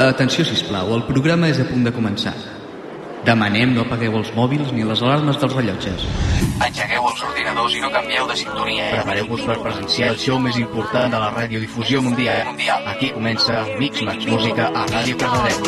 Atenció, 0.00 0.46
si 0.48 0.56
plau, 0.64 0.94
el 0.96 1.02
programa 1.04 1.50
és 1.52 1.58
a 1.60 1.64
punt 1.68 1.82
de 1.84 1.90
començar. 1.92 2.32
Demanem 3.26 3.74
no 3.76 3.82
apagueu 3.84 4.14
els 4.16 4.30
mòbils 4.32 4.70
ni 4.72 4.86
les 4.88 5.02
alarmes 5.04 5.36
dels 5.42 5.52
rellotges. 5.52 6.06
Engegueu 6.64 7.08
els 7.10 7.20
ordinadors 7.26 7.76
i 7.76 7.82
no 7.84 7.90
canvieu 7.92 8.24
de 8.30 8.38
sintonia. 8.40 8.86
Prepareu-vos 8.94 9.44
per 9.44 9.58
presenciar 9.60 10.14
el 10.14 10.18
show 10.22 10.40
més 10.40 10.56
important 10.56 11.12
de 11.12 11.20
la 11.20 11.28
radiodifusió 11.36 12.00
mundial. 12.00 12.48
Aquí 12.94 13.12
comença 13.12 13.60
Mix 13.76 14.00
Max 14.08 14.24
Música 14.24 14.72
a 14.72 14.88
Ràdio 14.88 15.20
Cardedeu. 15.20 15.60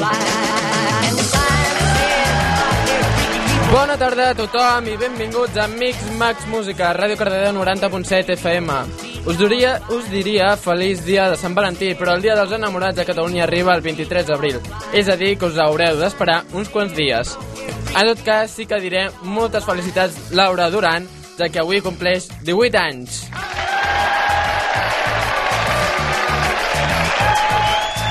Bona 3.68 4.00
tarda 4.00 4.32
a 4.32 4.34
tothom 4.40 4.88
i 4.88 4.96
benvinguts 5.00 5.60
a 5.60 5.68
Mix 5.76 6.08
Max 6.16 6.48
Música, 6.48 6.94
Ràdio 6.96 7.20
Cardedeu 7.20 7.52
90.7 7.60 8.40
FM. 8.40 9.11
Us 9.22 9.38
diria, 9.38 9.76
us 9.94 10.08
diria 10.10 10.48
feliç 10.58 11.04
dia 11.06 11.28
de 11.30 11.36
Sant 11.38 11.54
Valentí, 11.54 11.92
però 11.94 12.16
el 12.16 12.24
dia 12.24 12.34
dels 12.34 12.50
enamorats 12.56 12.98
a 12.98 13.04
Catalunya 13.06 13.44
arriba 13.44 13.76
el 13.76 13.82
23 13.84 14.26
d'abril. 14.26 14.56
És 14.92 15.06
a 15.06 15.14
dir, 15.16 15.36
que 15.38 15.46
us 15.46 15.60
haureu 15.62 15.94
d'esperar 16.00 16.40
uns 16.58 16.68
quants 16.68 16.90
dies. 16.96 17.36
En 17.94 18.08
tot 18.08 18.24
cas, 18.26 18.50
sí 18.50 18.66
que 18.66 18.80
diré 18.82 19.04
moltes 19.22 19.62
felicitats 19.62 20.32
Laura 20.34 20.66
Duran, 20.74 21.06
ja 21.38 21.46
que 21.46 21.62
avui 21.62 21.78
compleix 21.84 22.26
18 22.42 22.80
anys. 22.80 23.20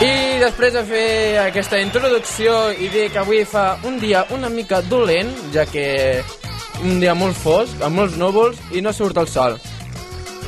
I 0.02 0.40
després 0.40 0.74
de 0.74 0.86
fer 0.88 1.10
aquesta 1.44 1.82
introducció 1.84 2.56
i 2.72 2.88
dir 2.88 3.10
que 3.12 3.20
avui 3.20 3.44
fa 3.44 3.76
un 3.84 4.00
dia 4.00 4.24
una 4.32 4.48
mica 4.50 4.80
dolent, 4.82 5.36
ja 5.52 5.68
que 5.68 6.24
un 6.82 7.04
dia 7.04 7.14
molt 7.20 7.36
fosc, 7.36 7.84
amb 7.84 8.00
molts 8.00 8.16
núvols 8.18 8.64
i 8.72 8.80
no 8.82 8.96
surt 8.96 9.20
el 9.20 9.28
sol. 9.28 9.60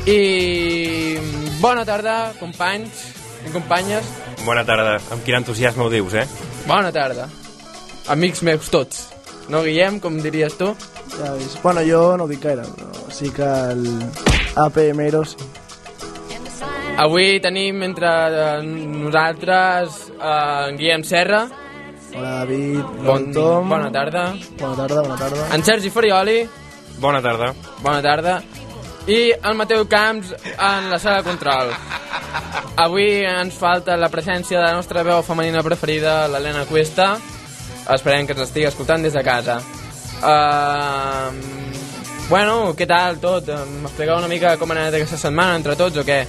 I 0.05 1.17
bona 1.61 1.85
tarda, 1.87 2.33
companys 2.39 3.05
i 3.47 3.51
companyes. 3.53 4.07
Bona 4.43 4.65
tarda. 4.67 4.97
Amb 5.13 5.23
quin 5.23 5.37
entusiasme 5.39 5.85
ho 5.85 5.89
dius, 5.91 6.15
eh? 6.19 6.25
Bona 6.67 6.91
tarda. 6.91 7.29
Amics 8.11 8.43
meus 8.43 8.67
tots. 8.71 9.05
No, 9.47 9.61
Guillem, 9.63 9.99
com 10.03 10.19
diries 10.23 10.57
tu? 10.59 10.73
Ja 11.15 11.33
veus. 11.35 11.55
Bueno, 11.63 11.83
jo 11.87 12.17
no 12.17 12.25
ho 12.25 12.31
dic 12.31 12.43
gaire, 12.43 12.65
però 12.75 13.11
sí 13.15 13.31
que 13.31 13.47
el 13.71 13.85
APMero 14.59 15.23
sí. 15.27 15.37
Avui 16.99 17.39
tenim 17.41 17.81
entre 17.87 18.09
eh, 18.29 18.61
nosaltres 18.63 19.95
eh, 20.19 20.69
en 20.69 20.77
Guillem 20.77 21.03
Serra. 21.07 21.45
Hola, 22.13 22.43
David. 22.43 22.83
Bon, 23.07 23.31
Tom. 23.33 23.69
bona 23.71 23.89
tarda. 23.91 24.27
Bona 24.59 24.75
tarda, 24.75 25.01
bona 25.01 25.17
tarda. 25.17 25.47
En 25.55 25.63
Sergi 25.63 25.89
Farioli. 25.89 26.43
Bona 26.99 27.21
tarda. 27.21 27.53
Bona 27.81 28.01
tarda. 28.05 28.41
I 29.03 29.33
el 29.35 29.55
Mateu 29.59 29.83
Camps 29.91 30.31
en 30.31 30.89
la 30.89 30.97
sala 30.99 31.17
de 31.17 31.27
control. 31.27 31.73
Avui 32.79 33.25
ens 33.27 33.57
falta 33.59 33.97
la 33.99 34.07
presència 34.09 34.61
de 34.61 34.63
la 34.63 34.77
nostra 34.77 35.03
veu 35.03 35.19
femenina 35.27 35.63
preferida, 35.65 36.29
l'Helena 36.31 36.63
Cuesta. 36.69 37.17
Esperem 37.91 38.25
que 38.25 38.31
ens 38.37 38.45
estigui 38.45 38.69
escoltant 38.69 39.03
des 39.03 39.13
de 39.13 39.23
casa. 39.27 39.57
Uh, 40.23 41.35
bueno, 42.29 42.71
què 42.79 42.87
tal 42.87 43.19
tot? 43.19 43.51
M'expliqueu 43.81 44.15
una 44.15 44.31
mica 44.31 44.55
com 44.61 44.71
ha 44.71 44.79
anat 44.79 44.95
aquesta 44.95 45.19
setmana 45.25 45.59
entre 45.59 45.75
tots 45.75 45.99
o 45.99 46.07
què? 46.07 46.21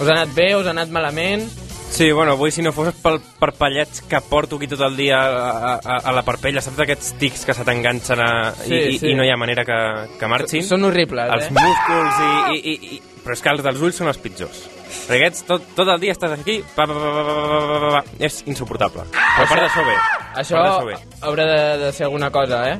Us 0.00 0.08
ha 0.08 0.16
anat 0.16 0.34
bé, 0.34 0.50
us 0.58 0.66
ha 0.66 0.74
anat 0.74 0.90
malament? 0.90 1.46
Sí, 1.90 2.12
bueno, 2.12 2.32
avui 2.32 2.50
si 2.52 2.62
no 2.62 2.72
fos 2.76 2.92
pel 3.00 3.20
parpellets 3.40 4.02
que 4.04 4.20
porto 4.20 4.58
aquí 4.58 4.68
tot 4.68 4.82
el 4.84 4.96
dia 4.98 5.16
a, 5.22 5.74
a, 5.76 5.96
a 5.96 6.12
la 6.12 6.22
parpella, 6.26 6.60
saps 6.60 6.82
aquests 6.84 7.14
tics 7.20 7.46
que 7.48 7.54
se 7.56 7.64
t'enganxen 7.64 8.20
a... 8.20 8.30
Sí, 8.60 8.74
i, 8.76 8.98
sí. 9.00 9.12
i 9.12 9.14
no 9.16 9.24
hi 9.24 9.32
ha 9.32 9.38
manera 9.40 9.64
que, 9.64 9.78
que 10.20 10.28
marxin? 10.28 10.66
Són 10.66 10.84
horribles, 10.84 11.30
els 11.32 11.48
eh? 11.48 11.54
músculs 11.56 12.20
i, 12.20 12.32
i, 12.58 12.58
i, 12.74 12.96
i... 12.98 13.00
Però 13.24 13.34
és 13.34 13.42
que 13.42 13.54
els 13.54 13.64
dels 13.64 13.80
ulls 13.82 13.96
són 14.02 14.12
els 14.12 14.20
pitjors. 14.22 14.60
Perquè 15.06 15.22
aquests 15.22 15.46
tot, 15.48 15.64
tot 15.78 15.88
el 15.94 16.02
dia 16.04 16.14
estàs 16.14 16.36
aquí, 16.36 16.60
pa, 16.74 16.84
pa, 16.84 16.94
pa, 16.94 17.10
pa, 17.16 17.24
pa, 17.24 17.34
pa, 17.40 17.56
pa, 17.56 17.80
pa, 17.80 17.90
pa. 17.96 18.22
és 18.28 18.42
insuportable. 18.50 19.06
Però 19.16 19.46
a 19.46 19.50
part 19.50 19.64
d'això 19.64 19.86
bé. 19.88 19.96
Això 20.42 20.62
bé. 20.86 21.00
haurà 21.24 21.48
de, 21.48 21.60
de 21.86 21.92
ser 21.96 22.06
alguna 22.10 22.30
cosa, 22.34 22.60
eh? 22.74 22.78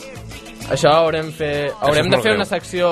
Això 0.76 0.92
haurem, 1.00 1.32
fer, 1.34 1.70
haurem 1.80 2.06
és 2.06 2.12
de 2.12 2.18
fer 2.20 2.32
greu. 2.32 2.40
una 2.42 2.48
secció 2.48 2.88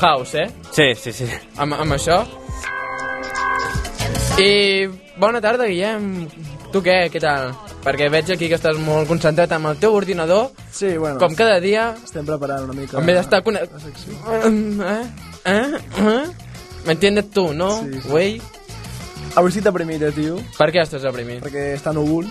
house, 0.00 0.46
eh? 0.46 0.48
Sí, 0.72 0.94
sí, 0.96 1.12
sí. 1.12 1.30
amb, 1.58 1.76
amb 1.76 1.98
això. 1.98 2.22
I 4.40 4.88
bona 5.20 5.40
tarda, 5.40 5.66
Guillem. 5.68 6.28
Tu 6.72 6.80
què, 6.86 6.96
què 7.12 7.20
tal? 7.20 7.50
Perquè 7.84 8.06
veig 8.12 8.30
aquí 8.32 8.48
que 8.48 8.56
estàs 8.56 8.78
molt 8.80 9.08
concentrat 9.10 9.50
amb 9.56 9.70
el 9.72 9.78
teu 9.82 9.94
ordinador, 9.96 10.50
Sí, 10.72 10.96
bueno, 10.96 11.18
com 11.18 11.34
cada 11.34 11.58
dia, 11.60 11.94
estem 12.04 12.24
preparant 12.28 12.64
una 12.68 12.76
mica... 12.76 12.98
en 13.00 13.06
vez 13.08 13.16
d'estar... 13.18 13.42
Con... 13.42 13.56
Eh? 13.56 13.66
Eh? 15.44 15.80
Eh? 15.98 16.24
M'entiendes 16.86 17.30
tu, 17.34 17.52
no? 17.52 17.72
Sí, 17.82 17.98
sí. 17.98 18.08
Güey? 18.08 18.30
Avui 19.36 19.52
sí 19.52 19.60
t'aprimira, 19.62 20.12
tio, 20.14 20.38
Per 20.56 20.70
què 20.72 20.84
estàs 20.84 21.02
deprimit? 21.06 21.42
perquè 21.44 21.72
està 21.76 21.92
núvol. 21.96 22.28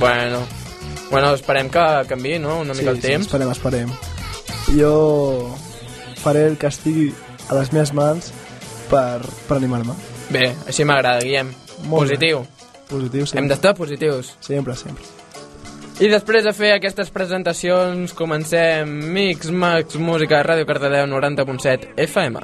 Bueno, 0.00 0.42
bueno, 1.10 1.32
esperem 1.34 1.70
que 1.70 1.86
canvi, 2.10 2.36
no? 2.42 2.60
Una 2.66 2.74
mica 2.74 2.90
el 2.90 3.00
sí, 3.00 3.08
temps. 3.08 3.26
esperem, 3.26 3.50
esperem. 3.54 3.94
Jo 4.74 5.54
faré 6.22 6.46
el 6.50 6.58
que 6.58 6.66
estigui 6.66 7.08
a 7.48 7.54
les 7.54 7.72
meves 7.72 7.94
mans 7.94 8.32
per, 8.90 9.22
per 9.46 9.56
animar-me. 9.60 9.94
Bé, 10.30 10.54
així 10.66 10.84
m'agrada, 10.84 11.20
Guillem. 11.22 11.52
Molt 11.86 12.08
bé. 12.10 12.16
Positiu. 12.16 12.44
Positiu, 12.88 13.20
Hem 13.20 13.26
sempre. 13.26 13.48
d'estar 13.54 13.74
positius. 13.74 14.34
Sempre, 14.40 14.74
sempre. 14.76 15.04
I 15.98 16.08
després 16.12 16.44
de 16.44 16.52
fer 16.52 16.72
aquestes 16.74 17.08
presentacions, 17.10 18.12
comencem 18.12 18.86
Mix 19.14 19.48
Max 19.50 19.96
Música 19.96 20.42
Ràdio 20.44 20.66
Cardedeu 20.68 21.06
90.7 21.06 21.94
FM. 21.96 22.36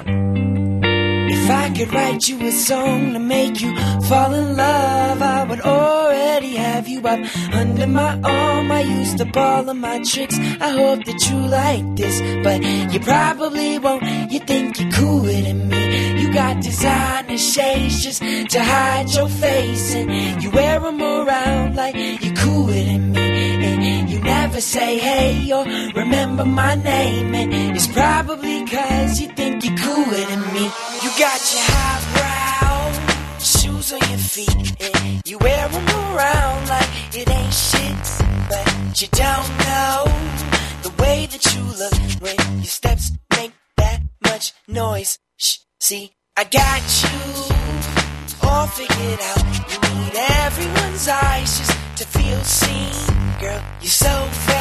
If 1.29 1.51
I 1.51 1.71
could 1.77 1.93
write 1.93 2.29
you 2.29 2.39
a 2.47 2.51
song 2.53 3.13
to 3.15 3.19
make 3.19 3.61
you 3.61 3.73
fall 4.09 4.33
in 4.35 4.57
love, 4.57 5.21
I 5.23 5.45
would 5.49 5.61
already 5.61 6.57
have 6.57 6.89
you 6.89 7.01
up 7.01 7.21
under 7.53 7.87
my 7.87 8.19
arm. 8.23 8.71
I 8.71 8.83
used 9.01 9.21
up 9.21 9.37
all 9.37 9.69
of 9.69 9.77
my 9.77 9.99
tricks. 10.05 10.39
I 10.61 10.71
hope 10.71 11.05
that 11.05 11.21
you 11.31 11.39
like 11.49 11.85
this, 11.97 12.21
but 12.43 12.63
you 12.93 13.01
probably 13.01 13.79
won't. 13.79 14.03
You 14.31 14.41
think 14.41 14.79
you're 14.81 14.91
cooler 14.93 15.43
than 15.43 15.69
me. 15.69 15.72
You 16.21 16.33
got 16.33 16.63
designer 16.63 17.39
shades 17.39 18.03
just 18.05 18.23
to 18.23 18.61
hide 18.63 19.09
your 19.15 19.29
face, 19.29 19.95
and 19.95 20.43
you 20.43 20.51
wear 20.51 20.81
them 20.81 21.01
around 21.01 21.77
like 21.77 21.95
you're 21.97 22.35
cooler 22.37 22.73
than 22.73 23.13
me. 23.13 23.21
And 23.21 24.11
you 24.11 24.21
never 24.21 24.61
say 24.61 24.99
hey 24.99 25.53
or 25.53 25.65
remember 25.95 26.45
my 26.45 26.75
name, 26.75 27.35
and 27.35 27.53
it's 27.77 27.87
probably 27.87 28.65
cause 28.67 29.21
you 29.21 29.29
think 29.29 29.65
you're 29.65 29.77
cooler 29.77 30.25
than 30.31 30.43
me. 30.55 30.65
You 31.03 31.11
got 31.19 31.41
your 31.53 31.65
highbrow 31.75 33.39
shoes 33.39 33.93
on 33.93 34.01
your 34.11 34.19
feet, 34.19 34.77
and 34.81 35.23
you 35.27 35.39
wear 35.39 35.69
them 35.69 35.87
around 35.89 36.69
like 36.69 36.91
it 37.15 37.29
ain't 37.29 37.53
shit, 37.53 38.05
but 38.49 39.01
you 39.01 39.09
don't 39.13 39.51
know 39.67 40.05
the 40.83 40.93
way 41.03 41.27
that 41.27 41.45
you 41.55 41.63
look 41.83 41.95
when 42.21 42.37
your 42.59 42.65
steps 42.65 43.13
make 43.37 43.53
that 43.77 44.01
much 44.23 44.53
noise. 44.69 45.19
See, 45.83 46.13
I 46.37 46.45
got 46.45 46.81
you 47.03 48.49
all 48.49 48.69
figured 48.69 49.19
out. 49.21 49.43
You 49.69 49.79
need 49.97 50.15
everyone's 50.15 51.09
eyes 51.09 51.59
just 51.59 51.77
to 51.97 52.07
feel 52.07 52.41
seen. 52.45 52.95
Girl, 53.41 53.61
you're 53.81 53.91
so. 53.91 54.52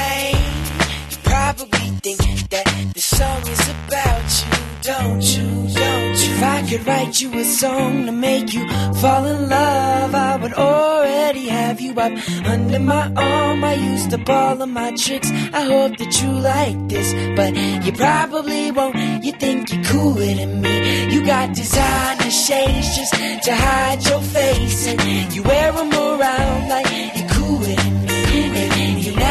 Probably 1.31 1.87
think 2.03 2.19
that 2.49 2.65
this 2.93 3.05
song 3.05 3.41
is 3.47 3.63
about 3.69 4.29
you, 4.41 4.53
don't 4.81 5.23
you? 5.35 5.47
Don't 5.73 6.17
you? 6.23 6.31
If 6.35 6.43
I 6.43 6.59
could 6.69 6.85
write 6.85 7.21
you 7.21 7.29
a 7.39 7.45
song 7.45 8.05
to 8.07 8.11
make 8.11 8.53
you 8.53 8.67
fall 8.95 9.23
in 9.25 9.47
love, 9.47 10.13
I 10.13 10.35
would 10.35 10.53
already 10.53 11.47
have 11.47 11.79
you 11.79 11.91
up 11.93 12.11
under 12.45 12.79
my 12.79 13.13
arm. 13.15 13.63
I 13.63 13.75
used 13.75 14.13
up 14.13 14.29
all 14.29 14.61
of 14.61 14.67
my 14.67 14.91
tricks. 14.91 15.31
I 15.53 15.63
hope 15.73 15.95
that 15.99 16.21
you 16.21 16.31
like 16.31 16.89
this, 16.89 17.09
but 17.37 17.55
you 17.85 17.93
probably 17.93 18.71
won't. 18.71 19.23
You 19.23 19.31
think 19.31 19.71
you're 19.71 19.85
cooler 19.85 20.33
than 20.35 20.59
me. 20.59 21.13
You 21.13 21.25
got 21.25 21.55
designer 21.55 22.29
shades 22.29 22.93
just 22.97 23.13
to 23.45 23.55
hide 23.55 24.05
your 24.05 24.21
face, 24.21 24.85
and 24.85 25.33
you 25.33 25.43
wear 25.43 25.71
them 25.71 25.93
around 25.93 26.67
like 26.67 27.30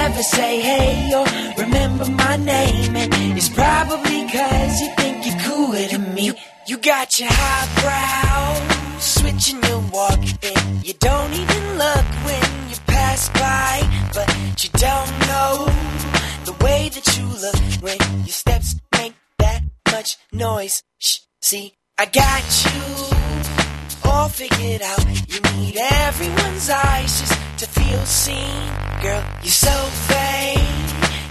Never 0.02 0.22
say 0.22 0.60
hey 0.60 1.12
or 1.14 1.26
remember 1.62 2.06
my 2.10 2.36
name, 2.36 2.96
and 2.96 3.12
it's 3.36 3.50
probably 3.50 4.20
cause 4.32 4.80
you 4.80 4.88
think 4.96 5.26
you're 5.26 5.40
cooler 5.40 5.86
than 5.92 6.14
me. 6.14 6.32
You 6.66 6.78
got 6.78 7.20
your 7.20 7.28
highbrow, 7.30 8.98
switching 8.98 9.62
your 9.62 9.80
walk, 9.92 10.20
you 10.82 10.94
don't 10.94 11.32
even 11.42 11.64
look 11.76 12.06
when 12.26 12.46
you 12.70 12.76
pass 12.86 13.28
by, 13.28 13.72
but 14.14 14.28
you 14.64 14.70
don't 14.88 15.12
know 15.28 15.68
the 16.46 16.56
way 16.64 16.88
that 16.94 17.06
you 17.18 17.26
look 17.44 17.60
when 17.82 17.98
your 18.20 18.36
steps 18.42 18.76
make 18.96 19.14
that 19.38 19.62
much 19.92 20.16
noise. 20.32 20.82
Shh, 20.98 21.18
see, 21.42 21.74
I 21.98 22.06
got 22.06 22.42
you 22.64 22.80
all 24.10 24.30
figured 24.30 24.80
out. 24.80 25.04
You 25.28 25.40
need 25.56 25.76
everyone's 25.76 26.70
eyes 26.70 27.20
just 27.20 27.49
to 27.60 27.66
feel 27.66 28.06
seen. 28.06 28.64
Girl, 29.02 29.22
you're 29.42 29.60
so 29.68 29.76
vain. 30.08 30.64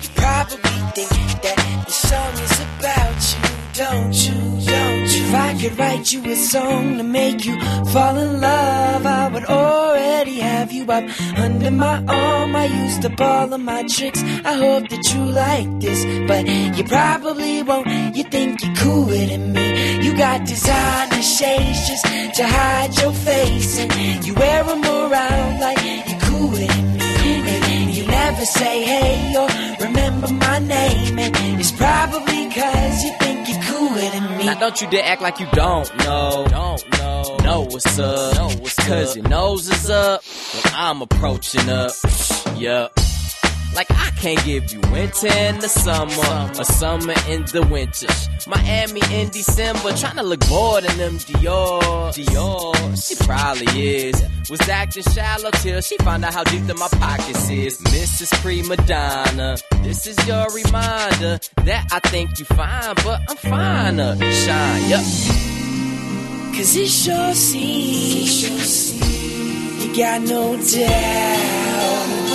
You 0.03 0.09
probably 0.13 0.77
think 0.93 1.41
that 1.41 1.57
the 1.87 1.91
song 1.91 2.33
is 2.45 2.55
about 2.69 3.19
you, 3.31 3.41
don't 3.73 4.13
you? 4.25 4.39
Don't 4.63 5.09
you? 5.15 5.23
If 5.25 5.33
I 5.33 5.57
could 5.59 5.79
write 5.79 6.13
you 6.13 6.23
a 6.25 6.35
song 6.35 6.97
to 6.99 7.03
make 7.03 7.45
you 7.45 7.59
fall 7.85 8.15
in 8.15 8.41
love, 8.41 9.07
I 9.07 9.29
would 9.29 9.45
already 9.45 10.35
have 10.41 10.71
you 10.71 10.83
up 10.83 11.03
under 11.35 11.71
my 11.71 12.03
arm. 12.07 12.55
I 12.55 12.65
used 12.65 13.03
up 13.05 13.19
all 13.19 13.51
of 13.51 13.61
my 13.61 13.81
tricks. 13.87 14.21
I 14.21 14.53
hope 14.53 14.87
that 14.89 15.11
you 15.11 15.21
like 15.25 15.79
this, 15.79 16.05
but 16.27 16.47
you 16.77 16.83
probably 16.83 17.63
won't. 17.63 18.15
You 18.15 18.23
think 18.25 18.61
you're 18.63 18.75
cooler 18.75 19.25
than 19.25 19.53
me. 19.53 20.03
You 20.05 20.15
got 20.15 20.45
designer 20.45 21.23
shades 21.23 21.87
just 21.89 22.05
to 22.05 22.45
hide 22.45 22.95
your 23.01 23.13
face, 23.13 23.79
and 23.79 24.23
you 24.23 24.35
wear 24.35 24.63
them 24.63 24.83
around 24.83 25.59
like 25.59 26.18
cooler. 26.39 26.67
And 26.69 27.95
you 27.95 28.05
never 28.07 28.45
say 28.45 28.83
hey 28.83 29.35
or 29.35 29.47
remember 29.85 30.27
my 30.27 30.59
name, 30.59 31.19
and 31.19 31.59
it's 31.59 31.71
probably 31.71 32.49
cause 32.49 33.03
you 33.03 33.11
think 33.19 33.49
you're 33.49 33.63
cooler 33.63 34.09
than 34.11 34.37
me. 34.37 34.45
Now 34.45 34.59
don't 34.59 34.81
you 34.81 34.89
dare 34.89 35.05
act 35.05 35.21
like 35.21 35.39
you 35.39 35.47
don't 35.51 35.89
know. 35.99 36.45
Don't 36.49 36.91
know. 36.97 37.37
Know 37.43 37.61
what's 37.61 37.99
up. 37.99 38.35
Know 38.35 38.49
what's 38.61 38.75
Cause 38.87 39.15
your 39.15 39.27
nose 39.27 39.69
is 39.69 39.89
up 39.89 40.23
when 40.53 40.73
I'm 40.75 41.01
approaching 41.01 41.69
up. 41.69 41.91
Yup. 42.55 42.93
Like 43.73 43.91
I 43.91 44.09
can't 44.17 44.43
give 44.45 44.71
you 44.71 44.79
winter 44.91 45.27
in 45.27 45.59
the 45.59 45.69
summer 45.69 46.51
or 46.57 46.63
summer 46.63 47.13
in 47.27 47.45
the 47.45 47.65
winter. 47.69 48.07
Miami 48.47 49.01
in 49.11 49.29
December, 49.29 49.91
trying 49.93 50.15
to 50.15 50.23
look 50.23 50.39
bored 50.47 50.83
in 50.85 50.97
them 50.97 51.17
Dior. 51.19 52.11
Dior, 52.13 53.07
she 53.07 53.15
probably 53.25 53.95
is. 53.95 54.23
Was 54.49 54.67
acting 54.67 55.03
shallow 55.03 55.51
till 55.51 55.81
she 55.81 55.97
found 55.97 56.25
out 56.25 56.33
how 56.33 56.43
deep 56.45 56.67
in 56.67 56.77
my 56.77 56.87
pockets 56.87 57.49
is. 57.49 57.77
Mrs. 57.81 58.33
Prima 58.41 58.75
Donna, 58.75 59.57
this 59.83 60.07
is 60.07 60.17
your 60.27 60.47
reminder 60.51 61.39
that 61.63 61.87
I 61.91 61.99
think 62.09 62.39
you 62.39 62.45
fine, 62.45 62.95
but 63.03 63.21
I'm 63.29 63.37
finer. 63.37 64.15
Shine, 64.19 64.89
yup. 64.89 65.05
Cause 66.55 66.75
it 66.75 66.89
sure 66.89 67.33
seems 67.35 68.99
you 69.85 69.95
got 69.95 70.21
no 70.23 70.57
doubt. 70.57 72.28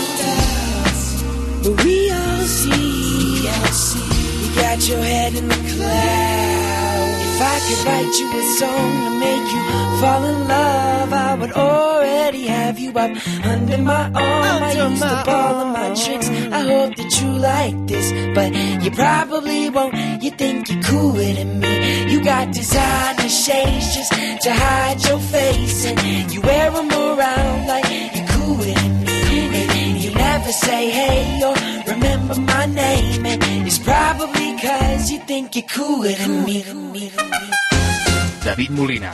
But 1.64 1.82
we 1.82 2.10
all 2.10 2.40
see 2.40 3.36
you 3.36 4.54
got 4.54 4.86
your 4.86 5.02
head 5.02 5.34
in 5.34 5.48
the 5.48 5.54
clouds. 5.54 7.24
If 7.32 7.40
I 7.40 7.56
could 7.66 7.86
write 7.86 8.14
you 8.20 8.26
a 8.38 8.42
song 8.58 8.90
to 9.04 9.10
make 9.18 9.46
you 9.54 9.62
fall 9.98 10.24
in 10.24 10.46
love, 10.46 11.12
I 11.14 11.34
would 11.40 11.52
already 11.52 12.46
have 12.48 12.78
you 12.78 12.90
up 12.90 13.10
under 13.46 13.78
my 13.78 14.04
arm. 14.04 14.14
I 14.14 14.72
used 14.72 15.02
up 15.02 15.26
all 15.26 15.54
of 15.64 15.68
my 15.72 15.94
tricks. 15.94 16.28
I 16.28 16.60
hope 16.60 16.96
that 16.96 17.20
you 17.22 17.28
like 17.30 17.86
this, 17.86 18.12
but 18.34 18.52
you 18.84 18.90
probably 18.90 19.70
won't. 19.70 19.94
You 20.22 20.32
think 20.32 20.68
you're 20.68 20.82
cooler 20.82 21.32
than 21.32 21.60
me. 21.60 22.12
You 22.12 22.22
got 22.22 22.52
designer 22.52 23.28
shades 23.30 23.94
just 23.96 24.12
to 24.12 24.52
hide 24.52 25.02
your 25.08 25.18
face, 25.18 25.86
and 25.86 26.30
you 26.30 26.42
wear 26.42 26.70
them 26.70 26.90
around 26.90 27.66
like 27.68 27.84
never 30.44 30.52
say 30.52 30.90
hey 30.90 31.42
or 31.42 31.54
remember 31.86 32.34
my 32.38 32.66
name, 32.66 33.24
and 33.24 33.66
it's 33.66 33.78
probably 33.78 34.52
cause 34.60 35.10
you 35.10 35.18
think 35.20 35.56
you're 35.56 35.64
cooler 35.64 36.12
than 36.12 36.44
me. 36.44 36.62
David 38.44 38.70
Molina. 38.70 39.12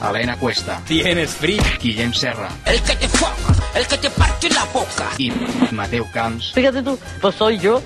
Helena 0.00 0.36
Cuesta. 0.36 0.80
Tienes 0.86 1.34
free. 1.34 1.58
Guillem 1.80 2.12
Serra. 2.14 2.48
El 2.64 2.80
que 2.82 2.94
te 2.94 3.08
forma, 3.08 3.56
el 3.74 3.86
que 3.86 3.98
te 3.98 4.10
parte 4.10 4.48
la 4.50 4.64
boca. 4.66 5.10
I 5.18 5.32
Mateu 5.72 6.06
Camps 6.12 6.52
Fíjate 6.52 6.82
tú, 6.82 6.98
pues 7.20 7.34
soy 7.34 7.58
yo. 7.58 7.82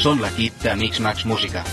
són 0.00 0.20
l'equip 0.22 0.54
de 0.62 0.72
Mix 0.80 1.00
Max 1.00 1.26
Música. 1.28 1.64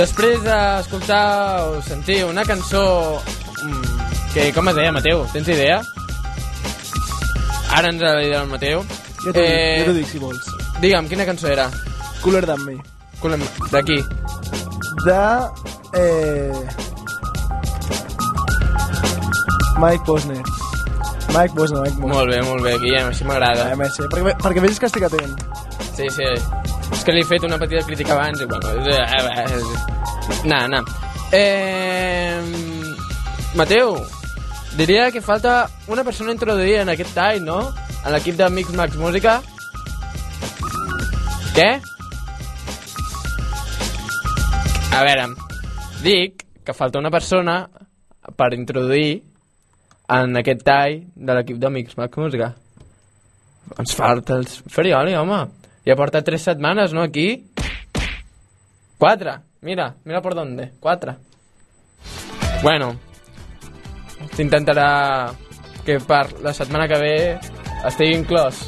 Després 0.00 0.40
d'escoltar 0.40 1.24
o 1.68 1.80
sentir 1.84 2.22
una 2.24 2.40
cançó 2.48 3.20
mm, 3.20 3.82
que, 4.32 4.46
com 4.56 4.70
es 4.70 4.78
deia, 4.78 4.92
Mateu? 4.96 5.26
Tens 5.34 5.50
idea? 5.52 5.82
Ara 7.76 7.90
ens 7.92 8.00
ha 8.00 8.14
dit 8.16 8.32
el 8.32 8.48
Mateu. 8.48 8.80
Jo 9.20 9.34
t'ho 9.34 9.42
dic, 9.44 9.82
jo 9.82 9.84
t'ho 9.90 9.96
dic, 9.98 10.06
si 10.08 10.22
vols. 10.22 10.46
Digue'm, 10.80 11.10
quina 11.10 11.26
cançó 11.28 11.50
era? 11.52 11.66
Cooler 12.22 12.46
Than 12.48 12.64
Me. 12.64 12.78
Colem- 13.20 13.44
D'aquí. 13.68 13.98
De... 15.04 15.20
Eh... 16.00 16.64
Mike 19.84 20.04
Posner. 20.08 20.40
Mike 21.36 21.54
Posner, 21.54 21.82
Mike 21.84 22.00
Posner. 22.00 22.08
Molt 22.14 22.32
bé, 22.32 22.40
molt 22.48 22.64
bé, 22.64 22.78
Guillem, 22.80 23.12
així 23.12 23.28
m'agrada. 23.28 23.68
Eh, 23.68 23.76
merci, 23.76 24.08
perquè, 24.08 24.32
perquè 24.40 24.64
vegis 24.64 24.80
que 24.80 24.88
estic 24.88 25.04
atent. 25.10 25.36
Sí, 25.92 26.08
sí. 26.16 26.32
És 26.92 27.04
que 27.06 27.14
li 27.14 27.22
he 27.22 27.28
fet 27.28 27.46
una 27.46 27.58
petita 27.60 27.84
crítica 27.86 28.16
abans 28.16 28.40
i 28.42 28.48
bueno... 28.50 28.74
Nah, 30.44 30.66
nah. 30.68 30.82
Eh... 31.32 32.40
Mateu, 33.54 33.96
diria 34.78 35.10
que 35.10 35.20
falta 35.20 35.68
una 35.88 36.04
persona 36.04 36.30
introduïda 36.32 36.84
en 36.84 36.92
aquest 36.92 37.14
tall, 37.16 37.40
no? 37.42 37.60
En 38.04 38.14
l'equip 38.14 38.36
de 38.38 38.46
Mix 38.54 38.70
Max 38.78 38.94
Música. 38.96 39.40
Què? 41.56 41.70
A 44.94 45.02
veure, 45.06 45.26
dic 46.04 46.46
que 46.64 46.76
falta 46.76 47.02
una 47.02 47.10
persona 47.10 47.64
per 48.36 48.52
introduir 48.54 49.20
en 50.10 50.38
aquest 50.38 50.62
tall 50.66 51.00
de 51.14 51.36
l'equip 51.36 51.58
de 51.62 51.70
Mix 51.74 51.98
Max 51.98 52.18
Música. 52.18 52.52
Ens 53.78 53.94
falta 53.94 54.38
el 54.38 54.46
Ferioli, 54.46 55.14
home. 55.18 55.42
Ja 55.86 55.96
porta 55.96 56.22
tres 56.22 56.42
setmanes, 56.42 56.92
no, 56.92 57.02
aquí? 57.02 57.46
Quatre. 58.98 59.40
Mira, 59.62 59.94
mira 60.04 60.20
por 60.20 60.34
dónde. 60.34 60.72
Quatre. 60.80 61.16
Bueno, 62.62 62.94
s'intentarà 64.36 65.32
que 65.84 65.98
per 66.04 66.40
la 66.44 66.52
setmana 66.52 66.88
que 66.88 66.98
ve 67.00 67.38
estigui 67.88 68.18
inclòs. 68.18 68.60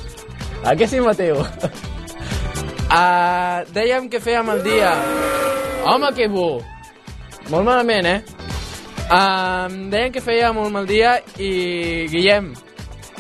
A 0.65 0.73
què 0.79 0.87
sí, 0.89 1.01
Mateu? 1.05 1.43
uh, 1.43 1.49
dèiem 3.77 4.09
que 4.09 4.21
fèiem 4.21 4.49
el 4.55 4.63
dia. 4.65 4.93
Home, 5.85 6.13
que 6.17 6.29
bo! 6.33 6.63
Molt 7.51 7.67
malament, 7.67 8.07
eh? 8.07 8.21
Uh, 9.13 9.69
dèiem 9.93 10.13
que 10.15 10.23
fèiem 10.25 10.57
un 10.63 10.73
mal 10.73 10.87
dia 10.89 11.19
i, 11.37 12.09
Guillem, 12.09 12.53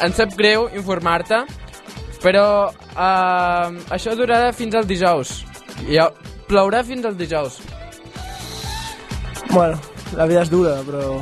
em 0.01 0.13
sap 0.17 0.33
greu 0.39 0.71
informar-te, 0.79 1.43
però 2.23 2.47
uh, 2.71 3.69
això 3.93 4.15
durarà 4.19 4.53
fins 4.57 4.77
al 4.79 4.87
dijous. 4.89 5.43
I 5.91 5.99
plourà 6.49 6.83
fins 6.87 7.07
al 7.09 7.17
dijous. 7.19 7.61
Bueno, 9.53 9.79
la 10.17 10.27
vida 10.31 10.45
és 10.47 10.53
dura, 10.53 10.79
però... 10.87 11.19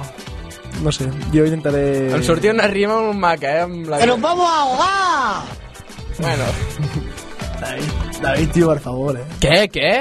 No 0.80 0.92
sé, 0.95 1.09
jo 1.35 1.45
intentaré... 1.45 2.12
Em 2.14 2.23
sortia 2.25 2.54
una 2.54 2.69
rima 2.71 2.95
molt 3.02 3.19
maca, 3.19 3.50
eh? 3.50 3.64
Amb 3.66 3.88
la... 3.90 3.99
¡Que 4.00 4.07
nos 4.07 4.21
vamos 4.21 4.47
a 4.49 4.61
ahogar! 4.62 5.42
Bueno, 6.21 6.45
David, 7.61 7.90
David, 8.23 8.50
tio, 8.54 8.69
per 8.69 8.80
favor, 8.80 9.19
eh? 9.19 9.25
què, 9.40 9.59
què? 9.73 9.92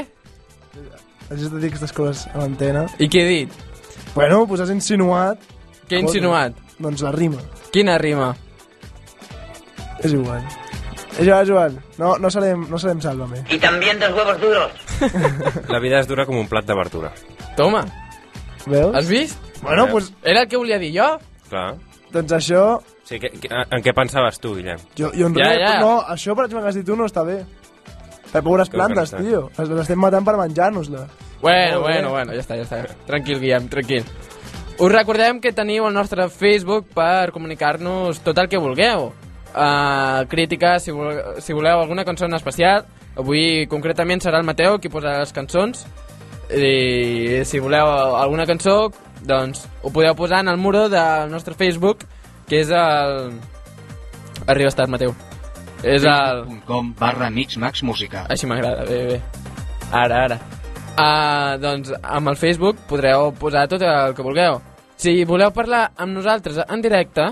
Has 1.29 1.43
de 1.45 1.59
dir 1.59 1.69
aquestes 1.69 1.93
coses 1.95 2.25
a 2.33 2.39
l'antena. 2.41 2.85
I 2.99 3.09
què 3.11 3.23
he 3.23 3.29
dit? 3.29 3.59
Bueno, 4.15 4.45
pues 4.47 4.63
has 4.63 4.71
insinuat... 4.73 5.41
Què 5.89 5.99
he 5.99 6.05
insinuat? 6.05 6.57
Doncs 6.79 7.03
la 7.05 7.11
rima. 7.15 7.41
Quina 7.73 7.97
rima? 8.01 8.31
És 10.03 10.13
igual. 10.13 10.43
És 11.17 11.47
igual. 11.49 11.79
No, 11.97 12.17
no 12.17 12.29
serem, 12.29 12.67
no 12.69 12.77
serem 12.77 13.01
Sálvame. 13.01 13.43
Y 13.49 13.57
también 13.57 13.99
de 13.99 14.11
huevos 14.13 14.39
duros. 14.39 14.71
La 15.69 15.79
vida 15.79 15.99
és 15.99 16.07
dura 16.07 16.25
com 16.25 16.37
un 16.37 16.47
plat 16.47 16.65
de 16.65 16.75
verdura. 16.75 17.11
Toma, 17.57 17.85
Veus? 18.67 18.95
has 18.95 19.07
vist? 19.09 19.39
Bueno, 19.61 19.87
pues, 19.87 20.13
Era 20.23 20.43
el 20.43 20.47
que 20.47 20.57
volia 20.57 20.77
dir 20.79 20.93
jo. 20.95 21.17
Clar. 21.49 21.75
doncs 22.11 22.31
això... 22.31 22.81
Sí, 23.03 23.19
que, 23.19 23.29
que, 23.29 23.49
en 23.49 23.81
què 23.83 23.93
pensaves 23.93 24.39
tu, 24.39 24.53
Guillem? 24.55 24.77
Jo, 24.97 25.11
jo 25.13 25.27
en 25.27 25.35
Ja, 25.35 25.49
res, 25.49 25.59
ja. 25.61 25.79
no, 25.81 25.95
això 26.07 26.35
per 26.37 26.45
exemple 26.45 26.63
que 26.63 26.69
has 26.69 26.75
dit 26.77 26.85
tu 26.85 26.95
no 26.95 27.05
està 27.09 27.23
bé. 27.25 27.39
Per 28.31 28.43
pobres 28.45 28.69
que 28.69 28.77
plantes, 28.77 29.11
no 29.13 29.17
està? 29.19 29.23
tio. 29.25 29.49
Les 29.57 29.69
les 29.69 29.81
estem 29.81 29.99
matant 29.99 30.25
per 30.25 30.35
menjar-nos-la. 30.37 31.07
Bueno, 31.41 31.79
Molt 31.81 31.87
bé. 31.87 31.93
bueno, 31.93 32.09
bueno, 32.11 32.33
ja 32.33 32.43
està, 32.43 32.55
ja 32.59 32.65
està. 32.67 32.83
Tranquil, 33.07 33.39
Guillem, 33.41 33.67
tranquil. 33.69 34.05
Us 34.79 34.91
recordem 34.93 35.41
que 35.41 35.51
teniu 35.51 35.87
el 35.87 35.93
nostre 35.93 36.29
Facebook 36.29 36.87
per 36.95 37.31
comunicar-nos 37.33 38.21
tot 38.23 38.37
el 38.37 38.47
que 38.49 38.57
vulgueu. 38.61 39.09
Uh, 39.49 40.27
crítiques, 40.29 40.83
si, 40.85 40.93
vol, 40.93 41.17
si 41.41 41.53
voleu 41.53 41.79
alguna 41.79 42.05
cançó 42.05 42.25
en 42.25 42.37
especial. 42.37 42.85
Avui, 43.17 43.65
concretament, 43.67 44.21
serà 44.21 44.39
el 44.39 44.47
Mateu 44.47 44.77
qui 44.79 44.91
posa 44.93 45.17
les 45.19 45.33
cançons. 45.35 45.85
I 46.49 47.41
si 47.45 47.61
voleu 47.61 47.89
alguna 48.17 48.47
cançó, 48.49 48.91
doncs 49.21 49.65
ho 49.83 49.91
podeu 49.93 50.15
posar 50.15 50.41
en 50.45 50.53
el 50.53 50.57
muro 50.57 50.87
del 50.89 51.29
nostre 51.31 51.53
Facebook, 51.53 52.05
que 52.47 52.61
és 52.63 52.71
el... 52.73 53.33
Arriba 54.47 54.69
estat, 54.71 54.89
Mateu. 54.89 55.13
És 55.83 56.03
el... 56.03 56.45
facebook.com 56.45 56.93
barra 56.99 57.29
Mix 57.29 57.57
Max 57.57 57.83
Música. 57.83 58.25
Així 58.29 58.47
m'agrada, 58.47 58.85
bé, 58.87 59.03
bé. 59.13 59.19
Ara, 59.91 60.23
ara. 60.25 60.39
Uh, 60.99 61.55
doncs 61.61 61.93
amb 62.03 62.29
el 62.29 62.35
Facebook 62.35 62.81
podreu 62.89 63.31
posar 63.39 63.67
tot 63.71 63.83
el 63.85 64.15
que 64.15 64.25
vulgueu. 64.25 64.59
Si 64.99 65.23
voleu 65.23 65.53
parlar 65.55 65.93
amb 65.95 66.11
nosaltres 66.17 66.59
en 66.65 66.81
directe, 66.83 67.29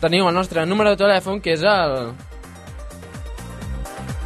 teniu 0.00 0.28
el 0.28 0.34
nostre 0.34 0.64
número 0.66 0.94
de 0.94 1.00
telèfon, 1.00 1.40
que 1.44 1.52
és 1.56 1.62
el... 1.66 2.12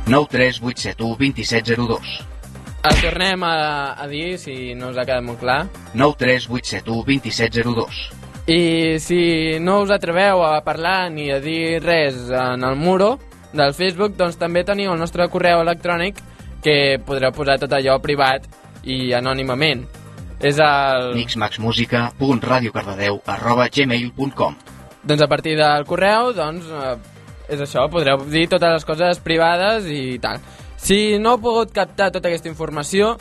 93871 0.06 1.18
2702. 1.18 2.34
El 2.84 2.98
tornem 3.00 3.40
a, 3.48 3.96
a 3.96 4.06
dir, 4.10 4.36
si 4.38 4.74
no 4.76 4.90
us 4.92 4.98
ha 5.00 5.06
quedat 5.08 5.24
molt 5.24 5.40
clar. 5.40 5.64
93871 5.96 7.04
2702. 7.08 8.02
I 8.44 9.00
si 9.00 9.56
no 9.64 9.78
us 9.80 9.90
atreveu 9.94 10.42
a 10.44 10.60
parlar 10.64 11.10
ni 11.10 11.30
a 11.32 11.40
dir 11.40 11.80
res 11.80 12.28
en 12.28 12.64
el 12.64 12.76
muro 12.76 13.18
del 13.56 13.72
Facebook, 13.72 14.12
doncs 14.18 14.36
també 14.36 14.64
teniu 14.68 14.92
el 14.92 15.00
nostre 15.00 15.28
correu 15.32 15.60
electrònic 15.64 16.20
que 16.64 16.98
podreu 17.06 17.32
posar 17.32 17.58
tot 17.62 17.72
allò 17.72 17.96
privat 18.04 18.44
i 18.84 19.14
anònimament. 19.16 19.86
És 20.44 20.60
el... 20.60 21.14
mixmaxmusica.radiocardedeu 21.16 23.22
arroba 23.24 23.70
gmail.com 23.72 24.73
Doncs 25.04 25.22
a 25.22 25.28
partir 25.28 25.56
del 25.58 25.84
correu, 25.84 26.32
doncs, 26.32 26.64
eh, 26.70 26.96
és 27.52 27.60
això, 27.60 27.88
podreu 27.92 28.24
dir 28.30 28.46
totes 28.48 28.72
les 28.78 28.84
coses 28.88 29.18
privades 29.20 29.84
i 29.92 30.18
tal. 30.18 30.38
Si 30.80 31.18
no 31.20 31.34
heu 31.34 31.40
pogut 31.40 31.72
captar 31.76 32.10
tota 32.12 32.28
aquesta 32.28 32.48
informació, 32.48 33.14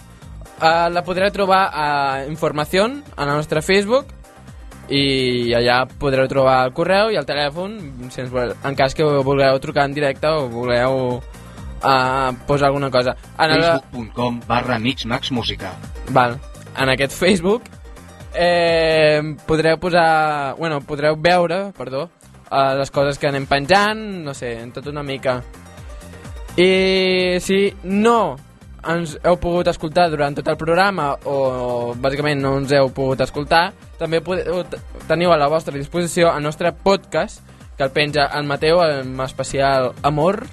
eh, 0.62 0.90
la 0.92 1.04
podreu 1.04 1.32
trobar 1.32 1.70
a 1.74 1.88
Informació, 2.28 2.86
en 2.86 3.04
el 3.28 3.36
nostre 3.36 3.62
Facebook, 3.62 4.06
i 4.90 5.54
allà 5.56 5.86
podreu 6.00 6.28
trobar 6.28 6.66
el 6.68 6.74
correu 6.76 7.12
i 7.12 7.16
el 7.20 7.26
telèfon, 7.26 7.78
si 8.12 8.22
ens, 8.22 8.32
vol- 8.32 8.56
en 8.64 8.76
cas 8.76 8.94
que 8.96 9.04
vulgueu 9.04 9.60
trucar 9.64 9.86
en 9.88 9.94
directe 9.96 10.28
o 10.28 10.50
vulgueu 10.52 11.22
eh, 11.84 12.32
posar 12.48 12.68
alguna 12.68 12.92
cosa. 12.92 13.16
En 13.40 13.52
el, 13.52 13.64
facebook.com 13.64 14.42
barra 14.48 14.80
mixmaxmusica 14.80 15.72
Val. 16.12 16.38
En 16.78 16.90
aquest 16.90 17.14
Facebook 17.16 17.64
eh, 18.34 19.22
podreu 19.48 19.78
posar... 19.80 20.56
Bueno, 20.58 20.82
podreu 20.82 21.18
veure, 21.18 21.72
perdó, 21.78 22.10
eh, 22.50 22.76
les 22.78 22.92
coses 22.92 23.20
que 23.20 23.30
anem 23.30 23.46
penjant, 23.50 24.00
no 24.26 24.34
sé, 24.34 24.56
en 24.62 24.72
tot 24.74 24.88
una 24.92 25.04
mica. 25.04 25.42
I 26.58 27.40
si 27.42 27.66
no 27.84 28.36
ens 28.84 29.16
heu 29.24 29.38
pogut 29.40 29.68
escoltar 29.72 30.10
durant 30.12 30.36
tot 30.36 30.50
el 30.52 30.58
programa 30.60 31.14
o 31.26 31.96
bàsicament 31.96 32.42
no 32.44 32.58
ens 32.60 32.74
heu 32.76 32.92
pogut 32.94 33.24
escoltar, 33.24 33.72
també 33.98 34.20
podeu, 34.22 34.62
teniu 35.08 35.32
a 35.32 35.40
la 35.40 35.48
vostra 35.50 35.76
disposició 35.78 36.34
el 36.36 36.44
nostre 36.44 36.74
podcast 36.76 37.42
que 37.78 37.88
el 37.88 37.94
penja 37.96 38.28
el 38.38 38.46
Mateu 38.46 38.84
amb 38.84 39.24
especial 39.26 39.94
Amor. 40.04 40.44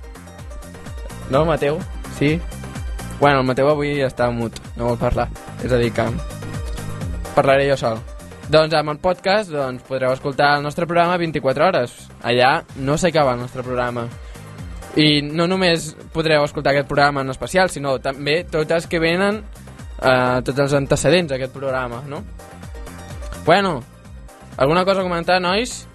No, 1.31 1.45
Mateu? 1.45 1.79
Sí? 2.19 2.39
Bueno, 3.21 3.41
el 3.41 3.47
Mateu 3.47 3.69
avui 3.69 4.01
està 4.07 4.31
mut, 4.33 4.57
no 4.77 4.93
vol 4.93 5.01
parlar. 5.01 5.29
És 5.63 5.73
a 5.73 5.79
dir, 5.79 5.93
que 5.93 6.07
parlaré 7.35 7.69
jo 7.69 7.77
sol. 7.81 8.01
Doncs 8.51 8.75
amb 8.75 8.91
el 8.91 8.99
podcast 8.99 9.53
doncs, 9.53 9.85
podreu 9.87 10.11
escoltar 10.11 10.57
el 10.59 10.65
nostre 10.65 10.87
programa 10.87 11.19
24 11.21 11.67
hores. 11.69 11.95
Allà 12.27 12.65
no 12.83 12.97
s'acaba 12.99 13.37
el 13.37 13.45
nostre 13.45 13.63
programa. 13.63 14.09
I 14.99 15.21
no 15.23 15.47
només 15.47 15.93
podreu 16.11 16.43
escoltar 16.45 16.73
aquest 16.73 16.89
programa 16.91 17.23
en 17.23 17.31
especial, 17.31 17.71
sinó 17.71 17.99
també 18.03 18.43
totes 18.51 18.89
que 18.91 18.99
venen, 18.99 19.45
eh, 20.03 20.41
tots 20.45 20.59
els 20.59 20.75
antecedents 20.75 21.31
d'aquest 21.31 21.55
programa, 21.55 22.03
no? 22.09 22.25
Bueno, 23.47 23.83
alguna 24.57 24.85
cosa 24.85 25.01
a 25.01 25.07
comentar, 25.07 25.41
nois? 25.41 25.87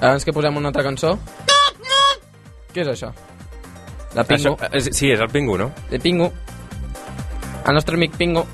Abans 0.00 0.24
que 0.24 0.32
posem 0.32 0.56
una 0.56 0.72
altra 0.72 0.82
cançó? 0.82 1.18
Què 2.74 2.82
és 2.82 2.88
això? 2.88 3.12
La 4.14 4.24
Pingo. 4.24 4.56
Això, 4.56 4.70
és, 4.74 4.90
sí, 4.96 5.10
és 5.10 5.20
el 5.20 5.30
Pingu, 5.30 5.56
no? 5.58 5.70
De 5.90 6.00
Pingo. 6.02 6.32
El 7.66 7.74
nostre 7.74 7.94
amic 7.94 8.16
Pingo. 8.18 8.46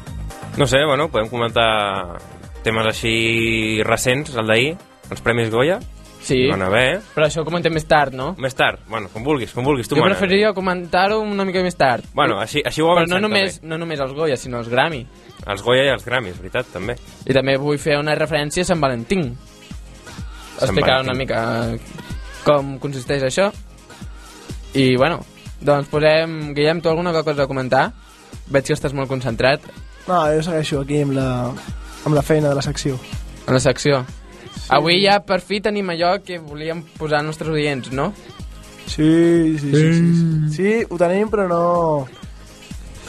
No 0.57 0.67
sé, 0.67 0.79
bueno, 0.87 1.11
podem 1.13 1.29
comentar 1.29 2.17
temes 2.65 2.87
així 2.89 3.83
recents, 3.85 4.33
el 4.41 4.49
d'ahir, 4.49 4.71
els 5.11 5.21
Premis 5.23 5.51
Goya. 5.53 5.77
Sí, 6.27 6.41
Van 6.51 6.65
eh? 6.75 6.97
però 7.15 7.29
això 7.29 7.45
ho 7.45 7.47
comentem 7.47 7.71
més 7.77 7.85
tard, 7.87 8.11
no? 8.17 8.33
Més 8.43 8.57
tard, 8.59 8.81
bueno, 8.91 9.07
com 9.13 9.23
vulguis, 9.23 9.53
com 9.55 9.63
vulguis, 9.63 9.87
tu 9.87 9.95
Jo 9.95 10.03
mana. 10.03 10.17
preferiria 10.17 10.51
comentar-ho 10.57 11.21
una 11.23 11.45
mica 11.47 11.63
més 11.63 11.77
tard. 11.79 12.09
Bueno, 12.17 12.41
així, 12.43 12.65
així 12.67 12.83
ho 12.83 12.89
Però 12.89 12.97
avancem 12.97 13.21
no 13.21 13.29
només, 13.29 13.61
no 13.63 13.79
només 13.79 14.01
els 14.03 14.17
Goya, 14.17 14.37
sinó 14.41 14.59
els 14.59 14.73
Grammy. 14.73 15.05
Els 15.47 15.63
Goya 15.63 15.85
i 15.85 15.93
els 15.93 16.05
Grammys, 16.09 16.41
veritat, 16.41 16.73
també. 16.73 16.97
I 17.29 17.37
també 17.37 17.55
vull 17.63 17.79
fer 17.79 18.01
una 18.01 18.17
referència 18.19 18.65
a 18.67 18.71
Sant 18.73 18.83
Valentín. 18.83 19.37
Sant 20.57 20.73
Explicar 20.73 21.05
Valentín. 21.05 21.13
una 21.13 21.19
mica 21.21 21.79
com 22.49 22.79
consisteix 22.83 23.23
això. 23.29 23.53
I, 24.75 24.97
bueno, 24.97 25.21
doncs 25.61 25.93
posem... 25.93 26.55
Guillem, 26.57 26.81
tu 26.83 26.91
alguna 26.91 27.13
cosa 27.23 27.45
a 27.45 27.47
comentar? 27.47 27.91
Veig 28.51 28.67
que 28.67 28.75
estàs 28.75 28.97
molt 28.97 29.09
concentrat 29.13 29.63
No, 30.07 30.21
jo 30.31 30.43
segueixo 30.47 30.81
aquí 30.85 31.01
amb 31.03 31.17
la, 31.17 31.29
amb 32.07 32.15
la 32.15 32.23
feina 32.23 32.49
de 32.49 32.55
la 32.55 32.63
secció. 32.63 32.99
en 33.47 33.55
la 33.55 33.61
secció. 33.61 34.05
Sí. 34.55 34.69
Avui 34.75 34.99
ja 35.05 35.21
per 35.23 35.41
fi 35.41 35.61
tenim 35.63 35.91
allò 35.91 36.17
que 36.25 36.39
volíem 36.43 36.83
posar 36.99 37.21
als 37.21 37.27
nostres 37.27 37.51
oients, 37.51 37.93
no? 37.93 38.13
Sí, 38.87 39.59
sí, 39.59 39.71
sí, 39.71 39.93
sí, 39.93 40.13
sí. 40.17 40.55
Sí, 40.57 40.87
ho 40.89 40.99
tenim, 40.99 41.31
però 41.31 41.47
no... 41.51 42.09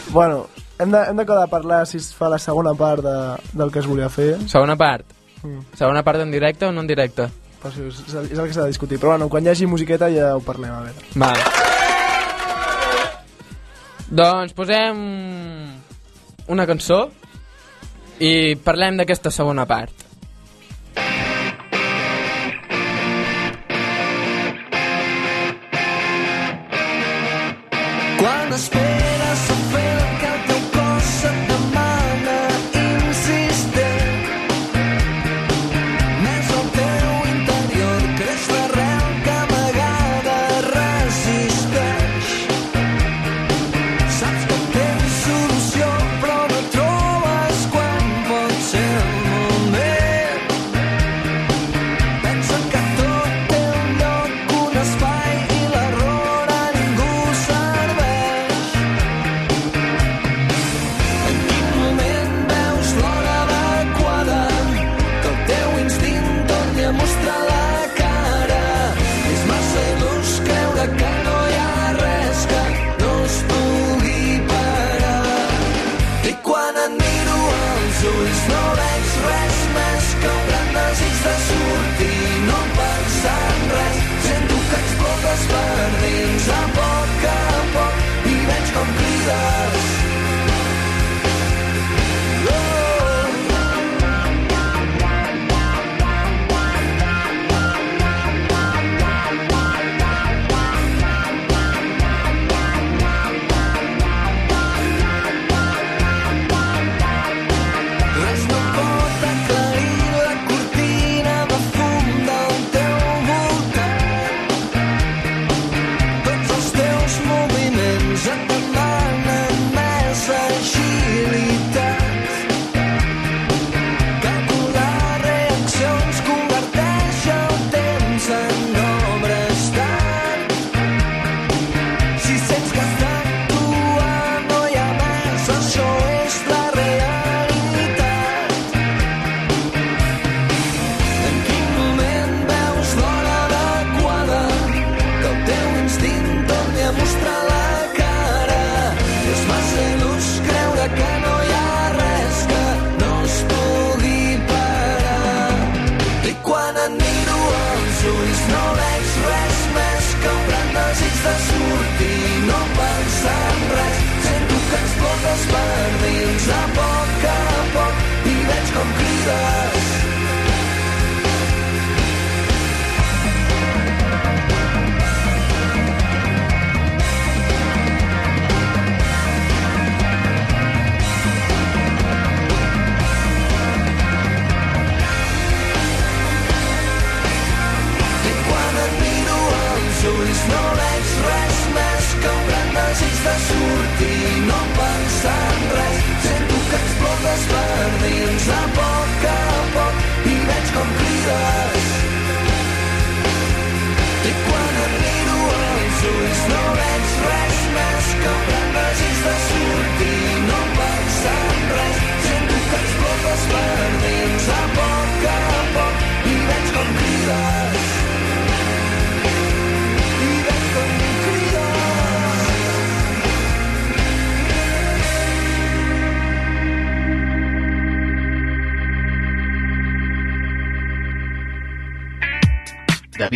Bueno, 0.09 0.47
hem 0.79 0.91
de, 0.91 1.03
hem 1.09 1.17
de 1.17 1.25
parlar 1.49 1.85
si 1.87 1.97
es 1.97 2.13
fa 2.13 2.29
la 2.29 2.39
segona 2.39 2.73
part 2.73 3.03
de, 3.03 3.17
del 3.53 3.71
que 3.71 3.79
es 3.79 3.87
volia 3.87 4.09
fer. 4.09 4.37
Segona 4.47 4.77
part. 4.77 5.05
Mm. 5.43 5.65
Segona 5.77 6.03
part 6.03 6.21
en 6.21 6.31
directe 6.31 6.65
o 6.65 6.71
no 6.71 6.81
en 6.81 6.87
directe? 6.89 7.29
Però 7.61 7.73
sí, 7.73 7.87
és, 7.89 8.03
és 8.09 8.37
el 8.37 8.45
que 8.45 8.53
s'ha 8.53 8.65
de 8.65 8.73
discutir. 8.73 8.99
Però 9.01 9.15
bueno, 9.15 9.29
quan 9.29 9.45
hi 9.45 9.53
hagi 9.53 9.69
musiqueta 9.69 10.09
ja 10.13 10.35
ho 10.35 10.41
parlem, 10.45 10.73
a 10.73 10.81
veure. 10.85 11.09
Val. 11.15 11.41
Doncs 14.07 14.53
posem 14.55 15.01
una 16.47 16.65
cançó 16.69 17.05
i 18.19 18.55
parlem 18.63 18.97
d'aquesta 18.97 19.31
segona 19.31 19.67
part. 19.69 20.06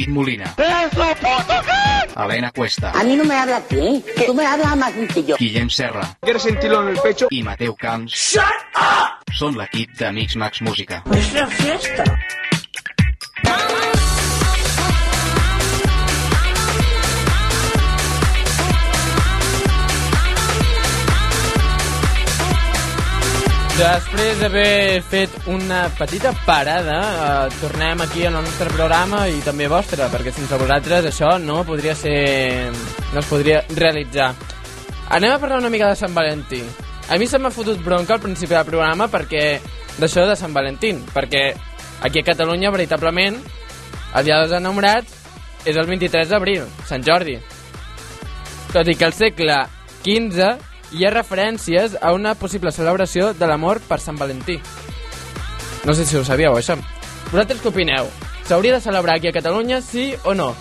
David 0.02 0.14
Molina, 0.16 0.56
Elena 2.18 2.52
Cuesta, 2.52 2.92
A 2.92 3.04
mí 3.04 3.16
no 3.16 3.24
me 3.24 3.36
habla 3.36 3.58
así. 3.58 4.04
Tú 4.26 4.34
me 4.34 4.46
hablas 4.46 4.76
más 4.76 4.92
sencillo. 4.94 5.36
Guillem 5.38 5.70
Serra 5.70 6.18
¿Quieres 6.22 6.42
sentirlo 6.42 6.82
en 6.82 6.90
el 6.90 6.98
pecho? 6.98 7.28
i 7.30 7.44
Mateu 7.46 7.76
Camps 7.78 8.34
són 9.38 9.56
l'equip 9.60 9.94
de 10.00 10.10
Mix 10.12 10.36
Max 10.36 10.62
Música. 10.66 11.04
Es 11.14 11.34
la 11.34 11.46
fiesta. 11.48 12.04
Després 23.78 24.40
d'haver 24.42 25.02
fet 25.08 25.36
una 25.48 25.86
petita 25.96 26.34
parada, 26.46 26.98
eh, 27.48 27.54
tornem 27.62 28.02
aquí 28.04 28.26
al 28.28 28.34
nostre 28.36 28.68
programa 28.70 29.24
i 29.32 29.40
també 29.46 29.70
vostre, 29.72 30.10
perquè 30.12 30.34
sense 30.36 30.58
vosaltres 30.60 31.08
això 31.08 31.38
no 31.40 31.62
podria 31.64 31.96
ser... 31.96 32.70
no 33.14 33.20
es 33.22 33.30
podria 33.30 33.62
realitzar. 33.72 34.34
Anem 35.10 35.32
a 35.32 35.40
parlar 35.40 35.62
una 35.64 35.72
mica 35.72 35.88
de 35.88 35.96
Sant 35.96 36.14
Valentí. 36.14 36.60
A 37.10 37.18
mi 37.18 37.28
se 37.28 37.40
m'ha 37.40 37.52
fotut 37.52 37.80
bronca 37.84 38.18
al 38.18 38.24
principi 38.24 38.54
del 38.54 38.68
programa 38.68 39.08
perquè 39.12 39.46
d'això 39.98 40.28
de 40.28 40.36
Sant 40.36 40.54
Valentín, 40.54 41.00
perquè 41.16 41.46
aquí 42.04 42.20
a 42.20 42.28
Catalunya, 42.28 42.72
veritablement, 42.76 43.40
el 44.16 44.28
dia 44.28 44.42
dels 44.42 44.58
enamorats 44.60 45.16
és 45.64 45.78
el 45.80 45.88
23 45.88 46.28
d'abril, 46.28 46.68
Sant 46.88 47.08
Jordi. 47.08 47.38
Tot 48.76 48.88
i 48.88 48.98
que 49.00 49.08
al 49.08 49.16
segle 49.16 49.64
XV 50.04 50.71
hi 50.92 51.06
ha 51.06 51.12
referències 51.14 51.98
a 52.02 52.12
una 52.14 52.34
possible 52.36 52.72
celebració 52.72 53.32
de 53.34 53.48
l'amor 53.48 53.80
per 53.88 54.00
Sant 54.00 54.18
Valentí. 54.20 54.60
No 55.86 55.94
sé 55.98 56.06
si 56.06 56.18
ho 56.18 56.24
sabíeu, 56.24 56.54
això. 56.60 56.76
Vosaltres 57.32 57.62
què 57.64 57.70
opineu? 57.72 58.10
S'hauria 58.46 58.76
de 58.76 58.82
celebrar 58.84 59.16
aquí 59.18 59.30
a 59.30 59.34
Catalunya, 59.36 59.80
sí 59.82 60.12
o 60.26 60.34
no? 60.36 60.52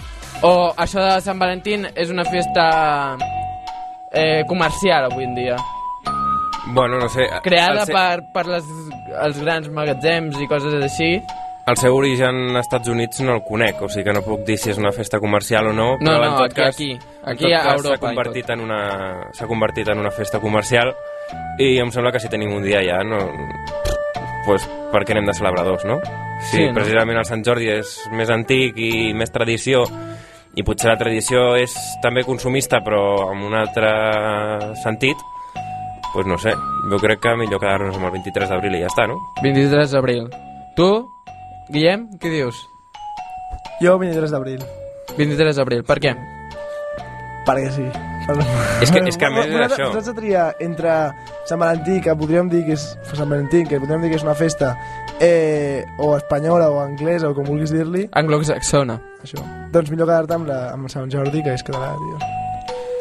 O 0.47 0.53
això 0.79 1.03
de 1.03 1.21
Sant 1.21 1.38
Valentín 1.40 1.88
és 1.95 2.09
una 2.11 2.25
festa 2.25 3.16
eh, 4.12 4.45
comercial 4.49 5.11
avui 5.11 5.25
en 5.25 5.35
dia? 5.35 5.57
Bueno, 6.75 6.99
no 7.01 7.09
sé... 7.09 7.27
Creada 7.43 7.81
el, 7.83 7.87
se- 7.87 7.93
per, 7.93 8.23
per 8.33 8.47
les, 8.47 8.64
els 9.27 9.38
grans 9.43 9.69
magatzems 9.75 10.38
i 10.40 10.47
coses 10.49 10.77
així? 10.83 11.16
El 11.71 11.77
seu 11.79 11.95
origen 11.95 12.57
als 12.57 12.67
Estats 12.67 12.89
Units 12.91 13.21
no 13.23 13.35
el 13.37 13.43
conec, 13.47 13.81
o 13.83 13.89
sigui 13.89 14.05
que 14.09 14.13
no 14.17 14.23
puc 14.27 14.41
dir 14.49 14.57
si 14.59 14.71
és 14.73 14.79
una 14.81 14.91
festa 14.93 15.21
comercial 15.23 15.69
o 15.71 15.73
no, 15.73 15.93
No, 16.01 16.17
però 16.17 16.19
no, 16.19 16.25
en 16.27 16.37
tot 16.39 16.47
aquí- 16.51 16.55
cas, 16.61 16.75
aquí. 16.75 16.91
en 16.93 17.01
Aquí 17.31 17.45
tot 17.45 17.53
a 17.53 17.75
Europa 17.77 17.95
s'ha 17.95 17.99
convertit, 18.09 18.51
en 18.51 18.61
una, 18.61 18.81
s'ha 19.33 19.47
convertit 19.47 19.89
en 19.89 19.99
una 19.99 20.11
festa 20.11 20.41
comercial 20.41 20.95
i 21.59 21.79
em 21.79 21.91
sembla 21.93 22.11
que 22.13 22.19
si 22.21 22.29
tenim 22.29 22.53
un 22.53 22.63
dia 22.65 22.81
ja, 22.83 23.05
no, 23.05 23.19
pues, 24.47 24.67
per 24.91 25.05
què 25.05 25.15
n'hem 25.15 25.27
de 25.27 25.35
celebrar 25.37 25.65
dos, 25.65 25.85
no? 25.85 26.01
Sí, 26.51 26.67
no? 26.67 26.75
precisament 26.75 27.19
el 27.21 27.25
Sant 27.29 27.45
Jordi 27.45 27.69
és 27.69 27.95
més 28.17 28.31
antic 28.33 28.77
i 28.81 29.13
més 29.15 29.31
tradició 29.31 29.85
i 30.57 30.65
potser 30.67 30.89
la 30.91 30.97
tradició 30.99 31.55
és 31.61 31.71
també 32.03 32.25
consumista 32.27 32.81
però 32.83 33.29
amb 33.31 33.45
un 33.47 33.55
altre 33.55 34.75
sentit, 34.83 35.17
pues 36.13 36.27
no 36.27 36.39
sé, 36.39 36.51
jo 36.91 36.99
crec 36.99 37.21
que 37.23 37.37
millor 37.37 37.61
quedar-nos 37.61 37.95
amb 37.97 38.07
el 38.09 38.17
23 38.19 38.49
d'abril 38.51 38.75
i 38.75 38.81
ja 38.83 38.89
està, 38.91 39.07
no? 39.07 39.21
23 39.45 39.93
d'abril. 39.93 40.27
Tu, 40.75 40.89
Guillem, 41.71 42.09
què 42.21 42.31
dius? 42.33 42.57
Jo 43.81 43.97
23 43.99 44.31
d'abril. 44.35 44.63
23 45.17 45.57
d'abril, 45.57 45.85
per 45.87 45.99
què? 46.03 46.15
Perquè 47.47 47.71
sí. 47.75 47.87
És 48.85 48.91
que- 48.93 49.01
és 49.09 49.17
que 49.19 49.27
a 49.27 49.31
més 49.31 49.47
és 49.47 49.53
Vosaltres- 49.53 49.73
això. 49.79 49.87
Vosaltres 49.89 50.07
de 50.07 50.15
triar 50.21 50.45
entre 50.61 50.91
Sant 51.49 51.59
Valentí, 51.61 52.01
que 52.05 52.15
podríem 52.15 52.49
dir 52.53 52.65
que 52.67 52.73
és 52.77 52.85
Sant 53.13 53.29
Valentí, 53.29 53.65
que 53.67 53.81
podríem 53.81 54.03
dir 54.05 54.11
que 54.13 54.17
és 54.21 54.23
una 54.23 54.35
festa 54.39 54.77
eh, 55.21 55.83
o 55.99 56.13
espanyola 56.17 56.69
o 56.71 56.79
anglesa 56.81 57.29
o 57.31 57.35
com 57.35 57.45
vulguis 57.49 57.73
dir-li, 57.73 58.09
Anglosaxona. 58.13 59.01
això. 59.25 59.43
Doncs 59.73 59.91
millor 59.91 60.07
quedar-te 60.07 60.35
amb, 60.35 60.47
la, 60.49 60.61
amb 60.73 60.89
Sant 60.93 61.11
Jordi, 61.11 61.43
que 61.43 61.55
és 61.55 61.63
català, 61.67 61.95
tio. 61.97 62.19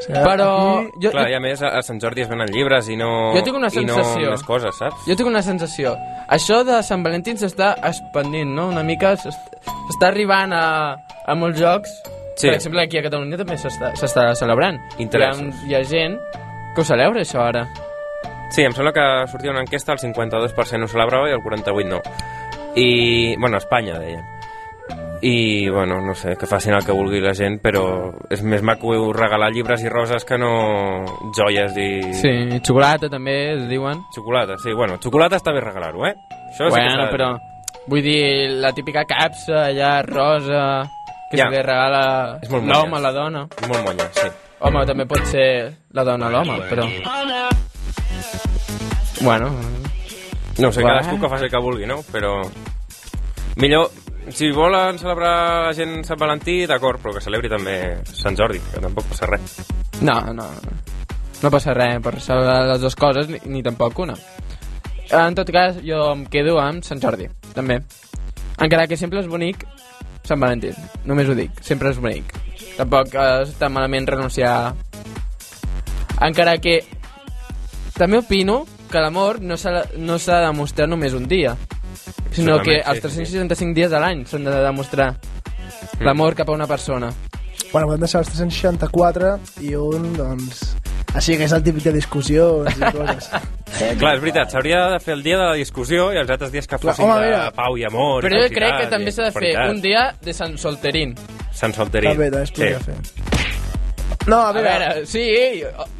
Sigui, 0.09 0.23
Però 0.25 0.79
aquí- 0.79 0.91
jo, 1.03 1.11
Clar, 1.13 1.23
jo, 1.27 1.29
i 1.29 1.35
a 1.37 1.39
més, 1.39 1.61
a 1.61 1.81
Sant 1.85 1.99
Jordi 2.01 2.23
es 2.23 2.29
venen 2.31 2.49
llibres 2.49 2.87
i 2.89 2.95
no... 2.97 3.31
Jo 3.35 3.43
tinc 3.45 3.55
una 3.59 3.67
I 3.69 3.83
no 3.85 3.93
sensació. 3.93 4.31
més 4.31 4.43
coses, 4.43 4.77
saps? 4.79 5.03
jo 5.05 5.15
tinc 5.15 5.29
una 5.29 5.43
sensació. 5.45 5.91
Això 6.27 6.63
de 6.65 6.79
Sant 6.83 7.03
Valentín 7.05 7.37
s'està 7.37 7.75
expandint, 7.85 8.49
no? 8.57 8.69
Una 8.73 8.81
mica 8.83 9.11
s'est- 9.21 9.37
s'està 9.61 10.07
arribant 10.09 10.51
a, 10.57 10.63
a 11.27 11.35
molts 11.37 11.59
jocs. 11.61 11.93
Sí. 12.39 12.47
Per 12.47 12.55
exemple, 12.55 12.81
aquí 12.81 12.97
a 12.97 13.03
Catalunya 13.05 13.37
també 13.37 13.53
s'està 13.59 14.33
celebrant. 14.33 14.79
Interessos. 14.97 15.61
Hi 15.67 15.75
ha, 15.75 15.77
hi 15.77 15.81
ha 15.81 15.83
gent 15.85 16.17
que 16.73 16.81
ho 16.81 16.87
celebra, 16.87 17.21
això, 17.21 17.43
ara. 17.45 17.67
Sí, 18.49 18.63
em 18.65 18.73
sembla 18.73 18.91
que 18.95 19.05
sortia 19.29 19.51
una 19.51 19.61
enquesta, 19.61 19.93
el 19.93 19.99
52% 19.99 20.83
ho 20.83 20.87
celebrava 20.89 21.29
i 21.29 21.33
el 21.37 21.43
48% 21.45 21.85
no. 21.85 22.01
I, 22.75 23.35
bueno, 23.37 23.57
Espanya, 23.57 23.99
deien. 23.99 24.25
I, 25.21 25.67
bueno, 25.69 25.99
no 25.99 26.13
sé, 26.15 26.37
que 26.39 26.47
facin 26.47 26.73
el 26.73 26.85
que 26.85 26.93
vulgui 26.95 27.19
la 27.19 27.33
gent, 27.35 27.57
però 27.59 27.81
és 28.31 28.39
més 28.41 28.61
maco 28.63 28.93
regalar 29.11 29.49
llibres 29.51 29.81
i 29.83 29.89
roses 29.91 30.23
que 30.23 30.37
no 30.39 30.51
joies 31.35 31.75
i... 31.75 31.89
Sí, 32.15 32.31
i 32.55 32.59
xocolata 32.63 33.09
també, 33.11 33.35
es 33.57 33.65
diuen. 33.67 33.99
Xocolata, 34.15 34.55
sí, 34.63 34.71
bueno, 34.71 34.95
xocolata 35.03 35.35
està 35.41 35.51
bé 35.51 35.59
regalar-ho, 35.65 36.05
eh? 36.07 36.13
Això 36.53 36.69
sí 36.69 36.71
que 36.71 36.77
bueno, 36.77 37.03
dir. 37.03 37.11
però 37.11 37.29
vull 37.89 38.01
dir, 38.05 38.49
la 38.63 38.71
típica 38.71 39.03
capsa 39.09 39.65
allà 39.67 39.97
rosa 40.07 40.63
que 41.31 41.37
Ja. 41.37 41.49
se 41.49 41.57
li 41.57 41.61
regala 41.61 42.39
l'home 42.49 42.97
a 42.97 42.99
la 43.03 43.11
dona. 43.11 43.47
És 43.61 43.67
molt 43.67 43.83
monya, 43.85 44.07
sí. 44.13 44.27
Home, 44.59 44.85
també 44.85 45.05
pot 45.05 45.23
ser 45.27 45.49
la 45.93 46.03
dona 46.03 46.27
a 46.27 46.29
l'home, 46.31 46.57
però... 46.71 46.87
Bueno, 49.21 49.51
No 50.59 50.71
sé, 50.71 50.81
cadascú 50.81 51.19
que 51.21 51.29
faci 51.29 51.45
el 51.45 51.51
que 51.51 51.59
vulgui, 51.63 51.85
no? 51.87 52.01
Però 52.11 52.41
millor, 53.55 53.89
si 54.31 54.51
volen 54.51 54.99
celebrar 54.99 55.67
la 55.67 55.73
gent 55.73 56.03
Sant 56.07 56.19
Valentí, 56.19 56.61
d'acord, 56.69 57.01
però 57.01 57.15
que 57.15 57.23
celebri 57.23 57.49
també 57.51 57.75
Sant 58.09 58.37
Jordi, 58.37 58.61
que 58.71 58.81
tampoc 58.83 59.07
passa 59.11 59.29
res. 59.29 59.57
no, 60.01 60.19
no, 60.33 60.47
no 61.41 61.51
passa 61.51 61.73
res 61.73 62.01
per 62.03 62.19
celebrar 62.19 62.61
les 62.73 62.81
dues 62.81 62.95
coses, 62.95 63.29
ni, 63.29 63.39
ni 63.45 63.63
tampoc 63.63 63.99
una. 64.05 64.15
En 65.09 65.35
tot 65.35 65.49
cas, 65.49 65.79
jo 65.85 66.03
em 66.13 66.25
quedo 66.29 66.59
amb 66.61 66.85
Sant 66.85 67.01
Jordi, 67.01 67.29
també. 67.55 67.79
Encara 68.59 68.87
que 68.87 68.97
sempre 68.99 69.23
és 69.23 69.29
bonic 69.31 69.65
Sant 70.27 70.39
Valentí, 70.39 70.73
només 71.09 71.29
ho 71.29 71.35
dic, 71.37 71.63
sempre 71.65 71.89
és 71.89 71.99
bonic. 71.99 72.35
Tampoc 72.77 73.15
eh, 73.15 73.43
està 73.47 73.71
malament 73.71 74.07
renunciar... 74.07 74.75
Encara 76.19 76.57
que 76.59 76.81
també 77.95 78.19
opino 78.19 78.65
que 78.91 79.01
l'amor 79.01 79.39
no 79.41 79.55
s'ha 79.57 79.85
no 79.97 80.17
de 80.19 80.39
demostrar 80.43 80.87
només 80.89 81.13
un 81.15 81.27
dia, 81.31 81.55
sinó 82.31 82.59
que 82.63 82.79
els 82.79 83.01
sí, 83.01 83.09
sí, 83.09 83.25
sí. 83.25 83.37
365 83.39 83.75
dies 83.77 83.91
de 83.91 83.99
l'any 84.01 84.25
s'han 84.29 84.45
de 84.47 84.55
demostrar 84.65 85.13
l'amor 86.05 86.35
cap 86.35 86.49
a 86.49 86.55
una 86.55 86.67
persona. 86.67 87.11
Bueno, 87.71 87.87
vam 87.91 88.01
deixar 88.01 88.23
els 88.23 88.31
364 88.33 89.35
i 89.65 89.75
un, 89.77 90.13
doncs... 90.17 90.63
Així 91.17 91.33
que 91.39 91.47
és 91.47 91.53
el 91.55 91.63
típic 91.65 91.87
de 91.87 91.93
discussions 91.95 92.75
i 92.77 92.91
coses. 92.93 93.29
Clar, 93.99 94.11
és 94.13 94.21
veritat, 94.21 94.51
s'hauria 94.53 94.83
de 94.93 94.99
fer 95.01 95.15
el 95.17 95.23
dia 95.25 95.39
de 95.39 95.47
la 95.47 95.55
discussió 95.57 96.11
i 96.13 96.19
els 96.21 96.29
altres 96.29 96.53
dies 96.53 96.69
que 96.69 96.77
fossin 96.77 97.07
home, 97.07 97.17
de 97.23 97.31
mira. 97.31 97.41
pau 97.57 97.77
i 97.81 97.85
amor. 97.89 98.25
Però 98.27 98.43
jo 98.43 98.53
crec 98.53 98.77
que 98.83 98.87
també 98.93 99.13
s'ha 99.15 99.31
de 99.31 99.33
fer 99.33 99.55
un 99.65 99.81
dia 99.81 100.09
de 100.21 100.37
Sant 100.37 100.57
Solterín. 100.61 101.17
Sant 101.49 101.73
Solterí. 101.73 102.13
També, 102.13 102.29
també 102.29 102.45
es 102.45 102.53
podria 102.53 102.81
sí. 102.85 102.91
fer. 102.91 103.38
No, 104.27 104.41
a 104.43 104.49
A 104.49 104.53
veure, 104.53 104.69
veure, 104.69 105.05
sí, 105.07 105.23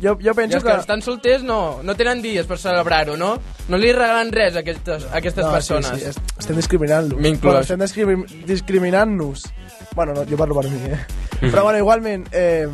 jo, 0.04 0.18
jo 0.22 0.34
penso 0.36 0.58
els 0.58 0.64
que 0.66 0.74
estan 0.76 1.02
solters 1.02 1.42
no, 1.42 1.80
no 1.84 1.96
tenen 1.96 2.22
dies 2.22 2.46
per 2.46 2.58
celebrar-ho, 2.62 3.16
no? 3.18 3.38
No 3.70 3.78
li 3.80 3.92
regalen 3.96 4.30
res 4.36 4.56
a 4.56 4.60
aquestes, 4.60 5.06
a 5.10 5.18
aquestes 5.18 5.46
no, 5.46 5.52
persones. 5.52 5.88
Sí, 5.96 6.00
sí, 6.04 6.10
est- 6.12 6.36
estem 6.38 6.56
discriminant-los. 6.60 7.18
M'inclòs. 7.20 7.42
Bueno, 7.48 7.62
estem 7.66 7.80
discrimi 7.80 8.44
discriminant-nos. 8.46 9.48
Bueno, 9.96 10.14
no, 10.14 10.26
jo 10.30 10.38
parlo 10.38 10.56
per 10.60 10.70
mi, 10.70 10.78
eh? 10.92 11.00
Però 11.40 11.64
bueno, 11.64 11.80
igualment, 11.80 12.28
eh, 12.32 12.68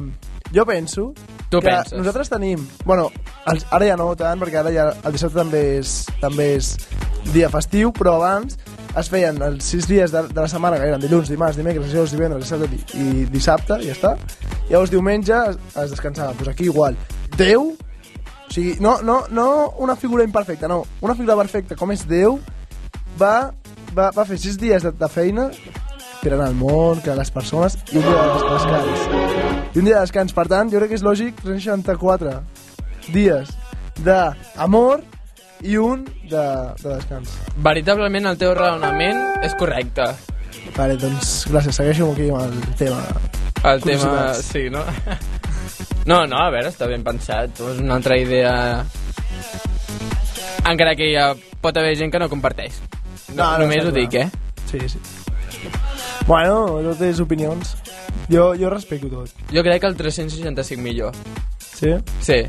jo 0.54 0.66
penso 0.66 1.14
Tu 1.50 1.60
que 1.62 1.68
penses. 1.70 1.94
nosaltres 1.94 2.30
tenim... 2.30 2.68
Bueno, 2.84 3.12
els, 3.46 3.66
ara 3.72 3.86
ja 3.86 3.96
no 3.96 4.10
tant, 4.18 4.40
perquè 4.42 4.60
ara 4.60 4.72
ja 4.74 4.90
el 5.06 5.14
dissabte 5.16 5.38
també 5.40 5.78
és, 5.78 6.06
també 6.20 6.56
és 6.58 6.74
dia 7.32 7.48
festiu, 7.54 7.94
però 7.94 8.16
abans 8.18 8.58
es 8.96 9.10
feien 9.12 9.42
els 9.44 9.66
sis 9.68 9.88
dies 9.90 10.12
de, 10.14 10.22
de 10.30 10.42
la 10.42 10.48
setmana, 10.48 10.78
que 10.80 10.88
eren 10.88 11.02
dilluns, 11.04 11.28
dimarts, 11.30 11.58
dimecres, 11.60 11.90
dijous, 11.92 12.12
divendres, 12.16 12.46
dissabte 12.46 12.70
i, 12.98 13.02
i 13.02 13.26
dissabte, 13.32 13.80
i 13.84 13.90
ja 13.90 13.96
està. 13.98 14.14
Llavors 14.70 14.92
diumenge 14.94 15.36
es, 15.52 15.58
es 15.76 15.92
descansava. 15.92 16.32
Doncs 16.34 16.44
pues 16.44 16.54
aquí 16.54 16.70
igual. 16.70 16.96
Déu 17.38 17.74
sigui, 18.50 18.78
no, 18.80 19.02
no, 19.02 19.24
no 19.32 19.48
una 19.84 19.96
figura 19.96 20.24
imperfecta, 20.24 20.68
no. 20.72 20.84
Una 21.02 21.16
figura 21.16 21.36
perfecta, 21.36 21.76
com 21.76 21.92
és 21.92 22.06
Déu, 22.08 22.40
va, 23.20 23.52
va, 23.98 24.12
va 24.16 24.26
fer 24.26 24.38
sis 24.40 24.56
dies 24.62 24.84
de, 24.86 24.92
de 24.96 25.10
feina 25.12 25.50
per 26.22 26.32
anar 26.34 26.48
al 26.50 26.56
món, 26.58 27.02
a 27.06 27.16
les 27.20 27.30
persones, 27.30 27.76
i 27.92 28.00
un 28.00 28.06
dia 28.08 28.22
de 28.22 28.30
des- 28.34 28.48
descans. 28.56 29.76
I 29.76 29.80
un 29.82 29.86
dia 29.86 29.98
de 30.00 30.06
descans. 30.08 30.34
Per 30.34 30.48
tant, 30.50 30.72
jo 30.72 30.80
crec 30.80 30.94
que 30.94 30.98
és 30.98 31.04
lògic 31.06 31.42
364 31.44 32.40
dies 33.14 33.52
d'amor 34.02 35.04
i 35.64 35.78
un 35.78 36.04
de, 36.30 36.46
de 36.82 36.90
descans. 36.90 37.32
Veritablement 37.64 38.32
el 38.32 38.38
teu 38.42 38.54
raonament 38.58 39.22
és 39.46 39.56
correcte. 39.60 40.08
Vale, 40.76 40.98
doncs 41.00 41.46
gràcies, 41.52 41.78
segueixo 41.78 42.12
aquí 42.12 42.30
amb 42.30 42.44
el 42.50 42.76
tema. 42.80 43.02
El 43.66 43.82
tema... 43.82 44.34
Sí, 44.42 44.70
no? 44.70 44.84
No, 46.06 46.20
no, 46.30 46.38
a 46.38 46.52
veure, 46.54 46.70
està 46.70 46.86
ben 46.86 47.02
pensat. 47.02 47.58
És 47.58 47.80
una 47.82 47.96
altra 47.98 48.14
idea... 48.22 48.52
Encara 50.70 50.94
que 50.98 51.08
hi 51.10 51.16
ha, 51.18 51.32
pot 51.62 51.78
haver 51.82 51.96
gent 51.98 52.14
que 52.14 52.22
no 52.22 52.30
comparteix. 52.30 52.78
No, 53.34 53.40
No, 53.40 53.48
no, 53.56 53.64
només 53.64 53.86
ho 53.86 53.94
dic, 53.94 54.14
eh? 54.22 54.28
Sí, 54.70 54.80
sí. 54.90 55.00
Bueno, 56.28 56.80
totes 56.92 57.20
opinions. 57.20 57.76
Jo, 58.30 58.52
jo 58.58 58.70
respecto 58.70 59.10
tot. 59.10 59.34
Jo 59.52 59.64
crec 59.66 59.82
que 59.82 59.90
el 59.90 59.98
365 59.98 60.82
millor. 60.82 61.18
Sí? 61.60 61.92
Sí. 62.22 62.40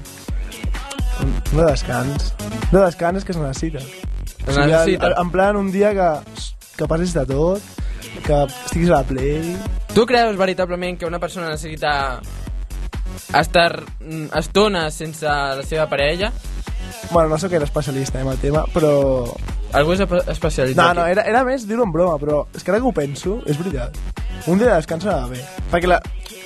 De 1.52 1.64
descans. 1.64 2.34
De 2.72 2.78
descans 2.80 3.24
que 3.24 3.32
es 3.32 3.38
necessita. 3.38 3.78
Es 4.46 4.56
necessita. 4.56 5.06
en, 5.08 5.12
en 5.18 5.30
plan, 5.30 5.56
un 5.56 5.72
dia 5.72 5.92
que, 5.94 6.08
que 6.76 6.86
passis 6.88 7.14
de 7.14 7.24
tot, 7.26 7.62
que 8.24 8.42
estiguis 8.44 8.90
a 8.90 9.00
la 9.00 9.02
play... 9.04 9.56
Tu 9.94 10.04
creus 10.04 10.36
veritablement 10.36 10.98
que 10.98 11.06
una 11.06 11.18
persona 11.18 11.48
necessita 11.48 12.20
estar 13.32 13.82
mm, 14.00 14.26
estones 14.36 14.94
sense 14.94 15.24
la 15.26 15.62
seva 15.64 15.88
parella? 15.88 16.32
Bueno, 17.10 17.28
no 17.30 17.38
sóc 17.38 17.50
gaire 17.50 17.64
especialista 17.64 18.18
eh, 18.18 18.22
en 18.22 18.28
el 18.28 18.38
tema, 18.38 18.64
però... 18.74 19.24
Algú 19.76 19.92
és 19.96 20.00
espe- 20.04 20.22
especialitzat 20.30 20.78
No, 20.94 21.02
no, 21.02 21.06
era, 21.10 21.24
era 21.26 21.42
més 21.44 21.64
dir-ho 21.66 21.82
en 21.84 21.90
broma, 21.92 22.20
però 22.22 22.44
és 22.54 22.62
que 22.62 22.70
ara 22.70 22.78
que 22.80 22.86
ho 22.86 22.92
penso, 22.94 23.40
és 23.46 23.58
veritat. 23.58 23.96
Un 24.46 24.60
dia 24.60 24.68
de 24.70 24.76
descans 24.76 25.06
va 25.08 25.24
bé. 25.30 25.40
Perquè 25.72 25.88
la... 25.90 25.98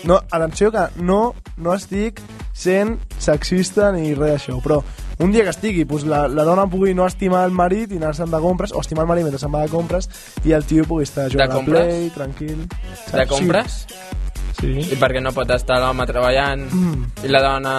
No, 0.08 0.16
atenció 0.30 0.70
que 0.72 0.86
no, 1.04 1.34
no 1.60 1.74
estic 1.76 2.22
sent 2.60 2.98
sexista 3.18 3.90
ni 3.94 4.12
res 4.14 4.36
d'això, 4.36 4.58
però 4.64 4.80
un 5.20 5.32
dia 5.32 5.44
que 5.44 5.52
estigui, 5.52 5.84
doncs 5.88 6.04
la, 6.08 6.22
la 6.32 6.44
dona 6.48 6.66
pugui 6.70 6.94
no 6.96 7.06
estimar 7.08 7.42
el 7.48 7.52
marit 7.56 7.92
i 7.92 7.98
anar-se'n 8.00 8.30
de 8.32 8.40
compres, 8.40 8.72
o 8.76 8.80
estimar 8.84 9.04
el 9.06 9.10
marit 9.14 9.26
mentre 9.26 9.40
se'n 9.42 9.52
va 9.52 9.64
de 9.66 9.72
compres, 9.72 10.08
i 10.44 10.52
el 10.56 10.64
tio 10.68 10.84
pugui 10.88 11.04
estar 11.08 11.26
jugant 11.32 11.52
a 11.52 11.60
la 11.60 11.66
play, 11.66 12.08
tranquil. 12.14 12.64
De 12.68 13.10
Saps? 13.10 13.30
compres? 13.32 13.80
Sí. 14.60 14.74
I 14.92 14.96
perquè 15.00 15.22
no 15.24 15.32
pot 15.32 15.48
estar 15.54 15.78
l'home 15.80 16.04
treballant 16.08 16.66
Mm. 16.68 17.04
i 17.24 17.28
la 17.32 17.40
dona... 17.44 17.74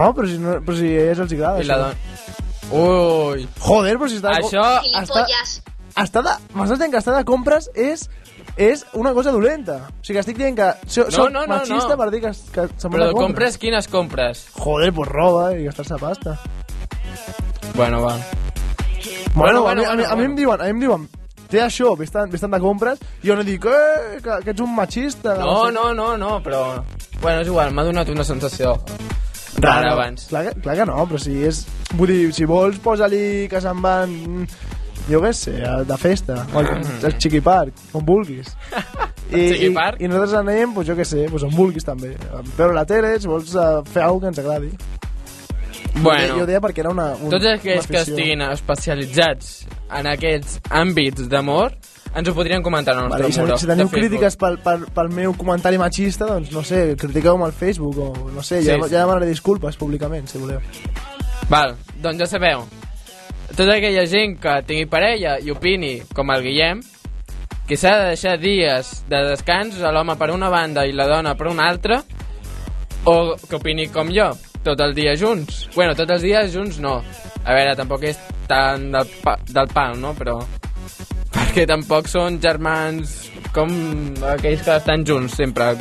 No, 0.00 0.12
però 0.16 0.28
si, 0.28 0.38
no, 0.40 0.58
però 0.64 0.76
si 0.78 0.88
a 0.96 1.02
ells 1.10 1.20
els 1.26 1.32
agrada. 1.36 1.60
I 1.60 1.68
la 1.68 1.76
això. 1.76 1.90
dona... 1.92 1.96
Ui... 2.72 3.46
Joder, 3.60 3.96
però 4.00 4.08
si 4.08 4.16
està... 4.20 4.32
Això... 4.38 4.64
Està, 5.02 5.26
està 6.02 6.22
de, 6.24 6.36
m'estàs 6.56 6.78
dient 6.80 6.92
que 6.94 7.00
estar 7.02 7.16
de 7.18 7.24
compres 7.28 7.68
és 7.74 8.06
és 8.56 8.84
una 8.98 9.12
cosa 9.14 9.32
dolenta. 9.32 9.78
O 9.88 10.04
sigui, 10.04 10.16
que 10.18 10.24
estic 10.24 10.38
dient 10.38 10.56
que 10.58 10.68
so, 10.86 11.04
No, 11.04 11.10
soc 11.10 11.30
no, 11.32 11.46
no, 11.46 11.54
machista 11.54 11.94
no. 11.94 11.98
per 12.00 12.10
dir 12.12 12.20
que, 12.20 12.32
que 12.52 12.66
se'n 12.76 12.92
Però 12.92 13.08
compres. 13.10 13.22
compres 13.22 13.58
quines 13.58 13.88
compres? 13.88 14.44
Joder, 14.58 14.92
pues 14.92 15.08
roba 15.08 15.52
i 15.56 15.64
gastar-se 15.64 15.98
pasta. 16.00 16.38
Bueno, 17.74 18.02
va. 18.02 18.16
Bueno, 19.34 19.62
Bueno, 19.62 19.68
a, 19.68 19.74
mi, 19.74 19.82
bueno, 19.82 19.90
a, 19.90 19.96
mi, 19.96 20.02
bueno, 20.02 20.12
a 20.12 20.16
mi 20.16 20.24
em 20.24 20.36
diuen, 20.36 20.60
a 20.60 20.64
mi 20.64 20.70
em 20.70 20.80
diuen 20.80 21.08
té 21.52 21.60
això, 21.60 21.92
vés 21.98 22.10
de 22.12 22.60
compres, 22.60 23.00
i 23.22 23.28
jo 23.28 23.36
no 23.36 23.44
dic, 23.44 23.64
eh, 23.68 24.20
que, 24.24 24.38
que 24.44 24.50
ets 24.54 24.60
un 24.64 24.74
machista. 24.74 25.34
No, 25.36 25.66
sé. 25.66 25.72
no, 25.72 25.92
no, 25.94 26.16
no, 26.16 26.38
però... 26.42 26.82
Bueno, 27.20 27.42
és 27.42 27.48
igual, 27.48 27.72
m'ha 27.76 27.84
donat 27.84 28.08
una 28.08 28.24
sensació 28.24 28.78
rara 29.60 29.90
no, 29.90 29.92
abans. 29.92 30.26
Clar 30.30 30.46
que, 30.48 30.60
clar 30.64 30.76
que 30.80 30.86
no, 30.88 31.04
però 31.06 31.20
si 31.20 31.36
és... 31.44 31.66
Vull 31.92 32.08
dir, 32.08 32.32
si 32.32 32.48
vols, 32.48 32.80
posa-li 32.82 33.48
que 33.52 33.60
se'n 33.60 33.82
van... 33.84 34.14
Jo 35.10 35.18
què 35.24 35.32
sé, 35.34 35.54
de 35.88 35.96
festa, 35.98 36.44
o 36.54 36.60
al, 36.60 36.68
al 36.78 37.16
Chiqui 37.18 37.40
Park, 37.42 37.74
on 37.98 38.04
vulguis. 38.06 38.52
I, 39.32 39.66
i? 39.66 39.68
I 39.72 40.08
nosaltres 40.10 40.34
anem, 40.42 40.74
doncs 40.76 40.90
jo 40.90 40.96
què 40.98 41.06
sé, 41.08 41.24
doncs 41.30 41.46
on 41.48 41.54
vulguis 41.56 41.86
també. 41.86 42.12
Veure 42.58 42.74
la 42.76 42.84
tele, 42.88 43.14
si 43.20 43.30
vols 43.30 43.54
eh, 43.56 43.70
fer 43.92 44.04
alguna 44.04 44.28
que 44.28 44.34
ens 44.34 44.42
agradi. 44.44 44.72
Bueno, 46.02 46.38
Jo, 46.40 46.46
deia 46.48 46.60
perquè 46.64 46.80
era 46.80 46.92
una, 46.92 47.10
un, 47.20 47.28
tots 47.32 47.48
aquells 47.50 47.88
que 47.90 47.98
estiguin 48.00 48.40
especialitzats 48.46 49.66
en 49.92 50.08
aquests 50.08 50.60
àmbits 50.72 51.26
d'amor 51.28 51.74
ens 52.16 52.28
ho 52.28 52.34
podrien 52.36 52.64
comentar 52.64 52.94
al 52.96 53.08
nostre 53.08 53.28
Vale, 53.28 53.42
muro 53.44 53.58
si 53.60 53.68
teniu 53.68 53.90
crítiques 53.92 54.36
pel, 54.40 54.56
pel, 54.64 54.86
pel 54.94 55.10
meu 55.12 55.34
comentari 55.36 55.80
machista, 55.80 56.28
doncs 56.28 56.52
no 56.52 56.64
sé, 56.64 56.94
critiqueu-me 57.00 57.44
al 57.48 57.52
Facebook 57.56 57.98
o 58.04 58.08
no 58.32 58.44
sé, 58.44 58.62
ja, 58.64 58.76
Sí, 58.76 58.88
sí. 58.88 58.94
ja 58.94 59.02
demanaré 59.04 59.28
disculpes 59.28 59.76
públicament, 59.80 60.28
si 60.28 60.40
voleu. 60.40 60.60
Val, 61.52 61.76
doncs 62.04 62.24
ja 62.24 62.30
sabeu. 62.36 62.64
Tota 63.52 63.74
aquella 63.76 64.06
gent 64.08 64.38
que 64.40 64.52
tingui 64.64 64.86
parella 64.88 65.36
i 65.36 65.52
opini 65.52 65.98
com 66.16 66.30
el 66.32 66.44
Guillem, 66.46 66.80
que 67.68 67.76
s'ha 67.76 67.92
de 68.00 68.06
deixar 68.14 68.38
dies 68.40 68.92
de 69.10 69.20
descans 69.28 69.76
a 69.84 69.92
l'home 69.92 70.16
per 70.16 70.30
una 70.32 70.48
banda 70.52 70.86
i 70.88 70.94
la 70.96 71.06
dona 71.10 71.34
per 71.36 71.50
una 71.50 71.68
altra, 71.68 72.00
o 73.04 73.34
que 73.36 73.58
opini 73.58 73.88
com 73.92 74.08
jo, 74.14 74.30
tot 74.64 74.80
el 74.80 74.94
dia 74.96 75.14
junts. 75.20 75.66
Bueno, 75.74 75.94
tots 75.98 76.16
els 76.16 76.24
dies 76.24 76.52
junts 76.54 76.80
no. 76.80 76.96
A 77.42 77.52
veure, 77.52 77.76
tampoc 77.76 78.08
és 78.08 78.18
tan 78.48 78.90
del, 78.94 79.14
pa, 79.22 79.36
del 79.50 79.68
pal, 79.74 80.00
no? 80.00 80.14
Però... 80.16 80.40
Perquè 81.32 81.64
tampoc 81.68 82.08
són 82.08 82.36
germans 82.40 83.14
com 83.52 83.70
aquells 84.32 84.64
que 84.64 84.76
estan 84.76 85.04
junts 85.08 85.36
sempre. 85.36 85.72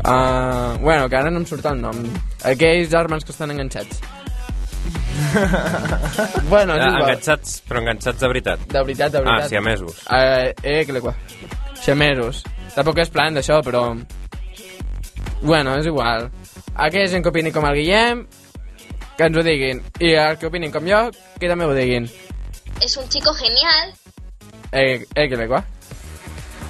Uh, 0.00 0.76
bueno, 0.80 1.08
que 1.08 1.16
ara 1.16 1.30
no 1.32 1.42
em 1.42 1.48
surt 1.48 1.68
el 1.72 1.80
nom. 1.80 2.00
Aquells 2.48 2.92
germans 2.92 3.24
que 3.24 3.32
estan 3.36 3.52
enganxats. 3.52 4.19
bueno, 6.48 6.74
és 6.76 6.80
Ah, 6.82 6.88
igual. 6.88 7.02
enganxats, 7.02 7.62
però 7.68 7.80
enganxats 7.80 8.20
de 8.20 8.28
veritat. 8.28 8.60
De 8.66 8.82
veritat, 8.82 9.12
de 9.12 9.18
Ah, 9.18 9.22
veritat. 9.22 9.48
siamesos. 9.48 10.02
Eh, 10.10 10.54
eh, 10.62 10.84
que 10.86 10.92
le 10.92 11.00
qua. 11.00 11.14
Xameros. 11.84 12.42
Tampoc 12.74 12.98
és 12.98 13.10
plan 13.10 13.34
d'això, 13.34 13.62
però... 13.62 13.96
Bueno, 15.42 15.76
és 15.78 15.86
igual. 15.86 16.30
Aquella 16.74 17.08
gent 17.08 17.22
que 17.22 17.28
opini 17.30 17.50
com 17.52 17.64
el 17.66 17.74
Guillem, 17.74 18.26
que 19.16 19.24
ens 19.24 19.36
ho 19.36 19.42
diguin. 19.42 19.82
I 20.00 20.12
el 20.14 20.38
que 20.38 20.46
opinin 20.46 20.70
com 20.72 20.84
jo, 20.86 21.10
que 21.38 21.48
també 21.48 21.64
ho 21.64 21.74
diguin. 21.74 22.10
Es 22.80 22.96
un 22.96 23.08
chico 23.08 23.32
genial. 23.34 23.92
Eh, 24.72 25.04
eh, 25.14 25.28
que 25.28 25.36
le 25.36 25.48
qua. 25.48 25.64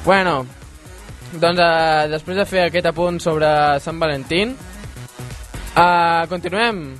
Bueno, 0.04 0.46
doncs 1.32 1.60
eh, 1.60 2.08
després 2.08 2.36
de 2.36 2.46
fer 2.46 2.64
aquest 2.68 2.86
apunt 2.86 3.20
sobre 3.20 3.46
Sant 3.80 3.98
Valentín, 4.00 4.56
eh, 5.76 6.26
continuem. 6.28 6.96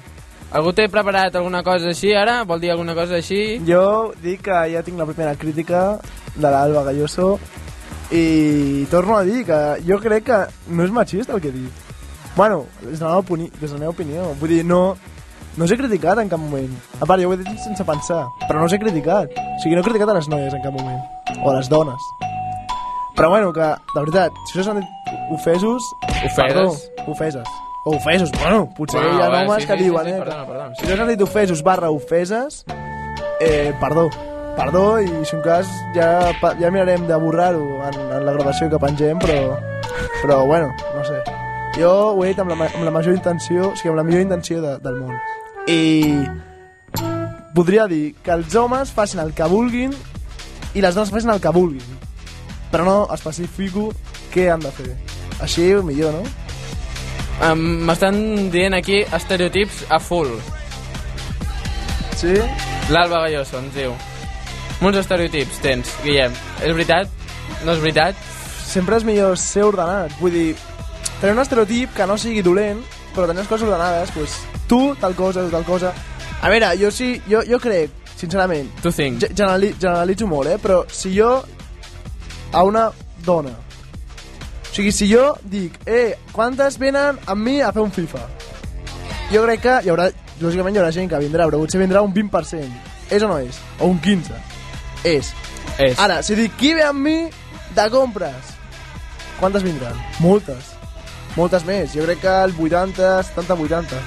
Algú 0.50 0.72
té 0.74 0.88
preparat 0.90 1.36
alguna 1.38 1.60
cosa 1.62 1.92
així 1.92 2.10
ara? 2.16 2.40
Vol 2.42 2.58
dir 2.58 2.72
alguna 2.72 2.94
cosa 2.98 3.20
així? 3.20 3.60
Jo 3.68 4.10
dic 4.18 4.42
que 4.48 4.56
ja 4.72 4.82
tinc 4.82 4.98
la 4.98 5.06
primera 5.06 5.36
crítica 5.38 6.00
de 6.34 6.50
l'Alba 6.50 6.82
Galloso 6.88 7.36
i 8.10 8.86
torno 8.90 9.14
a 9.16 9.22
dir 9.22 9.44
que 9.46 9.60
jo 9.86 10.00
crec 10.02 10.26
que 10.26 10.40
no 10.74 10.82
és 10.82 10.90
machista 10.90 11.36
el 11.36 11.44
que 11.44 11.52
dic. 11.54 11.86
Bueno, 12.34 12.64
de 12.82 12.96
la 12.98 13.06
meva, 13.06 13.18
opini 13.22 13.46
de 13.60 13.68
la 13.68 13.78
meva 13.78 13.94
opinió. 13.94 14.26
Vull 14.40 14.56
dir, 14.56 14.64
no, 14.66 14.96
no 15.56 15.64
us 15.64 15.70
he 15.70 15.78
criticat 15.78 16.18
en 16.18 16.28
cap 16.28 16.42
moment. 16.42 16.74
A 16.98 17.06
part, 17.06 17.22
jo 17.22 17.30
ho 17.30 17.38
he 17.38 17.38
dit 17.44 17.62
sense 17.62 17.86
pensar, 17.86 18.24
però 18.48 18.58
no 18.58 18.66
us 18.66 18.74
he 18.74 18.82
criticat. 18.82 19.30
O 19.30 19.62
sigui, 19.62 19.78
no 19.78 19.84
he 19.84 19.86
criticat 19.86 20.10
a 20.10 20.18
les 20.18 20.30
noies 20.34 20.54
en 20.54 20.66
cap 20.66 20.74
moment. 20.74 21.00
O 21.44 21.50
a 21.50 21.56
les 21.60 21.70
dones. 21.70 22.10
Però 23.14 23.30
bueno, 23.30 23.52
que, 23.52 23.70
de 23.94 24.00
veritat, 24.00 24.46
si 24.50 24.58
us 24.58 24.66
han 24.66 24.82
dit 24.82 25.18
ofesos... 25.30 25.92
Ofeses? 26.10 26.38
Perdó, 26.42 26.70
ofeses. 27.06 27.58
O 27.84 27.96
ofesos, 27.96 28.30
bueno, 28.32 28.68
potser 28.76 29.00
Bueno, 29.00 29.18
hi 29.18 29.22
ha 29.22 29.28
homes 29.42 29.62
sí, 29.62 29.68
que 29.68 29.76
sí, 29.76 29.84
diuen, 29.84 30.04
sí, 30.04 30.10
sí, 30.10 30.16
eh? 30.16 30.18
perdona, 30.18 30.46
perdona, 30.46 30.74
Si 30.76 30.92
us 30.92 31.00
han 31.00 31.08
dit 31.08 31.22
ofesos 31.24 31.62
barra 31.62 31.90
ofeses, 31.90 32.64
eh, 33.40 33.72
perdó. 33.80 34.10
Perdó, 34.56 35.00
i 35.00 35.08
si 35.24 35.36
un 35.36 35.42
cas 35.42 35.68
ja, 35.94 36.32
ja 36.42 36.70
mirarem 36.74 37.06
de 37.08 37.16
borrar-ho 37.16 37.62
en, 37.86 37.96
en 38.18 38.26
la 38.26 38.34
gravació 38.34 38.68
que 38.68 38.80
pengem, 38.82 39.20
però, 39.22 39.56
però 40.20 40.44
bueno, 40.44 40.74
no 40.96 41.04
sé. 41.06 41.22
Jo 41.78 41.92
ho 42.10 42.24
he 42.24 42.34
dit 42.34 42.42
amb 42.42 42.52
la, 42.52 42.58
amb 42.66 42.84
la 42.84 42.92
major 42.92 43.14
intenció, 43.14 43.70
o 43.70 43.76
sigui, 43.78 43.94
amb 43.94 44.02
la 44.02 44.04
millor 44.04 44.26
intenció 44.26 44.60
de, 44.60 44.74
del 44.84 45.00
món. 45.00 45.16
I 45.70 46.26
podria 47.54 47.86
dir 47.88 48.16
que 48.20 48.34
els 48.34 48.54
homes 48.58 48.92
facin 48.92 49.22
el 49.24 49.32
que 49.32 49.48
vulguin 49.48 49.94
i 50.74 50.84
les 50.84 50.98
dones 50.98 51.14
facin 51.14 51.32
el 51.32 51.40
que 51.40 51.54
vulguin. 51.54 51.96
Però 52.74 52.84
no 52.84 52.98
especifico 53.14 53.88
què 54.34 54.50
han 54.52 54.60
de 54.66 54.74
fer. 54.74 54.92
Així 55.40 55.72
millor, 55.86 56.20
no? 56.20 56.49
M'estan 57.56 58.50
dient 58.52 58.74
aquí 58.76 59.00
estereotips 59.16 59.84
a 59.88 59.98
full. 60.00 60.28
Sí? 62.20 62.34
L'Alba 62.92 63.22
Galloso 63.24 63.58
ens 63.62 63.72
diu. 63.74 63.94
Molts 64.80 64.98
estereotips 65.00 65.60
tens, 65.64 65.92
Guillem. 66.04 66.32
És 66.60 66.74
veritat? 66.74 67.08
No 67.64 67.72
és 67.76 67.80
veritat? 67.82 68.26
sempre 68.70 68.94
és 69.00 69.02
millor 69.02 69.34
ser 69.40 69.64
ordenat. 69.66 70.12
Vull 70.20 70.30
dir, 70.30 70.50
tenir 71.18 71.32
un 71.34 71.40
estereotip 71.42 71.90
que 71.96 72.04
no 72.06 72.14
sigui 72.16 72.38
dolent, 72.46 72.78
però 73.16 73.24
tenir 73.26 73.40
les 73.42 73.48
coses 73.50 73.66
ordenades, 73.66 74.12
pues, 74.14 74.36
tu, 74.70 74.94
tal 75.00 75.16
cosa, 75.18 75.42
tal 75.50 75.64
cosa... 75.66 75.90
A 76.40 76.48
veure, 76.48 76.68
jo 76.78 76.88
sí, 76.94 77.16
jo, 77.28 77.40
jo 77.42 77.58
crec, 77.58 77.90
sincerament, 78.16 78.70
Tu 78.80 78.92
think. 78.94 79.18
ge- 79.24 79.32
generali 79.34 79.72
generalitzo 79.74 80.28
molt, 80.30 80.52
eh? 80.54 80.58
Però 80.62 80.84
si 80.88 81.10
jo 81.18 81.32
a 82.52 82.62
una 82.62 82.86
dona... 83.26 83.56
O 84.70 84.74
sigui, 84.74 84.92
si 84.94 85.08
jo 85.10 85.34
dic, 85.50 85.74
eh, 85.86 86.14
quantes 86.32 86.78
venen 86.78 87.18
amb 87.26 87.42
mi 87.42 87.60
a 87.60 87.72
fer 87.74 87.82
un 87.82 87.90
FIFA? 87.90 88.22
Jo 89.32 89.42
crec 89.44 89.64
que 89.64 89.74
hi 89.82 89.90
haurà 89.90 90.06
lògicament 90.40 90.76
hi 90.76 90.80
haurà 90.80 90.92
gent 90.94 91.10
que 91.10 91.18
vindrà, 91.20 91.46
però 91.48 91.58
potser 91.60 91.80
vindrà 91.82 92.02
un 92.06 92.14
20%. 92.14 92.70
És 93.10 93.22
o 93.26 93.28
no 93.28 93.38
és? 93.42 93.58
O 93.80 93.90
un 93.90 93.98
15%? 94.00 94.38
És. 95.04 95.32
És. 95.78 95.98
Ara, 95.98 96.20
si 96.22 96.36
dic, 96.38 96.54
qui 96.60 96.72
ve 96.76 96.84
amb 96.86 97.02
mi 97.02 97.16
de 97.74 97.86
compres? 97.90 98.54
Quantes 99.40 99.64
vindran? 99.64 99.96
Moltes. 100.20 100.74
Moltes 101.36 101.64
més. 101.66 101.94
Jo 101.94 102.06
crec 102.06 102.22
que 102.22 102.34
el 102.44 102.54
80, 102.54 103.12
70, 103.30 103.56
80. 103.66 104.00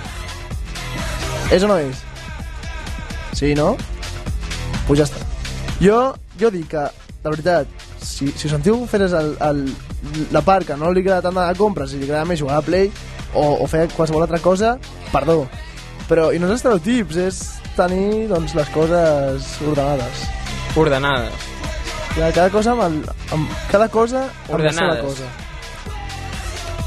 És 1.54 1.64
o 1.64 1.70
no 1.70 1.78
és? 1.82 2.04
Sí, 3.34 3.54
no? 3.58 3.74
Pues 4.88 5.02
ja 5.02 5.08
està. 5.10 5.24
Jo, 5.82 6.14
jo 6.40 6.52
dic 6.54 6.70
que, 6.72 6.84
de 7.24 7.32
veritat, 7.34 7.68
si, 8.00 8.30
si 8.32 8.48
us 8.48 8.54
sentiu 8.54 8.86
fer 8.88 9.02
el, 9.08 9.34
el, 9.42 9.66
la 10.32 10.42
part 10.42 10.68
que 10.68 10.78
no 10.78 10.92
li 10.92 11.04
agrada 11.04 11.30
tant 11.30 11.40
de 11.40 11.60
compres 11.60 11.94
i 11.94 12.02
li 12.02 12.08
agrada 12.08 12.28
més 12.30 12.42
jugar 12.42 12.60
a 12.60 12.66
Play 12.66 12.92
o, 13.34 13.44
o 13.64 13.68
fer 13.68 13.88
qualsevol 13.96 14.26
altra 14.26 14.42
cosa, 14.44 14.78
perdó. 15.12 15.44
Però, 16.10 16.32
i 16.36 16.40
no 16.40 16.50
és 16.50 16.60
estereotips, 16.60 17.18
és 17.18 17.42
tenir 17.78 18.28
doncs, 18.30 18.54
les 18.58 18.70
coses 18.76 19.48
ordenades. 19.66 20.26
Ordenades. 20.78 21.50
Ja, 22.14 22.30
cada 22.30 22.50
cosa 22.54 22.76
amb, 22.76 22.84
el, 22.86 23.00
amb 23.34 23.50
cada 23.72 23.88
cosa 23.90 24.28
amb 24.28 24.50
la 24.52 24.56
Ordenades. 24.60 25.04
cosa. 25.06 25.32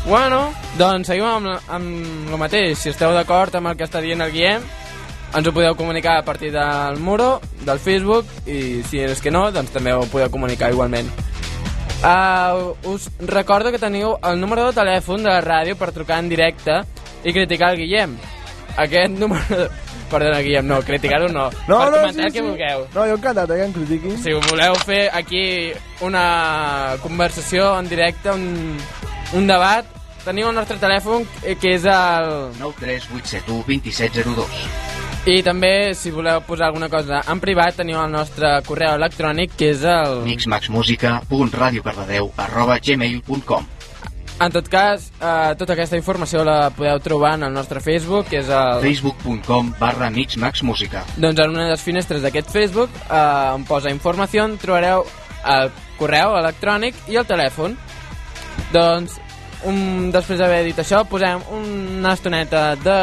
Bueno, 0.06 0.52
doncs 0.78 1.08
seguim 1.10 1.26
amb, 1.26 1.48
amb 1.66 2.30
el 2.30 2.38
mateix. 2.38 2.78
Si 2.78 2.92
esteu 2.92 3.10
d'acord 3.16 3.54
amb 3.58 3.72
el 3.72 3.78
que 3.78 3.88
està 3.88 4.02
dient 4.04 4.22
el 4.22 4.30
Guillem, 4.30 4.62
ens 5.34 5.48
ho 5.48 5.52
podeu 5.52 5.74
comunicar 5.74 6.20
a 6.20 6.24
partir 6.24 6.52
del 6.54 7.00
muro, 7.02 7.40
del 7.66 7.80
Facebook, 7.82 8.28
i 8.46 8.84
si 8.86 9.02
és 9.02 9.20
que 9.20 9.34
no, 9.34 9.48
doncs 9.50 9.74
també 9.74 9.96
ho 9.96 10.06
podeu 10.12 10.30
comunicar 10.30 10.70
igualment. 10.70 11.10
Uh, 12.02 12.76
us 12.92 13.08
recordo 13.20 13.72
que 13.72 13.80
teniu 13.80 14.16
el 14.22 14.38
número 14.40 14.66
de 14.68 14.76
telèfon 14.76 15.24
de 15.24 15.32
la 15.32 15.40
ràdio 15.40 15.78
per 15.80 15.94
trucar 15.96 16.20
en 16.20 16.28
directe 16.28 16.82
i 17.24 17.32
criticar 17.32 17.72
el 17.72 17.80
Guillem. 17.80 18.16
Aquest 18.76 19.18
número... 19.22 19.68
Perdona, 20.06 20.38
Guillem, 20.38 20.68
no, 20.68 20.78
criticar-ho 20.86 21.26
no. 21.32 21.48
No, 21.66 21.78
per 21.80 21.90
no, 21.90 21.96
comentar 21.98 22.14
sí, 22.14 22.26
el 22.28 22.32
que 22.32 22.38
sí. 22.38 22.44
vulgueu. 22.44 22.84
No, 22.94 23.06
jo 23.08 23.16
encantat, 23.16 23.50
eh, 23.50 23.56
que 23.58 23.64
em 23.64 23.74
critiquin. 23.74 24.14
Si 24.22 24.36
voleu 24.52 24.78
fer 24.86 25.02
aquí 25.10 25.42
una 26.06 26.94
conversació 27.02 27.72
en 27.80 27.90
directe, 27.90 28.30
un, 28.30 28.78
un 29.34 29.50
debat, 29.50 29.90
teniu 30.22 30.52
el 30.52 30.54
nostre 30.54 30.78
telèfon, 30.78 31.26
eh, 31.42 31.56
que 31.58 31.74
és 31.80 31.90
el... 31.90 32.32
93871 32.62 33.64
2702. 33.66 35.05
I 35.26 35.40
també, 35.42 35.90
si 35.98 36.12
voleu 36.14 36.38
posar 36.46 36.68
alguna 36.68 36.86
cosa 36.86 37.18
en 37.26 37.40
privat, 37.42 37.74
teniu 37.74 37.98
el 37.98 38.12
nostre 38.12 38.46
correu 38.62 38.92
electrònic, 38.94 39.56
que 39.58 39.72
és 39.72 39.82
el... 39.82 40.20
arroba 42.38 42.76
gmail.com 42.78 43.66
En 44.38 44.54
tot 44.54 44.70
cas, 44.70 45.10
eh, 45.18 45.56
tota 45.58 45.74
aquesta 45.74 45.98
informació 45.98 46.46
la 46.46 46.70
podeu 46.70 47.02
trobar 47.02 47.34
en 47.40 47.48
el 47.48 47.58
nostre 47.58 47.82
Facebook, 47.82 48.30
que 48.30 48.44
és 48.44 48.54
el... 48.54 48.78
facebook.com 48.86 49.74
barra 49.80 50.12
mixmaxmusica 50.14 51.02
Doncs 51.18 51.42
en 51.42 51.58
una 51.58 51.66
de 51.66 51.74
les 51.74 51.82
finestres 51.82 52.22
d'aquest 52.22 52.54
Facebook, 52.54 52.94
eh, 53.10 53.54
on 53.58 53.66
posa 53.66 53.90
informació, 53.90 54.46
trobareu 54.62 55.08
el 55.42 55.74
correu 55.98 56.38
electrònic 56.38 57.02
i 57.10 57.18
el 57.18 57.26
telèfon. 57.26 57.74
Doncs, 58.70 59.18
un, 59.66 60.12
després 60.14 60.38
d'haver 60.38 60.68
dit 60.70 60.78
això, 60.78 61.02
posem 61.10 61.42
una 61.50 62.14
estoneta 62.14 62.76
de 62.78 63.00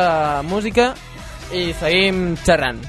música 0.48 0.94
i 1.54 1.72
seguim 1.80 2.36
xerrant. 2.46 2.82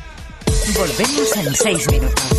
Volvemos 0.75 1.37
en 1.37 1.55
seis 1.55 1.87
minutos. 1.91 2.33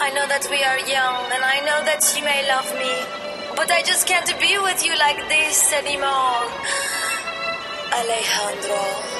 I 0.00 0.10
know 0.10 0.26
that 0.26 0.48
we 0.50 0.64
are 0.64 0.78
young, 0.90 1.22
and 1.34 1.44
I 1.44 1.60
know 1.66 1.84
that 1.84 2.02
you 2.16 2.24
may 2.24 2.48
love 2.48 2.68
me, 2.74 2.94
but 3.54 3.70
I 3.70 3.82
just 3.82 4.08
can't 4.08 4.26
be 4.40 4.58
with 4.58 4.84
you 4.84 4.94
like 4.98 5.28
this 5.28 5.72
anymore. 5.72 6.50
Alejandro. 7.92 9.15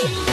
Thank 0.00 0.28
you. 0.28 0.29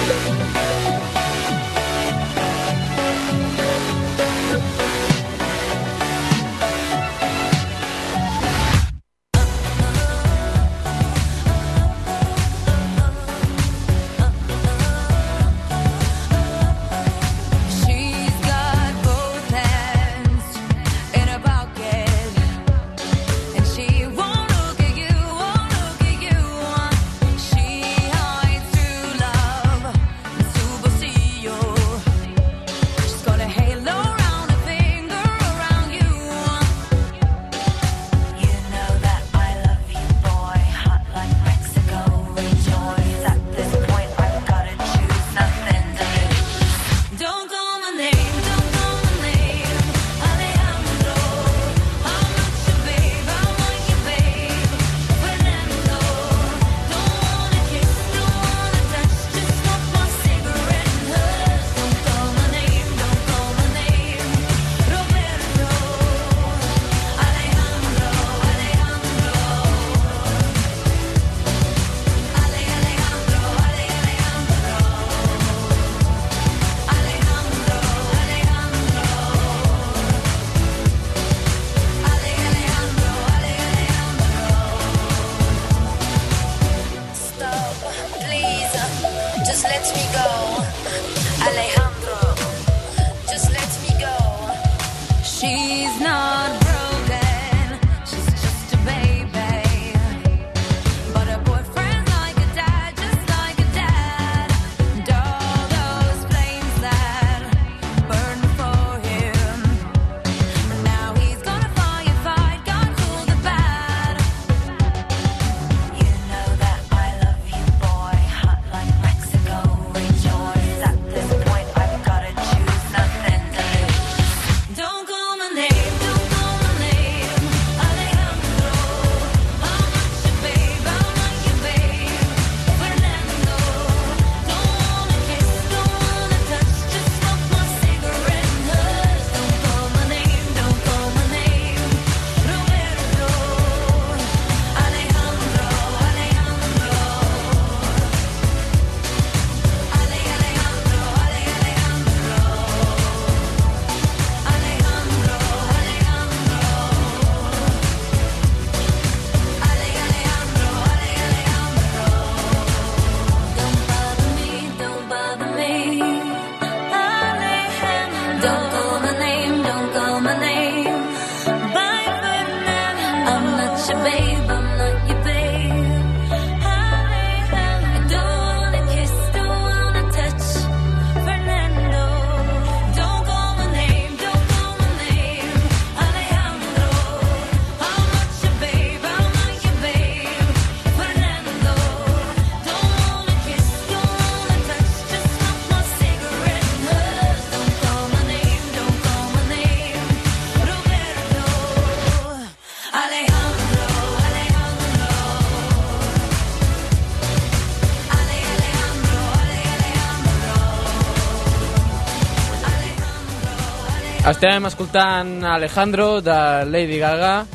Estem 214.28 214.66
escoltant 214.68 215.44
Alejandro 215.48 216.22
de 216.22 216.66
Lady 216.68 216.98
Gaga 217.00 217.46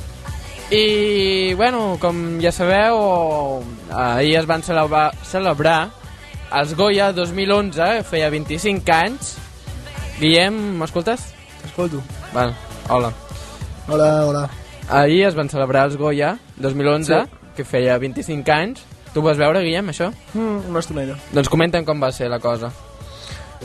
i, 0.73 1.53
bueno, 1.53 1.99
com 2.01 2.39
ja 2.41 2.49
sabeu, 2.53 3.61
ahir 3.93 4.39
es 4.41 4.47
van 4.49 4.63
celebrar, 4.65 5.11
celebrar 5.29 5.91
els 6.57 6.73
Goya 6.77 7.11
2011, 7.13 7.83
eh, 7.99 8.03
feia 8.09 8.31
25 8.33 8.93
anys. 8.93 9.35
Guillem, 10.21 10.57
m'escoltes? 10.81 11.27
Escolto. 11.67 12.01
Val, 12.33 12.55
hola. 12.89 13.13
Hola, 13.89 14.09
hola. 14.25 14.47
Ahir 14.89 15.27
es 15.29 15.37
van 15.37 15.53
celebrar 15.53 15.85
els 15.91 15.99
Goya 16.01 16.39
2011, 16.57 17.21
Sí. 17.21 17.53
que 17.57 17.65
feia 17.69 17.99
25 17.99 18.51
anys. 18.51 18.81
Tu 19.13 19.21
vas 19.21 19.37
veure, 19.37 19.61
Guillem, 19.61 19.89
això? 19.93 20.11
Mm, 20.33 20.71
una 20.71 20.81
estoneta. 20.81 21.19
Doncs 21.33 21.51
comenten 21.51 21.85
com 21.85 22.01
va 22.03 22.13
ser 22.13 22.31
la 22.31 22.41
cosa. 22.41 22.73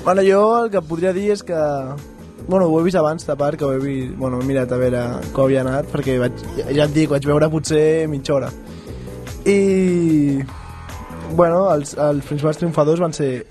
Bueno, 0.03 0.21
jo 0.27 0.65
el 0.65 0.71
que 0.71 0.81
podria 0.81 1.13
dir 1.13 1.31
és 1.31 1.41
que... 1.43 1.55
Bueno, 2.47 2.67
ho 2.67 2.79
he 2.79 2.83
vist 2.85 2.95
abans, 2.95 3.25
de 3.27 3.35
part, 3.35 3.57
que 3.59 3.65
ho 3.65 3.73
he, 3.73 3.79
vist, 3.79 4.15
bueno, 4.15 4.39
he 4.41 4.45
mirat 4.47 4.71
a 4.71 4.77
veure 4.79 5.01
com 5.35 5.43
havia 5.45 5.65
anat, 5.65 5.89
perquè 5.91 6.15
vaig, 6.21 6.45
ja, 6.61 6.85
et 6.85 6.93
dic, 6.95 7.09
vaig 7.11 7.27
veure 7.27 7.49
potser 7.51 8.07
mitja 8.11 8.37
hora. 8.37 8.51
I... 9.45 10.39
Bueno, 11.35 11.65
els, 11.73 11.91
els 11.99 12.23
principals 12.23 12.55
triomfadors 12.61 13.01
van 13.03 13.11
ser 13.11 13.43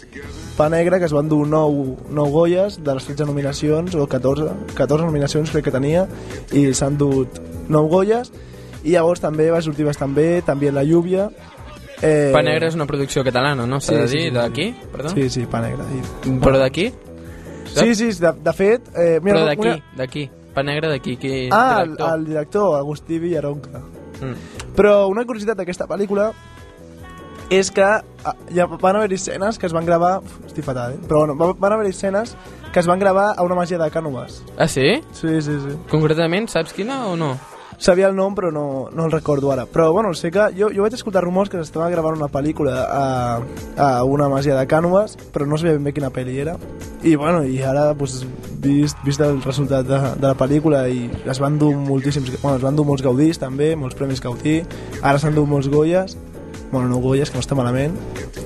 Pa 0.56 0.70
Negra, 0.72 0.96
que 0.96 1.04
es 1.04 1.12
van 1.12 1.28
dur 1.28 1.42
9, 1.44 2.08
9 2.08 2.32
Goyes 2.32 2.78
de 2.80 2.94
les 2.96 3.04
13 3.04 3.26
nominacions, 3.28 3.94
o 4.00 4.06
14, 4.08 4.48
14 4.78 5.04
nominacions 5.04 5.52
crec 5.52 5.68
que 5.68 5.74
tenia, 5.74 6.06
i 6.56 6.70
s'han 6.72 6.96
dut 6.96 7.36
9 7.68 7.92
Goyes, 7.92 8.32
i 8.80 8.94
llavors 8.94 9.20
també 9.20 9.50
va 9.52 9.60
sortir 9.60 9.84
bastant 9.84 10.16
bé, 10.16 10.40
també 10.46 10.72
La 10.72 10.86
Lluvia, 10.88 11.28
Eh, 12.04 12.28
Pa 12.28 12.42
Negra 12.44 12.68
és 12.68 12.74
una 12.76 12.84
producció 12.84 13.22
catalana, 13.24 13.64
no? 13.64 13.78
S'ha 13.80 14.02
de 14.02 14.08
dir, 14.10 14.26
d'aquí? 14.34 14.66
Perdó? 14.92 15.14
Sí, 15.14 15.30
sí, 15.32 15.46
Pa 15.48 15.62
Negra. 15.64 15.86
I... 15.96 16.34
Però 16.42 16.58
d'aquí? 16.60 16.90
Sí, 17.74 17.94
sí, 17.94 18.10
de, 18.20 18.32
de 18.32 18.52
fet... 18.52 18.88
Eh, 18.96 19.20
mira, 19.22 19.38
Però 19.38 19.46
d'aquí, 19.46 19.68
una- 19.68 19.96
d'aquí. 19.96 20.30
Pa 20.54 20.62
Negra 20.62 20.88
d'aquí. 20.88 21.16
Qui... 21.20 21.48
Ah, 21.52 21.82
el, 21.82 21.90
director? 21.92 22.14
el 22.18 22.24
director, 22.26 22.78
Agustí 22.78 23.18
Villaronca. 23.18 23.80
Mm. 24.20 24.72
Però 24.76 25.06
una 25.08 25.24
curiositat 25.28 25.58
d'aquesta 25.58 25.86
pel·lícula 25.86 26.30
és 27.50 27.68
que 27.70 27.82
ah, 27.84 28.34
ja 28.50 28.64
van 28.66 28.96
haver 28.96 29.12
escenes 29.12 29.58
que 29.58 29.66
es 29.66 29.72
van 29.76 29.84
gravar... 29.86 30.20
Estic 30.46 30.64
fatal, 30.64 30.94
eh? 30.94 30.98
Però 31.06 31.20
bueno, 31.26 31.36
va- 31.36 31.52
van 31.58 31.72
haver 31.76 31.86
escenes 31.92 32.34
que 32.72 32.80
es 32.80 32.86
van 32.86 32.98
gravar 32.98 33.34
a 33.36 33.42
una 33.42 33.54
masia 33.54 33.78
de 33.78 33.90
Cànoves. 33.90 34.42
Ah, 34.58 34.66
sí? 34.68 35.00
Sí, 35.12 35.40
sí, 35.42 35.58
sí. 35.62 35.76
Concretament, 35.90 36.48
saps 36.48 36.72
quina 36.76 37.06
o 37.08 37.16
no? 37.16 37.34
Sabia 37.78 38.08
el 38.08 38.16
nom, 38.16 38.34
però 38.34 38.50
no, 38.52 38.88
no 38.92 39.04
el 39.04 39.12
recordo 39.12 39.50
ara. 39.52 39.66
Però, 39.66 39.90
bueno, 39.92 40.14
sé 40.14 40.30
que... 40.32 40.48
Jo, 40.56 40.70
jo 40.72 40.84
vaig 40.84 40.94
escoltar 40.96 41.22
rumors 41.24 41.50
que 41.52 41.60
s'estava 41.60 41.90
gravant 41.92 42.16
una 42.16 42.30
pel·lícula 42.32 42.76
a, 42.88 43.06
a 43.76 43.88
una 44.08 44.30
masia 44.32 44.56
de 44.56 44.66
Cànoves, 44.68 45.16
però 45.34 45.46
no 45.46 45.58
sabia 45.60 45.76
ben 45.76 45.84
bé 45.84 45.92
quina 45.96 46.12
pel·li 46.12 46.38
era. 46.40 46.56
I, 47.02 47.14
bueno, 47.16 47.44
i 47.44 47.60
ara, 47.60 47.90
pues, 47.98 48.22
vist, 48.64 48.96
vist 49.04 49.20
el 49.20 49.42
resultat 49.44 49.86
de, 49.86 49.98
de 50.16 50.26
la 50.26 50.36
pel·lícula 50.38 50.86
i 50.88 51.10
es 51.28 51.42
van 51.42 51.58
dur 51.60 51.74
moltíssims... 51.76 52.32
Bueno, 52.40 52.56
es 52.56 52.64
van 52.64 52.78
dur 52.78 52.86
molts 52.88 53.04
gaudís, 53.04 53.40
també, 53.42 53.74
molts 53.76 53.98
premis 53.98 54.24
Gaudí. 54.24 54.62
Ara 55.02 55.20
s'han 55.20 55.36
dut 55.36 55.48
molts 55.50 55.68
Goyes. 55.68 56.16
Bueno, 56.72 56.88
no 56.88 57.02
Goyes, 57.04 57.30
que 57.30 57.38
no 57.38 57.44
està 57.44 57.58
malament. 57.58 57.94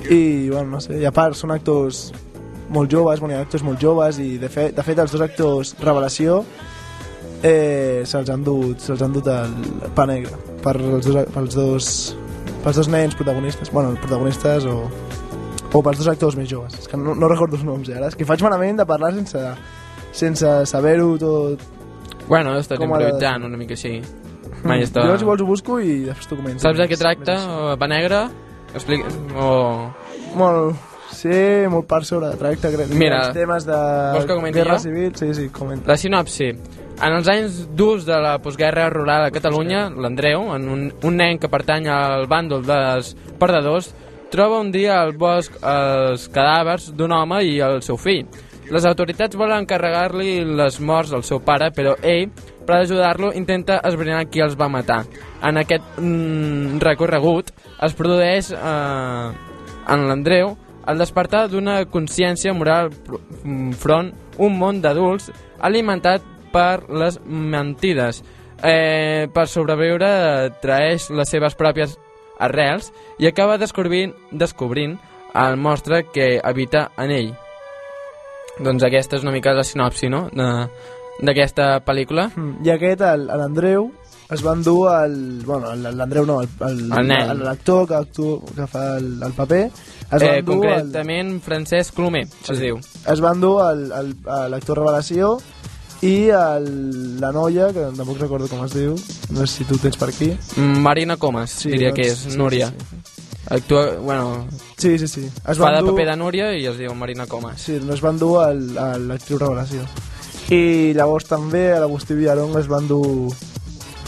I, 0.09 0.49
bueno, 0.49 0.67
no 0.75 0.83
sé, 0.83 0.99
i 0.99 1.07
a 1.07 1.13
part 1.15 1.39
són 1.39 1.55
actors 1.55 2.09
molt 2.71 2.91
joves, 2.91 3.19
bueno, 3.19 3.35
hi 3.35 3.39
ha 3.39 3.45
actors 3.45 3.63
molt 3.67 3.81
joves 3.81 4.19
i 4.23 4.37
de 4.39 4.49
fet, 4.49 4.75
de 4.75 4.83
fet 4.85 4.99
els 5.03 5.11
dos 5.11 5.23
actors 5.23 5.73
revelació 5.81 6.41
eh, 7.43 8.01
se'ls 8.05 8.29
han 8.29 8.43
dut 8.45 8.79
se'ls 8.83 9.01
han 9.01 9.13
dut 9.15 9.27
el 9.31 9.53
pa 9.95 10.05
negre 10.09 10.33
per 10.61 10.75
els 10.77 11.07
dos, 11.07 11.25
pels 11.33 11.55
dos 11.57 11.91
pels 12.63 12.77
dos 12.77 12.89
nens 12.93 13.15
protagonistes 13.17 13.71
bueno, 13.73 13.95
protagonistes 14.01 14.65
o, 14.69 14.83
o 15.73 15.81
pels 15.81 15.97
dos 16.03 16.07
actors 16.11 16.35
més 16.37 16.49
joves 16.51 16.75
és 16.79 16.87
que 16.87 16.97
no, 16.97 17.15
no 17.15 17.29
recordo 17.31 17.57
els 17.57 17.65
noms 17.65 17.89
eh, 17.89 17.97
ara 17.97 18.11
és 18.11 18.15
que 18.19 18.27
faig 18.29 18.43
malament 18.45 18.77
de 18.81 18.85
parlar 18.85 19.13
sense 19.17 19.41
sense 20.11 20.55
saber-ho 20.69 21.13
tot 21.21 21.69
Bueno, 22.27 22.53
he 22.55 22.59
estat 22.61 22.77
de- 22.79 22.85
improvisant 22.85 23.43
una 23.43 23.57
mica 23.59 23.73
així. 23.73 23.97
Mai 24.63 24.83
està... 24.85 25.01
jo 25.09 25.17
si 25.19 25.25
vols 25.25 25.41
ho 25.41 25.45
busco 25.49 25.79
i 25.81 26.03
després 26.05 26.29
t'ho 26.29 26.37
comento 26.37 26.61
Saps 26.63 26.77
de 26.79 26.85
què 26.87 26.95
tracta? 26.99 27.33
Pa 27.81 27.87
Negra? 27.91 28.21
Explica... 28.75 29.09
O... 29.35 29.89
Bueno, 30.37 30.69
sí, 31.11 31.33
molt 31.67 31.87
per 31.89 32.05
sobre 32.07 32.29
tracta 32.39 32.69
grans 32.71 32.93
Mira, 32.95 33.23
temes 33.35 33.65
de 33.67 33.79
vols 34.13 34.29
que 34.29 34.37
comenti 34.37 34.59
guerra 34.61 34.77
jo? 34.77 34.83
civil 34.85 35.11
sí, 35.17 35.31
sí, 35.35 35.49
comenta 35.51 35.91
La 35.91 35.97
sinopsi. 35.99 36.51
En 37.01 37.15
els 37.17 37.25
anys 37.31 37.55
durs 37.73 38.03
de 38.05 38.13
la 38.21 38.35
postguerra 38.37 38.83
rural 38.93 39.23
a 39.25 39.31
Catalunya, 39.33 39.87
l'Andreu, 39.89 40.43
un, 40.53 40.83
un 40.93 41.15
nen 41.17 41.39
que 41.41 41.49
pertany 41.49 41.87
al 41.89 42.27
bàndol 42.29 42.61
dels 42.61 43.15
perdedors, 43.41 43.87
troba 44.29 44.59
un 44.61 44.69
dia 44.69 44.99
al 45.01 45.15
bosc 45.17 45.55
els 45.65 46.27
cadàvers 46.29 46.91
d'un 46.93 47.15
home 47.17 47.39
i 47.41 47.55
el 47.65 47.81
seu 47.81 47.97
fill. 47.97 48.27
Les 48.71 48.85
autoritats 48.85 49.35
volen 49.35 49.63
encarregar-li 49.63 50.43
les 50.45 50.77
morts 50.79 51.11
al 51.17 51.25
seu 51.25 51.41
pare, 51.43 51.71
però 51.73 51.95
ell, 52.05 52.29
per 52.67 52.77
ajudar-lo, 52.77 53.31
intenta 53.33 53.79
esbrinar 53.89 54.27
qui 54.29 54.43
els 54.45 54.53
va 54.59 54.69
matar. 54.69 55.01
En 55.41 55.57
aquest 55.57 55.97
mm, 55.97 56.77
recorregut 56.85 57.49
es 57.81 57.97
produeix 57.97 58.51
eh, 58.53 59.31
en 59.89 60.05
l'Andreu 60.05 60.53
el 60.85 61.01
despertar 61.01 61.47
d'una 61.49 61.81
consciència 61.89 62.53
moral 62.53 62.93
mm, 62.93 63.73
front 63.81 64.13
un 64.37 64.55
món 64.61 64.85
d'adults 64.85 65.31
alimentat 65.65 66.29
per 66.51 66.83
les 66.89 67.19
mentides. 67.25 68.23
Eh, 68.63 69.27
per 69.33 69.47
sobreviure 69.49 70.51
traeix 70.61 71.09
les 71.09 71.29
seves 71.29 71.55
pròpies 71.57 71.95
arrels 72.41 72.91
i 73.19 73.25
acaba 73.27 73.57
descobrint, 73.57 74.13
descobrint 74.31 74.97
el 75.33 75.57
monstre 75.57 76.03
que 76.13 76.39
habita 76.43 76.91
en 76.97 77.11
ell. 77.11 77.31
Doncs 78.61 78.83
aquesta 78.83 79.15
és 79.17 79.23
una 79.25 79.31
mica 79.33 79.53
la 79.55 79.63
sinopsi, 79.65 80.09
no?, 80.11 80.27
de- 80.33 80.67
d'aquesta 81.21 81.79
pel·lícula. 81.85 82.29
Mm, 82.35 82.65
I 82.65 82.69
aquest, 82.73 83.01
l'Andreu, 83.01 83.91
es 84.31 84.41
van 84.43 84.61
dur 84.65 84.89
el... 84.93 85.41
Bueno, 85.45 85.73
l'Andreu 85.75 86.25
no, 86.25 86.39
l'actor 86.81 87.87
que, 87.87 87.95
actua, 87.99 88.39
que 88.55 88.67
fa 88.67 88.97
el, 88.97 89.09
el 89.23 89.33
paper, 89.37 89.63
es 90.11 90.21
Eh, 90.21 90.41
dur 90.41 90.65
el, 90.65 90.81
concretament 90.81 91.39
Francesc 91.45 91.93
Colomer, 91.95 92.25
es 92.27 92.59
diu. 92.59 92.77
es 93.07 93.21
van 93.21 93.39
dur 93.41 93.57
el- 93.69 93.91
el- 93.91 94.15
a 94.27 94.47
l'actor 94.49 94.79
Revelació 94.81 95.37
i 96.01 96.29
el, 96.33 97.19
la 97.21 97.31
noia, 97.31 97.67
que 97.73 97.83
tampoc 97.97 98.17
recordo 98.19 98.47
com 98.49 98.63
es 98.65 98.73
diu, 98.73 98.95
no 99.29 99.45
sé 99.45 99.47
si 99.59 99.63
tu 99.69 99.77
tens 99.77 99.97
per 99.97 100.09
aquí. 100.09 100.31
Marina 100.57 101.17
Comas, 101.17 101.51
Sí, 101.51 101.69
diria 101.69 101.89
doncs, 101.91 101.99
que 102.01 102.07
és, 102.11 102.17
sí, 102.33 102.37
Núria. 102.37 102.69
sí, 102.69 102.97
Actua, 103.51 103.97
bueno, 103.99 104.47
Sí, 104.77 104.97
sí, 104.97 105.07
sí. 105.07 105.25
Es 105.47 105.57
fa 105.57 105.65
van 105.65 105.75
de 105.75 105.81
dur- 105.81 105.91
paper 105.91 106.07
de 106.11 106.15
Núria 106.17 106.53
i 106.57 106.65
es 106.65 106.77
diu 106.77 106.93
Marina 106.95 107.25
Comas. 107.27 107.59
Sí, 107.61 107.79
no 107.83 107.93
es 107.93 108.01
van 108.01 108.17
dur 108.17 108.39
a 108.43 108.53
l'actriu 108.97 109.37
Revelació. 109.37 109.83
I 110.49 110.93
llavors 110.93 111.25
també 111.29 111.71
a 111.73 111.79
l'Agustí 111.79 112.13
Villarong 112.15 112.57
es 112.59 112.67
van 112.67 112.87
dur 112.87 113.31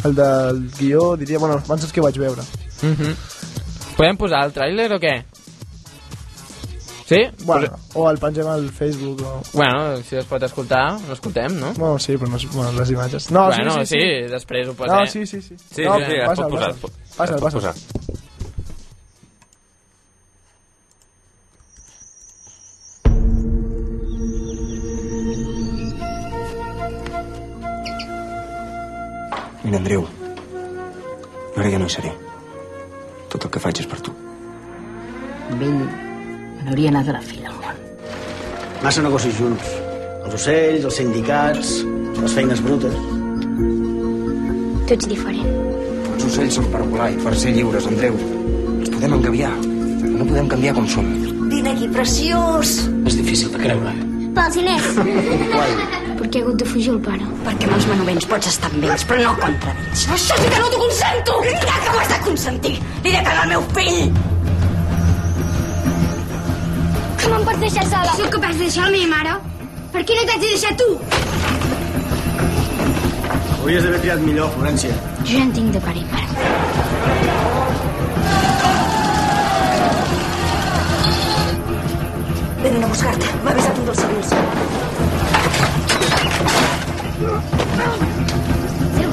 el 0.03 0.15
del 0.15 0.69
guió, 0.79 1.15
diria, 1.17 1.39
bueno, 1.39 1.61
els 1.69 1.91
que 1.91 2.01
vaig 2.01 2.17
veure. 2.17 2.41
Mhm. 2.81 3.15
Podem 3.97 4.17
posar 4.17 4.45
el 4.45 4.53
tràiler 4.53 4.89
o 4.95 4.99
què? 4.99 5.23
Sí? 7.05 7.17
Bueno, 7.43 7.67
Pues- 7.67 7.95
o 7.95 8.09
el 8.09 8.17
pengem 8.17 8.47
al 8.47 8.69
Facebook 8.69 9.21
o... 9.21 9.41
bueno, 9.53 9.97
si 9.97 10.15
es 10.15 10.25
pot 10.25 10.41
escoltar, 10.43 10.99
l'escoltem, 11.09 11.57
no? 11.59 11.73
Bueno, 11.73 11.99
sí, 11.99 12.15
però 12.17 12.29
no 12.31 12.37
és... 12.39 12.47
Bueno, 12.53 12.71
les 12.79 12.91
imatges. 12.95 13.29
No, 13.31 13.47
bueno, 13.47 13.73
sí, 13.83 13.85
sí, 13.91 13.99
sí. 13.99 14.31
després 14.31 14.67
ho 14.71 14.73
posem. 14.73 14.95
No, 14.95 15.05
sí, 15.05 15.25
sí, 15.27 15.41
sí. 15.41 15.57
Sí, 15.57 15.83
no, 15.83 15.99
sí, 15.99 16.05
sí, 16.07 16.15
es 16.21 16.27
passa'l, 16.29 16.49
pot 16.49 16.79
posar. 16.79 17.03
passa'l. 17.17 17.39
posar. 17.51 17.75
Mira, 29.63 29.77
Andreu, 29.77 30.03
ara 31.55 31.69
ja 31.71 31.79
no 31.79 31.87
hi 31.87 31.93
seré. 31.95 32.11
Tot 33.31 33.45
el 33.47 33.51
que 33.53 33.61
faig 33.63 33.79
és 33.83 33.87
per 33.91 34.01
tu. 34.03 34.15
Me 35.59 35.69
n'hauria 36.63 36.91
anat 36.93 37.09
a 37.11 37.17
la 37.17 37.23
fi 37.23 37.41
del 37.43 37.55
món. 37.59 37.81
Massa 38.83 39.03
negocis 39.03 39.35
junts. 39.39 39.73
Els 40.23 40.37
ocells, 40.37 40.87
els 40.87 40.97
sindicats, 40.99 41.73
les 42.19 42.35
feines 42.37 42.63
brutes. 42.63 42.95
Tu 44.87 44.95
ets 44.95 45.09
diferent. 45.11 45.51
Els 46.13 46.25
ocells 46.29 46.57
són 46.59 46.71
per 46.71 46.83
volar 46.87 47.11
i 47.13 47.19
per 47.23 47.35
ser 47.39 47.53
lliures, 47.55 47.87
Andreu. 47.91 48.17
Ens 48.79 48.91
podem 48.95 49.17
engaviar, 49.19 49.53
però 49.59 50.15
no 50.17 50.27
podem 50.31 50.49
canviar 50.55 50.75
com 50.79 50.89
som. 50.95 51.07
Vine 51.51 51.75
aquí, 51.75 51.87
preciós! 51.91 52.75
És 53.07 53.19
difícil 53.19 53.51
de 53.53 53.63
creure. 53.63 53.95
Pels 54.33 54.57
diners! 54.57 54.87
Per 56.17 56.29
què 56.31 56.39
ha 56.39 56.43
hagut 56.45 56.61
de 56.61 56.67
fugir 56.67 56.93
el 56.95 57.01
pare? 57.05 57.25
Perquè 57.45 57.67
amb 57.67 57.77
els 57.77 57.87
manovents 57.91 58.29
pots 58.31 58.49
estar 58.49 58.71
amb 58.71 58.85
ells, 58.87 59.03
però 59.09 59.21
no 59.27 59.33
contra 59.41 59.75
ells. 59.75 60.05
Això 60.17 60.37
sí 60.39 60.51
que 60.53 60.61
no 60.61 60.69
t'ho 60.71 60.83
consento! 60.85 61.41
Ja 61.49 61.81
que 61.83 61.89
ho 61.91 61.97
has 62.03 62.13
de 62.15 62.21
consentir, 62.29 62.77
li 63.03 63.11
de 63.11 63.19
cagar 63.19 63.43
el 63.43 63.57
meu 63.57 63.67
fill! 63.75 64.32
que 67.23 67.31
me'n 67.31 67.45
pots 67.47 67.59
deixar 67.63 67.85
sola? 67.87 68.13
Sóc 68.17 68.29
capaç 68.35 68.57
de 68.57 68.65
deixar 68.65 68.83
la 68.87 68.91
meva 68.93 69.09
mare? 69.13 69.33
Per 69.93 70.01
què 70.07 70.15
no 70.17 70.23
t'haig 70.27 70.41
de 70.43 70.49
deixar 70.51 70.73
tu? 70.79 70.87
Hauries 73.61 73.85
d'haver 73.85 73.99
triat 74.03 74.23
millor, 74.27 74.49
Florència. 74.57 74.95
Jo 75.23 75.37
ja 75.37 75.43
en 75.45 75.53
tinc 75.55 75.69
de 75.75 75.81
pare 75.85 75.99
i 76.01 76.05
mare. 76.11 76.27
Venen 82.63 82.83
a 82.83 82.91
buscar-te. 82.91 83.31
M'ha 83.45 83.55
avisat 83.55 83.79
un 83.79 83.85
dels 83.91 84.03
civils. 84.03 84.29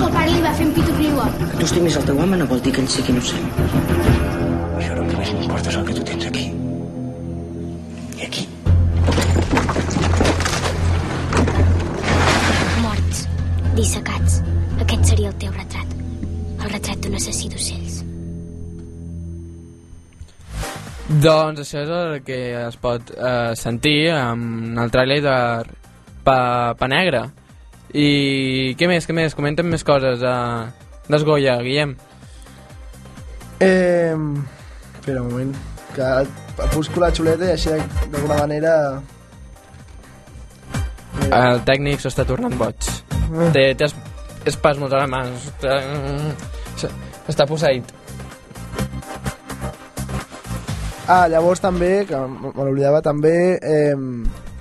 que 0.00 0.06
el 0.06 0.12
pare 0.14 0.30
li 0.32 0.40
va 0.42 0.52
fer 0.56 0.66
un 0.66 0.72
pito 0.72 0.92
criua. 0.96 1.28
Que 1.40 1.56
tu 1.58 1.68
estimis 1.68 2.00
el 2.00 2.08
teu 2.10 2.24
home 2.24 2.40
no 2.40 2.48
vol 2.54 2.64
dir 2.64 2.72
que 2.74 2.82
ell 2.82 2.88
sí 2.88 3.04
que 3.06 3.12
innocent. 3.14 3.46
Això 4.80 4.96
no 4.96 5.04
només 5.04 5.34
m'importa 5.36 5.76
el 5.76 5.86
que 5.90 5.98
tu 6.00 6.08
tens 6.10 6.26
aquí. 6.32 6.48
Dissecats. 13.80 14.40
Aquest 14.84 15.12
seria 15.12 15.30
el 15.32 15.36
teu 15.40 15.52
retrat. 15.56 15.98
El 16.60 16.68
retrat 16.68 17.00
d'un 17.04 17.16
assassí 17.16 17.48
d'ocells. 17.52 18.00
Doncs 21.24 21.64
això 21.64 21.80
és 21.82 21.90
el 21.90 22.12
que 22.22 22.38
es 22.60 22.76
pot 22.78 23.08
eh, 23.16 23.52
sentir 23.58 24.12
amb 24.14 24.78
el 24.78 24.92
tràiler 24.94 25.18
de 25.24 25.36
pa, 26.26 26.38
pa 26.78 26.88
Negra. 26.90 27.24
I 27.90 28.76
què 28.78 28.86
més, 28.86 29.08
què 29.08 29.16
més? 29.16 29.34
Comenten 29.34 29.66
més 29.66 29.82
coses 29.82 30.22
uh, 30.22 30.68
d'Esgoia, 31.10 31.56
Guillem. 31.64 31.96
Eh, 33.58 34.14
espera 34.94 35.24
un 35.24 35.32
moment, 35.32 35.50
que 35.96 36.12
busco 36.76 37.02
la 37.02 37.10
xuleta 37.10 37.48
i 37.48 37.56
així 37.56 37.74
d'alguna 38.12 38.44
manera... 38.44 38.76
El 41.30 41.62
tècnic 41.66 42.00
s'està 42.02 42.24
tornant 42.26 42.54
boig. 42.58 42.90
Té, 43.54 43.74
té 43.78 43.84
es- 43.86 43.94
espasmos 44.50 44.92
a 44.92 45.02
la 45.04 45.08
mà. 45.10 45.24
Està, 45.36 46.90
està 47.28 47.46
posseït. 47.46 47.84
Ah, 51.10 51.26
llavors 51.28 51.58
també, 51.60 52.04
que 52.06 52.16
me 52.16 52.52
l'oblidava, 52.54 53.00
també 53.02 53.32
eh, 53.58 53.94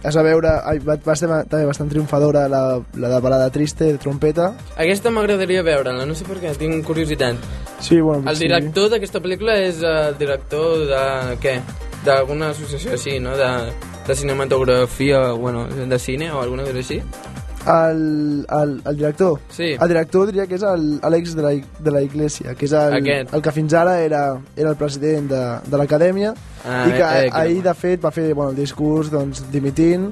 es 0.01 0.15
va 0.17 0.23
veure, 0.25 0.53
va, 0.87 0.95
va 1.05 1.15
ser 1.17 1.27
també 1.49 1.65
bastant 1.67 1.91
triomfadora 1.91 2.47
la, 2.49 2.61
la 2.97 3.11
de 3.11 3.19
Balada 3.21 3.51
Triste, 3.53 3.91
de 3.93 3.99
trompeta. 4.01 4.47
Aquesta 4.75 5.11
m'agradaria 5.13 5.61
veure-la, 5.67 6.07
no 6.09 6.15
sé 6.17 6.25
per 6.25 6.39
què, 6.41 6.55
tinc 6.57 6.81
curiositat. 6.87 7.37
Sí, 7.79 7.99
bueno, 8.01 8.25
El 8.31 8.35
sí. 8.39 8.47
director 8.47 8.89
d'aquesta 8.89 9.21
pel·lícula 9.21 9.59
és 9.61 9.83
el 9.85 10.17
director 10.17 10.87
de... 10.89 11.03
què? 11.43 11.59
D'alguna 12.05 12.49
associació 12.55 12.95
així, 12.95 13.17
no? 13.21 13.35
De, 13.37 13.49
de 14.09 14.15
cinematografia, 14.15 15.31
bueno, 15.31 15.67
de 15.67 15.99
cine 15.99 16.31
o 16.31 16.41
alguna 16.41 16.63
cosa 16.63 16.77
així. 16.81 17.01
El, 17.69 18.45
el, 18.49 18.81
el 18.85 18.95
director? 18.97 19.39
Sí. 19.51 19.75
El 19.79 19.87
director 19.91 20.25
diria 20.29 20.47
que 20.47 20.55
és 20.55 20.63
l'Àlex 20.63 21.35
de, 21.35 21.43
la, 21.43 21.51
de 21.59 21.91
la 21.91 22.01
Iglesia, 22.01 22.55
que 22.55 22.65
és 22.65 22.73
el, 22.73 22.95
Aquest. 23.01 23.33
el 23.35 23.43
que 23.45 23.51
fins 23.53 23.75
ara 23.77 23.99
era, 24.01 24.21
era 24.55 24.71
el 24.71 24.77
president 24.79 25.27
de, 25.29 25.43
de 25.67 25.81
l'acadèmia 25.81 26.33
Ah, 26.65 26.87
i 26.87 26.91
que 26.91 27.03
eh, 27.03 27.27
eh, 27.27 27.29
ahir, 27.39 27.61
de 27.63 27.73
fet, 27.75 28.01
va 28.03 28.11
fer 28.11 28.33
bueno, 28.33 28.51
el 28.51 28.57
discurs 28.57 29.11
doncs, 29.11 29.43
dimitint 29.51 30.09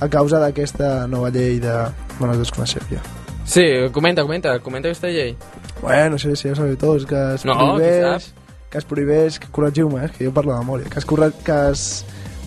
a 0.00 0.08
causa 0.10 0.40
d'aquesta 0.42 1.06
nova 1.06 1.28
llei 1.34 1.60
de... 1.62 1.74
Bueno, 2.18 2.32
es 2.34 2.40
desconeixeu 2.40 2.82
ja. 2.90 3.02
Sí, 3.44 3.66
comenta, 3.92 4.22
comenta, 4.24 4.56
comenta 4.64 4.88
aquesta 4.88 5.10
llei. 5.12 5.36
Bueno, 5.82 6.18
sí, 6.18 6.34
sí, 6.34 6.48
ja 6.48 6.56
sabeu 6.56 6.78
tots, 6.80 7.04
que 7.06 7.20
es 7.34 7.44
No, 7.44 7.58
prohibeix... 7.58 8.32
Que 8.70 8.80
es 8.80 8.86
prohibeix, 8.90 9.36
que 9.38 9.46
corregiu-me, 9.54 10.06
eh, 10.06 10.10
que 10.10 10.26
jo 10.26 10.32
parlo 10.34 10.50
de 10.54 10.58
memòria, 10.64 10.88
que 10.90 10.98
es, 10.98 11.04
corre, 11.06 11.28
que 11.46 11.58
es 11.70 12.04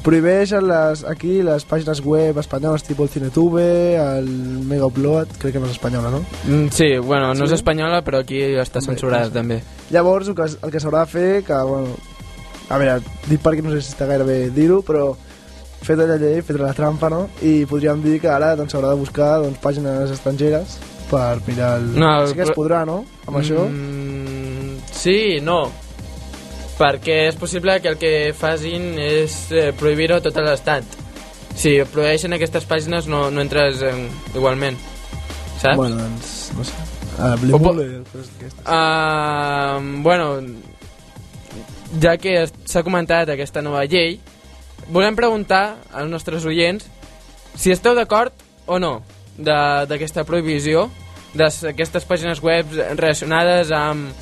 prohibeix 0.08 0.53
en 0.55 0.68
les, 0.70 1.01
aquí 1.10 1.41
les 1.43 1.66
pàgines 1.68 1.99
web 2.05 2.38
espanyoles 2.39 2.86
tipus 2.88 3.10
el 3.10 3.14
Cinetube, 3.18 3.64
el 3.99 4.28
Megaupload, 4.70 5.34
crec 5.41 5.58
que 5.58 5.60
no 5.60 5.68
és 5.68 5.76
espanyola, 5.76 6.12
no? 6.14 6.22
Mm, 6.47 6.70
Sí, 6.72 6.93
bueno, 6.97 7.34
no 7.34 7.43
Sí? 7.45 7.51
és 7.51 7.58
espanyola, 7.60 8.01
però 8.05 8.22
aquí 8.24 8.39
està 8.55 8.80
censurada 8.82 9.30
també. 9.34 9.62
Llavors, 9.91 10.30
el 10.32 10.36
que, 10.36 10.47
el 10.64 10.72
que 10.72 10.80
s'haurà 10.80 11.03
de 11.05 11.12
fer, 11.12 11.43
que, 11.43 11.53
bueno, 11.53 11.95
a 12.70 12.78
veure, 12.78 13.01
dit 13.28 13.41
perquè 13.43 13.64
no 13.64 13.72
sé 13.72 13.82
si 13.82 13.93
està 13.93 14.08
gaire 14.08 14.24
bé 14.28 14.49
dir-ho, 14.49 14.82
però 14.82 15.16
fet 15.84 15.99
la 15.99 16.18
llei, 16.18 16.41
fet 16.41 16.58
la 16.60 16.74
trampa, 16.74 17.10
no? 17.10 17.28
I 17.41 17.66
podríem 17.66 18.01
dir 18.03 18.20
que 18.22 18.28
ara 18.32 18.55
doncs, 18.55 18.74
s'haurà 18.74 18.89
de 18.95 18.99
buscar 18.99 19.41
doncs, 19.43 19.60
pàgines 19.64 20.12
estrangeres 20.12 20.78
per 21.12 21.39
mirar 21.47 21.78
el... 21.80 21.91
No, 21.99 22.28
sí 22.28 22.34
que 22.36 22.43
es 22.47 22.51
podrà, 22.55 22.86
no? 22.86 23.03
Amb 23.28 23.38
això? 23.39 23.68
Mm, 23.68 24.80
sí, 24.91 25.39
no. 25.41 25.66
Perquè 26.78 27.24
és 27.32 27.36
possible 27.40 27.80
que 27.82 27.90
el 27.90 27.98
que 27.98 28.14
facin 28.38 28.92
és 29.02 29.38
eh, 29.52 29.72
prohibir-ho 29.78 30.20
tot 30.22 30.36
l'estat. 30.46 30.86
Si 31.58 31.72
prohibeixen 31.90 32.36
aquestes 32.38 32.68
pàgines 32.70 33.08
no, 33.10 33.32
no 33.34 33.42
entres 33.42 33.82
eh, 33.82 33.96
igualment. 34.36 34.78
Saps? 35.58 35.76
Bueno, 35.80 35.98
doncs, 36.04 36.34
no 36.54 36.64
sé. 36.68 36.76
Uh, 37.18 37.32
Blimole, 37.42 37.86
coses 38.12 38.28
d'aquestes. 38.30 38.62
Uh, 38.62 40.02
bueno, 40.06 40.28
ja 42.04 42.14
que 42.22 42.44
s'ha 42.70 42.84
comentat 42.86 43.32
aquesta 43.34 43.64
nova 43.66 43.82
llei, 43.90 44.20
volem 44.94 45.18
preguntar 45.18 45.80
als 45.90 46.12
nostres 46.12 46.46
oients 46.46 46.86
si 47.58 47.74
esteu 47.74 47.96
d'acord 47.98 48.38
o 48.70 48.78
no 48.78 49.00
de- 49.38 49.88
d'aquesta 49.90 50.24
prohibició 50.30 50.92
d'aquestes 51.34 52.06
pàgines 52.06 52.44
web 52.46 52.70
relacionades 52.96 53.72
amb 53.74 54.14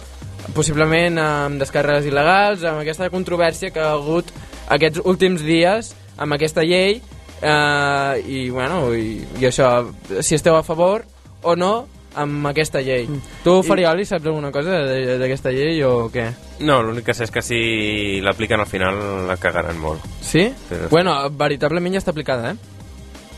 possiblement 0.54 1.18
amb 1.20 1.60
descàrregues 1.62 2.06
il·legals, 2.10 2.64
amb 2.68 2.82
aquesta 2.84 3.10
controvèrsia 3.10 3.72
que 3.72 3.80
ha 3.82 3.94
hagut 3.98 4.30
aquests 4.70 5.02
últims 5.06 5.42
dies 5.46 5.94
amb 6.18 6.34
aquesta 6.38 6.64
llei 6.64 7.02
eh, 7.42 8.24
i, 8.28 8.50
bueno, 8.50 8.94
i, 8.96 9.20
i 9.40 9.46
això, 9.50 9.92
si 10.22 10.36
esteu 10.36 10.56
a 10.56 10.64
favor 10.64 11.04
o 11.44 11.56
no 11.56 11.88
amb 12.16 12.48
aquesta 12.48 12.80
llei. 12.80 13.10
Tu, 13.44 13.54
Farioli, 13.68 14.06
saps 14.08 14.26
alguna 14.26 14.50
cosa 14.52 14.78
de- 14.88 15.18
d'aquesta 15.20 15.52
llei 15.52 15.82
o 15.84 16.08
què? 16.14 16.30
No, 16.64 16.78
l'únic 16.82 17.04
que 17.10 17.14
sé 17.14 17.26
és 17.28 17.32
que 17.32 17.42
si 17.44 18.22
l'apliquen 18.24 18.62
al 18.64 18.70
final 18.72 19.28
la 19.28 19.36
cagaran 19.36 19.78
molt. 19.78 20.00
Sí? 20.24 20.46
Però- 20.70 20.88
Bueno, 20.90 21.18
veritablement 21.36 21.92
ja 21.98 22.00
està 22.00 22.12
aplicada, 22.16 22.52
eh? 22.54 22.56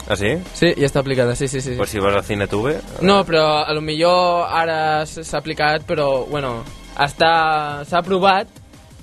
Ah, 0.07 0.15
sí? 0.15 0.29
Sí, 0.53 0.69
ja 0.77 0.85
està 0.85 0.99
aplicada, 1.01 1.35
sí, 1.35 1.47
sí, 1.49 1.59
sí. 1.59 1.73
Pues 1.75 1.89
si 1.89 1.99
vas 1.99 2.15
a 2.15 2.21
Cinetube... 2.23 2.77
No, 3.01 3.25
però 3.25 3.65
a 3.65 3.73
lo 3.73 3.81
millor 3.81 4.45
ara 4.47 5.05
s'ha 5.05 5.39
aplicat, 5.41 5.81
però, 5.83 6.25
bueno, 6.29 6.61
està 7.05 7.83
s'ha 7.87 7.99
aprovat, 8.01 8.49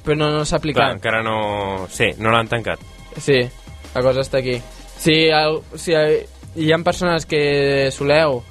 però 0.05 0.17
no, 0.19 0.31
no 0.35 0.45
s'ha 0.45 0.59
Clar, 0.59 0.63
aplicat. 0.63 0.97
encara 0.99 1.23
no... 1.23 1.87
Sí, 1.91 2.11
no 2.19 2.33
l'han 2.35 2.49
tancat. 2.51 2.81
Sí, 3.21 3.39
la 3.95 4.03
cosa 4.03 4.25
està 4.25 4.41
aquí. 4.43 4.59
Si, 4.99 5.15
el, 5.31 5.61
si 5.79 5.95
hi 5.95 6.73
ha 6.73 6.79
persones 6.87 7.27
que 7.27 7.91
soleu 7.95 8.43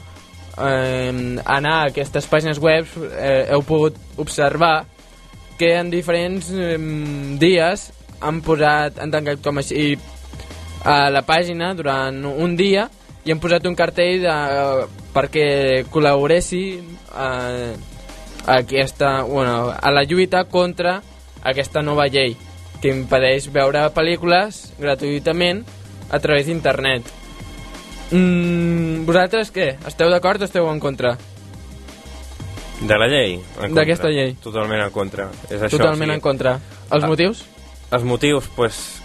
eh, 0.58 1.12
anar 1.46 1.76
a 1.76 1.86
aquestes 1.92 2.28
pàgines 2.30 2.60
web, 2.62 2.88
eh, 3.18 3.50
heu 3.52 3.64
pogut 3.68 3.98
observar 4.18 4.86
que 5.60 5.76
en 5.78 5.92
diferents 5.94 6.50
eh, 6.52 6.78
dies 7.40 7.92
han 8.24 8.42
posat, 8.42 9.00
han 9.00 9.12
tancat 9.14 9.44
com 9.44 9.60
així 9.60 9.94
a 10.84 11.10
la 11.14 11.22
pàgina 11.24 11.74
durant 11.76 12.24
un 12.26 12.56
dia 12.60 12.90
i 13.24 13.32
han 13.32 13.40
posat 13.40 13.66
un 13.70 13.76
cartell 13.76 14.24
de, 14.26 14.36
perquè 15.16 15.48
col·laboressi 15.92 16.64
eh, 16.76 17.74
aquesta, 18.48 19.22
bueno, 19.24 19.74
a 19.80 19.92
la 19.92 20.04
lluita 20.04 20.46
contra 20.46 21.02
aquesta 21.44 21.82
nova 21.82 22.08
llei 22.08 22.36
que 22.82 22.92
impedeix 22.92 23.50
veure 23.54 23.86
pel·lícules 23.96 24.74
gratuïtament 24.80 25.64
a 26.12 26.20
través 26.20 26.48
d'internet. 26.48 27.04
Mm, 28.12 29.06
vosaltres 29.08 29.54
què? 29.56 29.78
Esteu 29.88 30.12
d'acord 30.12 30.42
o 30.42 30.46
esteu 30.46 30.68
en 30.70 30.80
contra? 30.84 31.16
De 32.84 32.98
la 33.00 33.08
llei? 33.08 33.38
D'aquesta 33.72 34.10
llei. 34.12 34.36
Totalment 34.44 34.82
en 34.84 34.92
contra. 34.92 35.30
És 35.48 35.62
això, 35.62 35.78
Totalment 35.78 36.10
o 36.10 36.14
sigui, 36.14 36.20
en 36.20 36.22
contra. 36.22 36.58
Els 36.92 37.04
Ah. 37.04 37.08
motius? 37.08 37.46
Els 37.92 38.04
motius, 38.04 38.50
pues, 38.56 39.02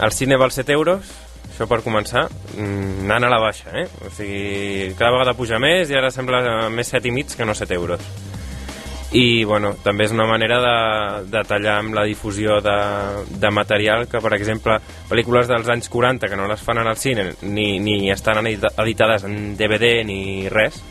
el 0.00 0.12
cine 0.12 0.36
val 0.36 0.52
7 0.52 0.72
euros, 0.72 1.00
això 1.48 1.66
per 1.66 1.80
començar, 1.82 2.28
mm, 2.56 3.04
anant 3.04 3.24
a 3.24 3.30
la 3.30 3.38
baixa, 3.40 3.70
eh? 3.72 3.88
O 4.06 4.10
sigui, 4.10 4.94
cada 4.98 5.10
vegada 5.12 5.34
puja 5.34 5.58
més 5.58 5.90
i 5.90 5.94
ara 5.94 6.10
sembla 6.10 6.68
més 6.68 6.86
7 6.88 7.08
i 7.08 7.10
mig 7.10 7.34
que 7.34 7.44
no 7.46 7.54
7 7.54 7.74
euros. 7.74 8.00
I, 9.16 9.44
bueno, 9.48 9.72
també 9.80 10.04
és 10.04 10.12
una 10.12 10.26
manera 10.28 10.58
de, 10.60 10.72
de 11.32 11.40
tallar 11.48 11.78
amb 11.80 11.94
la 11.96 12.04
difusió 12.04 12.58
de, 12.60 12.76
de 13.40 13.50
material 13.50 14.04
que, 14.04 14.20
per 14.20 14.34
exemple, 14.36 14.76
pel·lícules 15.08 15.48
dels 15.48 15.68
anys 15.72 15.88
40 15.88 16.28
que 16.28 16.36
no 16.36 16.48
les 16.50 16.60
fan 16.60 16.82
al 16.82 16.96
cine 17.00 17.30
ni, 17.40 17.78
ni 17.80 18.10
estan 18.12 18.42
edita- 18.44 18.74
editades 18.84 19.24
en 19.24 19.56
DVD 19.56 20.02
ni 20.04 20.48
res, 20.52 20.82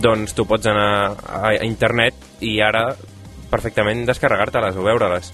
doncs 0.00 0.32
tu 0.32 0.46
pots 0.48 0.70
anar 0.72 0.88
a, 1.20 1.42
a 1.50 1.66
internet 1.68 2.16
i 2.40 2.56
ara 2.64 2.86
perfectament 3.52 4.06
descarregar-te-les 4.08 4.80
o 4.80 4.86
veure-les. 4.86 5.28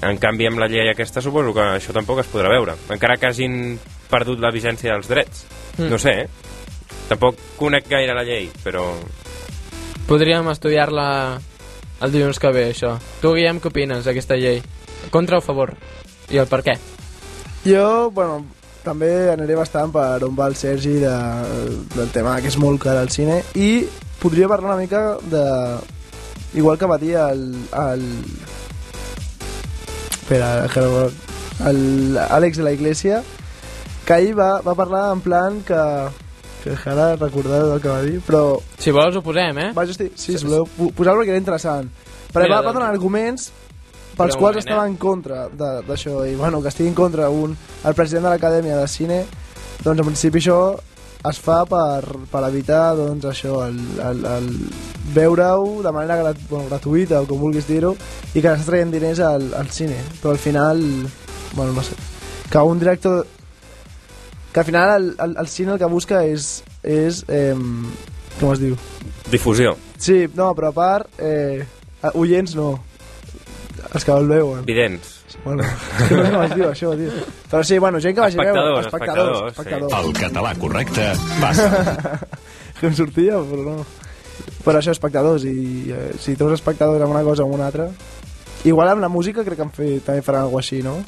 En 0.00 0.16
canvi, 0.16 0.48
amb 0.48 0.62
la 0.62 0.68
llei 0.72 0.88
aquesta 0.88 1.20
suposo 1.20 1.52
que 1.52 1.66
això 1.76 1.92
tampoc 1.92 2.22
es 2.22 2.32
podrà 2.32 2.48
veure, 2.48 2.78
encara 2.88 3.18
que 3.20 3.28
hagin 3.28 3.76
perdut 4.08 4.40
la 4.40 4.50
vigència 4.50 4.94
dels 4.96 5.12
drets. 5.12 5.44
Mm. 5.76 5.92
No 5.92 6.00
sé, 6.00 6.16
eh? 6.24 6.96
Tampoc 7.12 7.36
conec 7.60 7.84
gaire 7.90 8.16
la 8.16 8.24
llei, 8.24 8.48
però... 8.64 8.94
Podríem 10.08 10.48
estudiar-la 10.50 11.10
el 12.00 12.12
dilluns 12.12 12.38
que 12.40 12.50
ve, 12.54 12.66
això. 12.72 12.94
Tu, 13.20 13.32
Guillem, 13.36 13.60
què 13.60 13.68
opines 13.70 14.04
d'aquesta 14.06 14.36
llei? 14.40 14.62
Contra 15.10 15.38
o 15.38 15.44
favor? 15.44 15.74
I 16.30 16.38
el 16.40 16.46
per 16.50 16.62
què? 16.66 16.76
Jo, 17.66 18.10
bueno, 18.14 18.44
també 18.84 19.10
aniré 19.32 19.56
bastant 19.58 19.90
per 19.92 20.22
on 20.24 20.36
va 20.38 20.46
el 20.48 20.54
Sergi 20.56 20.94
de, 21.02 21.14
del 21.94 22.08
tema 22.14 22.38
que 22.40 22.48
és 22.48 22.56
molt 22.60 22.80
car 22.80 22.94
al 22.96 23.10
cine 23.12 23.42
i 23.54 23.84
podria 24.22 24.48
parlar 24.48 24.72
una 24.74 24.80
mica 24.80 25.02
de... 25.32 25.44
Igual 26.54 26.78
que 26.80 26.88
va 26.90 26.96
dir 26.98 27.14
el... 27.20 27.44
el 27.76 28.06
espera, 30.10 30.68
que 30.72 30.80
no- 30.80 31.68
el 31.68 32.16
Àlex 32.18 32.56
de 32.56 32.62
la 32.64 32.72
Iglesia 32.72 33.22
que 34.06 34.12
ahir 34.14 34.38
va, 34.38 34.60
va 34.64 34.74
parlar 34.74 35.12
en 35.12 35.20
plan 35.20 35.60
que 35.66 35.76
que 36.64 36.76
ara 36.90 37.14
recordar 37.16 37.62
el 37.74 37.80
que 37.80 37.88
va 37.88 38.02
dir, 38.04 38.20
però... 38.26 38.58
Si 38.78 38.92
vols 38.94 39.16
ho 39.16 39.22
posem, 39.24 39.58
eh? 39.58 39.70
Vaja, 39.76 39.94
sí, 39.96 40.10
sí, 40.14 40.36
si 40.38 40.44
voleu 40.46 40.66
po- 40.76 40.90
posar-lo 40.96 41.22
perquè 41.22 41.34
era 41.36 41.40
interessant. 41.42 41.88
Però 42.30 42.44
Mira, 42.44 42.60
va, 42.60 42.68
va 42.68 42.74
donar 42.76 42.90
arguments 42.92 43.50
pels 44.16 44.36
quals 44.36 44.58
moment, 44.58 44.60
estava 44.60 44.84
eh? 44.84 44.90
en 44.90 44.96
contra 45.00 45.46
d'això, 45.88 46.20
i 46.28 46.34
bueno, 46.36 46.60
que 46.60 46.68
estigui 46.68 46.90
en 46.92 46.94
contra 46.98 47.30
un, 47.32 47.56
el 47.56 47.94
president 47.96 48.26
de 48.28 48.34
l'Acadèmia 48.34 48.76
de 48.76 48.88
Cine, 48.90 49.24
doncs 49.82 50.02
en 50.02 50.06
principi 50.10 50.42
això 50.42 50.60
es 51.30 51.38
fa 51.40 51.62
per, 51.68 52.04
per 52.30 52.42
evitar 52.48 52.94
doncs, 52.96 53.24
això, 53.28 53.58
el, 53.66 53.76
el, 54.00 54.22
el 54.24 54.46
veure-ho 55.14 55.80
de 55.84 55.92
manera 55.92 56.16
grat, 56.20 56.38
bueno, 56.48 56.68
gratuïta 56.70 57.20
o 57.20 57.26
com 57.28 57.40
vulguis 57.42 57.66
dir-ho 57.68 57.94
i 58.34 58.40
que 58.40 58.52
s'està 58.54 58.70
traient 58.70 58.92
diners 58.94 59.20
al, 59.24 59.50
al 59.58 59.68
cine 59.74 59.98
però 60.20 60.32
al 60.32 60.40
final, 60.40 60.80
bueno, 61.56 61.74
no 61.76 61.82
sé 61.84 61.96
que 62.50 62.58
un 62.64 62.80
director 62.80 63.26
que 64.52 64.60
al 64.60 64.66
final 64.66 64.94
el, 64.96 65.08
el, 65.18 65.36
el 65.38 65.48
cine 65.48 65.72
el 65.72 65.78
que 65.78 65.90
busca 65.90 66.24
és, 66.26 66.62
és 66.82 67.22
eh, 67.28 67.54
com 68.40 68.52
es 68.52 68.62
diu? 68.62 68.76
Difusió. 69.30 69.76
Sí, 70.00 70.24
no, 70.34 70.50
però 70.58 70.70
a 70.72 70.76
part 70.76 71.22
eh, 71.22 71.66
oients 72.14 72.56
no 72.58 72.72
els 73.90 74.04
que 74.04 74.12
el 74.12 74.28
veuen 74.28 74.64
Vidents. 74.66 75.16
Bueno, 75.44 75.64
és 75.64 76.08
que 76.08 76.16
no 76.34 76.42
es 76.42 76.52
diu 76.52 76.66
això, 76.68 76.90
tio. 76.98 77.12
Però 77.48 77.62
sí, 77.64 77.78
bueno, 77.78 78.00
gent 78.02 78.16
que 78.16 78.20
vagi 78.24 78.38
a 78.40 78.44
veure. 78.50 78.80
Espectadors, 78.82 79.52
espectadors, 79.52 79.94
El 80.00 80.12
català 80.18 80.54
correcte 80.58 81.06
passa. 81.40 82.18
que 82.80 82.90
em 82.90 82.96
sortia, 82.98 83.38
però 83.48 83.64
no. 83.70 83.86
Però 84.64 84.80
això, 84.80 84.92
espectadors, 84.92 85.46
i 85.48 85.94
eh, 85.94 86.10
si 86.20 86.34
treus 86.36 86.58
espectadors 86.58 87.06
amb 87.06 87.14
una 87.14 87.24
cosa 87.24 87.44
o 87.44 87.48
amb 87.48 87.60
una 87.60 87.70
altra... 87.70 87.88
Igual 88.68 88.90
amb 88.92 89.00
la 89.00 89.08
música 89.08 89.40
crec 89.40 89.56
que 89.56 89.64
han 89.64 89.72
fet, 89.72 90.02
també 90.04 90.20
faran 90.20 90.44
alguna 90.44 90.60
així, 90.60 90.82
no? 90.84 90.98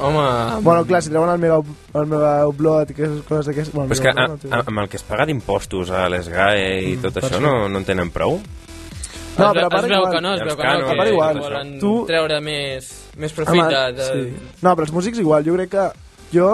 Home... 0.00 0.62
Bueno, 0.64 0.84
clar, 0.88 1.02
si 1.04 1.10
treuen 1.12 1.30
el 1.32 1.38
mega, 1.42 1.58
el 1.94 2.06
mega 2.08 2.32
upload 2.48 2.90
i 2.92 2.96
que 2.96 3.08
coses 3.28 3.50
d'aquestes... 3.50 3.74
Bueno, 3.74 3.90
Però 3.90 3.98
és 3.98 4.02
que 4.04 4.12
a, 4.14 4.14
no, 4.16 4.38
a, 4.50 4.62
amb 4.64 4.82
el 4.84 4.88
que 4.88 4.96
es 5.00 5.04
paga 5.06 5.26
d'impostos 5.28 5.92
a 5.92 6.06
l'ESGAE 6.12 6.66
i 6.88 6.96
tot 7.02 7.18
per 7.18 7.26
això 7.28 7.40
no, 7.44 7.54
no 7.68 7.82
en 7.82 7.86
tenen 7.88 8.12
prou? 8.14 8.40
No, 8.40 9.46
es, 9.46 9.54
però 9.54 9.66
a 9.68 9.72
part 9.72 9.86
es 9.86 9.92
veu 9.92 10.00
igual. 10.00 10.12
que 10.14 10.20
no, 10.24 10.34
es 10.34 10.42
veu 10.44 10.56
que 10.56 10.66
no, 10.66 10.88
que, 10.88 10.96
part 10.98 11.12
igual. 11.12 11.40
volen 11.44 11.72
Tu- 11.80 11.94
treure 12.08 12.40
més, 12.44 12.90
més 13.20 13.32
profit 13.36 13.62
de, 13.70 13.84
de... 13.96 14.08
sí. 14.10 14.54
No, 14.64 14.74
però 14.74 14.88
els 14.88 14.94
músics 14.96 15.20
igual, 15.22 15.44
jo 15.46 15.56
crec 15.60 15.74
que... 15.76 15.88
Jo 16.34 16.50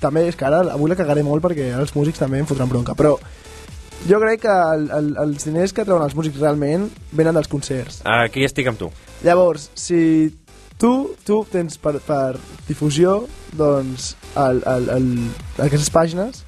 també 0.00 0.28
és 0.28 0.36
que 0.38 0.46
ara 0.46 0.60
avui 0.74 0.88
la 0.90 0.96
cagaré 0.96 1.24
molt 1.26 1.42
perquè 1.44 1.72
ara 1.72 1.82
els 1.82 1.94
músics 1.96 2.20
també 2.20 2.38
em 2.38 2.46
fotran 2.46 2.68
bronca, 2.70 2.94
però 2.94 3.16
jo 4.06 4.20
crec 4.22 4.44
que 4.44 4.54
el, 4.74 4.84
el, 4.94 5.08
els 5.24 5.48
diners 5.48 5.74
que 5.74 5.84
treuen 5.84 6.04
els 6.06 6.14
músics 6.14 6.38
realment 6.38 6.86
venen 7.10 7.34
dels 7.34 7.50
concerts. 7.50 7.98
Aquí 8.06 8.44
estic 8.46 8.70
amb 8.70 8.78
tu. 8.78 8.92
Llavors, 9.26 9.70
si 9.74 9.98
tu, 10.78 10.92
tu 11.26 11.42
tens 11.52 11.78
per, 11.82 11.98
per 12.06 12.38
difusió 12.68 13.20
doncs, 13.58 14.14
el, 14.38 14.62
el, 14.62 14.92
el, 14.94 15.08
aquestes 15.66 15.90
pàgines 15.94 16.44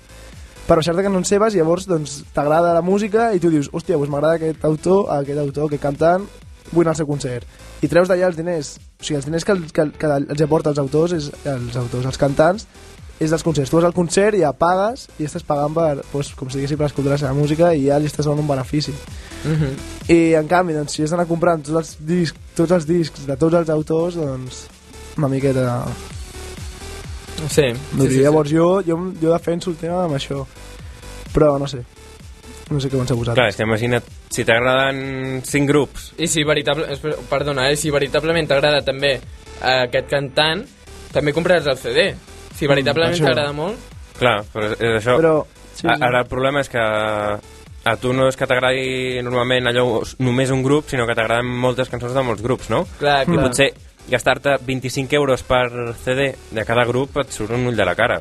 per 0.71 0.77
baixar-te 0.79 1.03
cançons 1.03 1.33
seves 1.33 1.57
llavors 1.59 1.89
doncs, 1.91 2.21
t'agrada 2.35 2.77
la 2.77 2.85
música 2.87 3.33
i 3.35 3.41
tu 3.43 3.51
dius, 3.51 3.67
hòstia, 3.75 3.97
doncs 3.99 4.13
m'agrada 4.13 4.39
aquest 4.39 4.65
autor, 4.69 5.09
aquest 5.17 5.41
autor, 5.43 5.67
aquest 5.67 5.83
cantant, 5.83 6.29
vull 6.71 6.85
anar 6.85 6.95
al 6.95 7.01
seu 7.01 7.09
concert. 7.09 7.47
I 7.83 7.89
treus 7.91 8.07
d'allà 8.07 8.29
els 8.31 8.39
diners. 8.39 8.77
O 9.01 9.03
sigui, 9.03 9.17
els 9.19 9.27
diners 9.27 9.47
que, 9.49 9.57
que, 9.75 9.87
que 9.99 10.11
els 10.21 10.45
aporta 10.47 10.71
els 10.71 10.79
autors, 10.79 11.17
és, 11.17 11.27
els 11.49 11.75
autors, 11.81 12.07
els 12.07 12.21
cantants, 12.21 12.69
és 13.21 13.29
dels 13.31 13.43
concerts. 13.45 13.71
Tu 13.71 13.77
vas 13.77 13.85
al 13.85 13.93
concert 13.97 14.35
i 14.39 14.41
ja 14.41 14.53
pagues 14.57 15.07
i 15.21 15.27
estàs 15.29 15.45
pagant 15.47 15.75
per, 15.77 16.01
doncs, 16.13 16.33
com 16.39 16.49
si 16.49 16.57
diguéssim, 16.59 16.79
per 16.81 16.89
escoltar 16.89 17.13
la 17.15 17.19
seva 17.21 17.35
música 17.37 17.75
i 17.77 17.87
ja 17.91 17.99
li 18.01 18.09
estàs 18.09 18.25
donant 18.25 18.41
un 18.43 18.49
benefici. 18.49 18.95
Mhm. 19.45 19.75
I 20.09 20.19
en 20.41 20.49
canvi, 20.49 20.75
doncs, 20.75 20.97
si 20.97 21.05
has 21.05 21.13
d'anar 21.13 21.29
comprant 21.29 21.63
tots 21.63 21.77
els, 21.77 21.97
discs, 22.01 22.39
tots 22.57 22.73
els 22.73 22.87
discs 22.89 23.27
de 23.29 23.37
tots 23.37 23.55
els 23.61 23.69
autors, 23.71 24.17
doncs 24.17 24.65
una 25.19 25.29
miqueta... 25.29 25.85
Sí, 27.49 27.63
No 27.97 28.05
sí, 28.05 28.11
sí, 28.11 28.21
Llavors 28.21 28.51
jo, 28.53 28.83
jo, 28.85 28.97
jo 29.21 29.33
defenso 29.33 29.71
el 29.71 29.77
tema 29.81 30.03
amb 30.05 30.15
això. 30.19 30.43
Però 31.33 31.55
no 31.59 31.67
sé. 31.71 31.81
No 32.71 32.79
sé 32.81 32.91
què 32.91 32.99
penseu 32.99 33.17
Clar, 33.17 33.35
vosaltres. 33.35 33.49
és 33.55 33.57
que 33.57 33.65
imagina't, 33.65 34.11
si 34.31 34.45
t'agraden 34.45 35.41
cinc 35.49 35.69
grups, 35.71 36.13
I 36.19 36.29
si 36.31 36.45
veritable, 36.45 36.87
perdona, 37.31 37.71
eh, 37.71 37.77
si 37.77 37.91
veritablement 37.91 38.47
t'agrada 38.47 38.83
també 38.87 39.15
eh, 39.17 39.87
aquest 39.87 40.07
cantant, 40.11 40.67
també 41.13 41.33
compraràs 41.33 41.67
el 41.73 41.79
CD. 41.81 42.05
Si 42.61 42.69
veritablement 42.69 43.17
això. 43.17 43.27
t'agrada 43.31 43.55
molt... 43.57 43.91
clar, 44.21 44.37
però 44.53 44.69
és, 44.75 44.81
això. 45.01 45.17
Però, 45.17 45.35
sí, 45.75 45.87
A- 45.89 45.97
sí. 45.97 46.03
Ara 46.05 46.21
el 46.23 46.29
problema 46.29 46.61
és 46.61 46.69
que 46.69 46.81
a 46.81 47.95
tu 47.97 48.13
no 48.13 48.27
és 48.29 48.37
que 48.37 48.45
t'agradi 48.47 49.23
normalment 49.25 49.71
allò 49.71 50.03
només 50.21 50.51
un 50.53 50.61
grup, 50.63 50.91
sinó 50.93 51.07
que 51.09 51.15
t'agraden 51.17 51.49
moltes 51.49 51.89
cançons 51.89 52.13
de 52.13 52.23
molts 52.27 52.43
grups, 52.45 52.69
no? 52.69 52.83
Clar, 53.01 53.23
I 53.25 53.31
clar. 53.33 53.47
potser 53.47 53.71
gastar-te 54.11 54.59
25 54.67 55.17
euros 55.17 55.43
per 55.47 55.95
CD 56.05 56.35
de 56.51 56.65
cada 56.69 56.85
grup 56.89 57.17
et 57.23 57.33
surt 57.33 57.55
un 57.57 57.65
ull 57.71 57.77
de 57.79 57.87
la 57.89 57.95
cara. 57.97 58.19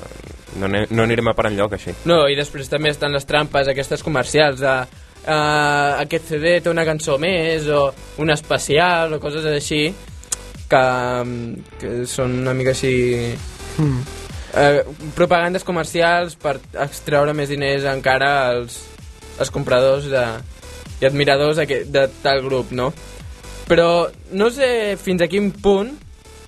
No, 0.59 0.67
no 0.69 1.03
anirem 1.03 1.27
a 1.27 1.33
parar 1.35 1.51
enlloc 1.51 1.75
així. 1.75 1.91
No, 2.09 2.21
i 2.31 2.35
després 2.39 2.69
també 2.71 2.89
estan 2.93 3.11
les 3.13 3.25
trampes 3.27 3.67
aquestes 3.67 4.03
comercials 4.05 4.61
de 4.63 4.71
uh, 4.79 5.99
aquest 5.99 6.31
CD 6.31 6.59
té 6.63 6.71
una 6.71 6.85
cançó 6.87 7.17
més 7.21 7.67
o 7.67 7.89
un 8.23 8.31
especial 8.31 9.13
o 9.17 9.19
coses 9.19 9.45
així 9.51 9.89
que, 10.69 10.83
que 11.81 11.93
són 12.07 12.39
una 12.45 12.53
mica 12.55 12.71
així 12.77 13.35
Mm. 13.79 14.01
Eh, 14.55 14.83
propagandes 15.15 15.65
comercials 15.67 16.35
per 16.39 16.57
extreure 16.85 17.33
més 17.37 17.51
diners 17.51 17.87
encara 17.89 18.31
als, 18.49 18.81
als 19.39 19.51
compradors 19.53 20.09
de, 20.11 20.25
i 21.01 21.07
admiradors 21.09 21.61
de, 21.61 21.83
de 21.85 22.05
tal 22.23 22.43
grup, 22.45 22.71
no? 22.71 22.91
Però 23.69 24.09
no 24.33 24.49
sé 24.53 24.97
fins 25.01 25.21
a 25.21 25.29
quin 25.29 25.51
punt 25.53 25.93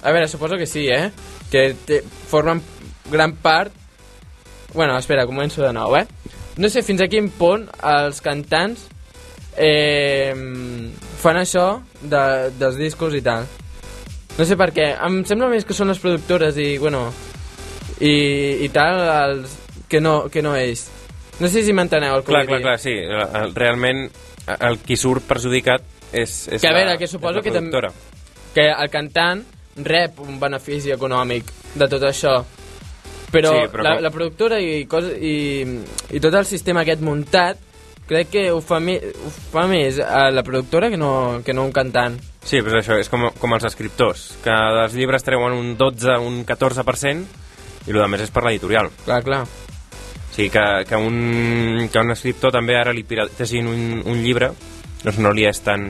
a 0.02 0.12
veure, 0.12 0.28
suposo 0.28 0.58
que 0.58 0.66
sí, 0.66 0.88
eh? 0.89 1.12
Que 1.52 1.76
te, 1.86 2.02
formen 2.28 2.62
gran 3.12 3.36
part 3.38 3.78
Bueno, 4.74 4.97
espera, 4.97 5.26
començo 5.28 5.62
de 5.62 5.74
nou, 5.76 5.97
eh? 5.99 6.06
No 6.56 6.70
sé 6.72 6.80
fins 6.84 7.02
a 7.04 7.10
quin 7.12 7.28
punt 7.36 7.66
els 7.84 8.22
cantants 8.24 8.86
eh, 9.60 10.32
fan 11.20 11.39
això 11.41 11.66
de, 11.99 12.22
dels 12.56 12.78
discos 12.80 13.18
i 13.18 13.22
tal. 13.26 13.49
No 14.38 14.47
sé 14.47 14.56
per 14.56 14.70
què. 14.72 14.93
Em 14.95 15.22
sembla 15.28 15.49
més 15.52 15.68
que 15.68 15.76
són 15.76 15.91
les 15.91 15.99
productores 15.99 16.56
i, 16.56 16.78
bueno, 16.80 17.10
i, 18.02 18.66
i 18.66 18.70
tal, 18.74 18.99
els, 19.06 19.56
que, 19.88 20.02
no, 20.02 20.26
que 20.34 20.41
no 20.41 20.56
ells. 20.58 20.88
No 21.41 21.47
sé 21.49 21.64
si 21.66 21.74
m'enteneu 21.74 22.16
el 22.18 22.24
que 22.26 22.32
Clar, 22.34 22.43
vull 22.45 22.60
clar, 22.60 22.60
dir. 22.60 22.66
clar, 22.68 22.80
sí. 22.80 22.93
El- 22.97 23.43
el- 23.45 23.56
Realment, 23.56 24.04
el 24.60 24.80
qui 24.86 24.97
surt 24.97 25.24
perjudicat 25.30 25.82
és, 26.12 26.47
és 26.52 26.62
Que 26.62 26.68
a 26.68 26.72
la, 26.74 26.78
veure, 26.84 26.97
que 26.99 27.08
suposo 27.08 27.39
és 27.39 27.45
la 27.45 27.47
que 27.47 27.52
també- 27.56 27.93
que 28.54 28.68
el 28.70 28.89
cantant 28.91 29.43
rep 29.78 30.20
un 30.20 30.39
benefici 30.39 30.91
econòmic 30.91 31.45
de 31.76 31.88
tot 31.88 32.04
això 32.04 32.41
però, 33.32 33.52
Sí, 33.56 33.68
però 33.72 33.84
la, 33.86 33.93
com- 33.95 34.04
la 34.04 34.12
productora 34.12 34.58
i, 34.60 34.86
cos, 34.91 35.06
i, 35.16 35.64
i 36.12 36.20
tot 36.20 36.34
el 36.36 36.45
sistema 36.45 36.82
aquest 36.84 36.99
muntat 37.02 37.58
crec 38.10 38.28
que 38.34 38.52
ho 38.52 38.60
fa, 38.60 38.82
mi, 38.84 38.97
ho 38.97 39.30
fa 39.54 39.64
més 39.72 40.02
a 40.04 40.26
la 40.36 40.43
productora 40.43 40.89
que 40.91 40.97
no, 40.99 41.39
que 41.45 41.54
no 41.56 41.64
un 41.64 41.72
cantant 41.72 42.20
Sí, 42.43 42.60
però 42.60 42.80
és 42.82 42.84
això, 42.89 42.97
és 42.99 43.08
com, 43.08 43.30
com 43.39 43.54
els 43.56 43.64
escriptors, 43.70 44.34
que 44.43 44.52
dels 44.52 44.95
llibres 44.97 45.24
treuen 45.24 45.54
un 45.54 45.78
12, 45.78 46.18
un 46.20 46.41
14%, 46.43 47.24
i 47.88 47.92
el 47.92 48.08
més 48.10 48.22
és 48.22 48.32
per 48.32 48.44
l'editorial. 48.46 48.92
clar, 49.06 49.22
clar 49.26 49.44
O 49.44 50.34
sigui, 50.34 50.50
que, 50.50 50.86
que, 50.88 50.96
un, 50.96 51.90
que 51.92 52.00
un 52.00 52.12
escriptor 52.14 52.54
també 52.56 52.78
ara 52.80 52.94
li 52.96 53.04
piratessin 53.04 53.68
un, 53.68 53.82
un 54.08 54.22
llibre, 54.24 54.54
doncs 55.04 55.20
no 55.20 55.34
li 55.36 55.44
és 55.50 55.60
tan... 55.66 55.90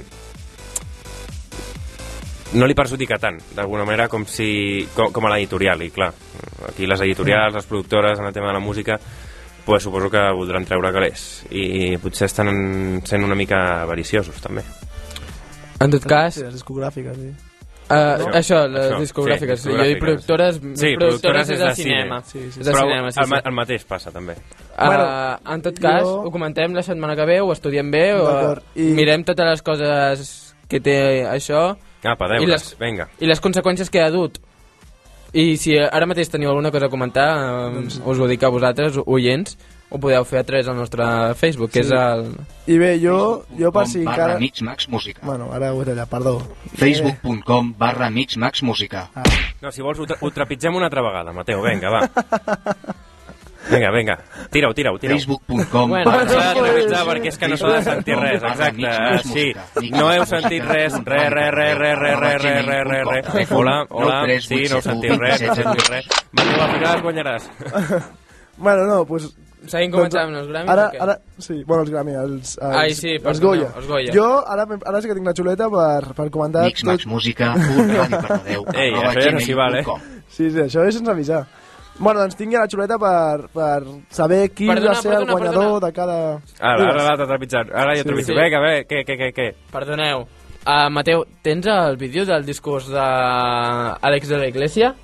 No 2.52 2.68
li 2.68 2.76
perjudica 2.76 3.20
tant, 3.22 3.38
d'alguna 3.56 3.86
manera, 3.88 4.10
com, 4.12 4.26
si, 4.28 4.88
com, 4.96 5.12
com 5.14 5.28
a 5.28 5.36
l'editorial, 5.36 5.86
i 5.86 5.92
clar, 5.94 6.10
aquí 6.68 6.90
les 6.90 7.04
editorials, 7.06 7.54
les 7.56 7.70
productores, 7.70 8.20
en 8.20 8.28
el 8.28 8.34
tema 8.34 8.50
de 8.50 8.58
la 8.58 8.64
música, 8.64 8.98
pues 9.64 9.84
suposo 9.84 10.10
que 10.10 10.26
voldran 10.36 10.66
treure 10.66 10.92
calés, 10.92 11.46
i 11.54 11.96
potser 12.02 12.28
estan 12.28 12.50
sent 13.08 13.24
una 13.24 13.38
mica 13.38 13.62
avariciosos, 13.86 14.42
també. 14.42 14.66
en 15.80 15.90
tot 15.90 16.04
cas 16.06 16.36
Sí, 16.36 16.44
les 16.44 16.54
discogràfiques, 16.58 17.16
sí. 17.16 17.51
Uh, 17.92 17.94
Això, 17.94 18.30
això, 18.40 18.58
les 18.72 18.86
això, 18.86 19.00
discogràfiques, 19.02 19.60
sí, 19.60 19.68
sí, 19.70 19.76
jo 19.76 19.84
dic 19.84 20.00
productores, 20.00 20.60
Sí, 20.80 20.94
productores, 20.96 21.50
és 21.50 21.60
de 21.60 21.66
de 21.66 21.76
cinema. 21.76 22.22
cine. 22.24 22.46
És 22.48 22.56
de 22.56 22.72
Però 22.72 22.84
cinema, 22.86 23.12
sí, 23.12 23.20
el, 23.20 23.28
ma- 23.28 23.38
sí. 23.42 23.44
el 23.50 23.56
mateix 23.58 23.84
passa, 23.84 24.12
també. 24.12 24.34
Uh, 24.34 24.86
Bueno, 24.86 25.06
en 25.56 25.62
tot 25.62 25.80
cas, 25.80 26.02
jo- 26.04 26.22
ho 26.24 26.32
comentem 26.32 26.74
la 26.74 26.84
setmana 26.84 27.16
que 27.18 27.26
ve, 27.26 27.42
ho 27.42 27.52
estudiem 27.52 27.92
bé, 27.92 28.14
o 28.16 28.56
i- 28.76 28.94
mirem 28.96 29.26
totes 29.26 29.46
les 29.46 29.62
coses 29.62 30.56
que 30.70 30.80
té 30.80 31.26
això 31.28 31.76
Apa, 32.06 32.30
i 32.40 32.46
les, 32.46 32.78
vinga. 32.80 33.10
i 33.20 33.26
les 33.28 33.42
conseqüències 33.42 33.90
que 33.90 34.00
ha 34.02 34.10
dut. 34.10 34.40
I 35.34 35.58
si 35.58 35.78
ara 35.78 36.06
mateix 36.06 36.30
teniu 36.30 36.50
alguna 36.50 36.72
cosa 36.72 36.86
a 36.86 36.90
comentar, 36.90 37.28
eh, 37.38 37.74
Doncs- 37.76 38.02
us 38.06 38.20
ho 38.20 38.28
dic 38.28 38.44
a 38.44 38.50
vosaltres, 38.50 38.98
oients, 39.06 39.58
ho 39.92 40.00
podeu 40.00 40.24
fer 40.26 40.40
a 40.40 40.44
través 40.48 40.66
del 40.70 40.78
nostre 40.80 41.04
Facebook, 41.36 41.70
que 41.74 41.84
Sí. 41.84 41.90
és 41.90 42.00
el... 42.00 42.30
I 42.72 42.78
bé, 42.80 42.94
jo, 43.04 43.44
jo 43.60 43.72
per 43.76 43.84
si 43.92 44.00
encara... 44.06 44.38
Mixmax 44.40 44.88
Música. 44.90 45.20
Bueno, 45.28 45.50
ara 45.52 45.74
ho 45.76 45.82
he 45.82 45.86
tallat, 45.86 46.08
perdó. 46.10 46.38
Facebook.com 46.80 47.74
barra 47.78 48.10
Mixmax 48.10 48.64
Música. 48.64 49.10
No, 49.62 49.72
si 49.72 49.82
vols 49.84 50.00
ho, 50.00 50.06
tra 50.08 50.18
ho 50.22 50.32
trepitgem 50.32 50.76
una 50.80 50.88
altra 50.88 51.04
vegada, 51.04 51.34
Mateu, 51.36 51.62
vinga, 51.62 51.90
va. 51.92 52.06
Vinga, 53.70 53.92
vinga, 53.92 54.16
tira-ho, 54.50 54.74
tira-ho, 54.74 54.98
tira-ho. 54.98 55.18
Facebook.com 55.20 55.90
Bueno, 55.92 56.12
S'ha 56.12 56.24
de 56.26 56.36
barra 56.36 56.54
trepitjar 56.64 57.04
perquè 57.06 57.30
és 57.30 57.38
que 57.38 57.48
no 57.52 57.58
s'ha 57.60 57.74
de 57.76 57.84
sentir 57.86 58.16
res, 58.18 58.42
exacte, 58.50 58.88
així. 59.12 59.46
No 59.94 60.08
heu 60.12 60.26
sentit 60.26 60.66
res, 60.66 60.98
re, 61.06 61.22
re, 61.30 61.46
re, 61.52 61.68
re, 61.76 61.94
re, 61.96 62.16
re, 62.16 62.34
re, 62.40 62.56
re, 62.64 63.04
re, 63.04 63.22
re. 63.22 63.46
Hola, 63.52 63.76
hola, 63.92 64.24
sí, 64.42 64.64
no 64.72 64.80
heu 64.80 64.88
sentit 64.88 65.14
res, 65.20 65.44
no 65.46 65.52
heu 65.54 65.60
sentit 65.62 65.92
res. 65.94 66.10
Mateu, 66.32 66.58
al 66.66 66.74
final 66.80 66.96
es 66.98 67.06
guanyaràs. 67.06 67.52
Bueno, 68.62 68.84
no, 68.86 69.06
pues, 69.06 69.24
seguim 69.70 69.92
comentant 69.94 70.34
els 70.36 70.48
Grammys 70.50 70.72
Ara, 70.74 70.86
o 70.88 70.92
què? 70.96 71.02
ara, 71.06 71.16
sí, 71.38 71.64
bueno, 71.68 71.84
els 71.84 71.92
Grammy, 71.92 72.14
els, 72.18 72.58
els, 72.58 72.76
Ai, 72.82 72.94
sí, 72.98 73.16
els 73.22 73.40
Goya. 73.44 73.68
els 73.78 73.88
Goya. 73.88 74.12
Jo 74.16 74.30
ara, 74.48 74.66
ara 74.90 75.02
sí 75.02 75.08
que 75.12 75.16
tinc 75.18 75.28
la 75.28 75.34
xuleta 75.38 75.68
per, 75.70 76.14
per 76.18 76.30
comentar... 76.34 76.64
Mix 76.66 76.84
Max 76.88 77.06
Música, 77.06 77.54
un 77.56 77.92
ràdio 77.94 78.22
per 78.26 78.40
Déu, 78.48 78.66
Ei, 78.74 78.94
això 78.94 79.26
ja 79.28 79.32
no 79.38 79.44
s'hi 79.44 79.54
val, 79.60 79.76
eh? 79.82 79.84
Sí, 80.32 80.50
sí, 80.50 80.60
això 80.66 80.86
és 80.88 80.96
sense 80.98 81.12
avisar. 81.12 81.44
Bueno, 82.02 82.22
doncs 82.24 82.36
tinc 82.40 82.54
ja 82.56 82.62
la 82.64 82.70
xuleta 82.72 82.98
per, 82.98 83.50
per 83.54 83.84
saber 84.10 84.48
qui 84.56 84.66
Perdona, 84.72 84.96
va 84.96 85.02
ser 85.04 85.12
el 85.12 85.18
perdona, 85.26 85.32
guanyador 85.34 85.66
perdona. 85.66 85.86
de 85.86 85.94
cada... 85.94 86.18
Ara, 86.58 86.78
Digues. 86.80 86.94
ara 86.96 87.04
l'altre 87.10 87.28
trepitjant. 87.30 87.74
Ara 87.76 87.94
jo 87.98 88.02
Sí, 88.02 88.08
trepitjo. 88.08 88.34
sí. 88.34 88.40
Vinga, 88.40 88.62
bé, 88.64 88.74
què, 88.90 89.04
què, 89.06 89.18
què, 89.20 89.30
què? 89.36 89.48
Perdoneu. 89.76 90.24
Uh, 90.62 90.90
Mateu, 90.94 91.26
tens 91.44 91.68
el 91.68 91.98
vídeo 91.98 92.26
del 92.26 92.46
discurs 92.46 92.88
d'Àlex 92.90 94.30
de 94.30 94.38
la 94.42 94.48
Iglesia? 94.50 94.96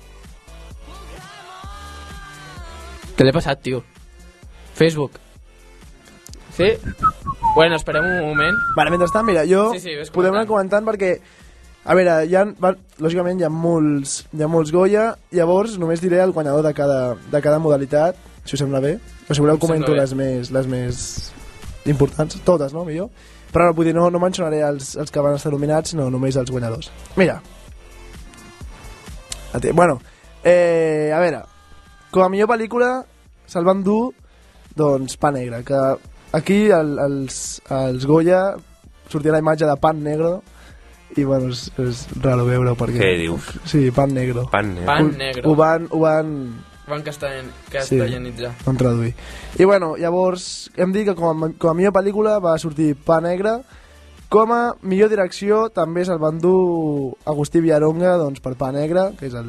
Te 3.18 3.24
l'he 3.26 3.32
passat, 3.34 3.60
tio. 3.62 3.80
Facebook. 4.78 5.18
Sí? 6.56 6.70
Bueno, 7.54 7.76
esperem 7.76 8.06
un 8.06 8.30
moment. 8.30 8.56
Vale, 8.76 8.90
mentrestant, 8.94 9.26
mira, 9.26 9.44
jo 9.46 9.72
Sí, 9.74 9.82
sí, 9.82 9.94
ves 9.98 10.10
podem 10.14 10.34
anar 10.34 10.46
comentant 10.46 10.86
perquè 10.86 11.16
a 11.88 11.94
veure, 11.96 12.18
hi 12.28 12.34
ha, 12.36 12.44
va, 12.60 12.74
lògicament 13.00 13.38
hi 13.40 13.46
ha 13.46 13.50
molts, 13.52 14.18
hi 14.36 14.42
ha 14.44 14.48
molts 14.50 14.72
Goya, 14.74 15.06
llavors 15.32 15.78
només 15.80 16.02
diré 16.04 16.18
el 16.20 16.34
guanyador 16.36 16.66
de 16.66 16.74
cada, 16.76 16.98
de 17.32 17.40
cada 17.40 17.60
modalitat, 17.64 18.18
si 18.44 18.56
us 18.56 18.60
sembla 18.60 18.82
bé. 18.84 18.98
O 19.28 19.34
si 19.34 19.40
voleu 19.40 19.56
Em 19.56 19.62
comento 19.62 19.94
les 19.96 20.12
més, 20.18 20.50
les 20.52 20.68
més 20.68 20.98
importants, 21.88 22.36
totes, 22.44 22.74
no, 22.76 22.84
millor? 22.84 23.08
Però 23.54 23.70
no, 23.70 23.76
vull 23.76 23.88
dir, 23.88 23.94
no, 23.96 24.10
no 24.12 24.20
mencionaré 24.20 24.60
els, 24.66 24.92
els 25.00 25.14
que 25.14 25.24
van 25.24 25.38
estar 25.38 25.52
nominats, 25.54 25.94
sinó 25.94 26.10
només 26.12 26.36
els 26.36 26.52
guanyadors. 26.52 26.90
Mira. 27.16 27.40
Bueno, 29.72 29.96
eh, 30.44 31.10
a 31.14 31.22
veure, 31.24 31.40
com 32.12 32.26
a 32.26 32.28
millor 32.28 32.50
pel·lícula 32.52 32.90
se'l 33.48 33.64
van 33.64 33.80
dur, 33.82 34.12
doncs, 34.78 35.16
Pa 35.20 35.32
Negre, 35.34 35.62
que 35.66 35.80
aquí 36.38 36.60
el, 36.70 36.94
els, 37.02 37.40
els 37.72 38.06
Goya 38.06 38.54
sortia 39.10 39.32
la 39.34 39.42
imatge 39.42 39.66
de 39.66 39.76
Pan 39.80 40.02
Negro 40.04 40.38
i 41.16 41.24
bueno, 41.24 41.48
és, 41.50 41.66
és 41.80 42.02
raro 42.22 42.44
veure-ho 42.46 42.76
perquè... 42.78 43.00
Què 43.00 43.12
dius? 43.22 43.46
Sí, 43.66 43.86
Pan 43.96 44.12
Negro. 44.14 44.46
Pan 44.52 44.74
negre. 44.74 44.86
Pan 44.86 45.06
Ho- 45.08 45.16
negro. 45.18 45.50
Ho 45.50 45.54
van, 45.58 45.86
ho 45.90 46.02
van, 46.04 46.34
Van 46.88 47.02
castellan, 47.04 47.48
castellanitzar. 47.72 48.52
van 48.64 48.76
traduir. 48.80 49.14
I 49.58 49.64
bueno, 49.68 49.94
llavors 50.00 50.70
hem 50.76 50.92
dit 50.94 51.04
que 51.08 51.14
com 51.18 51.44
a, 51.44 51.50
com 51.60 51.72
a 51.72 51.74
millor 51.76 51.92
pel·lícula 51.96 52.38
va 52.44 52.54
sortir 52.60 52.94
Pa 52.94 53.18
Negre, 53.24 53.58
com 54.28 54.52
a 54.52 54.60
millor 54.84 55.08
direcció 55.08 55.66
també 55.72 56.04
se'l 56.04 56.20
van 56.20 56.38
dur 56.40 57.14
Agustí 57.28 57.60
Villaronga 57.64 58.14
doncs, 58.20 58.40
per 58.44 58.54
Pa 58.60 58.70
Negre, 58.76 59.10
que 59.18 59.26
és 59.32 59.34
el... 59.40 59.48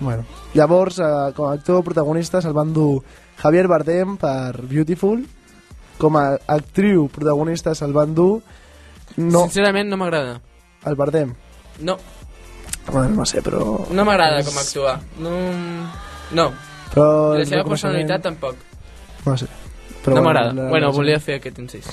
Bueno. 0.00 0.22
Llavors, 0.54 0.98
eh, 1.02 1.32
com 1.34 1.48
a 1.48 1.54
actor 1.56 1.82
protagonista 1.86 2.42
se'l 2.42 2.54
van 2.54 2.70
dur 2.74 3.00
Javier 3.42 3.66
Bardem 3.70 4.16
per 4.18 4.62
Beautiful, 4.66 5.24
com 5.98 6.16
a 6.18 6.36
actriu 6.46 7.08
protagonista 7.08 7.74
se'l 7.74 7.92
van 7.94 8.14
dur 8.14 8.40
no, 9.18 9.42
Sincerament, 9.46 9.88
no 9.90 9.96
m'agrada. 9.96 10.40
el 10.86 10.94
Bardem. 10.96 11.34
No, 11.80 11.96
Bueno, 12.90 13.08
no 13.20 13.24
sé, 13.26 13.42
però... 13.44 13.84
no 13.90 14.04
m'agrada 14.04 14.38
és- 14.40 14.46
com 14.48 14.56
actua. 14.58 14.94
No... 15.20 15.30
No. 16.32 16.52
Però 16.94 17.34
I 17.36 17.42
la 17.42 17.44
seva 17.46 17.64
personalitat 17.68 18.22
tampoc. 18.24 18.56
No 19.26 19.36
sé. 19.36 19.46
no 20.06 20.22
m'agrada. 20.22 20.52
la- 20.54 20.68
Bueno, 20.70 20.90
volia 20.92 21.18
fer 21.20 21.36
aquest 21.36 21.58
incís. 21.58 21.86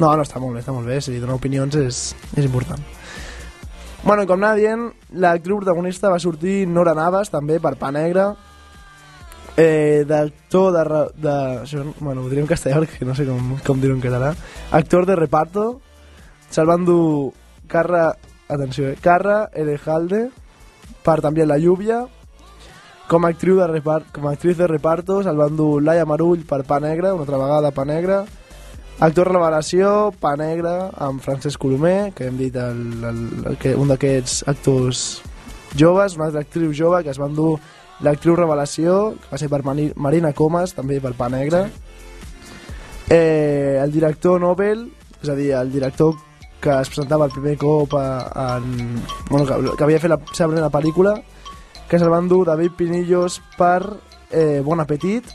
No, 0.00 0.08
no, 0.16 0.22
està 0.24 0.40
molt 0.42 0.54
bé, 0.56 0.60
està 0.64 0.72
molt 0.74 0.88
bé. 0.90 1.00
Si 1.00 1.14
donar 1.22 1.36
opinions 1.36 1.76
és, 1.78 2.00
és 2.34 2.44
important. 2.48 2.80
Bueno, 4.02 4.26
com 4.26 4.40
anava 4.42 4.56
dient, 4.58 4.88
l'actriu 5.14 5.56
protagonista 5.60 6.10
va 6.10 6.18
sortir 6.18 6.66
Nora 6.66 6.94
Navas, 6.98 7.30
també, 7.30 7.60
per 7.62 7.76
Pa 7.78 7.92
Negre. 7.94 8.32
Eh, 9.56 10.04
d'actor 10.08 10.72
de, 10.74 10.84
de... 11.22 11.34
Això, 11.62 11.84
bueno, 12.00 12.22
ho 12.24 12.30
diré 12.30 12.42
en 12.42 12.50
castellà 12.50 12.80
perquè 12.82 13.06
no 13.06 13.14
sé 13.14 13.26
com, 13.28 13.54
com 13.66 13.82
dir-ho 13.82 13.94
en 13.94 14.02
català. 14.02 14.32
Actor 14.74 15.06
de 15.06 15.16
reparto. 15.18 15.66
Se'l 16.50 16.70
van 16.70 16.86
dur 16.86 17.32
Carra... 17.70 18.12
Atenció, 18.44 18.90
eh? 18.90 18.98
Carra 19.00 19.48
Elejalde 19.56 20.26
per 21.04 21.20
també 21.24 21.46
La 21.46 21.56
Lluvia. 21.58 22.02
Com 23.08 23.24
a 23.24 23.30
actriu 23.32 23.58
de, 23.60 23.66
repart, 23.68 24.08
com 24.12 24.26
a 24.26 24.32
actriz 24.32 24.56
de 24.56 24.66
reparto 24.68 25.18
se'l 25.24 25.36
van 25.36 25.56
dur 25.56 25.82
Laia 25.84 26.06
Marull 26.08 26.46
per 26.48 26.62
Pa 26.64 26.78
Negre, 26.80 27.12
una 27.12 27.24
altra 27.26 27.40
vegada 27.40 27.72
Pa 27.76 27.84
Negre. 27.88 28.22
Actor 29.04 29.28
revelació, 29.32 29.88
Pa 30.20 30.34
Negre, 30.40 30.72
amb 31.02 31.20
Francesc 31.24 31.60
Colomer, 31.60 32.12
que 32.16 32.28
hem 32.30 32.36
dit 32.40 32.56
el, 32.56 32.80
el, 33.04 33.22
el, 33.50 33.56
que 33.60 33.74
un 33.76 33.90
d'aquests 33.92 34.44
actors 34.48 35.04
joves, 35.76 36.16
una 36.16 36.30
altra 36.30 36.44
actriu 36.44 36.72
jove 36.72 37.02
que 37.04 37.12
es 37.12 37.20
van 37.20 37.34
dur 37.36 37.58
l'actriu 38.04 38.36
revelació, 38.36 39.14
que 39.20 39.32
va 39.32 39.40
ser 39.40 39.50
per 39.52 39.62
Marina 39.64 40.32
Comas, 40.36 40.76
també 40.76 41.00
per 41.00 41.14
Pa 41.18 41.30
Negre. 41.32 41.66
Eh, 43.10 43.80
el 43.82 43.92
director 43.92 44.40
Nobel, 44.40 44.86
és 45.22 45.28
a 45.28 45.36
dir, 45.36 45.52
el 45.58 45.72
director 45.72 46.14
que 46.64 46.72
es 46.80 46.88
presentava 46.88 47.26
el 47.28 47.32
primer 47.34 47.58
cop 47.60 47.96
a, 47.98 48.04
en, 48.56 49.00
bueno, 49.28 49.44
que, 49.44 49.76
que 49.76 49.84
havia 49.84 50.00
fet 50.00 50.12
la 50.12 50.20
seva 50.32 50.52
primera 50.52 50.72
pel·lícula, 50.72 51.18
que 51.88 52.00
se'l 52.00 52.12
van 52.12 52.28
dur 52.28 52.44
David 52.48 52.76
Pinillos 52.78 53.40
per 53.58 53.80
eh, 54.30 54.62
Bon 54.64 54.80
Appetit, 54.80 55.28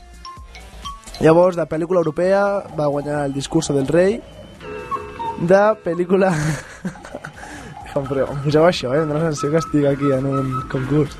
Llavors, 1.20 1.56
de 1.56 1.66
pel·lícula 1.68 2.00
europea, 2.00 2.42
va 2.78 2.86
guanyar 2.86 3.26
El 3.26 3.34
discurso 3.34 3.74
del 3.74 3.86
rei. 3.86 4.20
De 5.40 5.60
pel·lícula... 5.84 6.32
em, 7.98 8.06
però, 8.08 8.26
em 8.32 8.42
poseu 8.44 8.66
això, 8.66 8.92
eh? 8.94 9.02
Em 9.02 9.12
la 9.12 9.22
sensació 9.24 9.50
que 9.50 9.62
estic 9.62 9.86
aquí 9.90 10.12
en 10.14 10.26
un 10.30 10.52
concurs. 10.70 11.16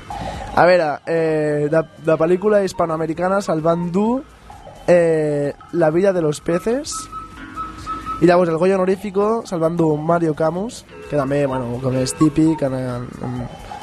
A 0.55 0.65
veure, 0.67 0.89
eh, 1.07 1.67
de, 1.71 1.81
de 2.05 2.17
pel·lícula 2.19 2.63
hispanoamericana 2.65 3.41
se'l 3.41 3.63
van 3.63 3.89
dur 3.91 4.21
eh, 4.87 5.53
La 5.73 5.89
vida 5.91 6.13
de 6.13 6.21
los 6.21 6.41
peces. 6.41 6.95
I 8.21 8.27
llavors 8.29 8.51
el 8.51 8.57
Goya 8.61 8.75
honorífico 8.75 9.43
se'l 9.45 9.61
van 9.61 9.77
dur 9.77 9.97
Mario 9.97 10.35
Camus, 10.35 10.83
que 11.09 11.17
també, 11.17 11.45
bueno, 11.47 11.79
com 11.81 11.95
és 11.97 12.13
típic, 12.15 12.61
en, 12.67 12.75
en, 12.77 13.07
en, 13.25 13.39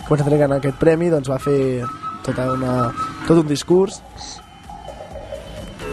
tenir 0.08 0.42
en 0.46 0.58
aquest 0.60 0.78
premi, 0.78 1.08
doncs 1.10 1.28
va 1.28 1.40
fer 1.42 1.84
tota 2.24 2.52
una, 2.52 2.74
tot 3.26 3.40
un 3.42 3.48
discurs 3.48 4.02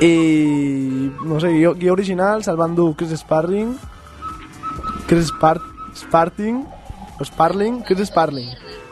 i 0.03 1.11
no 1.23 1.39
sé, 1.39 1.53
guió, 1.55 1.93
original 1.93 2.43
se'l 2.43 2.59
van 2.59 2.75
dur 2.75 2.91
Chris 2.99 3.15
Sparling 3.21 3.75
Chris 5.07 5.29
Spart, 5.31 5.63
Sparting 5.95 6.65
Sparling, 7.23 7.81
Chris 7.87 8.09
Sparling 8.09 8.49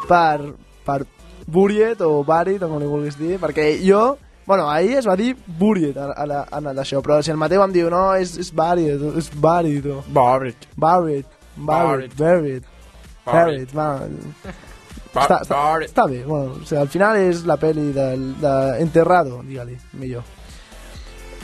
per, 0.08 0.54
per 0.86 1.02
Buriet 1.48 2.00
o 2.06 2.24
Barit 2.24 2.64
o 2.64 2.70
com 2.72 2.80
li 2.80 2.88
vulguis 2.88 3.18
dir 3.20 3.38
perquè 3.42 3.74
jo, 3.84 4.18
bueno, 4.48 4.70
ahir 4.72 4.98
es 5.02 5.08
va 5.08 5.16
dir 5.20 5.34
Buriet 5.60 5.98
a, 5.98 6.12
a, 6.16 6.26
la- 6.30 6.46
en 6.56 6.70
d'això, 6.76 7.02
però 7.04 7.22
si 7.24 7.32
el 7.32 7.38
Mateu 7.42 7.64
em 7.64 7.72
diu 7.76 7.90
no, 7.92 8.14
és, 8.16 8.38
és 8.40 8.54
Barit, 8.56 9.02
és 9.20 9.30
Barit 9.36 9.86
o 9.92 10.02
Barit. 10.78 11.26
Barit, 11.58 12.18
Barit, 12.18 12.64
Barit, 13.26 13.74
Barit, 13.76 14.24
està, 15.14 15.38
està, 15.44 15.60
està 15.86 16.08
bé, 16.10 16.24
bueno, 16.26 16.56
o 16.58 16.66
sigui, 16.66 16.80
al 16.82 16.90
final 16.90 17.20
és 17.22 17.44
la 17.46 17.60
pel·li 17.62 17.92
del, 17.94 18.24
de 18.42 18.54
Enterrado, 18.82 19.42
digue-li, 19.46 19.78
millor. 20.02 20.24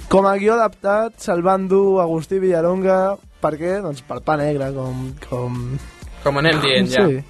Com 0.09 0.25
a 0.25 0.34
guió 0.41 0.55
adaptat 0.55 1.19
se'l 1.21 1.43
van 1.45 1.67
dur 1.69 1.99
Agustí 2.01 2.39
Villaronga, 2.41 3.17
per 3.43 3.51
què? 3.59 3.75
Doncs 3.84 4.01
per 4.07 4.21
pa 4.25 4.39
negre, 4.41 4.71
com... 4.73 5.11
Com, 5.30 5.59
Com 6.24 6.38
anem 6.41 6.59
dient 6.63 6.89
ja. 6.91 7.05
Sí. 7.07 7.22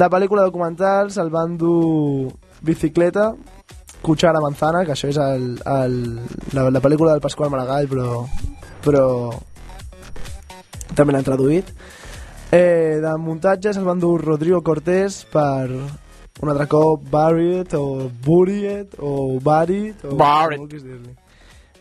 De 0.00 0.08
pel·lícula 0.12 0.46
documental 0.46 1.10
se'l 1.10 1.32
van 1.32 1.56
dur 1.58 2.30
Bicicleta, 2.62 3.32
Cuchara 4.02 4.40
Manzana, 4.40 4.84
que 4.86 4.94
això 4.94 5.10
és 5.10 5.18
el, 5.20 5.46
el, 5.66 5.96
la, 6.56 6.68
la 6.70 6.82
pel·lícula 6.82 7.12
del 7.14 7.24
Pasqual 7.24 7.50
Maragall, 7.52 7.88
però, 7.90 8.22
però 8.84 9.06
també 10.96 11.14
l'han 11.14 11.26
traduït. 11.26 11.72
Eh, 12.50 12.98
de 13.02 13.16
muntatge 13.22 13.74
se'l 13.74 13.86
van 13.86 14.00
dur 14.02 14.16
Rodrigo 14.24 14.62
Cortés 14.66 15.20
per 15.30 15.68
un 15.70 16.48
altre 16.48 16.66
cop 16.70 17.02
Barriet 17.10 17.74
o 17.78 18.08
Buriet 18.24 18.96
o 18.98 19.38
Barit 19.44 20.04
o 20.04 20.16
Barrett. 20.18 20.58
com 20.58 20.68
dir-li. 20.68 21.14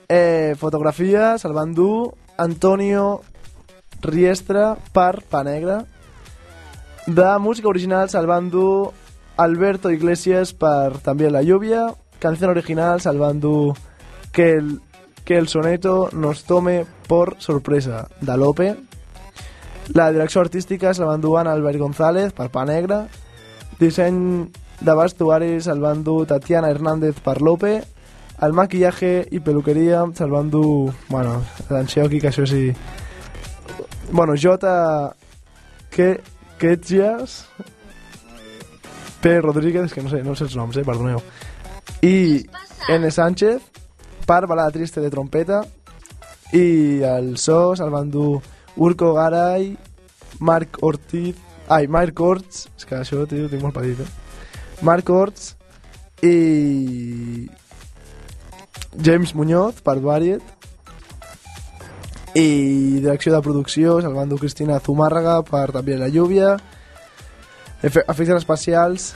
Eh, 0.10 0.56
fotografia 0.58 1.38
se'l 1.38 1.54
van 1.54 1.74
dur 1.74 2.12
Antonio 2.38 3.22
Riestra 4.02 4.76
per 4.94 5.24
Pa 5.30 5.44
Negra. 5.44 5.84
De 7.08 7.40
música 7.40 7.68
original 7.68 8.10
se'l 8.10 8.28
van 8.28 8.50
dur 8.52 8.92
Alberto 9.38 9.90
Iglesias 9.92 10.54
per 10.54 11.00
també 11.04 11.30
La 11.32 11.42
Lluvia. 11.42 11.88
Canción 12.20 12.52
original 12.52 13.02
se'l 13.02 13.18
van 13.18 13.40
dur 13.40 13.78
que 14.32 14.52
el, 14.58 14.80
que 15.24 15.38
el 15.38 15.48
soneto 15.48 16.10
nos 16.12 16.44
tome 16.44 16.86
por 17.08 17.36
sorpresa 17.40 18.08
de 18.22 18.38
Lope. 18.38 18.76
La 19.94 20.12
direcció 20.12 20.42
artística 20.42 20.92
la 20.92 21.06
van 21.06 21.22
dur 21.22 21.40
Ana 21.40 21.54
Albert 21.54 21.80
González 21.80 22.34
per 22.34 22.50
Pa 22.50 22.66
Negra. 22.66 23.08
Disseny 23.80 24.52
de 24.82 24.96
vestuari 24.96 25.62
se'l 25.62 25.82
van 25.82 26.04
dur 26.04 26.28
Tatiana 26.28 26.70
Hernández 26.70 27.20
per 27.24 27.42
Lope. 27.42 27.82
El 28.42 28.54
maquillatge 28.54 29.28
i 29.32 29.40
peluqueria 29.40 30.06
se'l 30.16 30.32
van 30.32 30.52
dur... 30.52 30.94
Bueno, 31.10 31.42
atenció 31.66 32.08
que. 32.08 32.76
Bueno, 34.12 34.34
J... 34.36 35.16
Que... 35.90 36.22
Ketjas... 36.60 37.46
P. 39.20 39.42
Rodríguez, 39.42 39.92
que 39.92 40.02
no 40.02 40.10
sé, 40.10 40.24
no 40.24 40.36
sé 40.36 40.46
els 40.46 40.56
noms, 40.56 40.78
eh, 40.80 40.86
perdoneu. 40.88 41.20
I 42.02 42.46
N. 42.88 43.12
Sánchez 43.12 43.66
per 44.26 44.46
Balada 44.48 44.72
Triste 44.72 45.02
de 45.04 45.10
Trompeta 45.12 45.66
i 46.56 47.02
el 47.04 47.36
so 47.38 47.76
se'l 47.76 47.92
van 47.92 48.10
dur 48.14 48.40
Urco 48.80 49.12
Garay, 49.18 49.74
Marc 50.40 50.80
Ortiz, 50.88 51.36
ai, 51.68 51.88
Marc 51.92 52.20
Orts, 52.24 52.70
és 52.78 52.88
que 52.88 52.96
això, 52.96 53.26
tio, 53.28 53.46
ho 53.46 53.52
tinc 53.52 53.66
molt 53.66 53.76
petit, 53.76 54.00
eh? 54.00 54.08
Marc 54.88 55.10
Orts 55.12 55.52
i 56.24 57.50
James 59.04 59.36
Muñoz 59.36 59.84
per 59.84 60.00
Variet 60.00 60.42
i 62.38 63.00
direcció 63.02 63.34
de 63.34 63.42
producció 63.42 64.00
se'l 64.04 64.14
van 64.14 64.30
dur 64.30 64.40
Cristina 64.40 64.80
Zumárraga 64.84 65.40
per 65.48 65.72
també 65.74 65.98
La 65.98 66.10
Lluvia 66.14 66.56
Efe 67.82 68.04
efectes 68.06 68.36
especials 68.42 69.14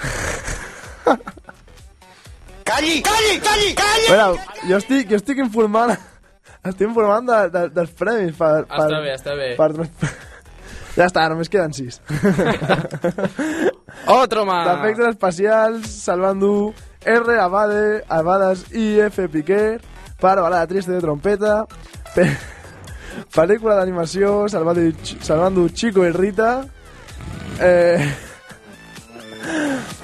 Calli, 2.63 3.01
calli, 3.03 3.39
calli, 3.43 3.73
calli! 3.75 4.05
Bueno, 4.07 4.35
jo 4.69 4.77
estic, 4.79 5.09
jo 5.11 5.17
estic 5.19 5.37
informant 5.43 5.93
estic 6.67 6.87
informant 6.87 7.27
de, 7.27 7.39
de, 7.53 7.63
dels 7.75 7.91
premis 7.99 8.37
per, 8.39 8.63
per, 8.71 8.85
Està 8.87 9.01
bé, 9.03 9.13
està 9.19 9.35
bé. 9.37 9.49
per, 9.59 9.69
ja 10.97 11.05
està, 11.09 11.27
només 11.29 11.51
queden 11.51 11.75
sis 11.75 11.99
Otro 14.09 14.45
más. 14.47 14.65
d'efectes 14.71 15.11
especials 15.13 15.91
se'l 16.07 16.23
van 16.23 16.39
dur 16.41 16.73
R, 17.03 17.37
Abade, 17.43 18.01
Abades 18.07 18.63
i 18.71 18.95
F. 19.09 19.27
Piqué 19.27 19.77
per 20.23 20.37
balada 20.39 20.65
triste 20.71 20.95
de 20.95 21.01
trompeta 21.03 21.65
pe 22.15 22.29
pel·lícula 23.33 23.79
d'animació 23.79 24.45
van 24.47 25.55
dur 25.55 25.71
Chico 25.73 26.05
y 26.05 26.11
Rita. 26.11 26.65
Eh, 27.59 27.99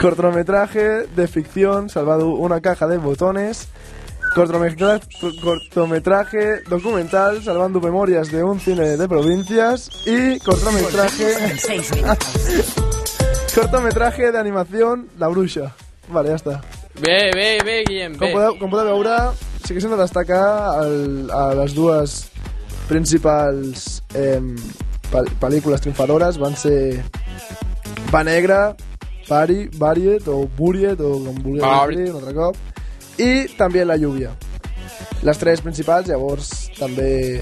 cortometraje 0.01 1.07
de 1.15 1.27
ficción 1.27 1.89
se'l 1.89 2.07
va 2.07 2.17
dur 2.17 2.39
una 2.39 2.61
caja 2.61 2.87
de 2.87 2.97
botones. 2.97 3.67
Cortometraje, 4.35 5.01
cortometraje 5.41 6.61
documental 6.69 7.41
se'l 7.43 7.57
van 7.57 7.73
dur 7.73 7.83
memorias 7.83 8.31
de 8.31 8.43
un 8.43 8.59
cine 8.59 8.97
de 8.97 9.07
provincias. 9.07 9.89
Y 10.05 10.39
cortometraje 10.39 11.57
cortometraje 13.55 14.31
de 14.31 14.37
animación 14.37 15.09
La 15.17 15.27
Bruixa 15.27 15.73
vale, 16.09 16.33
ja 16.33 16.39
està 16.39 16.59
Bé, 16.99 17.31
bé, 17.31 17.61
bé, 17.63 17.75
Guillem, 17.87 18.17
com 18.19 18.27
bé. 18.27 18.33
podeu, 18.33 18.55
com 18.59 18.71
podeu 18.71 18.89
veure, 18.89 19.13
sí 19.63 19.71
que 19.71 19.79
s'han 19.79 19.93
de 19.93 20.01
destacar 20.01 20.81
el, 20.83 21.29
a 21.31 21.53
les 21.61 21.71
dues 21.77 22.15
principals 22.89 24.01
eh, 24.17 24.41
pel·lícules 25.39 25.81
triomfadores 25.85 26.37
van 26.41 26.57
ser 26.57 27.03
Va 28.09 28.23
Negra, 28.25 28.75
Pari, 29.29 29.67
Variet 29.77 30.27
o 30.27 30.43
Buriet 30.57 30.99
o 30.99 31.15
com 31.23 31.41
vulgueu 31.45 31.65
Variet. 31.65 32.07
dir 32.07 32.13
un 32.13 32.21
altre 32.21 32.35
cop 32.37 33.21
i 33.21 33.31
també 33.57 33.85
La 33.85 33.97
Lluvia 33.99 34.33
les 35.21 35.37
tres 35.37 35.61
principals, 35.61 36.07
llavors 36.07 36.49
també 36.79 37.41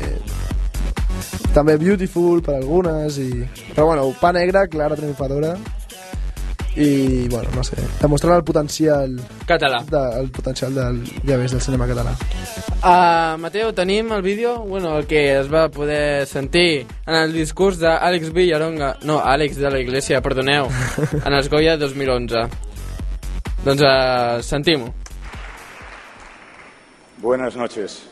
també 1.53 1.77
Beautiful 1.81 2.41
per 2.45 2.57
algunes 2.59 3.17
i... 3.21 3.31
però 3.73 3.87
bueno, 3.91 4.11
Pa 4.21 4.31
Negra, 4.33 4.67
clara 4.67 4.97
triomfadora 4.97 5.55
i 6.77 7.27
bueno, 7.27 7.49
no 7.55 7.63
sé, 7.65 7.75
demostrant 8.01 8.37
el 8.37 8.43
potencial 8.45 9.15
Català. 9.49 9.81
de, 9.89 10.19
el 10.21 10.29
potencial 10.29 10.75
del, 10.75 11.01
ja 11.25 11.37
ves, 11.37 11.51
del 11.51 11.61
cinema 11.61 11.87
català 11.89 12.13
Uh, 12.77 13.33
Mateu, 13.41 13.71
tenim 13.73 14.11
el 14.13 14.21
vídeo, 14.21 14.59
bueno, 14.59 14.99
el 14.99 15.07
que 15.07 15.39
es 15.39 15.47
va 15.51 15.67
poder 15.67 16.27
sentir 16.27 16.85
en 17.07 17.15
el 17.15 17.33
discurs 17.33 17.79
d'Àlex 17.81 18.29
Villaronga, 18.31 18.99
no, 19.01 19.17
Àlex 19.17 19.57
de 19.57 19.71
la 19.73 19.79
Iglesia, 19.81 20.21
perdoneu, 20.21 20.69
en 21.25 21.33
els 21.33 21.49
Goya 21.49 21.73
2011. 21.81 22.43
Doncs 23.65 23.81
uh, 23.81 24.43
sentim-ho. 24.45 24.93
Buenas 27.17 27.57
noches. 27.57 28.03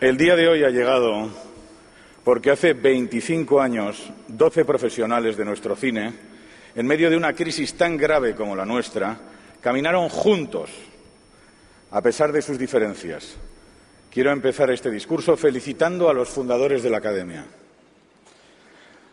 El 0.00 0.16
día 0.16 0.34
de 0.34 0.48
hoy 0.48 0.64
ha 0.64 0.70
llegado 0.70 1.28
porque 2.24 2.50
hace 2.50 2.72
25 2.72 3.60
años 3.60 4.10
12 4.28 4.64
profesionales 4.64 5.36
de 5.36 5.44
nuestro 5.44 5.76
cine, 5.76 6.14
en 6.78 6.86
medio 6.86 7.10
de 7.10 7.16
una 7.16 7.32
crisis 7.32 7.74
tan 7.74 7.96
grave 7.96 8.36
como 8.36 8.54
la 8.54 8.64
nuestra, 8.64 9.18
caminaron 9.60 10.08
juntos, 10.08 10.70
a 11.90 12.00
pesar 12.00 12.30
de 12.30 12.40
sus 12.40 12.56
diferencias. 12.56 13.34
Quiero 14.12 14.30
empezar 14.30 14.70
este 14.70 14.88
discurso 14.88 15.36
felicitando 15.36 16.08
a 16.08 16.14
los 16.14 16.28
fundadores 16.28 16.84
de 16.84 16.90
la 16.90 16.98
Academia. 16.98 17.46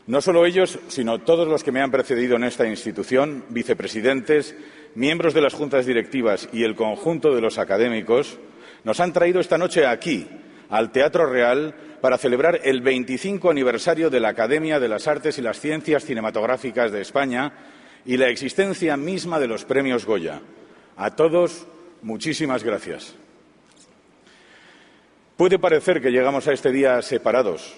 No 0.06 0.22
solo 0.22 0.46
ellos, 0.46 0.78
sino 0.90 1.22
todos 1.22 1.48
los 1.48 1.64
que 1.64 1.72
me 1.72 1.82
han 1.82 1.90
precedido 1.90 2.36
en 2.36 2.44
esta 2.44 2.68
institución, 2.68 3.46
vicepresidentes, 3.50 4.54
miembros 4.94 5.34
de 5.34 5.42
las 5.42 5.56
juntas 5.56 5.88
directivas 5.88 6.48
y 6.54 6.66
el 6.66 6.76
conjunto 6.76 7.34
de 7.34 7.42
los 7.42 7.58
académicos, 7.58 8.38
nos 8.84 9.00
han 9.00 9.12
traído 9.12 9.40
esta 9.40 9.58
noche 9.58 9.88
aquí, 9.88 10.28
al 10.70 10.92
Teatro 10.92 11.26
Real, 11.26 11.74
para 12.06 12.20
celebrar 12.20 12.62
el 12.64 12.82
25 12.82 13.50
aniversario 13.50 14.12
de 14.12 14.20
la 14.20 14.30
Academia 14.30 14.80
de 14.80 14.88
las 14.88 15.08
Artes 15.08 15.40
y 15.40 15.42
las 15.42 15.60
Ciencias 15.60 16.06
Cinematográficas 16.06 16.92
de 16.92 17.02
España 17.02 17.52
y 18.06 18.16
la 18.16 18.30
existencia 18.30 18.96
misma 18.96 19.40
de 19.40 19.48
los 19.48 19.66
premios 19.66 20.06
Goya. 20.06 20.40
A 20.98 21.16
todos, 21.16 21.66
muchísimas 22.04 22.64
gracias. 22.64 23.16
Puede 25.36 25.58
parecer 25.58 26.00
que 26.00 26.12
llegamos 26.12 26.48
a 26.48 26.54
este 26.54 26.72
día 26.72 27.02
separados, 27.02 27.74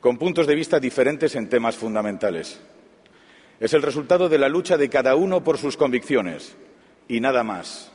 con 0.00 0.18
puntos 0.18 0.48
de 0.48 0.56
vista 0.56 0.80
diferentes 0.80 1.36
en 1.36 1.48
temas 1.48 1.76
fundamentales. 1.76 2.60
Es 3.60 3.72
el 3.72 3.82
resultado 3.82 4.28
de 4.28 4.38
la 4.38 4.48
lucha 4.48 4.78
de 4.78 4.88
cada 4.88 5.14
uno 5.14 5.44
por 5.44 5.58
sus 5.58 5.76
convicciones 5.76 6.56
y 7.06 7.20
nada 7.20 7.44
más. 7.44 7.92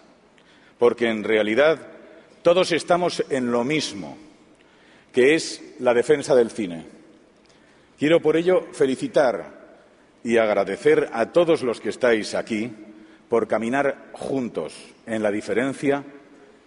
Porque 0.80 1.09
en 1.09 1.26
realidad 1.26 1.80
todos 2.43 2.71
estamos 2.71 3.26
en 3.30 3.51
lo 3.51 3.65
mismo, 3.65 4.17
que 5.16 5.34
es 5.34 5.63
la 5.80 5.93
defensa 5.93 6.36
del 6.36 6.51
cine. 6.51 6.86
Quiero 7.97 8.22
por 8.22 8.36
ello 8.36 8.68
felicitar 8.74 9.80
y 10.26 10.36
agradecer 10.36 11.09
a 11.13 11.32
todos 11.32 11.63
los 11.63 11.80
que 11.80 11.88
estáis 11.88 12.36
aquí 12.36 12.70
por 13.30 13.47
caminar 13.47 14.09
juntos 14.11 14.76
en 15.05 15.24
la 15.24 15.32
diferencia 15.32 16.03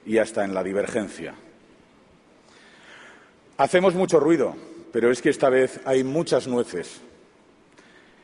y 0.07 0.17
hasta 0.17 0.47
en 0.47 0.55
la 0.55 0.65
divergencia. 0.65 1.35
Hacemos 3.59 3.95
mucho 3.95 4.19
ruido, 4.19 4.57
pero 4.93 5.11
es 5.11 5.21
que 5.21 5.29
esta 5.29 5.51
vez 5.51 5.81
hay 5.85 6.03
muchas 6.03 6.49
nueces. 6.49 7.03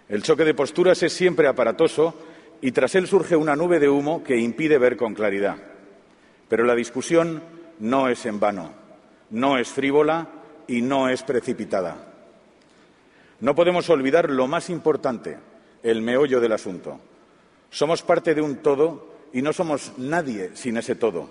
El 0.08 0.22
choque 0.22 0.46
de 0.46 0.54
posturas 0.54 1.02
es 1.02 1.12
siempre 1.12 1.48
aparatoso 1.48 2.14
y 2.62 2.72
tras 2.72 2.94
él 2.94 3.06
surge 3.06 3.36
una 3.36 3.56
nube 3.56 3.78
de 3.78 3.90
humo 3.90 4.24
que 4.24 4.38
impide 4.38 4.78
ver 4.78 4.96
con 4.96 5.12
claridad. 5.12 5.58
Pero 6.48 6.64
la 6.64 6.74
discusión 6.74 7.42
no 7.78 8.08
es 8.08 8.24
en 8.24 8.40
vano, 8.40 8.83
no 9.30 9.58
es 9.58 9.68
frívola 9.68 10.28
y 10.66 10.82
no 10.82 11.08
es 11.08 11.22
precipitada. 11.22 11.96
No 13.40 13.54
podemos 13.54 13.90
olvidar 13.90 14.30
lo 14.30 14.46
más 14.46 14.70
importante, 14.70 15.36
el 15.82 16.00
meollo 16.02 16.40
del 16.40 16.52
asunto. 16.52 17.00
Somos 17.70 18.02
parte 18.02 18.34
de 18.34 18.40
un 18.40 18.56
todo 18.56 19.14
y 19.32 19.42
no 19.42 19.52
somos 19.52 19.92
nadie 19.98 20.50
sin 20.54 20.76
ese 20.76 20.94
todo. 20.94 21.28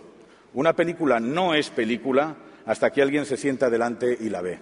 Una 0.54 0.74
película 0.74 1.20
no 1.20 1.56
es 1.56 1.70
película 1.70 2.36
hasta 2.66 2.92
que 2.92 3.02
alguien 3.02 3.26
se 3.26 3.38
sienta 3.38 3.70
delante 3.70 4.18
y 4.20 4.30
la 4.30 4.42
ve. 4.42 4.60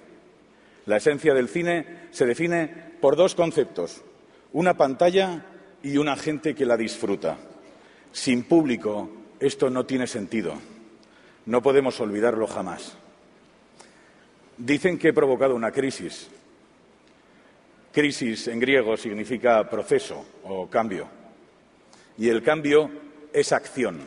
La 0.85 0.97
esencia 0.97 1.33
del 1.33 1.49
cine 1.49 2.07
se 2.11 2.25
define 2.25 2.67
por 3.01 3.15
dos 3.15 3.35
conceptos, 3.35 4.01
una 4.53 4.75
pantalla 4.75 5.45
y 5.83 5.97
una 5.97 6.15
gente 6.15 6.55
que 6.55 6.65
la 6.65 6.77
disfruta. 6.77 7.37
Sin 8.11 8.43
público 8.43 9.09
esto 9.39 9.69
no 9.69 9.85
tiene 9.85 10.07
sentido. 10.07 10.53
No 11.45 11.61
podemos 11.61 11.99
olvidarlo 11.99 12.47
jamás. 12.47 12.97
Dicen 14.63 14.99
que 14.99 15.07
he 15.07 15.13
provocado 15.13 15.55
una 15.55 15.71
crisis. 15.71 16.29
Crisis 17.91 18.47
en 18.47 18.59
griego 18.59 18.95
significa 18.95 19.67
proceso 19.67 20.23
o 20.43 20.69
cambio. 20.69 21.07
Y 22.19 22.29
el 22.29 22.43
cambio 22.43 22.91
es 23.33 23.53
acción. 23.53 24.01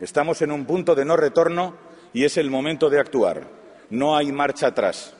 Estamos 0.00 0.40
en 0.40 0.52
un 0.52 0.64
punto 0.64 0.94
de 0.94 1.04
no 1.04 1.18
retorno 1.18 1.74
y 2.14 2.24
es 2.24 2.38
el 2.38 2.48
momento 2.48 2.88
de 2.88 2.98
actuar. 2.98 3.46
No 3.90 4.16
hay 4.16 4.32
marcha 4.32 4.68
atrás. 4.68 5.14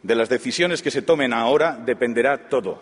De 0.00 0.14
las 0.14 0.28
decisiones 0.28 0.80
que 0.80 0.92
se 0.92 1.02
tomen 1.02 1.32
ahora 1.32 1.76
dependerá 1.76 2.48
todo. 2.48 2.80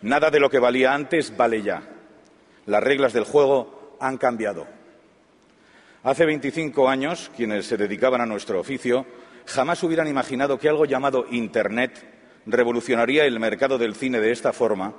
Nada 0.00 0.30
de 0.30 0.40
lo 0.40 0.48
que 0.48 0.58
valía 0.58 0.94
antes 0.94 1.36
vale 1.36 1.60
ya. 1.60 1.82
Las 2.64 2.82
reglas 2.82 3.12
del 3.12 3.24
juego 3.24 3.98
han 4.00 4.16
cambiado. 4.16 4.66
Hace 6.02 6.24
25 6.24 6.88
años, 6.88 7.30
quienes 7.36 7.66
se 7.66 7.76
dedicaban 7.76 8.22
a 8.22 8.26
nuestro 8.26 8.58
oficio 8.58 9.04
jamás 9.46 9.82
hubieran 9.82 10.08
imaginado 10.08 10.58
que 10.58 10.68
algo 10.68 10.84
llamado 10.84 11.26
Internet 11.30 12.04
revolucionaría 12.46 13.24
el 13.24 13.38
mercado 13.40 13.78
del 13.78 13.94
cine 13.94 14.20
de 14.20 14.32
esta 14.32 14.52
forma 14.52 14.94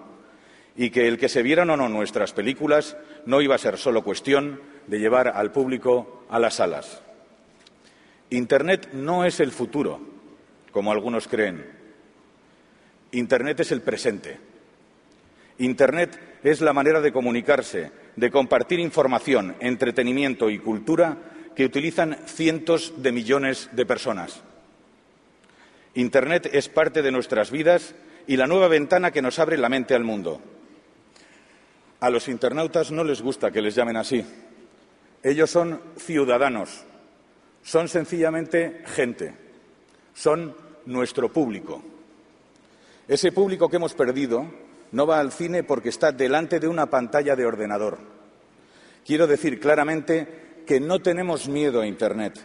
y 0.76 0.90
que 0.90 1.08
el 1.08 1.18
que 1.18 1.30
se 1.30 1.44
vieran 1.44 1.70
o 1.70 1.78
no 1.78 1.90
nuestras 1.90 2.34
películas 2.34 2.98
no 3.26 3.42
iba 3.42 3.56
a 3.56 3.60
ser 3.60 3.78
solo 3.78 4.04
cuestión 4.04 4.62
de 4.88 5.00
llevar 5.00 5.28
al 5.28 5.52
público 5.52 6.26
a 6.30 6.40
las 6.40 6.56
salas. 6.56 7.02
Internet 8.30 8.90
no 8.94 9.26
es 9.26 9.40
el 9.40 9.52
futuro, 9.52 10.00
como 10.72 10.92
algunos 10.92 11.28
creen. 11.28 11.66
Internet 13.12 13.60
es 13.60 13.72
el 13.72 13.82
presente. 13.82 14.40
Internet 15.60 16.40
es 16.44 16.62
la 16.62 16.74
manera 16.74 17.00
de 17.00 17.12
comunicarse, 17.12 17.92
de 18.16 18.32
compartir 18.32 18.80
información, 18.80 19.56
entretenimiento 19.60 20.50
y 20.50 20.58
cultura 20.58 21.18
que 21.56 21.66
utilizan 21.66 22.18
cientos 22.26 22.94
de 22.98 23.12
millones 23.12 23.70
de 23.72 23.86
personas. 23.86 24.42
Internet 25.96 26.50
es 26.52 26.70
parte 26.70 27.02
de 27.02 27.12
nuestras 27.12 27.52
vidas 27.52 27.94
y 28.26 28.38
la 28.38 28.48
nueva 28.48 28.68
ventana 28.68 29.12
que 29.12 29.22
nos 29.22 29.38
abre 29.40 29.58
la 29.58 29.70
mente 29.70 29.94
al 29.94 30.04
mundo. 30.04 30.42
A 32.00 32.10
los 32.10 32.28
internautas 32.28 32.92
no 32.92 33.04
les 33.04 33.22
gusta 33.22 33.52
que 33.52 33.62
les 33.62 33.76
llamen 33.76 33.98
así. 33.98 34.26
Ellos 35.22 35.50
son 35.50 35.80
ciudadanos, 35.98 36.84
son 37.62 37.88
sencillamente 37.88 38.84
gente, 38.88 39.34
son 40.14 40.56
nuestro 40.86 41.32
público. 41.32 41.82
Ese 43.08 43.32
público 43.32 43.70
que 43.70 43.78
hemos 43.78 43.94
perdido 43.94 44.48
no 44.92 45.08
va 45.08 45.20
al 45.20 45.32
cine 45.32 45.64
porque 45.64 45.90
está 45.90 46.12
delante 46.12 46.60
de 46.60 46.68
una 46.68 46.88
pantalla 46.88 47.36
de 47.36 47.46
ordenador. 47.46 47.98
Quiero 49.06 49.28
decir 49.28 49.60
claramente 49.60 50.43
que 50.66 50.80
no 50.80 51.02
tenemos 51.02 51.48
miedo 51.48 51.82
a 51.82 51.88
Internet, 51.88 52.40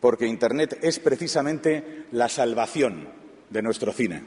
porque 0.00 0.26
Internet 0.26 0.78
es 0.82 0.98
precisamente 0.98 2.06
la 2.12 2.28
salvación 2.28 3.08
de 3.50 3.62
nuestro 3.62 3.92
cine. 3.92 4.22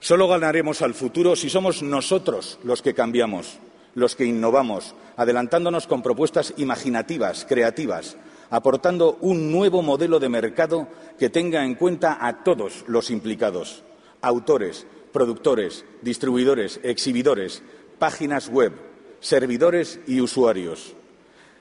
Solo 0.00 0.28
ganaremos 0.28 0.82
al 0.82 0.94
futuro 0.94 1.36
si 1.36 1.48
somos 1.48 1.82
nosotros 1.82 2.58
los 2.62 2.82
que 2.82 2.94
cambiamos, 2.94 3.58
los 3.94 4.14
que 4.14 4.26
innovamos, 4.26 4.94
adelantándonos 5.16 5.86
con 5.86 6.02
propuestas 6.02 6.54
imaginativas, 6.58 7.46
creativas, 7.48 8.16
aportando 8.50 9.16
un 9.20 9.50
nuevo 9.50 9.82
modelo 9.82 10.20
de 10.20 10.28
mercado 10.28 10.88
que 11.18 11.30
tenga 11.30 11.64
en 11.64 11.74
cuenta 11.74 12.18
a 12.20 12.44
todos 12.44 12.84
los 12.86 13.10
implicados 13.10 13.82
autores, 14.26 14.86
productores, 15.12 15.84
distribuidores, 16.02 16.80
exhibidores, 16.82 17.62
páginas 17.98 18.48
web, 18.48 18.72
servidores 19.20 20.00
y 20.06 20.20
usuarios. 20.20 20.94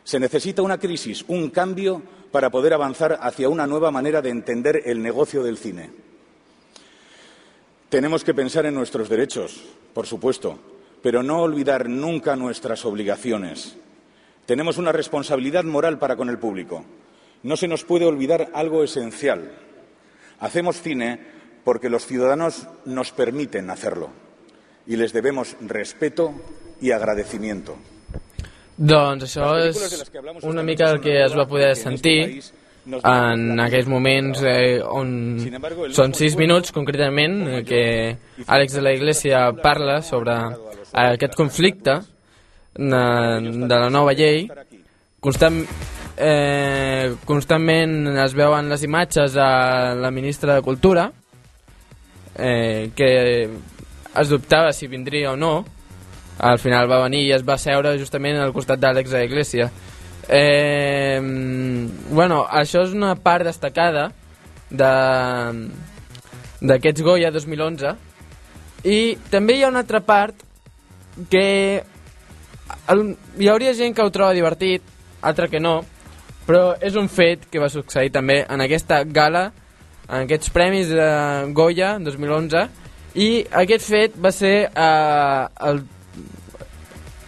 Se 0.05 0.19
necesita 0.19 0.61
una 0.61 0.77
crisis, 0.77 1.25
un 1.27 1.49
cambio 1.49 2.01
para 2.31 2.51
poder 2.51 2.75
avanzar 2.75 3.17
hacia 3.21 3.49
una 3.49 3.65
nueva 3.65 3.89
manera 3.89 4.21
de 4.21 4.29
entender 4.29 4.83
el 4.85 5.01
negocio 5.01 5.41
del 5.41 5.57
cine. 5.57 5.89
Tenemos 7.89 8.23
que 8.23 8.35
pensar 8.35 8.67
en 8.67 8.75
nuestros 8.75 9.09
derechos, 9.09 9.63
por 9.95 10.05
supuesto, 10.05 10.59
pero 11.01 11.23
no 11.23 11.41
olvidar 11.41 11.89
nunca 11.89 12.35
nuestras 12.35 12.85
obligaciones. 12.85 13.77
Tenemos 14.45 14.77
una 14.77 14.91
responsabilidad 14.91 15.63
moral 15.63 15.97
para 15.97 16.15
con 16.15 16.29
el 16.29 16.37
público. 16.37 16.85
No 17.41 17.57
se 17.57 17.67
nos 17.67 17.83
puede 17.83 18.05
olvidar 18.05 18.51
algo 18.53 18.83
esencial. 18.83 19.53
Hacemos 20.39 20.81
cine 20.81 21.19
porque 21.63 21.89
los 21.89 22.05
ciudadanos 22.05 22.67
nos 22.85 23.11
permiten 23.11 23.71
hacerlo 23.71 24.09
y 24.85 24.97
les 24.97 25.13
debemos 25.13 25.57
respeto 25.61 26.31
y 26.79 26.91
agradecimiento. 26.91 27.75
Doncs 28.75 29.23
això 29.23 29.53
és 29.63 30.11
una 30.43 30.63
mica 30.63 30.89
el 30.91 30.99
que 30.99 31.21
es 31.23 31.35
va 31.35 31.45
poder 31.47 31.75
sentir 31.79 32.43
en 32.85 33.59
aquells 33.63 33.87
moments 33.87 34.41
eh, 34.43 34.81
on 34.83 35.39
són 35.95 36.13
sis 36.13 36.35
minuts 36.37 36.75
concretament 36.75 37.63
que 37.65 37.81
Àlex 38.45 38.75
de 38.75 38.83
la 38.83 38.93
Iglesia 38.93 39.47
parla 39.63 40.01
sobre 40.03 40.35
aquest 40.91 41.37
conflicte 41.39 41.95
de, 42.75 43.05
de 43.65 43.79
la 43.79 43.89
nova 43.89 44.13
llei. 44.13 44.49
constant, 45.19 45.63
eh, 46.17 47.15
constantment 47.25 48.17
es 48.25 48.35
veuen 48.35 48.69
les 48.69 48.83
imatges 48.83 49.33
de 49.33 49.47
la 50.01 50.11
ministra 50.11 50.55
de 50.55 50.61
Cultura 50.61 51.11
eh, 52.37 52.91
que 52.93 53.49
es 54.15 54.29
dubtava 54.29 54.73
si 54.73 54.87
vindria 54.87 55.31
o 55.31 55.35
no 55.35 55.65
al 56.39 56.59
final 56.59 56.89
va 56.91 57.03
venir 57.03 57.25
i 57.27 57.31
es 57.35 57.43
va 57.47 57.57
seure 57.57 57.97
justament 57.99 58.37
al 58.39 58.53
costat 58.53 58.79
d'Àlex 58.79 59.13
Iglesia 59.23 59.69
eh, 60.27 61.19
bueno, 62.09 62.45
això 62.49 62.83
és 62.83 62.93
una 62.93 63.15
part 63.15 63.45
destacada 63.45 64.11
de 64.69 64.91
Goya 67.01 67.31
2011 67.31 67.95
i 68.85 69.17
també 69.31 69.57
hi 69.57 69.63
ha 69.63 69.69
una 69.69 69.79
altra 69.85 70.01
part 70.01 70.35
que 71.29 71.83
el, 72.89 73.17
hi 73.39 73.47
hauria 73.47 73.73
gent 73.73 73.95
que 73.95 74.03
ho 74.03 74.11
troba 74.11 74.33
divertit 74.33 74.81
altra 75.21 75.47
que 75.47 75.59
no 75.59 75.83
però 76.45 76.75
és 76.81 76.95
un 76.95 77.07
fet 77.09 77.47
que 77.49 77.61
va 77.61 77.69
succeir 77.69 78.11
també 78.11 78.43
en 78.49 78.61
aquesta 78.61 79.03
gala 79.03 79.51
en 80.09 80.25
aquests 80.25 80.51
premis 80.53 80.89
de 80.89 81.09
Goya 81.57 81.97
2011 81.99 82.67
i 83.15 83.45
aquest 83.63 83.85
fet 83.87 84.17
va 84.21 84.31
ser 84.35 84.55
eh, 84.67 85.47
el 85.69 85.85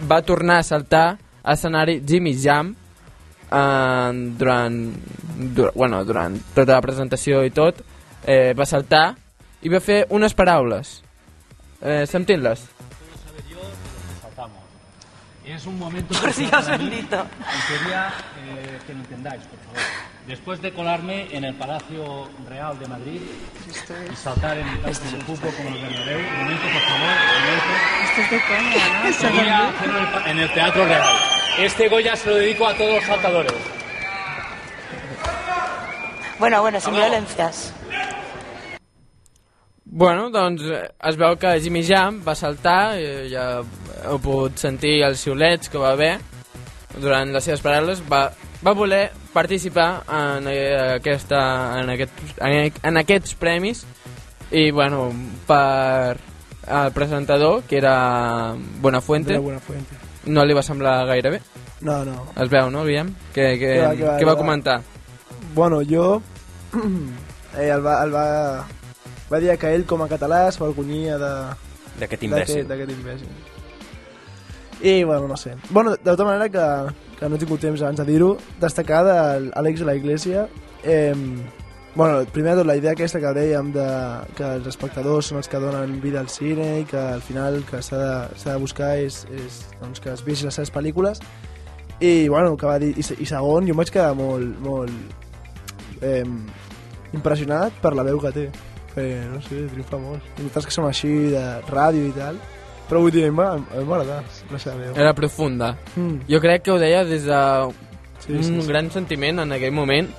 va 0.09 0.21
tornar 0.21 0.59
a 0.59 0.63
saltar 0.63 1.17
a 1.43 1.53
escenari 1.53 2.01
Jimmy 2.05 2.35
Jam 2.37 2.73
eh, 3.51 4.11
durant, 4.37 4.93
dur, 5.55 5.71
bueno, 5.75 6.03
durant 6.05 6.37
tota 6.53 6.73
la 6.77 6.81
presentació 6.81 7.43
i 7.47 7.51
tot 7.51 7.81
eh, 8.25 8.53
va 8.57 8.65
saltar 8.65 9.15
i 9.63 9.69
va 9.69 9.79
fer 9.81 10.05
unes 10.09 10.33
paraules 10.37 11.01
eh, 11.81 12.05
sentim-les 12.05 12.67
Es 15.47 15.65
un 15.65 15.79
momento 15.79 16.13
Por 16.19 16.35
Dios 16.35 16.67
bendito. 16.67 17.25
y 17.39 17.79
quería 17.79 18.07
eh, 18.09 18.79
que 18.85 18.93
lo 18.93 18.99
entendáis, 18.99 19.41
por 19.43 19.59
favor. 19.59 19.81
Después 20.27 20.61
de 20.61 20.73
colarme 20.73 21.27
en 21.31 21.45
el 21.45 21.55
Palacio 21.55 22.27
Real 22.49 22.77
de 22.77 22.85
Madrid 22.87 23.21
y 24.11 24.15
saltar 24.15 24.57
en 24.57 24.67
el 24.67 24.81
campo 24.81 24.89
de 24.89 25.23
fútbol 25.23 25.53
como 25.55 25.69
el 25.69 25.81
Bernabéu, 25.81 26.19
un 26.19 26.39
momento, 26.39 26.63
por 26.63 26.81
favor, 26.81 27.09
un 27.27 27.43
momento. 27.45 27.71
Esto 28.03 28.21
es 28.21 28.31
de 28.31 28.39
coña, 28.49 29.71
¿no? 29.87 30.25
El 30.25 30.31
en 30.31 30.39
el 30.39 30.53
Teatro 30.53 30.85
Real. 30.85 31.15
Este 31.59 31.87
Goya 31.87 32.15
se 32.17 32.29
lo 32.29 32.35
dedico 32.35 32.67
a 32.67 32.73
todos 32.73 32.95
los 32.95 33.03
saltadores. 33.05 33.53
Bueno, 36.39 36.61
bueno, 36.61 36.79
sin 36.81 36.93
violencias. 36.93 37.73
Bueno, 39.85 40.29
doncs 40.29 40.61
eh, 40.61 40.91
es 41.09 41.15
veu 41.17 41.37
que 41.39 41.55
Jimmy 41.61 41.81
Jam 41.87 42.19
va 42.21 42.35
saltar, 42.35 42.99
eh, 42.99 43.29
ja 43.31 43.63
heu 44.03 44.19
pogut 44.19 44.59
sentir 44.59 44.99
els 45.07 45.23
xiulets 45.23 45.71
que 45.71 45.79
va 45.79 45.95
haver 45.95 46.17
durant 46.99 47.31
les 47.31 47.47
seves 47.47 47.63
paraules, 47.63 48.03
va, 48.11 48.27
va 48.61 48.75
voler 48.77 49.07
participar 49.37 50.01
en, 50.09 50.47
eh, 50.49 50.95
aquesta, 50.97 51.39
en, 51.81 51.91
aquest, 51.93 52.23
en, 52.41 52.97
aquests 53.03 53.35
premis 53.37 53.83
i 54.49 54.71
bueno, 54.71 55.11
per 55.45 56.17
el 56.67 56.91
presentador, 56.95 57.61
que 57.69 57.77
era 57.77 58.55
Buenafuente, 58.81 59.33
Era 59.37 59.39
Buenafuente. 59.43 59.95
no 60.25 60.43
li 60.45 60.55
va 60.57 60.63
semblar 60.65 61.05
gaire 61.07 61.29
bé. 61.37 61.41
No, 61.81 62.03
no. 62.03 62.25
Es 62.35 62.49
veu, 62.49 62.71
no, 62.73 62.83
Guillem? 62.87 63.13
Que, 63.35 63.53
Que 63.59 63.69
va, 63.81 63.91
que 63.95 64.03
va, 64.03 64.17
que 64.17 64.25
va 64.25 64.33
va. 64.33 64.39
comentar? 64.39 64.81
Bueno, 65.53 65.81
jo... 65.85 66.21
eh, 67.57 67.69
el, 67.69 67.85
va, 67.85 68.03
el 68.03 68.13
va, 68.13 68.25
va 69.31 69.39
dir 69.39 69.53
que 69.61 69.75
ell, 69.75 69.85
com 69.85 70.01
a 70.01 70.09
català, 70.09 70.47
es 70.49 70.57
vergonyia 70.59 71.19
de... 71.21 71.31
D'aquest 72.01 72.23
imbècil. 72.25 72.65
D'aquest 72.67 72.91
imbècil. 72.91 73.29
I, 74.81 75.03
bueno, 75.03 75.27
no 75.27 75.37
sé. 75.37 75.55
Bueno, 75.69 75.91
de 75.91 75.97
tota 76.03 76.25
manera 76.25 76.49
que, 76.49 76.95
que 77.19 77.29
no 77.29 77.35
he 77.35 77.39
tingut 77.39 77.61
temps 77.61 77.81
abans 77.81 77.97
de 77.97 78.05
dir-ho, 78.05 78.35
destacar 78.61 79.03
de 79.07 79.15
l'Àlex 79.49 79.81
de 79.81 79.87
la 79.89 79.95
Iglesia, 79.97 80.47
eh, 80.83 81.15
bueno, 81.95 82.23
primer 82.31 82.53
de 82.53 82.61
tot 82.61 82.67
la 82.69 82.75
idea 82.77 82.93
aquesta 82.93 83.17
que 83.17 83.33
dèiem 83.33 83.71
de 83.73 83.87
que 84.37 84.45
els 84.59 84.67
espectadors 84.69 85.31
són 85.31 85.39
els 85.41 85.49
que 85.49 85.57
donen 85.57 85.97
vida 86.03 86.21
al 86.21 86.29
cine 86.29 86.83
i 86.83 86.85
que 86.85 86.99
al 86.99 87.23
final 87.25 87.63
que 87.65 87.81
s'ha 87.81 87.97
de, 87.97 88.41
de 88.43 88.57
buscar 88.61 88.91
és, 89.01 89.23
és 89.33 89.63
doncs, 89.81 90.03
que 90.03 90.13
es 90.13 90.21
vegi 90.21 90.45
les 90.45 90.59
seves 90.59 90.69
pel·lícules 90.73 91.23
i, 91.99 92.27
bueno, 92.29 92.53
que 92.55 92.69
va 92.69 92.77
dir, 92.77 92.91
i, 92.93 93.01
i 93.01 93.25
segon, 93.25 93.65
jo 93.65 93.73
em 93.73 93.81
vaig 93.81 93.89
quedar 93.89 94.13
molt, 94.13 94.59
molt 94.61 96.05
eh, 96.05 96.21
impressionat 97.17 97.81
per 97.81 97.95
la 97.97 98.05
veu 98.05 98.21
que 98.21 98.33
té. 98.35 98.45
Que, 98.93 99.07
no 99.31 99.41
sé, 99.45 99.63
triomfa 99.73 99.97
molt. 100.01 100.29
I 100.37 100.45
nosaltres 100.45 100.69
que 100.69 100.75
som 100.77 100.85
així 100.85 101.09
de 101.33 101.43
ràdio 101.71 102.05
i 102.05 102.13
tal, 102.13 102.37
però 102.89 102.99
vull 103.01 103.11
dir, 103.11 103.25
a 103.25 103.31
mi 103.31 103.37
m'ha- 103.37 103.51
a 103.53 103.57
mi 103.79 103.83
m'ha 103.85 103.95
agradat 104.01 104.25
la 104.51 104.59
seva 104.59 104.75
veu. 104.77 104.93
Era 104.95 105.13
profunda. 105.13 105.75
Mm. 105.95 106.21
Jo 106.29 106.39
crec 106.39 106.63
que 106.63 106.71
ho 106.71 106.79
deia 106.79 107.03
des 107.05 107.23
de 107.25 107.41
Sí, 108.19 108.33
un 108.33 108.43
sí, 108.43 108.61
sí. 108.61 108.67
gran 108.67 108.89
sentiment 108.91 109.39
en 109.39 109.51
aquell 109.51 109.71
moment. 109.71 110.09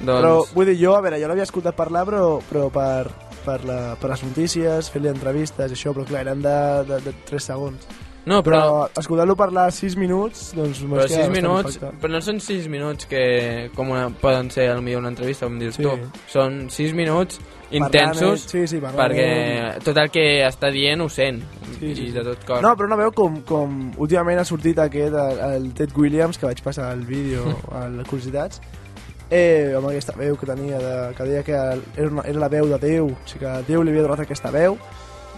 Doncs... 0.00 0.20
Però 0.20 0.44
vull 0.54 0.66
dir, 0.66 0.76
jo, 0.80 0.94
a 0.94 1.00
veure, 1.00 1.20
jo 1.20 1.28
l'havia 1.28 1.42
escoltat 1.46 1.74
parlar, 1.74 2.04
però, 2.06 2.40
però 2.48 2.68
per, 2.70 3.10
per, 3.44 3.64
la, 3.64 3.96
per 4.00 4.10
les 4.10 4.22
notícies, 4.22 4.90
fer-li 4.90 5.08
entrevistes, 5.08 5.70
i 5.72 5.74
això, 5.74 5.94
però 5.94 6.04
clar, 6.06 6.20
eren 6.26 6.42
de, 6.42 6.56
de, 6.86 7.00
de 7.06 7.14
3 7.26 7.42
segons. 7.42 7.86
No, 8.28 8.42
però- 8.44 8.90
escoltar-lo 9.00 9.34
parlar 9.36 9.70
6 9.72 9.96
minuts, 9.96 10.50
doncs 10.54 10.82
Però 10.82 10.88
m'has 10.90 11.06
quedat 11.06 11.14
6 11.14 11.28
bastant 11.28 11.36
minuts, 11.36 11.76
impactat. 11.78 12.00
però 12.02 12.12
no 12.12 12.20
són 12.20 12.40
6 12.44 12.68
minuts 12.68 13.06
que 13.08 13.70
com 13.74 13.90
una, 13.94 14.10
poden 14.10 14.50
ser 14.50 14.68
potser 14.74 14.98
una 14.98 15.08
entrevista, 15.08 15.46
com 15.46 15.58
dius 15.58 15.76
Sí. 15.76 15.82
tu. 15.82 15.94
Són 16.28 16.68
6 16.70 16.92
minuts 16.94 17.38
Parlant 17.38 17.86
intensos 17.94 18.42
ell, 18.44 18.48
sí, 18.50 18.66
sí, 18.66 18.78
parlant 18.80 19.00
perquè 19.12 19.82
tot 19.84 19.96
el 19.96 20.10
que 20.10 20.26
està 20.46 20.70
dient 20.70 21.00
ho 21.00 21.08
sent 21.08 21.40
Sí, 21.78 21.94
sí, 21.94 22.06
i 22.08 22.12
de 22.12 22.24
tot 22.26 22.44
cor. 22.44 22.62
No, 22.62 22.74
però 22.76 22.88
no 22.90 22.96
veu 22.98 23.12
com, 23.14 23.40
com 23.46 23.78
últimament 23.96 24.40
ha 24.42 24.44
sortit 24.48 24.78
aquest, 24.82 25.14
el, 25.14 25.40
el 25.54 25.72
Ted 25.78 25.94
Williams, 25.96 26.38
que 26.38 26.46
vaig 26.46 26.60
passar 26.62 26.92
el 26.92 27.04
vídeo 27.06 27.44
a 27.78 27.86
les 27.88 28.06
curiositats, 28.08 28.60
eh, 29.30 29.74
amb 29.76 29.86
aquesta 29.90 30.16
veu 30.18 30.36
que 30.36 30.46
tenia, 30.48 30.78
de, 30.82 30.94
que 31.14 31.24
deia 31.28 31.42
que 31.46 31.54
era, 31.54 32.08
una, 32.10 32.22
era 32.26 32.40
la 32.40 32.48
veu 32.48 32.66
de 32.72 32.78
Déu, 32.82 33.12
o 33.12 33.28
sigui 33.28 33.44
que 33.44 33.52
Déu 33.68 33.82
li 33.84 33.92
havia 33.94 34.06
donat 34.08 34.24
aquesta 34.26 34.50
veu, 34.54 34.78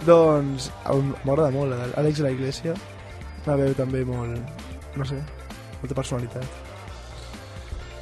Doncs 0.01 0.71
m'agrada 1.27 1.51
molt, 1.53 1.75
l'Àlex 1.93 2.17
de 2.17 2.23
la 2.25 2.31
Iglesia. 2.33 2.73
La 3.45 3.53
veu 3.59 3.75
també 3.77 4.01
molt... 4.01 4.33
No 4.97 5.05
sé, 5.05 5.19
molta 5.77 5.93
personalitat. 5.93 6.47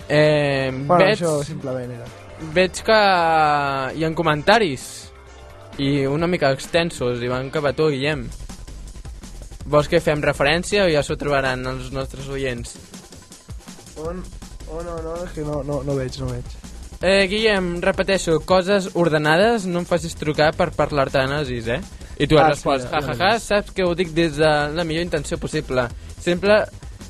Eh, 0.08 0.72
Bueno, 0.72 1.04
veig, 1.04 1.18
això 1.20 1.44
simplement 1.44 1.92
era. 1.92 2.08
veig 2.56 2.80
que 2.88 3.00
hi 4.00 4.04
ha 4.08 4.14
comentaris 4.16 5.09
i 5.80 6.06
una 6.12 6.28
mica 6.28 6.52
extensos 6.52 7.22
i 7.24 7.32
van 7.32 7.50
cap 7.54 7.66
a 7.70 7.74
tu, 7.76 7.88
Guillem. 7.94 8.26
Vols 9.70 9.88
que 9.88 10.02
fem 10.04 10.22
referència 10.24 10.86
o 10.86 10.90
ja 10.92 11.04
s'ho 11.06 11.16
trobaran 11.20 11.64
els 11.70 11.92
nostres 11.96 12.28
oients? 12.34 12.76
On, 14.00 14.20
on, 14.68 14.88
on, 14.88 15.06
on, 15.14 15.24
és 15.24 15.36
que 15.36 15.46
no, 15.46 15.62
no, 15.68 15.82
no 15.88 15.96
veig, 15.96 16.18
no 16.20 16.32
veig. 16.32 16.58
Eh, 17.00 17.28
Guillem, 17.32 17.78
repeteixo, 17.84 18.42
coses 18.44 18.90
ordenades, 19.00 19.66
no 19.70 19.84
em 19.84 19.88
facis 19.88 20.18
trucar 20.20 20.52
per 20.58 20.72
parlar-te 20.76 21.24
nazis, 21.32 21.70
eh? 21.72 21.80
I 22.20 22.28
tu 22.28 22.36
has 22.36 22.44
Ah, 22.44 22.50
respost, 22.52 22.84
sí, 22.84 22.92
ja, 22.92 23.00
ja, 23.00 23.08
ja, 23.08 23.14
ja. 23.16 23.32
ja, 23.32 23.40
saps 23.40 23.72
que 23.72 23.86
ho 23.88 23.94
dic 23.96 24.12
des 24.12 24.36
de 24.36 24.52
la 24.76 24.84
millor 24.84 25.06
intenció 25.06 25.38
possible. 25.40 25.88
Sempre 26.20 26.66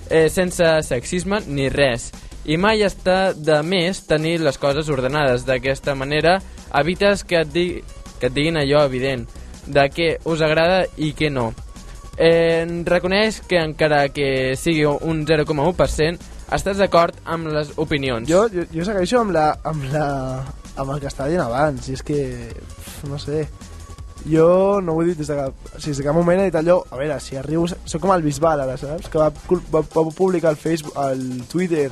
eh, 0.09 0.27
sense 0.29 0.67
sexisme 0.85 1.41
ni 1.47 1.69
res. 1.73 2.11
I 2.45 2.57
mai 2.57 2.83
està 2.85 3.33
de 3.33 3.57
més 3.65 4.03
tenir 4.05 4.37
les 4.41 4.57
coses 4.61 4.89
ordenades. 4.89 5.47
D'aquesta 5.49 5.95
manera 5.97 6.37
evites 6.77 7.25
que 7.25 7.41
et, 7.41 7.49
di 7.53 7.65
que 8.19 8.29
et 8.29 8.35
diguin 8.35 8.59
allò 8.59 8.83
evident, 8.85 9.25
de 9.69 9.85
què 9.93 10.09
us 10.29 10.43
agrada 10.45 10.83
i 10.97 11.13
què 11.17 11.31
no. 11.33 11.49
Eh, 12.19 12.65
reconeix 12.85 13.39
que 13.47 13.61
encara 13.63 14.09
que 14.11 14.57
sigui 14.59 14.83
un 14.85 15.23
0,1%, 15.27 16.29
estàs 16.51 16.81
d'acord 16.81 17.15
amb 17.25 17.51
les 17.53 17.71
opinions. 17.77 18.27
Jo, 18.29 18.47
jo, 18.51 18.65
jo 18.73 18.85
segueixo 18.87 19.21
amb, 19.21 19.31
la, 19.35 19.47
amb, 19.63 19.85
la, 19.93 20.05
amb 20.75 20.95
el 20.95 20.99
que 20.99 21.07
estava 21.11 21.29
dient 21.31 21.45
abans, 21.45 21.87
i 21.87 21.95
és 21.95 22.03
que, 22.03 22.19
no 23.07 23.19
sé, 23.21 23.45
jo 24.27 24.81
no 24.83 24.97
ho 24.97 25.03
he 25.03 25.11
dit 25.11 25.21
des 25.21 25.29
de 25.31 25.37
cap, 25.37 25.55
o 25.69 25.77
sigui, 25.77 25.93
des 25.93 26.01
de 26.01 26.07
cap 26.09 26.17
moment 26.17 26.41
he 26.41 26.49
dit 26.49 26.59
allò, 26.59 26.81
a 26.91 26.99
veure, 26.99 27.19
si 27.23 27.39
arribo, 27.39 27.69
soc 27.69 28.03
com 28.03 28.11
el 28.15 28.25
Bisbal 28.25 28.65
ara, 28.65 28.75
saps? 28.81 29.07
Que 29.11 29.21
va, 29.21 29.29
va, 29.71 29.83
va 29.83 30.05
publicar 30.09 30.51
al 30.51 30.59
Facebook, 30.59 30.97
al 30.99 31.23
Twitter, 31.51 31.87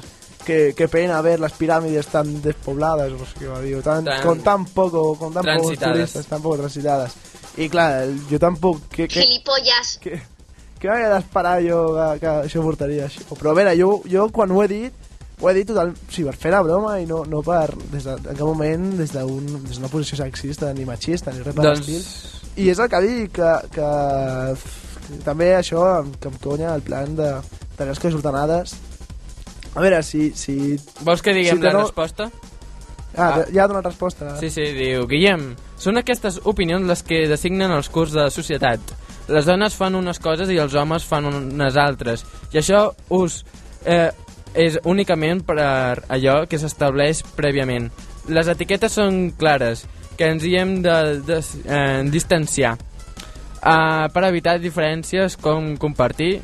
que, 0.47 0.73
que 0.73 0.87
pena 0.87 1.19
ver 1.21 1.41
las 1.43 1.51
pirámides 1.59 2.07
tan 2.07 2.41
despobladas, 2.41 3.11
o 3.11 3.17
no 3.19 3.25
sé 3.27 3.35
què 3.41 3.49
va 3.51 3.59
dir, 3.61 3.75
o 3.75 3.81
tan, 3.83 4.05
Tan- 4.07 4.23
con 4.23 4.39
tan 4.45 4.63
poco, 4.71 5.03
con 5.19 5.33
tan 5.35 5.43
pocos 5.43 5.75
turistas, 5.91 6.25
tan 6.31 6.41
poco 6.41 6.57
transitadas. 6.63 7.13
I 7.57 7.67
clar, 7.69 8.03
el- 8.07 8.21
jo 8.29 8.39
tampoc... 8.39 8.79
Que, 8.87 9.07
que, 9.09 9.21
Gilipollas. 9.25 9.97
que, 9.99 10.21
que 10.79 10.87
m'havia 10.87 11.09
d'esperar 11.17 11.57
jo 11.65 11.81
que, 11.97 12.07
que 12.23 12.31
això 12.47 12.63
portaria 12.63 13.09
això. 13.09 13.27
Però 13.35 13.51
a 13.51 13.57
veure, 13.59 13.75
jo, 13.77 13.91
jo 14.07 14.29
quan 14.31 14.51
ho 14.55 14.63
he 14.63 14.67
dit, 14.71 14.93
ho 15.41 15.49
he 15.51 15.53
dit 15.59 15.67
total, 15.69 15.91
sí, 16.09 16.23
per 16.25 16.33
fer 16.39 16.49
la 16.55 16.63
broma 16.65 16.95
i 17.01 17.05
no, 17.09 17.23
no 17.29 17.43
per, 17.45 17.67
des 17.91 18.05
de, 18.07 18.15
en 18.17 18.37
cap 18.39 18.45
moment 18.47 18.87
des 18.97 19.11
d'una 19.13 19.59
des 19.67 19.77
d'una 19.81 19.89
posició 19.91 20.17
sexista 20.23 20.71
ni 20.73 20.85
machista 20.87 21.33
ni 21.35 21.43
res 21.43 21.53
per 21.53 21.65
Doncs- 21.67 21.83
l'estil. 21.83 22.53
I 22.63 22.71
és 22.71 22.79
el 22.81 22.87
que 22.89 23.01
dic, 23.03 23.31
que, 23.37 23.51
que, 23.75 23.89
que 25.09 25.19
també 25.27 25.51
això 25.59 25.83
que 26.21 26.31
em 26.31 26.37
conya 26.41 26.71
el 26.73 26.81
plan 26.87 27.13
de 27.19 27.33
tenir 27.77 27.91
les 27.91 27.99
coses 28.01 28.15
ordenades. 28.17 28.73
A 29.77 29.81
veure, 29.83 30.01
si... 30.03 30.31
si 30.33 30.75
Vols 31.05 31.21
que 31.21 31.35
diguem 31.37 31.59
si 31.59 31.63
la 31.67 31.73
no- 31.75 31.83
resposta? 31.85 32.31
Ah, 33.17 33.27
Ah. 33.39 33.45
ja 33.53 33.63
ha 33.63 33.67
donat 33.69 33.85
resposta. 33.87 34.35
Sí, 34.41 34.49
sí, 34.53 34.65
diu, 34.77 35.07
Guillem, 35.09 35.51
són 35.81 35.97
aquestes 35.97 36.39
opinions 36.49 36.85
les 36.85 37.01
que 37.05 37.23
designen 37.29 37.71
els 37.73 37.89
curs 37.89 38.11
de 38.13 38.27
societat. 38.33 38.81
Les 39.33 39.45
dones 39.47 39.73
fan 39.75 39.95
unes 39.97 40.19
coses 40.21 40.49
i 40.53 40.57
els 40.61 40.75
homes 40.77 41.05
fan 41.05 41.25
unes 41.25 41.77
altres. 41.81 42.25
I 42.53 42.59
això 42.61 42.83
us 43.17 43.39
eh, 43.85 44.11
és 44.53 44.77
únicament 44.85 45.41
per 45.47 45.57
allò 46.09 46.43
que 46.49 46.59
s'estableix 46.61 47.23
prèviament. 47.37 47.89
Les 48.29 48.47
etiquetes 48.53 48.93
són 48.99 49.31
clares, 49.39 49.85
que 50.17 50.29
ens 50.33 50.45
hi 50.45 50.55
hem 50.57 50.77
de, 50.85 50.97
de 51.25 51.41
eh, 51.65 52.03
distanciar. 52.13 52.75
Uh, 53.57 54.05
per 54.13 54.23
evitar 54.29 54.59
diferències 54.61 55.37
com 55.41 55.73
compartir... 55.81 56.35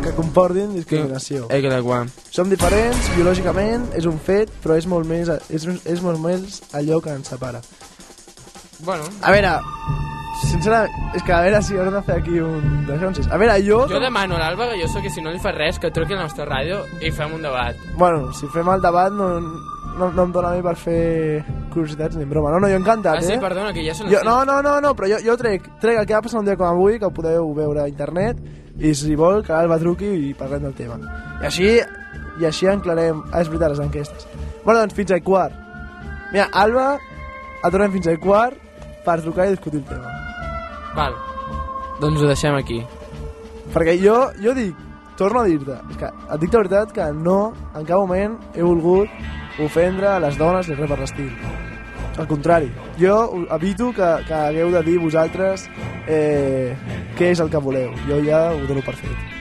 Que 0.00 0.12
comportin 0.16 0.72
discriminació. 0.74 1.46
Eh, 1.52 1.60
que 1.60 1.68
de 1.70 1.80
guà. 1.84 2.00
Som 2.32 2.48
diferents, 2.48 3.10
biològicament, 3.16 3.90
és 3.98 4.06
un 4.08 4.16
fet, 4.18 4.50
però 4.64 4.76
és 4.80 4.86
molt 4.88 5.06
més, 5.08 5.28
és, 5.52 5.66
és 5.84 6.00
molt 6.02 6.20
més 6.24 6.60
allò 6.76 7.00
que 7.04 7.12
ens 7.12 7.28
separa. 7.28 7.60
Bueno, 8.80 9.04
A 9.20 9.30
veure, 9.34 9.50
sincerament, 10.48 11.12
és 11.14 11.22
que 11.26 11.32
a 11.36 11.42
veure 11.44 11.60
si 11.62 11.76
haurem 11.76 11.98
de 11.98 12.02
fer 12.06 12.16
aquí 12.22 12.38
un... 12.40 12.86
A 12.88 13.36
veure, 13.36 13.58
jo... 13.66 13.82
jo 13.90 14.00
demano 14.00 14.38
a 14.38 14.44
l'Alba 14.46 14.70
Galloso 14.72 15.02
que 15.04 15.10
si 15.12 15.20
no 15.20 15.30
li 15.34 15.38
fa 15.42 15.52
res, 15.52 15.78
que 15.78 15.90
truqui 15.92 16.16
a 16.16 16.22
la 16.22 16.24
nostra 16.30 16.46
ràdio 16.48 16.80
i 17.04 17.12
fem 17.12 17.34
un 17.36 17.42
debat. 17.44 17.76
Bueno, 18.00 18.32
si 18.32 18.48
fem 18.54 18.68
el 18.72 18.80
debat 18.80 19.12
no, 19.12 19.28
no, 19.40 20.08
no 20.08 20.24
em 20.24 20.32
dóna 20.32 20.54
a 20.54 20.56
mi 20.56 20.64
per 20.64 20.76
fer 20.80 21.44
curiositats 21.74 22.16
ni 22.16 22.24
broma. 22.24 22.54
No, 22.54 22.62
no, 22.64 22.72
jo 22.72 22.80
encantat, 22.80 23.20
Ah, 23.20 23.26
sí, 23.26 23.34
eh? 23.36 23.42
perdona, 23.42 23.74
que 23.76 23.84
ja 23.84 23.92
són 23.94 24.08
jo, 24.08 24.24
no, 24.24 24.40
no, 24.48 24.62
no, 24.64 24.78
no, 24.80 24.94
però 24.96 25.12
jo, 25.12 25.20
jo 25.28 25.36
trec, 25.36 25.68
trec 25.84 26.00
el 26.00 26.08
que 26.08 26.16
va 26.16 26.24
passar 26.24 26.40
un 26.40 26.48
dia 26.48 26.56
com 26.56 26.70
avui, 26.72 26.96
que 26.98 27.04
ho 27.10 27.12
podeu 27.14 27.52
veure 27.54 27.84
a 27.84 27.88
internet, 27.92 28.40
i 28.80 28.94
si 28.96 29.16
vol, 29.18 29.42
que 29.44 29.52
l'Alba 29.52 29.78
truqui 29.80 30.08
i 30.30 30.34
parlem 30.36 30.64
del 30.68 30.76
tema. 30.76 30.96
I 31.40 31.48
així, 31.50 31.70
i 32.40 32.46
així 32.48 32.68
enclarem... 32.70 33.22
Ah, 33.30 33.42
és 33.42 33.50
veritat, 33.52 33.74
les 33.74 33.82
enquestes. 33.84 34.28
Bueno, 34.64 34.80
doncs 34.80 34.96
fins 34.96 35.12
al 35.16 35.22
quart. 35.26 35.56
Mira, 36.32 36.48
Alba, 36.62 36.86
et 37.60 37.72
donem 37.74 37.92
fins 37.96 38.08
al 38.08 38.20
quart 38.22 38.56
per 39.04 39.18
trucar 39.20 39.48
i 39.48 39.56
discutir 39.56 39.82
el 39.82 39.88
tema. 39.88 40.14
Val. 40.96 41.16
Doncs 42.00 42.22
ho 42.22 42.30
deixem 42.30 42.56
aquí. 42.56 42.80
Perquè 43.74 43.96
jo, 44.00 44.16
jo 44.42 44.54
dic, 44.56 44.78
torno 45.20 45.42
a 45.42 45.48
dir-te, 45.48 45.76
que 46.00 46.08
et 46.08 46.40
dic 46.42 46.54
la 46.54 46.62
veritat 46.64 46.94
que 46.96 47.10
no, 47.14 47.52
en 47.76 47.84
cap 47.84 48.00
moment 48.00 48.38
he 48.54 48.64
volgut 48.64 49.60
ofendre 49.60 50.08
a 50.14 50.20
les 50.24 50.38
dones 50.40 50.68
ni 50.68 50.78
res 50.78 50.88
per 50.90 50.98
l'estil. 51.02 51.30
Al 52.16 52.28
contrari, 52.30 52.70
jo 53.00 53.16
evito 53.56 53.90
que, 53.96 54.08
que 54.28 54.34
hagueu 54.34 54.70
de 54.76 54.84
dir 54.86 54.98
vosaltres 55.02 55.66
eh, 56.06 56.76
què 57.18 57.32
és 57.34 57.40
el 57.42 57.50
que 57.50 57.60
voleu. 57.62 57.92
Jo 58.06 58.20
ja 58.26 58.48
ho 58.54 58.64
dono 58.68 58.84
per 58.86 58.96
fet. 59.00 59.38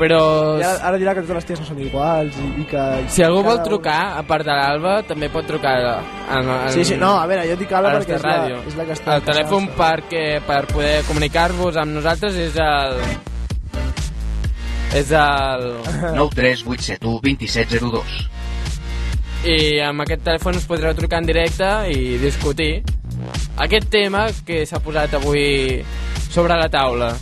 Però 0.00 0.20
I 0.56 0.64
ara, 0.64 0.78
ara 0.88 0.98
dirà 1.00 1.12
que 1.12 1.20
totes 1.26 1.36
les 1.36 1.48
ties 1.50 1.60
no 1.60 1.66
són 1.68 1.80
iguals 1.84 2.36
i, 2.40 2.46
i 2.62 2.64
que... 2.70 2.84
si 3.12 3.24
algú 3.26 3.42
vol 3.44 3.58
trucar, 3.66 3.98
a 4.16 4.22
part 4.24 4.46
de 4.48 4.54
l'Alba, 4.56 4.94
també 5.04 5.28
pot 5.28 5.44
trucar 5.44 5.74
en, 5.84 6.48
en, 6.48 6.70
Sí, 6.72 6.86
sí, 6.88 6.96
no, 6.96 7.18
a 7.20 7.26
veure, 7.28 7.44
jo 7.50 7.58
dic 7.60 7.74
Alba 7.76 7.92
a 7.92 7.98
perquè 7.98 8.16
és 8.16 8.24
la, 8.24 8.36
ràdio. 8.38 8.62
és 8.70 8.78
la 8.78 8.86
que 8.88 8.96
està... 8.96 9.18
El 9.18 9.26
telèfon 9.28 9.68
perquè, 9.76 10.24
per 10.48 10.62
poder 10.72 10.94
comunicar-vos 11.10 11.76
amb 11.82 11.98
nosaltres 11.98 12.40
és 12.48 12.56
el... 12.64 12.96
És 14.96 15.12
el... 15.12 15.68
93871 16.16 17.20
2702. 17.20 18.39
I 19.44 19.80
amb 19.80 20.00
aquest 20.04 20.22
telèfon 20.26 20.56
us 20.60 20.66
podreu 20.68 20.92
trucar 20.98 21.18
en 21.22 21.26
directe 21.28 21.64
i 21.94 22.18
discutir 22.20 22.82
aquest 23.60 23.88
tema 23.92 24.26
que 24.46 24.66
s'ha 24.68 24.80
posat 24.84 25.14
avui 25.16 25.80
sobre 26.30 26.56
la 26.60 26.68
taula. 26.68 27.14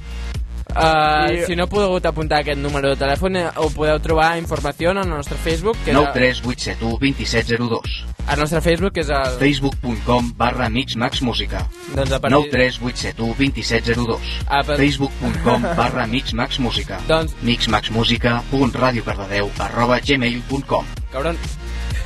Uh, 0.68 1.32
I- 1.32 1.44
Si 1.46 1.54
no 1.56 1.62
heu 1.64 1.68
pogut 1.72 2.04
apuntar 2.06 2.40
aquest 2.42 2.58
número 2.60 2.88
de 2.90 2.96
telèfon, 3.00 3.36
eh, 3.40 3.46
ho 3.56 3.70
podeu 3.70 3.98
trobar 4.04 4.32
a 4.32 4.38
informació 4.38 4.90
en 4.90 4.98
el 4.98 5.08
nostre 5.08 5.36
Facebook, 5.38 5.76
que 5.84 5.90
és 5.92 5.96
el, 5.96 6.02
93871 6.04 6.98
2702. 7.00 8.04
el 8.28 8.38
nostre 8.38 8.60
Facebook, 8.60 8.92
que 8.92 9.00
és 9.00 9.08
el... 9.08 9.38
Facebook.com 9.40 10.32
barra 10.36 10.68
mixmaxmusica. 10.68 11.66
Doncs 11.96 12.12
a 12.12 12.20
partir... 12.20 12.36
93871 12.52 13.34
2702. 13.38 14.20
Ah, 14.46 14.62
per- 14.62 14.76
Facebook.com 14.76 15.62
barra 15.74 16.06
mixmaxmusica. 16.06 17.00
Doncs- 17.08 17.34
mixmaxmusica.radiocardedeu 17.42 19.50
arroba 19.58 19.98
gmail.com 20.04 20.84
Cabron. 21.12 21.36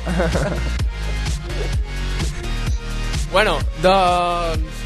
bueno, 3.31 3.57
doncs... 3.81 4.81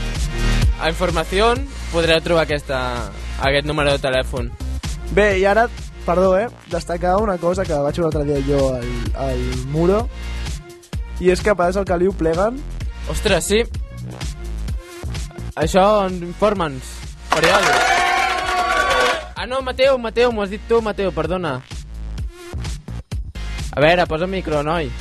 A 0.78 0.92
informació 0.92 1.56
podreu 1.90 2.22
trobar 2.22 2.44
aquesta, 2.46 3.10
aquest 3.42 3.66
número 3.66 3.96
de 3.96 4.02
telèfon. 4.04 4.52
Bé, 5.10 5.40
i 5.42 5.46
ara, 5.50 5.66
perdó, 6.06 6.38
eh, 6.38 6.46
destacar 6.70 7.16
una 7.18 7.40
cosa 7.42 7.66
que 7.66 7.74
vaig 7.74 7.98
veure 7.98 8.14
l'altre 8.14 8.22
dia 8.28 8.38
jo 8.46 8.76
al, 8.76 8.86
al 9.18 9.42
Muro, 9.74 10.06
i 11.20 11.32
és 11.34 11.42
que 11.42 11.50
a 11.50 11.58
vegades 11.58 11.82
al 11.82 11.90
Caliu 11.90 12.14
pleguen... 12.14 12.62
Ostres, 13.10 13.50
sí. 13.50 13.64
Això, 15.58 16.06
informa'ns. 16.12 16.94
Periòdic. 17.34 17.74
Ah, 19.34 19.50
no, 19.50 19.64
Mateu, 19.66 19.98
Mateu, 19.98 20.30
m'ho 20.32 20.46
has 20.46 20.54
dit 20.54 20.62
tu, 20.70 20.78
Mateu, 20.86 21.10
perdona. 21.16 21.58
A 23.74 23.82
veure, 23.82 24.06
posa 24.10 24.28
micro, 24.30 24.62
noi. 24.66 24.92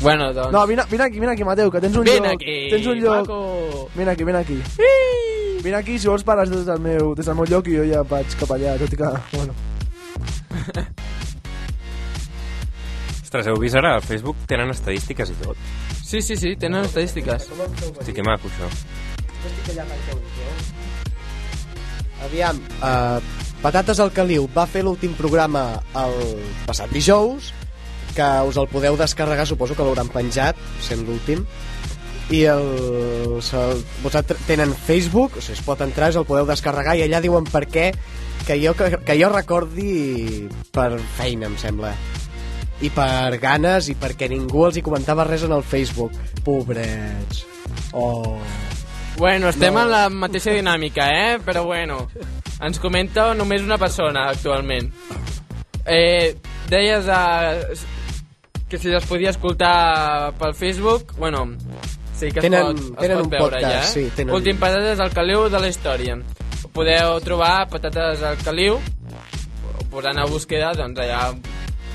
Bueno, 0.00 0.32
doncs... 0.32 0.52
No, 0.52 0.66
vine, 0.66 0.82
vine 0.90 1.04
aquí, 1.04 1.20
vine 1.20 1.32
aquí, 1.32 1.44
Mateu, 1.44 1.70
que 1.70 1.80
tens 1.80 1.96
un 1.96 2.04
Vine 2.04 2.18
lloc... 2.18 2.40
aquí, 2.40 2.68
tens 2.70 2.86
un 2.86 3.00
lloc... 3.00 3.28
maco. 3.28 3.90
Vine 3.94 4.10
aquí, 4.10 4.24
vine 4.24 4.38
aquí. 4.38 4.62
Vine 5.62 5.76
aquí, 5.76 5.98
si 5.98 6.08
vols 6.08 6.24
parles 6.24 6.50
des 6.50 6.64
del 6.64 6.80
meu, 6.80 7.14
des 7.14 7.26
del 7.26 7.36
meu 7.36 7.44
lloc 7.44 7.68
i 7.68 7.76
jo 7.76 7.84
ja 7.84 8.02
vaig 8.08 8.26
cap 8.40 8.50
allà, 8.56 8.78
tot 8.80 8.92
i 8.92 8.96
que... 8.96 9.10
Bueno. 9.34 9.52
Ostres, 13.30 13.46
heu 13.46 13.60
vist 13.62 13.76
ara? 13.78 13.94
Al 13.94 14.02
Facebook 14.02 14.36
tenen 14.50 14.72
estadístiques 14.72 15.30
i 15.30 15.36
tot. 15.44 15.56
Sí, 16.02 16.18
sí, 16.24 16.34
sí, 16.34 16.56
tenen 16.58 16.82
estadístiques. 16.88 17.50
Hosti, 17.52 18.12
que 18.16 18.24
maco, 18.26 18.48
això. 18.48 18.66
Aviam, 22.24 22.58
uh, 22.80 23.20
Patates 23.62 24.00
al 24.00 24.10
Caliu 24.16 24.48
va 24.56 24.64
fer 24.66 24.82
l'últim 24.82 25.12
programa 25.14 25.62
el 26.00 26.16
passat 26.66 26.90
dijous, 26.96 27.52
que 28.16 28.28
us 28.48 28.56
el 28.60 28.68
podeu 28.68 28.96
descarregar, 28.98 29.46
suposo 29.46 29.76
que 29.76 29.82
l'hauran 29.86 30.08
penjat, 30.12 30.56
sent 30.82 31.06
l'últim. 31.06 31.46
i 32.30 32.44
el, 32.46 33.40
el, 33.42 33.80
vosaltres 34.04 34.38
tenen 34.46 34.70
Facebook, 34.86 35.34
o 35.36 35.40
sigui, 35.42 35.56
es 35.58 35.64
pot 35.66 35.80
entrar, 35.82 36.12
us 36.12 36.16
el 36.20 36.26
podeu 36.28 36.46
descarregar 36.46 36.94
i 36.94 37.02
allà 37.02 37.18
diuen 37.20 37.42
per 37.50 37.64
què 37.66 37.88
que 38.46 38.54
jo, 38.62 38.74
que, 38.78 39.00
que 39.02 39.16
jo 39.18 39.28
recordi 39.32 40.46
per 40.70 41.00
feina, 41.18 41.48
em 41.50 41.56
sembla 41.58 41.90
i 42.80 42.88
per 42.94 43.36
ganes 43.42 43.90
i 43.90 43.96
perquè 43.98 44.28
ningú 44.30 44.62
els 44.68 44.78
hi 44.78 44.82
comentava 44.86 45.26
res 45.26 45.42
en 45.44 45.52
el 45.52 45.62
Facebook 45.66 46.14
pobrets 46.46 47.42
oh. 47.92 48.38
Bueno, 49.18 49.50
estem 49.50 49.74
No. 49.74 49.82
en 49.82 49.90
la 49.90 50.08
mateixa 50.08 50.54
dinàmica, 50.54 51.10
eh? 51.12 51.38
Però 51.44 51.64
bueno, 51.66 52.06
ens 52.62 52.78
comenta 52.80 53.34
només 53.34 53.60
una 53.60 53.76
persona 53.76 54.28
actualment. 54.30 54.88
Eh, 55.84 56.36
deies 56.70 57.04
eh, 57.10 57.74
que 58.70 58.78
si 58.78 58.92
es 58.94 59.04
podia 59.06 59.30
escoltar 59.30 60.32
pel 60.38 60.54
Facebook, 60.54 61.12
bueno, 61.18 61.44
sí 62.16 62.30
que 62.30 62.38
es 62.38 62.44
Tenen- 62.46 62.62
pot, 62.70 62.78
es 62.78 62.96
tenen 63.02 63.16
pot 63.18 63.24
un 63.26 63.30
veure 63.30 63.44
podcast, 63.58 63.72
ja, 63.74 63.80
eh? 63.82 63.92
sí, 63.92 64.10
tenen. 64.16 64.34
Últim 64.34 64.56
patates 64.62 65.00
al 65.00 65.10
caliu 65.12 65.48
de 65.50 65.60
la 65.60 65.68
història. 65.68 66.16
Podeu 66.72 67.18
trobar 67.20 67.66
patates 67.68 68.22
al 68.22 68.36
caliu, 68.46 68.78
posant 69.90 70.18
a 70.22 70.24
búsqueda, 70.30 70.72
doncs 70.78 71.00
allà 71.02 71.32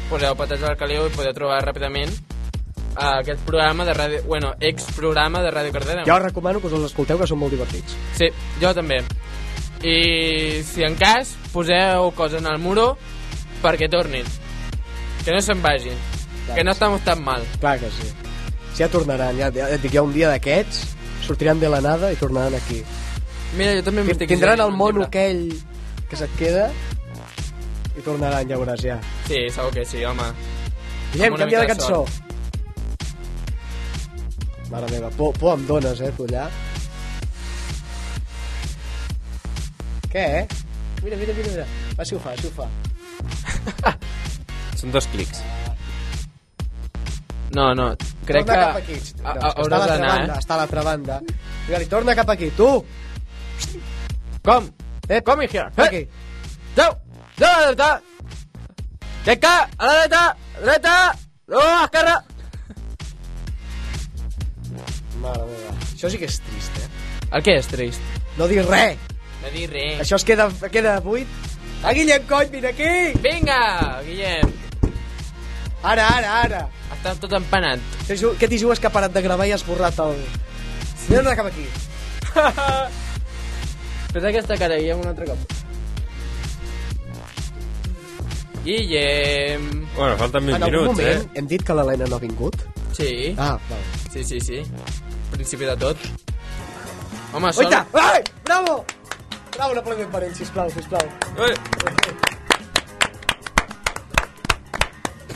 poseu 0.10 0.36
patates 0.36 0.68
al 0.68 0.76
caliu 0.78 1.08
i 1.08 1.14
podeu 1.16 1.32
trobar 1.34 1.62
ràpidament 1.64 2.12
eh, 2.12 3.06
aquest 3.22 3.40
programa 3.48 3.86
de 3.88 3.94
ràdio, 3.96 4.24
bueno, 4.28 4.52
ex 4.60 4.84
programa 4.96 5.42
de 5.42 5.50
Ràdio 5.56 5.72
Cardena. 5.72 6.04
jo 6.06 6.20
recomano 6.20 6.60
que 6.60 6.68
us 6.68 6.74
els 6.74 6.92
escolteu 6.92 7.18
que 7.18 7.26
són 7.28 7.40
molt 7.40 7.52
divertits 7.56 7.96
Sí, 8.20 8.28
jo 8.62 8.74
també. 8.76 9.00
I 9.82 10.62
si 10.64 10.84
en 10.84 10.96
cas, 11.00 11.36
poseu 11.54 12.12
coses 12.16 12.42
en 12.42 12.48
el 12.52 12.60
muro 12.60 12.98
perquè 13.64 13.90
tornin. 13.90 14.26
Que 15.24 15.32
no 15.32 15.40
se'n 15.42 15.62
vagin. 15.62 15.96
Que 16.54 16.64
no 16.64 16.72
estem 16.76 17.00
tan 17.06 17.24
mal. 17.24 17.44
clar 17.60 17.80
que 17.80 17.90
sí 17.90 18.12
si 18.76 18.84
ja 18.84 18.90
tornaran, 18.92 19.38
ja, 19.40 19.48
ja 19.56 19.70
et 19.72 19.80
dic, 19.82 19.94
hi 19.94 19.98
ha 20.02 20.04
un 20.04 20.12
dia 20.12 20.28
d'aquests 20.34 20.82
sortiran 21.24 21.62
de 21.62 21.70
la 21.72 21.80
nada 21.80 22.12
i 22.12 22.18
tornaran 22.20 22.58
aquí 22.58 22.82
Mira, 23.56 23.72
jo 23.78 23.86
també 23.88 24.04
m'estic 24.04 24.28
tindran 24.34 24.60
el 24.60 24.74
mono 24.76 25.06
aquell 25.06 25.48
que 26.10 26.20
se't 26.20 26.36
queda 26.36 26.68
i 27.96 28.04
tornaran, 28.04 28.44
ja 28.50 28.60
veuràs 28.60 28.84
ja 28.84 29.00
Sí, 29.30 29.46
segur 29.48 29.72
que 29.72 29.86
sí, 29.88 30.04
home. 30.04 30.28
Guillem, 31.14 31.38
canvia 31.40 31.64
de 31.64 31.72
cançó 31.72 32.04
sort. 32.04 32.26
Mare 34.70 34.92
meva, 34.92 35.10
por, 35.16 35.32
por 35.40 35.56
em 35.56 35.66
dones, 35.70 36.02
eh, 36.02 36.12
tu 36.18 36.26
allà. 36.26 36.50
Què, 40.12 40.24
eh? 40.42 40.48
Mira, 41.04 41.16
mira, 41.22 41.36
mira, 41.38 41.52
mira. 41.54 41.68
Va, 41.96 42.04
si 42.04 42.18
ho 42.18 42.20
fa, 42.20 42.34
si 42.40 42.50
ho 42.50 42.54
fa. 42.58 42.68
Són 44.82 44.92
dos 44.92 45.08
clics. 45.14 45.44
No, 47.56 47.70
no, 47.78 47.86
crec 48.28 48.46
torna 48.46 48.54
que... 48.54 48.66
cap 48.66 48.78
aquí. 48.82 48.96
a- 49.24 49.34
No, 49.34 49.48
a- 49.48 49.54
que 49.56 49.62
està 49.64 49.76
a 49.76 49.80
l'altra 49.80 49.88
banda, 49.88 50.16
eh? 50.36 50.40
està 50.42 50.54
a 50.54 50.58
l'altra 50.62 50.84
banda. 50.90 51.20
Digue-li, 51.68 51.86
torna 51.92 52.16
cap 52.20 52.30
aquí, 52.34 52.50
tu! 52.58 52.70
Com? 54.46 54.68
Eh, 55.08 55.22
Come 55.24 55.48
here. 55.48 55.70
Aquí. 55.78 56.02
Jau! 56.76 56.92
Jau 57.40 57.52
a 57.52 57.62
la 57.62 57.68
dreta! 57.72 58.02
Teca! 59.26 59.54
A 59.78 59.86
la 59.88 59.96
dreta! 60.02 60.24
Dreta! 60.62 60.96
No, 61.48 61.62
a 61.62 61.82
l'esquerra! 61.86 62.16
Mare 65.22 65.46
meva. 65.50 65.74
Això 65.96 66.10
sí 66.12 66.20
que 66.22 66.28
és 66.30 66.40
trist, 66.44 66.80
eh? 66.82 66.90
El 67.36 67.44
què 67.46 67.56
és 67.62 67.68
trist? 67.72 68.02
No 68.38 68.48
dir 68.52 68.62
res. 68.68 69.00
No 69.44 69.52
dir 69.54 69.68
res. 69.72 70.02
Això 70.04 70.20
es 70.20 70.26
queda, 70.28 70.50
queda 70.74 70.98
buit. 71.06 71.28
Ah, 71.86 71.94
Guillem, 71.94 72.24
cony, 72.30 72.50
vine 72.52 72.72
aquí! 72.74 72.92
Vinga, 73.24 73.60
Guillem! 74.06 74.52
Ara, 75.86 76.08
ara, 76.18 76.32
ara. 76.44 76.62
Està 76.94 77.16
tot 77.20 77.34
empanat. 77.34 77.80
Què 78.08 78.18
ju- 78.20 78.36
Què 78.40 78.48
t'hi 78.52 78.60
jugues 78.62 78.80
que 78.80 78.88
ha 78.88 78.94
parat 78.94 79.14
de 79.16 79.22
gravar 79.26 79.48
i 79.50 79.54
has 79.56 79.66
borrat 79.66 79.98
el... 80.06 80.16
Torna 81.08 81.36
cap 81.38 81.50
aquí. 81.50 81.66
Fes 84.16 84.24
aquesta 84.24 84.56
cara, 84.58 84.78
Guillem, 84.80 85.02
un 85.04 85.08
altre 85.12 85.26
cop. 85.28 85.38
Guillem... 88.66 89.88
Bueno, 89.96 90.18
falten 90.18 90.46
20 90.46 90.56
en 90.56 90.64
algun 90.64 90.82
minuts, 90.82 90.98
moment 90.98 91.22
eh? 91.26 91.30
hem 91.40 91.48
dit 91.48 91.64
que 91.64 91.74
l'Helena 91.78 92.08
no 92.10 92.18
ha 92.18 92.24
vingut? 92.24 92.56
Sí. 92.98 93.36
Ah, 93.38 93.56
val. 93.70 93.84
Sí, 94.12 94.24
sí, 94.24 94.40
sí. 94.42 94.62
Principi 95.32 95.66
de 95.70 95.76
tot. 95.78 95.98
Home, 97.36 97.52
sol... 97.54 97.66
Oita! 97.68 97.86
Ai! 97.94 98.24
Bravo! 98.48 98.80
Bravo, 99.56 99.72
un 99.76 99.80
aplaudiment 99.80 100.12
per 100.12 100.24
ell, 100.26 100.34
sisplau, 100.36 100.72
sisplau. 100.74 101.06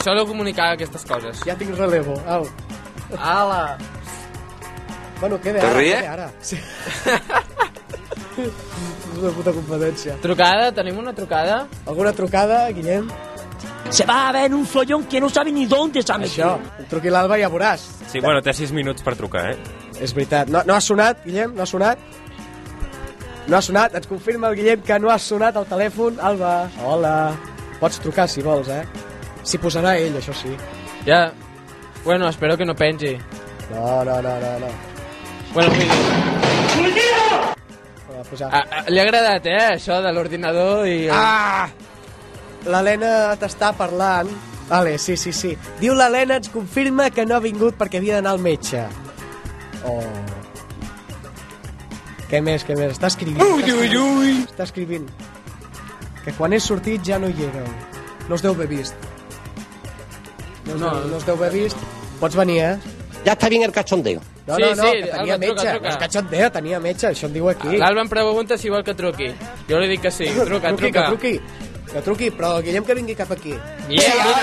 Solo 0.04 0.26
comunicar 0.28 0.74
aquestes 0.74 1.04
coses. 1.06 1.42
Ja 1.46 1.56
tinc 1.60 1.76
relevo. 1.78 2.16
Au. 2.28 2.48
Ala! 3.18 3.78
Bueno, 5.20 5.40
queda 5.42 5.60
Te 5.60 5.68
ara, 5.68 5.78
ríe? 5.78 5.96
queda 5.98 6.14
ara. 6.14 6.32
Sí. 6.42 6.60
és 8.40 9.18
una 9.20 9.32
puta 9.36 9.52
competència. 9.56 10.16
Trucada? 10.24 10.70
Tenim 10.76 11.00
una 11.02 11.14
trucada? 11.16 11.66
Alguna 11.86 12.14
trucada, 12.16 12.62
Guillem? 12.72 13.10
Se 13.90 14.06
va 14.06 14.30
a 14.30 14.32
ver 14.32 14.54
un 14.54 14.66
follón 14.70 15.04
que 15.10 15.20
no 15.20 15.30
sabe 15.30 15.52
ni 15.52 15.66
dónde 15.66 16.04
se 16.04 16.14
ha 16.14 16.18
Això, 16.18 16.52
truqui 16.90 17.10
l'Alba 17.10 17.40
i 17.40 17.42
ja 17.42 17.50
veuràs. 17.50 17.84
Sí, 18.08 18.22
bueno, 18.22 18.42
té 18.46 18.54
6 18.54 18.72
minuts 18.72 19.04
per 19.04 19.16
trucar, 19.18 19.50
eh? 19.52 19.58
És 20.00 20.14
veritat. 20.14 20.48
No, 20.48 20.62
no 20.66 20.76
ha 20.76 20.82
sonat, 20.82 21.26
Guillem? 21.26 21.56
No 21.58 21.64
ha 21.64 21.68
sonat? 21.68 22.00
No 23.50 23.58
ha 23.58 23.62
sonat? 23.66 23.96
Et 23.98 24.06
confirma 24.08 24.52
el 24.54 24.56
Guillem 24.62 24.82
que 24.86 25.00
no 25.02 25.10
ha 25.10 25.18
sonat 25.20 25.58
el 25.58 25.66
telèfon? 25.68 26.22
Alba, 26.22 26.70
hola. 26.86 27.16
Pots 27.82 28.00
trucar 28.04 28.30
si 28.30 28.46
vols, 28.46 28.70
eh? 28.70 28.84
S'hi 29.44 29.60
posarà 29.62 29.96
ell, 30.00 30.18
això 30.20 30.36
sí. 30.36 30.52
Ja. 31.06 31.30
Bueno, 32.04 32.28
espero 32.30 32.58
que 32.58 32.66
no 32.66 32.76
pengi. 32.76 33.18
No, 33.74 34.04
no, 34.04 34.22
no, 34.22 34.40
no, 34.40 34.54
no. 34.60 34.72
Bueno, 35.54 35.72
vull 36.76 36.94
dir... 36.94 37.08
Va 38.10 38.24
posar. 38.30 38.50
A, 38.52 38.60
a, 38.62 38.84
li 38.90 39.00
ha 39.00 39.06
agradat, 39.06 39.46
eh, 39.50 39.62
això 39.76 40.00
de 40.04 40.14
l'ordinador 40.14 40.88
i... 40.88 41.06
El... 41.08 41.14
Ah! 41.16 41.70
L'Helena 42.70 43.36
t'està 43.40 43.72
parlant. 43.78 44.30
Vale, 44.70 44.98
sí, 45.02 45.16
sí, 45.18 45.32
sí. 45.34 45.56
Diu 45.80 45.96
l'Helena, 45.98 46.38
ens 46.38 46.52
confirma 46.54 47.10
que 47.10 47.26
no 47.26 47.38
ha 47.38 47.44
vingut 47.44 47.78
perquè 47.80 48.02
havia 48.02 48.20
d'anar 48.20 48.36
al 48.36 48.44
metge. 48.44 48.84
Oh. 49.88 50.04
Què 52.30 52.44
més, 52.46 52.66
què 52.68 52.76
més? 52.78 52.94
Està 52.94 53.10
escrivint. 53.10 53.42
Ui, 53.42 53.66
ui, 53.74 53.96
ui. 53.98 54.34
Està 54.44 54.68
escrivint. 54.68 55.08
Que 56.26 56.36
quan 56.38 56.54
és 56.54 56.68
sortit 56.68 57.02
ja 57.06 57.18
no 57.18 57.32
hi 57.32 57.48
éreu. 57.48 57.70
No 58.28 58.38
us 58.38 58.46
deu 58.46 58.54
haver 58.54 58.70
vist. 58.70 59.09
No, 60.70 60.78
No. 60.78 61.00
deu, 61.00 61.08
no 61.10 61.18
us 61.18 61.26
deu 61.26 61.36
haver 61.36 61.52
vist. 61.52 61.78
Pots 62.20 62.36
venir, 62.36 62.60
eh? 62.62 62.78
Ya 63.26 63.34
está 63.34 63.50
bien 63.50 63.64
el 63.64 63.72
cachondeo. 63.72 64.22
No, 64.48 64.56
Sí, 64.56 64.62
no, 64.62 64.76
no, 64.76 64.84
sí, 64.84 64.92
que 64.92 65.08
tenia 65.08 65.34
Alba, 65.34 65.38
truca, 65.38 65.38
metge. 65.38 65.70
truca. 65.72 65.80
No 65.80 65.90
és 65.90 65.98
cachondeo, 65.98 66.52
tenia 66.52 66.80
metge, 66.80 67.08
això 67.08 67.26
em 67.28 67.34
diu 67.34 67.50
aquí. 67.50 67.78
L'Alba 67.78 68.02
em 68.02 68.10
pregunta 68.10 68.58
si 68.58 68.70
vol 68.70 68.84
que 68.84 68.94
truqui. 68.96 69.28
Jo 69.70 69.80
li 69.80 69.88
dic 69.88 70.02
que 70.02 70.12
sí. 70.12 70.26
Truca, 70.26 70.70
truqui, 70.76 70.92
truca. 70.92 71.02
Que 71.02 71.08
truqui, 71.10 71.42
que 71.94 72.02
truqui, 72.02 72.32
però 72.32 72.62
Guillem 72.62 72.84
que 72.86 72.96
vingui 72.96 73.16
cap 73.16 73.32
aquí. 73.32 73.54
Guillem, 73.88 74.24
vine. 74.24 74.42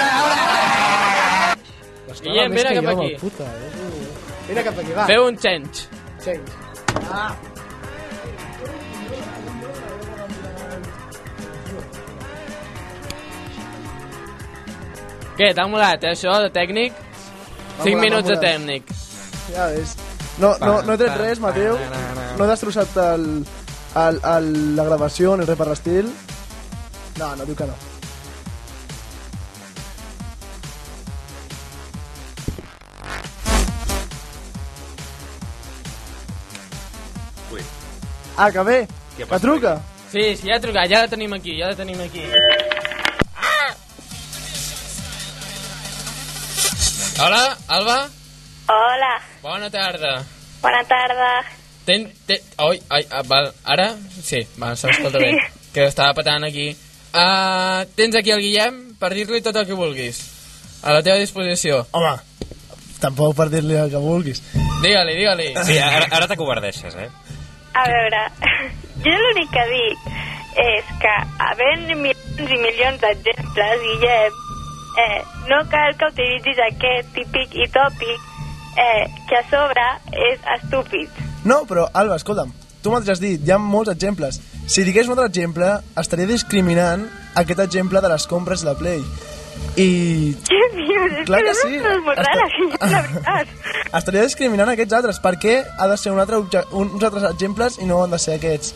L'esclava 2.07 2.33
Guillem, 2.33 2.53
més 2.53 2.63
vine 2.63 2.69
que 2.69 2.83
cap 2.83 2.93
jo, 2.95 3.03
aquí. 3.03 3.17
Puta, 3.21 3.45
eh? 3.45 3.71
Vine 4.49 4.63
cap 4.65 4.79
aquí, 4.79 4.93
va. 4.97 5.07
Feu 5.07 5.27
un 5.27 5.37
change. 5.39 5.89
Change. 6.25 6.53
Ah. 7.11 7.35
Què, 15.37 15.51
t'ha 15.53 15.67
molat, 15.69 16.05
eh, 16.05 16.15
això, 16.15 16.39
de 16.41 16.49
tècnic? 16.49 16.95
M'ha 16.97 17.85
5 17.85 17.91
molat, 17.91 18.05
minuts 18.07 18.29
de 18.31 18.37
tècnic. 18.41 18.93
Ja 19.53 19.67
ves. 19.75 19.97
No, 20.41 20.55
no, 20.63 20.81
no 20.85 20.95
he 20.95 21.01
tret 21.01 21.19
res, 21.21 21.41
Mateu. 21.41 21.77
No 22.37 22.45
he 22.45 22.49
destrossat 22.49 22.97
el, 23.03 23.27
el, 24.01 24.21
el, 24.33 24.49
la 24.79 24.87
gravació 24.89 25.37
ni 25.37 25.45
res 25.49 25.59
per 25.61 25.67
l'estil. 25.69 26.09
No, 27.21 27.35
no, 27.37 27.45
diu 27.45 27.57
que 27.57 27.69
no. 27.69 27.77
Ui. 37.53 37.61
Ah, 38.37 38.49
que 38.53 38.65
bé. 38.71 38.79
Que 39.21 39.41
truca. 39.45 39.77
Sí, 40.13 40.33
sí, 40.37 40.49
ja 40.49 40.57
ha 40.57 40.65
trucat, 40.65 40.89
ja 40.89 41.05
la 41.05 41.13
tenim 41.13 41.37
aquí, 41.37 41.59
ja 41.61 41.73
la 41.73 41.77
tenim 41.77 42.01
aquí. 42.05 42.25
Hola, 47.19 47.57
Alba? 47.69 48.09
Hola, 48.69 49.13
Bona 49.43 49.71
tarda. 49.71 50.25
bona 50.63 50.83
tarda. 50.85 51.45
Ten, 51.85 52.13
ten, 52.27 52.39
oi, 52.59 52.81
ai, 52.91 53.07
ah, 53.11 53.23
val, 53.25 53.53
ara? 53.65 53.95
Sí, 54.23 54.41
va, 54.59 54.75
s'escolta 54.77 55.19
bé. 55.23 55.31
Que 55.73 55.85
estava 55.87 56.15
patant 56.15 56.45
aquí. 56.45 56.73
Uh, 57.15 57.85
tens 57.97 58.17
aquí 58.19 58.33
el 58.35 58.41
Guillem 58.43 58.81
per 59.01 59.13
dir-li 59.15 59.41
tot 59.41 59.57
el 59.57 59.67
que 59.69 59.77
vulguis. 59.79 60.19
A 60.83 60.93
la 60.93 61.03
teva 61.07 61.17
disposició. 61.23 61.85
Home, 61.93 62.17
tampoc 63.01 63.37
per 63.39 63.49
dir-li 63.55 63.77
el 63.79 63.91
que 63.93 64.03
vulguis. 64.03 64.43
Digue-li, 64.83 65.15
digue-li. 65.21 65.49
Sí, 65.69 65.79
ara, 65.79 66.09
ara 66.11 66.27
t'acobardeixes, 66.29 66.97
eh? 66.99 67.09
A 67.77 67.85
veure, 67.93 68.25
jo 69.07 69.15
l'únic 69.23 69.53
que 69.55 69.65
dic 69.71 70.11
és 70.67 70.91
que 71.01 71.15
havent 71.47 71.87
milions 72.03 72.51
i 72.51 72.59
milions 72.67 73.01
d'exemples, 73.05 73.87
Guillem, 73.87 74.43
eh, 74.97 75.23
no 75.51 75.63
cal 75.71 75.97
que 75.99 76.11
utilitzis 76.13 76.61
aquest 76.67 77.13
típic 77.15 77.55
i 77.55 77.69
tòpic 77.73 78.33
eh, 78.77 79.05
que 79.29 79.39
a 79.41 79.45
sobre 79.51 79.87
és 80.29 80.51
estúpid. 80.59 81.23
No, 81.47 81.63
però, 81.69 81.87
Alba, 81.95 82.19
escolta'm, 82.21 82.53
tu 82.83 82.93
mateix 82.93 83.17
has 83.17 83.23
dit, 83.23 83.41
hi 83.43 83.55
ha 83.55 83.59
molts 83.63 83.93
exemples. 83.93 84.41
Si 84.67 84.85
digués 84.87 85.07
un 85.07 85.15
altre 85.17 85.29
exemple, 85.31 85.71
estaria 86.01 86.29
discriminant 86.29 87.07
aquest 87.39 87.63
exemple 87.63 88.03
de 88.03 88.11
les 88.13 88.27
compres 88.27 88.65
de 88.65 88.71
la 88.71 88.77
Play. 88.79 89.03
I 89.81 89.89
Què 90.49 90.63
dius? 90.75 91.21
Clar 91.29 91.43
que, 91.43 91.47
que 91.47 91.53
no 91.53 91.61
sí. 91.61 91.81
és 91.81 92.05
molt 92.05 92.23
rara, 92.23 92.47
la 92.47 93.03
veritat. 93.09 93.53
estaria 94.01 94.25
discriminant 94.27 94.73
aquests 94.73 94.99
altres. 94.99 95.21
Per 95.25 95.35
què 95.43 95.59
ha 95.65 95.89
de 95.91 95.99
ser 96.01 96.13
un 96.15 96.23
altre 96.23 96.41
obje 96.43 96.65
uns 96.77 97.03
altres 97.03 97.29
exemples 97.31 97.79
i 97.81 97.89
no 97.89 98.03
han 98.03 98.15
de 98.15 98.21
ser 98.23 98.37
aquests? 98.41 98.75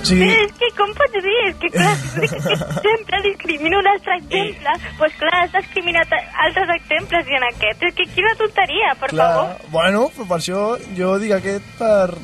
Però 0.00 0.28
és 0.44 0.52
que 0.58 0.68
com 0.78 0.92
pots 0.96 1.24
dir? 1.24 1.36
És 1.46 1.56
que 1.60 1.70
clar, 1.74 1.92
si 2.00 2.28
tu 2.44 2.54
exemple 2.54 3.20
discrimina 3.26 3.80
un 3.80 3.88
altre 3.90 4.16
exemple, 4.20 4.74
doncs 4.76 4.98
pues 5.00 5.16
clar, 5.20 5.34
has 5.44 5.52
discriminat 5.56 6.14
altres 6.46 6.72
exemples 6.76 7.28
i 7.28 7.38
en 7.38 7.46
aquest. 7.50 7.84
És 7.90 7.96
que 7.98 8.06
quina 8.14 8.32
tonteria, 8.40 8.94
per 9.00 9.12
clar, 9.12 9.28
favor. 9.36 9.68
bueno, 9.74 10.06
però 10.16 10.28
per 10.32 10.38
això 10.40 10.64
jo 10.96 11.16
dic 11.22 11.36
aquest 11.38 11.74
per... 11.80 12.16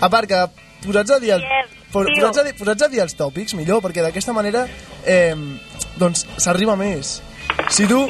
A 0.00 0.08
part 0.08 0.30
que 0.30 0.36
posats 0.86 1.12
a 1.12 1.18
dir, 1.20 1.34
el, 1.36 1.42
tio. 1.44 1.90
posats 1.92 2.40
a 2.40 2.44
dir, 2.46 2.54
posats 2.56 2.86
a 2.86 2.88
dir 2.88 3.02
els 3.04 3.16
tòpics, 3.18 3.54
millor, 3.58 3.82
perquè 3.84 4.00
d'aquesta 4.00 4.32
manera 4.32 4.64
eh, 5.04 5.34
doncs 6.00 6.24
s'arriba 6.40 6.78
més. 6.80 7.18
Si 7.68 7.88
tu... 7.90 8.06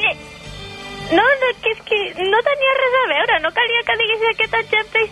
No, 1.11 1.23
no, 1.41 1.47
que 1.59 1.73
és 1.75 1.81
que 1.83 1.97
no 2.23 2.39
tenia 2.47 2.75
res 2.77 2.93
a 2.95 3.07
veure, 3.09 3.39
no 3.43 3.51
calia 3.51 3.81
que 3.83 3.97
digués 3.99 4.29
aquest 4.29 4.55
exemple 4.61 5.03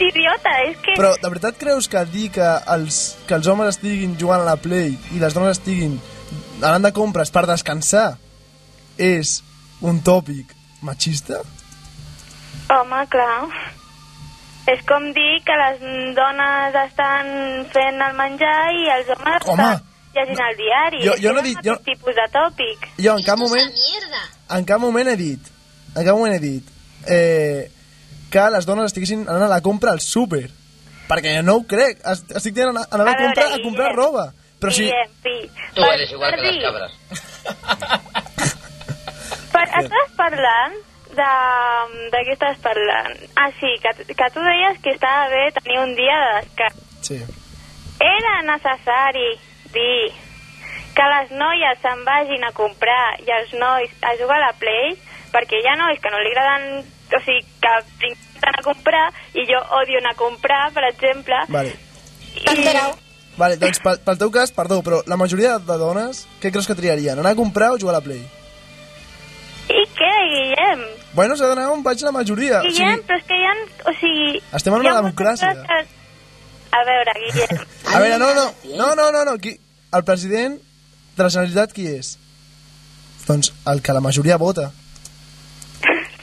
d'idiota, 0.00 0.52
és 0.66 0.78
que... 0.82 0.96
Però 0.98 1.12
de 1.20 1.28
veritat 1.30 1.58
creus 1.60 1.86
que 1.92 2.02
dir 2.10 2.30
que 2.34 2.48
els, 2.74 3.00
que 3.28 3.36
els 3.38 3.46
homes 3.52 3.74
estiguin 3.76 4.16
jugant 4.20 4.42
a 4.42 4.48
la 4.48 4.56
Play 4.60 4.96
i 5.14 5.20
les 5.22 5.36
dones 5.36 5.58
estiguin 5.58 5.98
anant 6.60 6.88
de 6.88 6.92
compres 6.96 7.30
per 7.34 7.44
descansar 7.48 8.14
és 9.00 9.38
un 9.80 10.00
tòpic 10.04 10.52
machista? 10.84 11.40
Home, 12.70 13.04
clar. 13.12 13.46
És 14.70 14.82
com 14.86 15.06
dir 15.16 15.40
que 15.46 15.54
les 15.58 15.80
dones 16.14 16.76
estan 16.84 17.30
fent 17.72 18.02
el 18.06 18.12
menjar 18.18 18.58
i 18.76 18.84
els 18.96 19.08
homes 19.16 19.48
Home, 19.48 19.70
estan 19.72 19.86
llegint 20.14 20.42
el 20.44 20.56
diari. 20.60 21.00
jo- 21.06 21.16
jo 21.22 21.32
no 21.34 21.42
dic- 21.42 21.58
el 21.64 21.70
jo- 21.70 21.80
tipus 21.86 22.14
de 22.14 22.26
tòpic. 22.34 22.86
Jo 23.02 23.16
en 23.18 23.24
cap 23.26 23.38
moment... 23.40 23.72
En 24.50 24.64
cap 24.68 24.80
moment 24.82 25.08
he 25.08 25.16
dit... 25.16 25.50
En 25.96 26.04
cap 26.04 26.14
moment 26.16 26.34
he 26.36 26.38
dit... 26.44 26.70
Eh, 27.08 27.70
que 28.30 28.46
les 28.54 28.66
dones 28.66 28.86
estiguessin 28.90 29.26
anant 29.28 29.46
a 29.48 29.54
la 29.56 29.60
compra 29.60 29.92
al 29.92 30.00
súper. 30.00 30.48
Perquè 31.10 31.40
no 31.42 31.56
ho 31.58 31.64
crec. 31.66 31.98
Es- 32.06 32.24
Estic 32.38 32.54
dient 32.54 32.68
anar, 32.70 32.86
anar 32.90 33.08
a, 33.08 33.10
A 33.10 33.14
la 33.14 33.18
compra 33.24 33.44
veure, 33.48 33.58
a 33.60 33.64
comprar 33.64 33.90
Guillem. 33.90 34.04
roba. 34.04 34.32
Però 34.60 34.70
si... 34.72 34.84
Guillem, 34.84 35.10
sí. 35.24 35.50
Tu 35.74 35.80
Per- 35.82 35.92
eres 35.94 36.12
igual 36.12 36.30
per 36.30 36.40
que 36.40 36.46
las 36.46 36.54
dir- 36.54 36.62
cabras. 36.62 36.92
Per, 39.50 39.64
estàs 39.82 40.12
parlant 40.16 40.76
de, 41.18 41.30
de 42.14 42.20
què 42.28 42.34
estàs 42.36 42.58
parlant? 42.62 43.16
Ah, 43.36 43.48
sí, 43.58 43.72
que, 43.82 43.90
que 44.14 44.28
tu 44.34 44.40
deies 44.46 44.78
que 44.84 44.92
estava 44.94 45.26
bé 45.32 45.48
tenir 45.58 45.80
un 45.82 45.94
dia 45.98 46.16
de 46.22 46.30
descans. 46.38 46.76
Sí. 47.02 47.18
Era 48.00 48.34
necessari 48.46 49.26
dir 49.74 50.12
que 50.94 51.08
les 51.14 51.32
noies 51.34 51.82
se'n 51.82 52.04
vagin 52.06 52.44
a 52.46 52.52
comprar 52.56 53.18
i 53.26 53.28
els 53.40 53.52
nois 53.58 53.90
a 54.06 54.14
jugar 54.20 54.38
a 54.38 54.46
la 54.46 54.52
Play, 54.62 54.94
perquè 55.34 55.60
hi 55.60 55.68
ha 55.70 55.76
nois 55.82 55.98
que 56.02 56.10
no 56.14 56.22
li 56.22 56.30
agraden, 56.32 56.84
o 57.16 57.22
sigui, 57.26 57.44
que 57.62 57.76
vinguin 58.00 58.58
a 58.58 58.64
comprar, 58.64 59.06
i 59.34 59.46
jo 59.48 59.60
odio 59.80 60.00
anar 60.00 60.14
a 60.14 60.18
comprar, 60.18 60.64
per 60.76 60.84
exemple. 60.90 61.38
Vale. 61.48 61.76
I... 62.36 62.66
Vale, 63.40 63.56
doncs 63.56 63.80
pel, 63.80 64.00
pel 64.04 64.18
teu 64.20 64.30
cas, 64.34 64.52
perdó, 64.52 64.80
però 64.84 65.00
la 65.08 65.16
majoria 65.16 65.56
de 65.58 65.76
dones, 65.80 66.26
què 66.42 66.50
creus 66.52 66.68
que 66.68 66.76
triarien? 66.76 67.18
Anar 67.18 67.32
a 67.32 67.38
comprar 67.38 67.70
o 67.72 67.78
jugar 67.80 67.94
a 67.94 67.98
la 68.00 68.04
Play? 68.04 68.20
I 69.70 69.84
què, 69.96 70.10
Guillem? 70.32 70.82
Bueno, 71.14 71.36
s'ha 71.38 71.48
d'anar 71.50 71.70
on 71.72 71.84
vaig 71.86 72.02
la 72.04 72.12
majoria. 72.12 72.58
O 72.60 72.66
Guillem, 72.66 72.98
sigui, 72.98 73.06
però 73.06 73.20
és 73.20 73.26
que 73.28 73.38
hi 73.38 73.46
ha... 73.46 73.54
O 73.86 73.94
sigui... 74.00 74.42
Estem 74.58 74.76
en 74.76 74.84
una 74.84 74.96
democràcia. 74.98 75.52
Que... 75.62 75.78
A 76.70 76.82
veure, 76.86 77.14
Guillem, 77.22 77.62
a 77.86 78.02
veure, 78.02 78.18
no, 78.22 78.32
no, 78.34 78.44
no, 78.76 78.90
no, 78.98 79.06
no, 79.14 79.24
no, 79.30 79.38
qui, 79.42 79.56
el 79.94 80.04
president 80.06 80.58
de 81.16 81.24
la 81.24 81.30
Generalitat 81.30 81.72
qui 81.74 81.86
és? 81.90 82.12
Doncs 83.26 83.54
el 83.72 83.82
que 83.82 83.94
la 83.96 84.02
majoria 84.04 84.38
vota. 84.42 84.70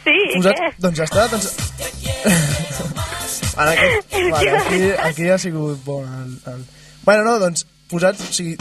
Sí, 0.08 0.38
Posat, 0.38 0.60
què? 0.60 0.70
doncs 0.84 1.00
ja 1.00 1.08
està, 1.08 1.26
doncs... 1.32 1.48
en 3.62 3.72
aquest, 3.74 4.16
vale, 4.32 4.54
aquí, 4.62 4.82
aquí 5.10 5.30
ha 5.34 5.40
sigut 5.42 5.84
bon. 5.86 6.08
El, 6.22 6.38
el... 6.54 6.64
Bueno, 7.04 7.26
no, 7.28 7.38
doncs, 7.42 7.66
posats, 7.92 8.24
o 8.24 8.36
sigui, 8.36 8.56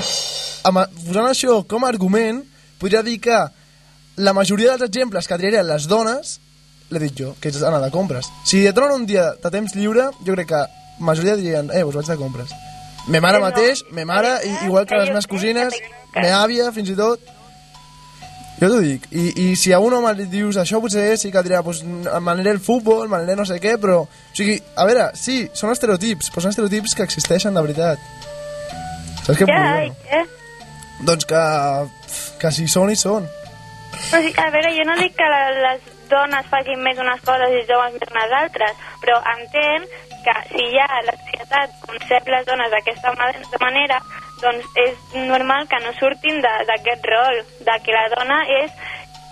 amb, 0.67 0.83
posant 1.07 1.31
això 1.31 1.61
com 1.71 1.87
a 1.87 1.93
argument, 1.93 2.43
podria 2.81 3.05
dir 3.07 3.19
que 3.23 3.39
la 4.17 4.33
majoria 4.37 4.75
dels 4.75 4.89
exemples 4.89 5.29
que 5.29 5.39
triarien 5.39 5.67
les 5.69 5.87
dones, 5.91 6.39
l'he 6.91 7.03
dit 7.03 7.23
jo, 7.23 7.35
que 7.41 7.51
és 7.53 7.63
anar 7.63 7.83
de 7.83 7.93
compres. 7.95 8.31
Si 8.49 8.63
et 8.67 8.77
donen 8.77 9.03
un 9.03 9.07
dia 9.09 9.33
de 9.43 9.53
temps 9.53 9.75
lliure, 9.77 10.11
jo 10.25 10.37
crec 10.37 10.51
que 10.55 10.63
la 10.63 11.11
majoria 11.11 11.37
dirien, 11.37 11.71
eh, 11.75 11.85
us 11.85 11.99
vaig 11.99 12.09
de 12.09 12.19
compres. 12.21 12.55
Me 13.07 13.21
mare 13.21 13.39
mateix, 13.39 13.85
me 13.93 14.05
mare, 14.05 14.39
igual 14.65 14.87
que 14.87 14.99
les 14.99 15.11
meves 15.13 15.29
cosines, 15.31 15.75
me 16.17 16.31
àvia, 16.33 16.73
fins 16.75 16.91
i 16.91 16.97
tot. 16.99 17.21
Jo 18.57 18.71
t'ho 18.71 18.79
dic. 18.81 19.05
I, 19.13 19.27
I 19.43 19.47
si 19.61 19.73
a 19.77 19.81
un 19.85 19.93
home 19.93 20.13
li 20.17 20.27
dius 20.33 20.57
això, 20.61 20.81
potser 20.81 21.05
sí 21.21 21.29
que 21.33 21.43
dirà, 21.45 21.61
pues, 21.65 21.83
m'aniré 21.85 22.55
el 22.57 22.61
futbol, 22.63 23.05
m'aniré 23.13 23.37
no 23.37 23.45
sé 23.49 23.59
què, 23.61 23.77
però... 23.81 23.99
O 24.07 24.37
sigui, 24.37 24.57
a 24.77 24.87
veure, 24.89 25.11
sí, 25.19 25.43
són 25.57 25.75
estereotips, 25.75 26.31
però 26.33 26.45
són 26.45 26.55
estereotips 26.55 26.97
que 26.97 27.05
existeixen 27.05 27.57
de 27.57 27.65
veritat. 27.67 28.07
Saps 29.27 29.43
què 29.43 29.51
Ja, 29.51 29.67
i 29.85 29.93
què? 30.07 30.23
Doncs 31.05 31.29
que, 31.29 31.43
que 32.41 32.55
si 32.57 32.65
són, 32.73 32.93
hi 32.93 32.97
són. 32.97 33.29
O 33.29 34.23
sigui, 34.23 34.33
a 34.41 34.49
veure, 34.55 34.73
jo 34.79 34.89
no 34.89 34.97
dic 35.03 35.17
que 35.19 35.29
les 35.35 35.93
dones 36.11 36.47
facin 36.51 36.81
més 36.85 36.99
unes 36.99 37.21
coses 37.27 37.55
i 37.55 37.65
homes 37.73 37.97
més 38.01 38.11
unes 38.15 38.37
altres, 38.43 38.77
però 39.03 39.19
entenc 39.37 39.89
que 40.27 40.37
si 40.51 40.65
ja 40.75 40.87
la 41.07 41.15
societat 41.21 41.75
concep 41.87 42.29
les 42.35 42.47
dones 42.47 42.71
d'aquesta 42.73 43.13
ma- 43.19 43.33
manera, 43.63 44.01
doncs 44.43 44.67
és 44.83 44.97
normal 45.29 45.69
que 45.71 45.79
no 45.85 45.93
surtin 45.99 46.43
d'aquest 46.43 47.07
rol, 47.09 47.43
de 47.69 47.77
que 47.85 47.95
la 47.95 48.09
dona 48.13 48.41
és 48.63 48.73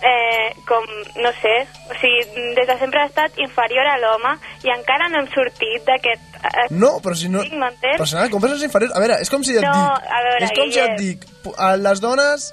eh, 0.05 0.49
com, 0.67 0.83
no 1.23 1.31
sé, 1.41 1.53
o 1.89 1.95
sigui, 1.99 2.23
des 2.57 2.67
de 2.67 2.77
sempre 2.79 3.01
ha 3.01 3.09
estat 3.09 3.37
inferior 3.41 3.87
a 3.89 3.97
l'home 4.01 4.33
i 4.63 4.71
encara 4.73 5.07
no 5.09 5.19
hem 5.23 5.29
sortit 5.33 5.83
d'aquest... 5.87 6.21
Eh, 6.45 6.67
No, 6.71 6.99
però 7.01 7.15
si 7.17 7.29
no... 7.31 7.41
Sí? 7.41 7.51
Però 7.55 8.05
si 8.05 8.15
no, 8.17 8.25
compres 8.33 8.57
és 8.59 8.65
inferior. 8.67 8.91
A 8.95 8.99
veure, 9.01 9.17
és 9.23 9.29
com 9.33 9.43
si 9.43 9.55
et 9.57 9.63
No, 9.65 9.71
dic... 9.73 10.11
a 10.11 10.21
veure, 10.27 10.43
és 10.45 10.51
com 10.59 10.71
si 10.71 10.79
et 10.83 10.93
Guillem. 10.95 11.01
dic... 11.01 11.55
a 11.57 11.71
Les 11.79 12.01
dones, 12.03 12.49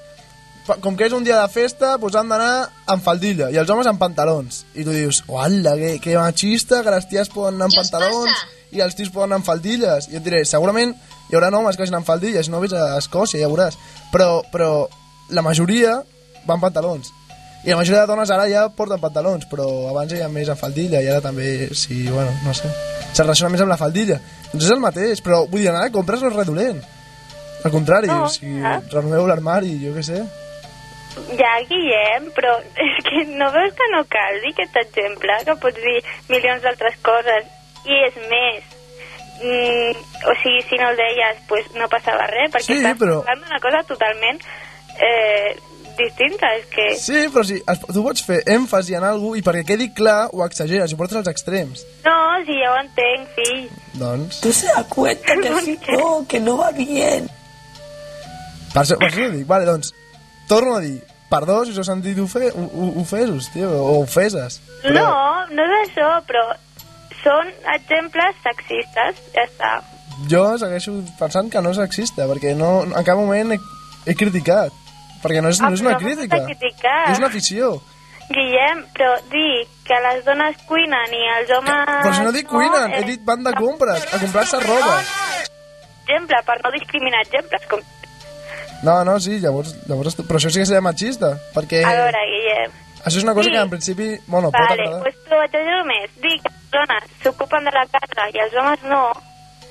com 0.81 0.95
que 0.95 1.07
és 1.09 1.13
un 1.15 1.25
dia 1.25 1.39
de 1.41 1.47
festa, 1.51 1.97
doncs 1.99 2.15
han 2.15 2.29
d'anar 2.31 2.69
amb 2.93 3.03
faldilla 3.03 3.49
i 3.51 3.57
els 3.59 3.69
homes 3.69 3.87
amb 3.89 3.99
pantalons. 3.99 4.63
I 4.75 4.85
tu 4.87 4.93
dius, 4.95 5.23
uala, 5.27 5.75
que, 5.79 5.97
que 6.03 6.17
machista, 6.17 6.83
que 6.83 6.93
les 6.93 7.07
ties 7.11 7.31
poden 7.33 7.57
anar 7.57 7.69
amb 7.69 7.79
pantalons 7.81 8.45
i 8.73 8.81
els 8.81 8.95
tios 8.95 9.11
poden 9.13 9.31
anar 9.31 9.41
amb 9.41 9.49
faldilles. 9.49 10.07
I 10.07 10.15
jo 10.15 10.21
et 10.21 10.27
diré, 10.27 10.43
segurament 10.47 10.95
hi 11.29 11.35
haurà 11.35 11.49
homes 11.53 11.75
que 11.75 11.83
vagin 11.83 11.99
amb 11.99 12.07
faldilles, 12.07 12.49
no 12.49 12.61
ves 12.63 12.75
a 12.77 12.93
Escòcia, 12.99 13.41
ja 13.41 13.51
veuràs. 13.51 13.77
Però, 14.13 14.43
però 14.53 14.87
la 15.33 15.43
majoria 15.45 15.99
van 16.47 16.63
pantalons. 16.63 17.11
I 17.63 17.71
la 17.71 17.77
majoria 17.79 18.01
de 18.03 18.11
dones 18.11 18.31
ara 18.31 18.47
ja 18.51 18.65
porten 18.75 18.99
pantalons, 18.99 19.45
però 19.47 19.67
abans 19.91 20.11
hi 20.11 20.19
ha 20.21 20.27
més 20.31 20.49
amb 20.51 20.59
faldilla 20.59 20.99
i 20.99 21.07
ara 21.07 21.23
també, 21.23 21.69
sí, 21.75 22.03
bueno, 22.09 22.31
no 22.43 22.55
sé. 22.55 22.71
Se 23.13 23.23
relaciona 23.23 23.53
més 23.53 23.63
amb 23.63 23.71
la 23.71 23.79
faldilla. 23.79 24.19
Doncs 24.51 24.65
és 24.65 24.73
el 24.75 24.83
mateix, 24.83 25.23
però 25.23 25.45
vull 25.47 25.63
dir, 25.63 25.69
anar 25.71 25.87
a 25.87 25.93
compres 25.95 26.23
no 26.23 26.31
és 26.31 26.35
res 26.35 26.49
dolent. 26.49 26.83
Al 27.63 27.71
contrari, 27.71 28.11
No, 28.11 28.27
sigui, 28.27 28.59
ah. 28.59 28.81
renoveu 28.91 29.27
l'armari, 29.29 29.77
jo 29.79 29.93
què 29.95 30.03
sé. 30.03 30.23
Ja, 31.37 31.51
Guillem, 31.69 32.29
però 32.35 32.55
és 32.85 33.01
que 33.07 33.25
no 33.37 33.49
veus 33.53 33.73
que 33.77 33.89
no 33.93 34.03
cal 34.11 34.39
dir 34.43 34.53
aquest 34.55 34.77
exemple, 34.83 35.35
que 35.45 35.55
pots 35.61 35.81
dir 35.83 35.99
milions 36.29 36.63
d'altres 36.65 36.95
coses, 37.05 37.49
i 37.85 37.97
és 38.07 38.15
més, 38.31 38.63
mm, 39.43 40.01
o 40.31 40.35
sigui, 40.41 40.61
si 40.69 40.79
no 40.81 40.89
el 40.93 40.97
deies, 40.97 41.41
pues 41.49 41.67
no 41.77 41.89
passava 41.91 42.25
res, 42.31 42.49
perquè 42.53 42.69
Sí, 42.71 42.79
estàs 42.81 42.97
però- 43.01 43.21
parlant 43.25 43.43
d'una 43.45 43.59
cosa 43.65 43.83
totalment 43.89 44.39
eh, 44.97 45.53
distinta, 45.97 46.49
és 46.57 46.65
que... 46.73 46.85
Sí, 46.97 47.27
però 47.33 47.43
si 47.45 47.59
es, 47.61 47.81
tu 47.93 48.01
pots 48.05 48.23
fer 48.25 48.39
èmfasi 48.49 48.95
en 48.97 49.03
alguna 49.05 49.37
i 49.37 49.43
perquè 49.45 49.61
quedi 49.67 49.91
clar 49.93 50.29
ho 50.33 50.41
exageres 50.45 50.89
i 50.89 50.95
ho 50.95 50.97
portes 50.97 51.19
als 51.19 51.29
extrems. 51.29 51.83
No, 52.05 52.15
si 52.47 52.55
ja 52.57 52.71
ho 52.73 52.79
entenc, 52.81 53.27
fill. 53.35 53.67
Doncs, 54.01 54.39
Tú 54.41 54.51
se 54.53 54.71
das 54.73 54.87
cuenta 54.89 55.35
que 55.43 55.77
no, 55.93 56.25
que 56.27 56.39
no 56.41 56.57
va 56.57 56.71
bien. 56.73 57.29
per 58.73 58.81
això, 58.81 58.97
per 58.97 59.11
això 59.11 59.27
ho 59.27 59.35
dic. 59.35 59.45
Vale, 59.45 59.65
doncs, 59.69 59.93
torno 60.49 60.75
a 60.75 60.83
dir, 60.83 60.99
perdó 61.31 61.63
si 61.65 61.71
us 61.73 61.79
heu 61.81 61.87
sentit 61.87 62.19
ofe, 62.21 62.51
ofesos, 63.01 63.49
tio, 63.53 63.71
o 63.71 64.01
ofeses. 64.03 64.59
No, 64.85 65.07
no 65.49 65.65
és 65.65 65.73
això, 65.87 66.11
però 66.27 66.43
són 67.23 67.49
exemples 67.73 68.43
sexistes, 68.43 69.23
ja 69.33 69.47
està. 69.47 69.73
Jo 70.29 70.43
segueixo 70.61 70.93
pensant 71.19 71.49
que 71.51 71.61
no 71.63 71.71
és 71.73 71.79
sexista, 71.81 72.27
perquè 72.29 72.53
no, 72.57 72.83
en 72.85 73.07
cap 73.07 73.17
moment 73.17 73.55
he, 73.55 73.59
he 74.05 74.15
criticat. 74.19 74.75
Perquè 75.23 75.41
no 75.41 75.49
és, 75.49 75.61
Ah, 75.61 75.71
no 75.71 75.77
és 75.77 75.81
una 75.81 75.95
però 75.95 76.03
no 76.03 76.45
crítica, 76.51 76.95
és 77.09 77.21
una 77.21 77.31
afició. 77.31 77.73
Guillem, 78.33 78.83
però 78.95 79.13
dir 79.31 79.65
que 79.87 79.97
les 80.05 80.23
dones 80.25 80.59
cuinen 80.67 81.15
i 81.15 81.23
els 81.37 81.51
homes... 81.57 81.89
Però 82.03 82.13
si 82.15 82.27
no 82.27 82.31
dic 82.35 82.47
cuinen, 82.47 82.91
he 82.91 83.01
eh, 83.01 83.07
dit 83.07 83.23
van 83.27 83.43
de 83.43 83.53
compres, 83.55 84.05
a 84.13 84.19
comprar-se 84.19 84.59
roba. 84.63 84.95
Exemple, 86.03 86.39
per 86.47 86.57
no 86.61 86.71
discriminar 86.75 87.23
exemples, 87.25 87.67
com... 87.71 87.83
No, 88.83 89.03
no, 89.07 89.19
sí, 89.19 89.39
llavors, 89.39 89.75
llavors 89.87 90.15
però 90.19 90.35
això 90.39 90.49
sí 90.51 90.59
que 90.59 90.65
seria 90.67 90.81
machista, 90.83 91.37
perquè 91.55 91.83
A 91.87 91.93
veure, 91.95 92.23
Guillem, 92.31 92.71
Això 93.03 93.17
és 93.19 93.23
una 93.23 93.33
cosa 93.35 93.49
Sí. 93.49 93.51
que 93.55 93.61
en 93.61 93.69
principi, 93.69 94.07
bueno, 94.27 94.49
pot 94.51 94.61
Vale, 94.69 94.83
agradar. 94.83 95.01
pues 95.03 95.15
trobaré 95.27 95.63
només. 95.67 96.09
Dic 96.23 96.41
que 96.43 96.51
les 96.53 96.69
dones 96.71 97.03
s'ocupen 97.23 97.65
de 97.65 97.71
la 97.75 97.85
casa 97.91 98.27
i 98.33 98.39
els 98.39 98.53
homes 98.55 98.83
no. 98.83 99.01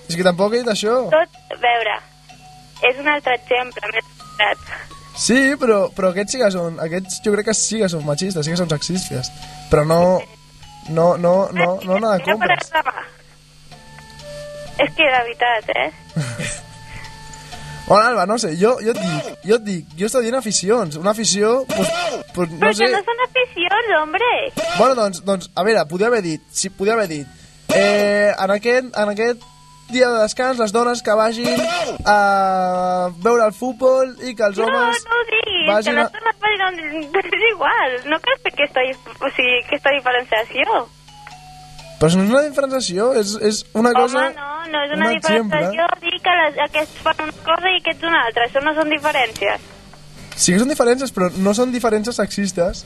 És 0.08 0.16
que 0.16 0.22
tampoc 0.26 0.52
he 0.52 0.58
dit 0.58 0.68
això. 0.68 0.96
Tot, 1.10 1.38
veure, 1.62 1.94
és 2.90 2.98
un 3.00 3.08
altre 3.08 3.34
exemple, 3.38 3.88
més 3.94 4.04
veritat. 4.38 4.58
Sí, 5.16 5.54
però, 5.60 5.90
però 5.96 6.10
aquests 6.10 6.32
sí 6.32 6.38
que 6.40 6.50
són... 6.50 6.78
Aquests 6.80 7.22
jo 7.24 7.32
crec 7.32 7.46
que 7.46 7.54
sí 7.54 7.78
que 7.80 7.88
són 7.88 8.04
machistes, 8.04 8.44
sí 8.44 8.50
que 8.52 8.56
són 8.60 8.68
sexistes. 8.68 9.32
Però 9.70 9.84
no... 9.86 10.20
No, 10.90 11.16
no, 11.16 11.48
no, 11.52 11.78
no, 11.84 11.98
no 12.00 12.10
de 12.10 12.18
No 12.18 12.18
per 12.18 12.24
compres. 12.32 12.72
És 14.82 14.90
que 14.96 15.04
de 15.04 15.20
veritat, 15.22 15.68
eh? 15.76 15.92
Bueno, 17.86 18.06
Alba, 18.08 18.26
no 18.26 18.38
sé, 18.38 18.54
jo, 18.60 18.76
jo 18.80 18.92
et 18.94 18.98
dic, 19.00 19.30
jo 19.44 19.56
et 19.58 19.64
dic, 19.66 19.86
jo 19.98 20.06
estic 20.06 20.22
dient 20.24 20.36
aficions. 20.38 20.96
Una 20.96 21.10
afició, 21.12 21.64
pues, 21.68 21.88
pues, 22.34 22.50
no 22.52 22.60
Però 22.62 22.74
sé... 22.78 22.86
que 22.86 22.92
no 22.94 23.02
són 23.08 23.22
aficions, 23.26 23.90
hombre. 24.00 24.28
Bueno, 24.78 24.94
doncs, 24.94 25.22
doncs, 25.26 25.50
a 25.58 25.64
veure, 25.66 25.82
podia 25.90 26.06
haver 26.12 26.22
dit, 26.24 26.44
sí, 26.54 26.70
podia 26.70 26.94
haver 26.94 27.08
dit, 27.10 27.26
eh, 27.74 28.30
en, 28.38 28.50
aquest, 28.54 28.92
en 28.96 29.12
aquest 29.12 29.42
dia 29.92 30.08
de 30.08 30.22
descans, 30.22 30.58
les 30.62 30.72
dones 30.72 31.02
que 31.04 31.12
vagin 31.18 31.50
a 32.06 33.10
veure 33.20 33.44
el 33.50 33.52
futbol 33.52 34.14
i 34.24 34.32
que 34.38 34.46
els 34.46 34.56
No, 34.62 34.64
homes... 34.70 35.02
no 35.10 35.18
ho 35.18 35.26
diguis, 35.34 35.66
vagin 35.68 35.92
que 35.92 35.98
a- 35.98 36.04
les 36.06 36.12
dones 36.16 36.40
vagin 36.46 36.64
on... 36.68 36.80
És 37.32 37.44
igual, 37.50 37.98
no 38.08 38.20
cal 38.24 38.38
fer 38.46 38.54
aquesta, 38.54 38.86
o 39.20 39.30
sigui, 39.36 39.58
aquesta 39.66 39.92
diferenciació. 39.98 40.82
Però 42.02 42.16
no 42.18 42.24
és 42.24 42.32
una 42.34 42.42
diferenciació, 42.42 43.12
és, 43.14 43.36
és 43.46 43.60
una 43.78 43.92
cosa... 43.94 44.24
Home, 44.26 44.34
no, 44.34 44.54
no 44.72 44.80
és 44.82 44.94
una 44.96 45.06
un 45.06 45.12
exemple. 45.14 45.60
diferenciació 45.60 45.84
dir 46.02 46.16
que 46.24 46.32
les, 46.40 46.56
aquests 46.64 47.04
fan 47.04 47.20
una 47.22 47.44
cosa 47.46 47.70
i 47.70 47.78
aquests 47.78 48.08
una 48.08 48.22
altra. 48.26 48.46
Això 48.48 48.62
no 48.64 48.72
són 48.74 48.90
diferències. 48.90 49.68
Sí 50.34 50.50
que 50.56 50.58
són 50.64 50.72
diferències, 50.72 51.14
però 51.14 51.28
no 51.46 51.54
són 51.54 51.70
diferències 51.70 52.18
sexistes. 52.18 52.82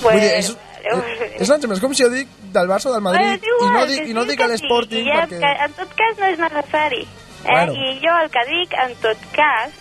Bueno, 0.00 0.14
Vull 0.14 0.24
dir, 0.24 0.32
és, 0.38 0.48
vale, 0.56 1.28
és 1.36 1.50
un 1.50 1.56
exemple, 1.58 1.76
és 1.76 1.84
com 1.84 1.92
si 1.92 2.06
jo 2.06 2.10
dic 2.16 2.32
del 2.56 2.72
Barça 2.72 2.88
o 2.88 2.96
del 2.96 3.04
Madrid 3.04 3.28
Bueno, 3.28 3.36
és 3.36 3.52
igual, 3.52 3.68
i 3.68 3.76
no 3.76 3.84
dic, 3.92 4.08
i 4.08 4.16
no 4.16 4.26
dic 4.30 4.44
l'Sporting 4.54 5.04
sí, 5.04 5.12
ja, 5.12 5.20
perquè... 5.26 5.40
que 5.44 5.68
en 5.68 5.78
tot 5.82 5.96
cas 6.00 6.20
no 6.22 6.32
és 6.32 6.42
necessari. 6.46 7.04
Eh? 7.04 7.46
Bueno. 7.50 7.76
I 7.76 7.94
jo 8.00 8.18
el 8.24 8.32
que 8.32 8.48
dic, 8.54 8.80
en 8.88 9.00
tot 9.04 9.30
cas, 9.36 9.80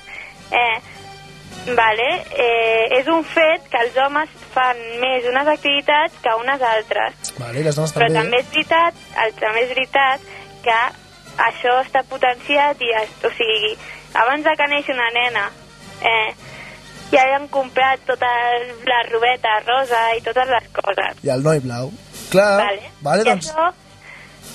eh, 0.52 1.74
vale, 1.80 2.10
eh, 2.36 3.00
és 3.00 3.08
un 3.08 3.24
fet 3.24 3.72
que 3.72 3.88
els 3.88 4.04
homes 4.04 4.43
fan 4.54 4.78
més 5.02 5.26
unes 5.30 5.48
activitats 5.48 6.16
que 6.24 6.36
unes 6.40 6.62
altres. 6.62 7.34
Vale, 7.40 7.64
les 7.66 7.76
dones 7.76 7.94
Però 7.96 8.08
també. 8.08 8.20
també 8.22 8.40
és 8.40 8.50
veritat, 8.54 8.94
el, 9.26 9.34
també 9.42 9.64
és 9.66 9.70
veritat 9.76 10.20
que 10.64 10.80
això 11.50 11.76
està 11.84 12.04
potenciat 12.10 12.82
i, 12.82 12.92
es- 13.02 13.20
o 13.26 13.32
sigui, 13.38 13.76
abans 14.14 14.44
de 14.46 14.56
que 14.60 14.68
neixi 14.70 14.92
una 14.94 15.10
nena, 15.16 15.46
eh, 16.02 16.34
ja 17.12 17.26
li 17.28 17.34
han 17.36 17.48
comprat 17.54 18.00
tota 18.08 18.30
la 18.90 19.00
robeta 19.12 19.60
rosa 19.68 20.02
i 20.18 20.22
totes 20.26 20.48
les 20.50 20.68
coses. 20.74 21.24
I 21.24 21.30
el 21.30 21.44
noi 21.44 21.60
blau. 21.60 21.92
Clar, 22.32 22.58
Vale. 22.66 22.92
vale 23.02 23.22
I 23.22 23.26
doncs... 23.26 23.50
això, 23.52 23.68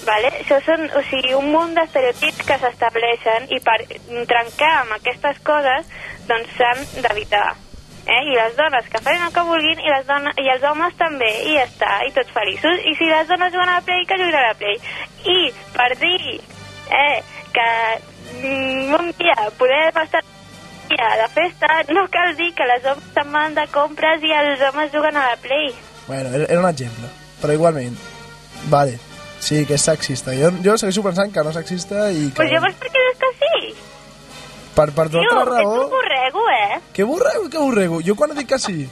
vale, 0.06 0.30
això 0.40 0.58
són 0.66 0.88
o 0.98 1.02
sigui, 1.10 1.34
un 1.38 1.50
munt 1.52 1.74
d'estereotips 1.76 2.42
que 2.48 2.56
s'estableixen 2.58 3.46
i 3.54 3.60
per 3.60 3.76
trencar 4.26 4.72
amb 4.80 4.96
aquestes 4.98 5.38
coses 5.46 5.86
doncs 6.26 6.50
s'han 6.58 6.82
d'evitar. 7.04 7.54
Eh? 8.08 8.22
I 8.32 8.36
les 8.38 8.56
dones 8.56 8.86
que 8.88 9.00
facin 9.04 9.26
el 9.26 9.32
que 9.34 9.44
vulguin 9.44 9.80
i, 9.82 9.90
les 9.92 10.06
dones, 10.08 10.38
i 10.40 10.48
els 10.48 10.62
homes 10.64 10.94
també, 10.96 11.28
i 11.44 11.58
ja 11.58 11.66
està, 11.68 11.90
i 12.08 12.14
tots 12.16 12.32
feliços. 12.32 12.80
I 12.88 12.94
si 12.96 13.08
les 13.10 13.28
dones 13.28 13.52
juguen 13.52 13.68
a 13.68 13.78
la 13.78 13.84
Play, 13.84 14.06
que 14.08 14.16
juguin 14.16 14.38
a 14.38 14.46
la 14.46 14.54
Play. 14.56 14.78
I 15.28 15.38
per 15.74 15.90
dir 16.00 16.38
eh, 16.38 17.18
que 17.52 17.68
mm, 18.40 18.94
un 18.96 19.12
dia 19.18 19.36
podem 19.60 20.02
estar 20.04 20.24
dia 20.88 21.08
de 21.20 21.28
festa, 21.34 21.68
no 21.92 22.06
cal 22.08 22.32
dir 22.38 22.54
que 22.56 22.64
les 22.64 22.86
homes 22.88 23.10
se'n 23.12 23.32
van 23.32 23.58
de 23.58 23.66
compres 23.74 24.24
i 24.24 24.32
els 24.32 24.64
homes 24.70 24.88
juguen 24.94 25.20
a 25.20 25.26
la 25.34 25.36
Play. 25.42 25.74
Bueno, 26.06 26.32
era, 26.32 26.46
era 26.48 26.60
un 26.64 26.70
exemple, 26.70 27.10
però 27.42 27.52
igualment. 27.52 27.98
Vale, 28.72 28.96
sí, 29.38 29.66
que 29.68 29.76
és 29.76 29.84
sexista. 29.84 30.32
Jo, 30.32 30.48
jo 30.64 30.78
segueixo 30.80 31.04
pensant 31.04 31.34
que 31.34 31.44
no 31.44 31.52
és 31.52 31.60
sexista 31.60 32.08
i 32.08 32.30
que... 32.30 32.38
Pues 32.40 32.54
llavors 32.54 32.80
per 32.80 32.88
què 32.88 33.04
dius 33.04 33.20
que 33.20 33.32
sí? 33.42 33.87
Per, 34.78 34.92
per 34.94 35.08
Tio, 35.10 35.24
tota 35.26 35.34
la 35.34 35.42
ets 35.42 35.66
raó... 35.66 35.74
un 35.82 35.90
borrego, 35.90 36.42
eh? 36.54 36.80
Que 36.94 37.02
borrego, 37.02 37.48
que 37.50 37.58
borrego? 37.58 38.00
Jo 38.06 38.14
quan 38.14 38.34
dit 38.36 38.46
que 38.46 38.58
sí? 38.62 38.86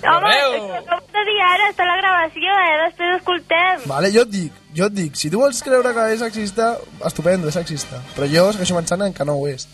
Home, 0.00 0.30
acabo 0.78 1.02
de 1.12 1.24
dir 1.28 1.40
ara, 1.44 1.66
està 1.72 1.84
la 1.84 1.96
gravació, 1.98 2.54
eh? 2.54 2.76
Després 2.86 3.16
escoltem. 3.18 3.82
Vale, 3.90 4.12
jo 4.14 4.22
et 4.22 4.30
dic, 4.32 4.62
jo 4.78 4.86
et 4.86 4.94
dic, 4.96 5.18
si 5.18 5.28
tu 5.32 5.42
vols 5.42 5.60
creure 5.66 5.92
que 5.96 6.06
és 6.14 6.22
sexista, 6.22 6.70
estupendo, 7.10 7.50
és 7.50 7.58
sexista. 7.58 8.00
Però 8.14 8.30
jo 8.30 8.46
segueixo 8.54 8.78
pensant 8.78 9.04
en 9.04 9.16
que 9.16 9.26
no 9.26 9.34
ho 9.40 9.50
és. 9.50 9.66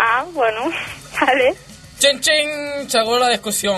Ah, 0.00 0.24
bueno, 0.32 0.72
vale. 1.20 1.52
Xing, 2.00 2.24
xing, 2.24 2.50
segó 2.90 3.20
la 3.20 3.30
discussió. 3.36 3.76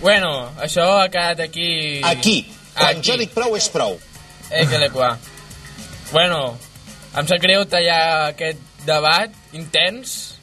Bueno, 0.00 0.30
això 0.62 0.86
ha 1.02 1.08
quedat 1.10 1.42
aquí... 1.50 2.00
Aquí. 2.06 2.38
Quan 2.74 2.96
Aquí. 2.96 3.10
jo 3.10 3.18
dic 3.18 3.34
prou 3.34 3.58
és 3.58 3.66
prou. 3.70 3.98
Eh, 4.50 4.64
que 4.70 4.78
le 4.78 4.88
qua. 4.94 5.16
Bueno, 6.12 6.54
em 7.18 7.26
sap 7.26 7.42
greu 7.42 7.66
tallar 7.66 8.30
aquest 8.30 8.62
debat 8.86 9.42
intens. 9.54 10.34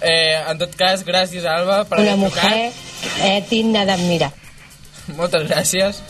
Eh, 0.00 0.36
en 0.50 0.58
tot 0.60 0.74
cas, 0.78 1.02
gràcies, 1.06 1.46
Alba, 1.46 1.82
per 1.88 1.98
Una 2.00 2.12
haver 2.14 2.20
mujer 2.20 2.70
trucat. 2.70 3.24
eh, 3.26 3.40
digna 3.50 3.84
d'admirar. 3.88 4.30
Moltes 5.18 5.48
gràcies 5.48 6.02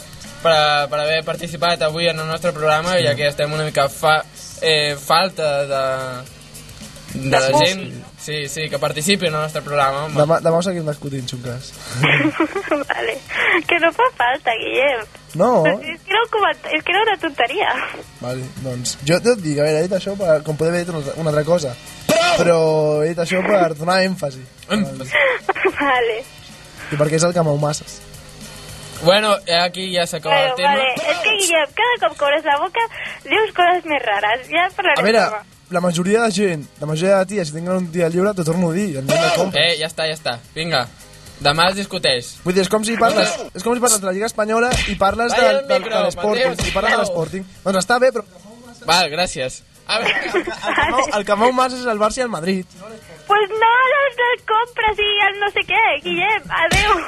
per, 0.42 0.88
per 0.90 1.00
haver 1.00 1.22
participat 1.24 1.82
avui 1.86 2.08
en 2.08 2.18
el 2.20 2.28
nostre 2.28 2.52
programa, 2.56 2.98
ja 3.04 3.14
que 3.18 3.28
estem 3.28 3.52
una 3.52 3.64
mica 3.68 3.88
fa, 3.92 4.20
eh, 4.60 4.94
falta 5.00 5.48
de, 5.70 5.82
de 7.14 7.40
la 7.40 7.64
gent 7.64 7.86
sí, 8.20 8.48
sí, 8.48 8.68
que 8.68 8.78
participi 8.78 9.26
en 9.26 9.34
el 9.34 9.40
nostre 9.40 9.62
programa. 9.62 10.04
Home. 10.04 10.18
Demà, 10.20 10.40
demà 10.44 10.58
ho 10.60 10.64
seguim 10.66 10.86
discutint, 10.88 11.28
xunques. 11.30 11.72
vale. 12.90 13.16
Que 13.66 13.78
no 13.80 13.92
fa 13.96 14.10
falta, 14.18 14.52
Guillem. 14.60 15.06
No? 15.34 15.66
És 15.66 16.00
que 16.04 16.12
era, 16.14 16.22
un 16.24 16.30
coment... 16.32 16.62
és 16.72 16.82
que 16.84 16.92
era 16.94 17.02
una 17.02 17.16
tonteria. 17.20 17.72
Vale, 18.20 18.44
doncs 18.64 18.96
jo 19.06 19.16
et 19.20 19.28
dic, 19.42 19.58
a 19.58 19.66
veure, 19.66 19.78
he 19.78 19.86
dit 19.88 19.92
això 19.98 20.16
per, 20.16 20.38
com 20.46 20.56
poder 20.56 20.72
haver 20.72 20.84
dit 20.86 20.92
una, 20.94 21.02
altra- 21.02 21.14
una 21.20 21.30
altra 21.34 21.44
cosa. 21.44 21.74
Però 22.38 22.58
he 23.04 23.10
dit 23.12 23.18
això 23.24 23.42
per 23.46 23.74
donar 23.80 24.00
èmfasi. 24.06 24.40
vale. 25.80 26.20
I 26.88 26.96
perquè 26.96 27.18
és 27.18 27.24
el 27.28 27.34
que 27.36 27.42
mou 27.44 27.58
masses. 27.60 27.98
Bueno, 29.02 29.36
eh, 29.46 29.54
aquí 29.60 29.92
ja 29.94 30.06
s'acaba 30.06 30.34
Bueno, 30.34 30.50
el 30.50 30.56
tema. 30.56 30.72
vale. 30.72 30.94
És 31.12 31.18
que, 31.22 31.30
Guillem, 31.38 31.68
cada 31.76 31.98
cop 32.08 32.18
que 32.18 32.24
obres 32.24 32.44
la 32.48 32.56
boca 32.58 32.86
dius 33.28 33.52
coses 33.54 33.84
més 33.86 34.02
rares. 34.02 34.48
Ja 34.50 34.64
A 34.96 35.02
veure, 35.02 35.26
la 35.70 35.80
majoria 35.84 36.22
de 36.24 36.32
gent, 36.32 36.64
la 36.80 36.86
majoria 36.86 37.18
de 37.20 37.26
ties, 37.26 37.48
si 37.48 37.54
tenen 37.54 37.76
un 37.76 37.92
dia 37.92 38.08
lliure, 38.08 38.32
t'ho 38.34 38.42
torno 38.44 38.70
a 38.70 38.74
dir. 38.74 38.96
Eh, 38.98 39.76
ja 39.78 39.86
està, 39.86 40.08
ja 40.08 40.16
està. 40.16 40.38
Vinga, 40.54 40.86
demà 41.44 41.68
es 41.70 41.76
discuteix. 41.78 42.32
Vull 42.44 42.54
dir, 42.56 42.62
és 42.64 42.68
com 42.72 42.84
si 42.84 42.96
parles, 43.00 43.30
és 43.54 43.62
com 43.62 43.74
si 43.74 43.80
parles 43.80 44.00
de 44.00 44.06
la 44.06 44.12
Lliga 44.16 44.26
Espanyola 44.26 44.70
i 44.88 44.96
parles 44.98 45.32
de, 45.34 45.44
el 45.46 45.60
de, 45.62 45.66
de, 45.68 45.78
micro, 45.80 46.02
l'Sporting, 46.06 46.52
i 46.52 46.72
parles 46.74 46.92
de 46.92 46.96
sisplau. 46.96 47.00
l'Sporting. 47.04 47.44
Doncs 47.64 47.78
està 47.84 47.98
bé, 48.02 48.12
però 48.12 48.24
Val, 48.88 49.08
gràcies. 49.12 49.62
A 49.88 49.98
veure, 50.00 50.20
el 50.34 50.44
que, 50.44 50.90
mou, 50.92 51.06
el 51.18 51.24
que 51.24 51.36
mou 51.40 51.52
masses 51.56 51.80
és 51.80 51.86
el 51.88 51.98
Barça 52.00 52.20
i 52.20 52.24
el 52.24 52.28
Madrid. 52.32 52.66
Pues 53.28 53.54
no, 53.62 53.70
les, 53.92 54.18
les 54.20 54.42
compres 54.48 55.00
i 55.04 55.08
el 55.28 55.38
no 55.40 55.48
sé 55.54 55.64
què, 55.68 55.82
Guillem. 56.04 56.44
Adéu. 56.62 56.98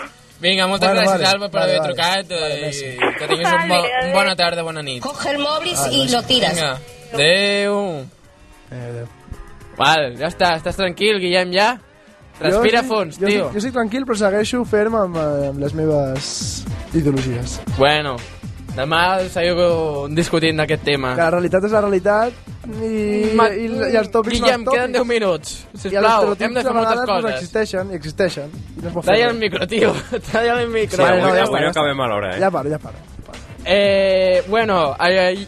Vinga, 0.40 0.66
moltes 0.66 0.88
Vale, 0.88 1.02
gràcies, 1.02 1.20
vale. 1.20 1.28
Alba, 1.28 1.48
per 1.52 1.60
Vale, 1.60 1.72
haver 1.74 1.80
vale. 1.80 1.92
trucat 1.92 2.30
eh, 2.32 2.70
i 2.70 3.12
que 3.18 3.26
tinguis 3.28 3.48
un, 3.52 3.68
bo, 3.68 3.74
Vale, 3.76 3.90
un 4.06 4.12
bona 4.14 4.34
tarda, 4.36 4.62
bona 4.64 4.82
nit. 4.82 5.02
Coge 5.04 5.30
el 5.34 5.38
móvil 5.38 5.74
Ah, 5.76 5.88
y 5.92 6.04
no, 6.06 6.12
lo 6.12 6.22
tiras. 6.22 6.54
Vinga, 6.54 6.70
adeu. 7.12 7.80
Eh, 8.72 9.04
Val, 9.76 10.06
ja 10.20 10.28
està, 10.32 10.54
estàs 10.56 10.76
tranquil, 10.80 11.20
Guillem, 11.20 11.52
ja? 11.56 11.68
Respira 12.40 12.82
jo, 12.82 12.88
fons, 12.88 13.18
jo, 13.20 13.26
tio. 13.26 13.46
Jo, 13.46 13.50
jo 13.52 13.58
estic 13.60 13.72
tranquil, 13.76 14.04
però 14.08 14.16
segueixo 14.16 14.64
ferm 14.64 14.94
amb, 14.96 15.16
eh, 15.16 15.48
amb 15.50 15.58
les 15.60 15.74
meves 15.76 16.64
ideologies. 16.94 17.58
Bueno, 17.76 18.16
demà 18.76 19.02
seguiu 19.28 20.08
discutint 20.14 20.56
d'aquest 20.62 20.82
tema. 20.86 21.14
Que 21.18 21.22
la 21.26 21.30
realitat 21.36 21.64
és 21.68 21.72
la 21.76 21.80
realitat 21.84 22.32
i, 22.70 23.30
Ma- 23.36 23.48
i, 23.52 23.66
i 23.66 23.96
els 23.98 24.10
tòpics 24.12 24.38
Guillem, 24.38 24.64
són 24.64 24.68
els 24.68 24.74
queden 24.76 24.92
10 24.92 25.00
tòpics. 25.00 25.08
minuts. 25.12 25.54
I 25.60 25.76
els 25.76 25.82
Sisplau, 25.82 26.26
hem 26.38 26.54
de 26.54 26.62
fer 26.62 26.72
moltes 26.72 26.74
vegades, 26.74 27.06
doncs, 27.06 27.22
coses. 27.24 27.36
existeixen, 27.40 27.90
i 27.90 27.94
existeixen. 28.00 28.50
I 28.78 28.82
no 28.86 29.02
Talla 29.02 29.30
el 29.30 29.38
micro, 29.38 29.66
tio. 29.66 29.94
Talla 30.32 30.60
el 30.62 30.68
micro. 30.68 30.96
Sí, 31.04 31.10
avui, 31.10 31.20
no, 31.20 31.34
ja 31.34 31.42
avui 31.46 31.60
no 31.60 31.64
ja 31.66 31.70
acabem 31.74 32.00
a 32.00 32.10
l'hora, 32.12 32.34
eh? 32.36 32.40
Ja 32.40 32.50
paro, 32.50 32.70
ja 32.70 32.78
paro. 32.78 32.96
Eh, 33.64 34.42
bueno, 34.48 34.96
eh, 35.04 35.46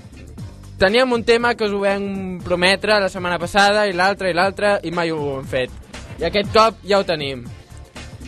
teníem 0.78 1.12
un 1.12 1.22
tema 1.24 1.54
que 1.54 1.64
us 1.64 1.72
ho 1.72 1.80
vam 1.80 2.40
prometre 2.44 2.98
la 3.00 3.08
setmana 3.08 3.38
passada 3.38 3.86
i 3.86 3.92
l'altra 3.94 4.28
i 4.28 4.34
l'altra 4.34 4.80
i 4.82 4.90
mai 4.90 5.10
ho 5.10 5.38
hem 5.38 5.46
fet. 5.46 5.70
I 6.22 6.28
aquest 6.30 6.52
cop 6.54 6.78
ja 6.86 7.00
ho 7.00 7.04
tenim. 7.04 7.42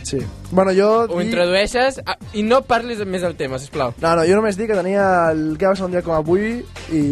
Sí. 0.05 0.19
Bueno, 0.51 0.73
jo... 0.75 0.89
Ho 1.07 1.17
dic- 1.17 1.29
introdueixes 1.31 2.01
ah, 2.05 2.17
i 2.37 2.43
no 2.45 2.59
parlis 2.67 2.99
més 3.07 3.23
del 3.25 3.33
tema, 3.39 3.57
sisplau. 3.57 3.93
No, 4.03 4.11
no, 4.19 4.25
jo 4.27 4.35
només 4.37 4.59
dic 4.59 4.67
que 4.69 4.77
tenia 4.77 5.05
el 5.31 5.55
que 5.57 5.65
va 5.65 5.71
passar 5.73 5.87
un 5.87 5.95
dia 5.95 6.03
com 6.05 6.13
avui 6.13 6.59
i 6.93 7.03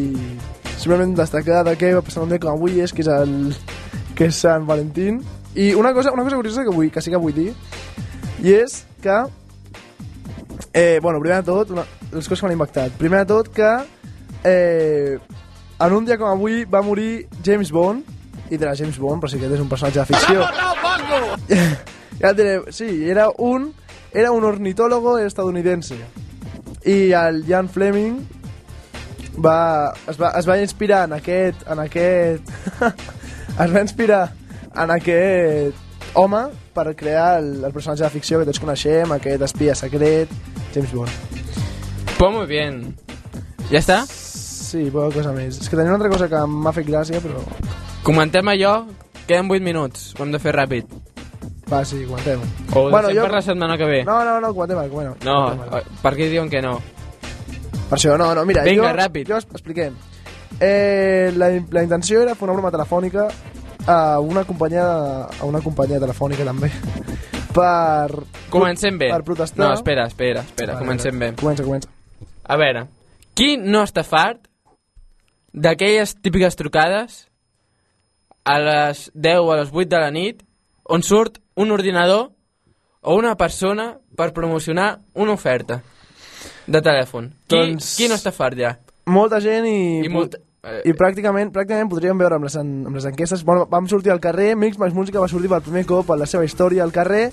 simplement 0.77 1.15
destacar 1.17 1.63
de 1.65 1.73
què 1.79 1.93
va 1.95 2.03
passar 2.05 2.25
un 2.27 2.29
dia 2.35 2.41
com 2.43 2.51
avui 2.53 2.81
és 2.83 2.93
que 2.93 3.01
és 3.01 3.09
el 3.09 3.55
que 4.13 4.27
és 4.29 4.35
Sant 4.43 4.67
Valentín 4.69 5.21
i 5.55 5.71
una 5.79 5.93
cosa, 5.95 6.11
una 6.11 6.25
cosa 6.27 6.35
curiosa 6.37 6.65
que, 6.67 6.73
vull, 6.75 6.91
que 6.91 7.01
sí 7.01 7.09
que 7.13 7.17
vull 7.23 7.33
dir 7.33 7.49
i 8.43 8.53
és 8.59 8.83
que 9.01 9.15
eh, 10.73 10.99
bueno, 11.01 11.19
primer 11.23 11.39
de 11.41 11.47
tot 11.49 11.71
una, 11.73 11.85
les 12.11 12.27
coses 12.27 12.41
que 12.41 12.45
m'han 12.45 12.57
impactat 12.57 12.97
primer 12.99 13.23
de 13.23 13.29
tot 13.31 13.49
que 13.53 13.71
eh, 14.43 15.17
en 15.79 15.93
un 15.97 16.05
dia 16.05 16.17
com 16.19 16.29
avui 16.29 16.65
va 16.65 16.81
morir 16.85 17.27
James 17.45 17.71
Bond 17.73 18.03
i 18.49 18.57
de 18.57 18.65
la 18.65 18.75
James 18.75 18.99
Bond, 18.99 19.23
però 19.23 19.31
sí 19.31 19.39
que 19.39 19.47
és 19.47 19.63
un 19.63 19.69
personatge 19.71 19.99
de 19.99 20.09
ficció 20.11 20.43
ja 22.21 22.31
et 22.31 22.37
diré, 22.37 22.59
sí, 22.71 22.89
era 23.09 23.29
un 23.37 23.71
era 24.13 24.31
un 24.31 24.43
ornitólogo 24.43 25.17
estadounidense. 25.17 25.95
I 26.85 27.11
el 27.17 27.43
Jan 27.47 27.69
Fleming 27.69 28.19
va, 29.43 29.93
es, 30.07 30.19
va, 30.21 30.29
es 30.37 30.47
va 30.47 30.59
inspirar 30.61 31.05
en 31.05 31.13
aquest... 31.17 31.65
En 31.67 31.79
aquest 31.79 32.49
es 33.63 33.73
va 33.73 33.81
inspirar 33.81 34.23
en 34.75 34.91
aquest 34.93 36.13
home 36.13 36.43
per 36.73 36.93
crear 36.95 37.39
el, 37.39 37.63
el 37.63 37.71
personatge 37.71 38.03
de 38.05 38.11
ficció 38.13 38.41
que 38.41 38.49
tots 38.49 38.61
coneixem, 38.61 39.13
aquest 39.15 39.47
espia 39.49 39.75
secret, 39.77 40.29
James 40.75 40.93
Bond. 40.93 41.09
Pues 42.17 42.33
muy 42.33 42.45
bien. 42.45 42.83
Ja 43.71 43.79
està? 43.81 44.03
Sí, 44.73 44.87
poca 44.89 45.11
cosa 45.13 45.29
més. 45.35 45.59
És 45.61 45.69
que 45.69 45.77
tenia 45.77 45.91
una 45.91 45.99
altra 45.99 46.09
cosa 46.09 46.25
que 46.31 46.39
m'ha 46.49 46.71
fet 46.73 46.87
gràcia, 46.87 47.19
però... 47.21 47.41
Comentem 48.01 48.47
allò, 48.49 48.71
queden 49.27 49.51
8 49.53 49.61
minuts, 49.61 50.05
ho 50.17 50.23
hem 50.25 50.31
de 50.33 50.39
fer 50.41 50.53
ràpid. 50.55 50.87
Va, 51.69 51.83
sí, 51.85 51.99
comentem. 52.07 52.41
O 52.73 52.87
bueno, 52.89 53.11
deixem 53.11 53.27
per 53.27 53.35
la 53.35 53.41
setmana 53.45 53.75
que 53.77 53.85
ve. 53.91 53.99
No, 54.07 54.15
no, 54.25 54.39
no, 54.41 54.49
comentem, 54.57 54.79
bueno. 54.89 55.11
No, 55.21 55.35
per 56.01 56.13
què 56.17 56.25
diuen 56.31 56.49
que 56.49 56.63
no? 56.65 56.79
Per 57.91 57.99
això, 57.99 58.15
no, 58.17 58.31
no, 58.33 58.45
mira, 58.49 58.63
Vinga, 58.65 58.87
jo, 58.87 58.95
ràpid. 58.97 59.29
jo 59.29 59.37
expliquem. 59.37 59.93
Eh, 60.59 61.29
la, 61.37 61.51
la 61.69 61.83
intenció 61.85 62.23
era 62.23 62.33
fer 62.33 62.47
una 62.47 62.55
broma 62.57 62.71
telefònica 62.73 63.27
a 63.85 63.97
una 64.25 64.41
companyia, 64.47 64.87
a 65.37 65.45
una 65.45 65.61
companyia 65.61 65.99
telefònica 66.01 66.47
també, 66.47 66.71
per... 67.57 68.23
Comencem 68.49 68.97
bé. 68.97 69.11
Per 69.13 69.21
protestar. 69.27 69.67
No, 69.67 69.69
espera, 69.77 70.07
espera, 70.09 70.41
espera, 70.41 70.79
Vale, 70.79 70.87
comencem 70.87 71.21
bé. 71.21 71.29
Comença, 71.37 71.67
comença. 71.67 71.93
A 72.43 72.57
veure, 72.57 72.87
qui 73.37 73.53
no 73.61 73.85
està 73.85 74.01
fart 74.01 74.49
d'aquelles 75.53 76.15
típiques 76.21 76.55
trucades 76.59 77.27
a 78.43 78.57
les 78.59 79.09
10 79.13 79.39
o 79.39 79.51
a 79.53 79.57
les 79.61 79.69
8 79.71 79.89
de 79.89 79.99
la 80.01 80.11
nit 80.11 80.41
on 80.89 81.03
surt 81.03 81.37
un 81.55 81.71
ordinador 81.71 82.31
o 83.01 83.15
una 83.15 83.35
persona 83.37 83.97
per 84.17 84.33
promocionar 84.33 84.99
una 85.13 85.33
oferta 85.33 85.81
de 86.67 86.81
telèfon? 86.81 87.29
Qui, 87.47 87.55
Doncs- 87.55 87.95
qui 87.97 88.07
no 88.09 88.15
està 88.15 88.31
fart 88.31 88.57
ja? 88.59 88.77
Molta 89.05 89.39
gent 89.43 89.65
i... 89.67 90.01
I 90.05 90.09
molta- 90.09 90.39
I 90.87 90.93
pràcticament, 90.95 91.49
pràcticament 91.51 91.89
podríem 91.91 92.15
veure 92.17 92.37
amb 92.39 92.45
les, 92.47 92.55
en- 92.55 92.85
amb 92.87 92.95
les 92.95 93.03
enquestes... 93.09 93.41
Bueno, 93.43 93.65
vam 93.67 93.87
sortir 93.91 94.13
al 94.13 94.21
carrer, 94.23 94.53
Mix 94.55 94.77
Max 94.79 94.93
Música 94.95 95.19
va 95.19 95.27
sortir 95.27 95.49
per 95.51 95.59
primer 95.61 95.83
cop 95.85 96.09
en 96.15 96.21
la 96.21 96.25
seva 96.29 96.45
història 96.47 96.85
al 96.85 96.93
carrer 96.95 97.25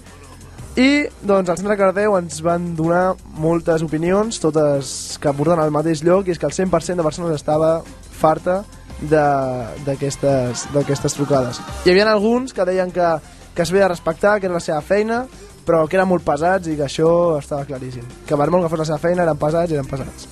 i 0.79 1.05
doncs 1.27 1.49
al 1.51 1.57
centre 1.59 1.75
de 1.75 1.79
Cardeu 1.79 2.17
ens 2.19 2.41
van 2.43 2.73
donar 2.79 3.15
moltes 3.39 3.83
opinions, 3.87 4.39
totes 4.43 5.17
que 5.23 5.33
porten 5.35 5.59
al 5.63 5.71
mateix 5.75 6.03
lloc, 6.07 6.27
i 6.27 6.35
és 6.35 6.39
que 6.39 6.47
el 6.47 6.55
100% 6.55 6.99
de 6.99 7.07
persones 7.07 7.35
estava 7.39 7.81
farta 8.21 8.61
de- 9.01 9.85
d'aquestes 9.87 11.15
trucades. 11.17 11.61
Hi 11.85 11.91
havia 11.95 12.11
alguns 12.13 12.53
que 12.53 12.65
deien 12.69 12.93
que, 12.93 13.07
que 13.55 13.65
s'havia 13.65 13.87
de 13.89 13.95
respectar, 13.95 14.39
que 14.41 14.47
era 14.47 14.55
la 14.59 14.61
seva 14.65 14.81
feina, 14.85 15.25
però 15.67 15.87
que 15.89 15.97
eren 15.99 16.09
molt 16.11 16.25
pesats 16.27 16.69
i 16.69 16.77
que 16.77 16.85
això 16.87 17.39
estava 17.39 17.65
claríssim. 17.69 18.05
Que 18.27 18.37
per 18.37 18.51
molt 18.51 18.65
que 18.67 18.71
fos 18.73 18.79
la 18.85 18.89
seva 18.93 18.99
feina, 19.03 19.23
eren 19.25 19.39
pesats 19.41 19.71
i 19.73 19.79
eren 19.79 19.87
pesats. 19.89 20.29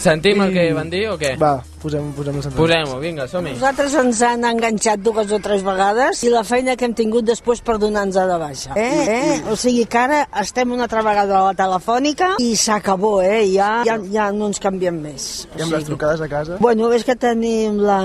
Sentim 0.00 0.40
el 0.42 0.50
I- 0.50 0.54
que 0.54 0.72
van 0.74 0.90
dir 0.90 1.06
o 1.10 1.18
què? 1.20 1.34
Va, 1.40 1.58
posem, 1.82 2.10
posem 2.16 2.38
les 2.38 2.48
entrevistes. 2.48 2.60
Posem-ho, 2.60 3.00
vinga, 3.02 3.26
som-hi. 3.30 3.54
Nosaltres 3.56 3.96
ens 4.02 4.22
han 4.26 4.46
enganxat 4.48 5.02
dues 5.04 5.32
o 5.32 5.40
tres 5.42 5.64
vegades 5.66 6.22
i 6.26 6.32
la 6.32 6.42
feina 6.46 6.76
que 6.76 6.86
hem 6.88 6.94
tingut 6.96 7.26
després 7.28 7.62
per 7.64 7.78
donar-nos 7.82 8.18
de 8.30 8.38
baixa. 8.40 8.74
Eh? 8.76 9.04
eh? 9.16 9.36
O 9.50 9.56
sigui 9.58 9.86
que 9.90 10.00
ara 10.00 10.20
estem 10.42 10.72
una 10.76 10.86
altra 10.88 11.02
vegada 11.06 11.38
a 11.38 11.42
la 11.48 11.54
telefònica 11.58 12.32
i 12.42 12.52
s'acabó, 12.58 13.18
eh? 13.24 13.42
Ja, 13.54 13.70
ja, 13.86 13.96
ja 14.12 14.28
no 14.36 14.50
ens 14.50 14.60
canviem 14.62 15.00
més. 15.02 15.28
I 15.56 15.64
amb 15.66 15.76
les 15.76 15.88
trucades 15.88 16.22
a 16.24 16.28
casa? 16.30 16.60
Bueno, 16.60 16.90
és 16.96 17.06
que 17.06 17.16
tenim 17.18 17.80
la, 17.84 18.00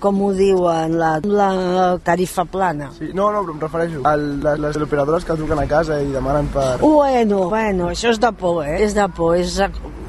com 0.00 0.22
ho 0.24 0.32
diuen, 0.36 0.98
la, 1.00 1.16
la 1.24 1.50
tarifa 2.04 2.46
plana. 2.48 2.90
Sí, 2.98 3.12
no, 3.12 3.30
no, 3.34 3.44
però 3.44 3.56
em 3.56 3.62
refereixo 3.66 4.02
a 4.08 4.16
les, 4.18 4.64
les 4.64 4.82
operadores 4.88 5.28
que 5.28 5.38
truquen 5.38 5.62
a 5.62 5.68
casa 5.70 6.00
i 6.02 6.10
demanen 6.14 6.50
per... 6.54 6.70
Bueno, 6.82 7.46
bueno, 7.52 7.92
això 7.92 8.12
és 8.14 8.20
de 8.22 8.32
por, 8.32 8.64
eh? 8.66 8.80
És 8.84 8.96
de 8.96 9.06
por, 9.14 9.36
és 9.38 9.58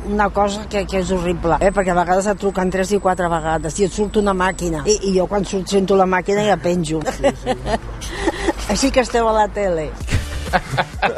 una 0.09 0.29
cosa 0.29 0.65
que, 0.69 0.85
que 0.89 0.99
és 1.03 1.11
horrible, 1.13 1.57
eh? 1.61 1.71
Perquè 1.75 1.93
a 1.93 1.97
vegades 1.97 2.27
et 2.29 2.39
truquen 2.41 2.71
tres 2.73 2.91
i 2.95 2.99
quatre 3.09 3.27
vegades 3.31 3.79
i 3.81 3.87
et 3.89 3.91
surt 3.97 4.21
una 4.21 4.33
màquina. 4.37 4.83
I, 4.85 4.99
i 5.09 5.15
jo 5.17 5.25
quan 5.27 5.45
surt, 5.45 5.67
sento 5.73 5.97
la 5.97 6.05
màquina 6.05 6.45
ja 6.45 6.57
penjo. 6.61 7.01
Sí, 7.17 7.33
sí. 7.43 7.57
Així 8.69 8.91
que 8.93 9.01
esteu 9.01 9.27
a 9.27 9.33
la 9.33 9.47
tele. 9.49 9.89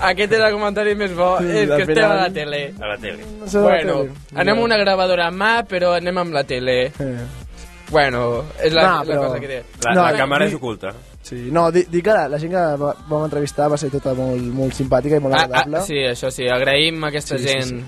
Aquest 0.00 0.32
és 0.32 0.40
el 0.40 0.54
comentari 0.54 0.94
més 0.96 1.12
bo, 1.12 1.34
Sí, 1.42 1.50
és 1.50 1.68
al 1.68 1.76
que 1.76 1.82
estem 1.84 1.94
final- 1.94 2.12
a 2.16 2.22
la 2.22 2.30
tele. 2.32 2.60
A 2.80 2.86
la 2.88 2.96
tele. 2.96 3.24
sé 3.46 3.58
de 3.58 3.64
la 3.64 3.68
Bueno, 3.68 3.96
tele. 3.98 4.14
anem 4.40 4.54
amb 4.54 4.64
una 4.64 4.78
gravadora 4.80 5.26
a 5.28 5.30
mà, 5.30 5.52
però 5.68 5.92
anem 5.98 6.18
amb 6.22 6.32
la 6.32 6.44
tele. 6.44 6.76
Eh. 6.98 7.26
Bueno, 7.90 8.44
és 8.62 8.72
la, 8.72 8.82
No, 8.82 9.04
la 9.04 9.14
però- 9.14 9.26
cosa 9.26 9.40
que 9.40 9.46
té. 9.48 9.62
La, 9.84 9.94
No, 9.94 10.02
la 10.06 10.12
no, 10.12 10.18
càmera 10.18 10.46
és 10.46 10.54
oculta. 10.54 10.94
Sí, 11.22 11.48
no, 11.52 11.70
di- 11.70 11.84
dic 11.90 12.04
que 12.04 12.12
la, 12.16 12.28
la 12.28 12.38
gent 12.38 12.52
que 12.52 12.62
va, 12.80 12.94
vam 13.10 13.24
entrevistar 13.24 13.68
va 13.70 13.76
ser 13.76 13.90
tota 13.90 14.14
molt, 14.14 14.40
molt 14.54 14.72
simpàtica 14.72 15.16
i 15.16 15.20
molt 15.20 15.34
Ah, 15.34 15.42
agradable. 15.44 15.76
ah, 15.78 15.82
sí, 15.82 15.94
això 16.08 16.30
sí, 16.30 16.48
agraïm 16.48 17.04
a 17.04 17.08
aquesta 17.08 17.36
Sí, 17.36 17.44
sí, 17.44 17.48
gent. 17.50 17.64
sí. 17.64 17.84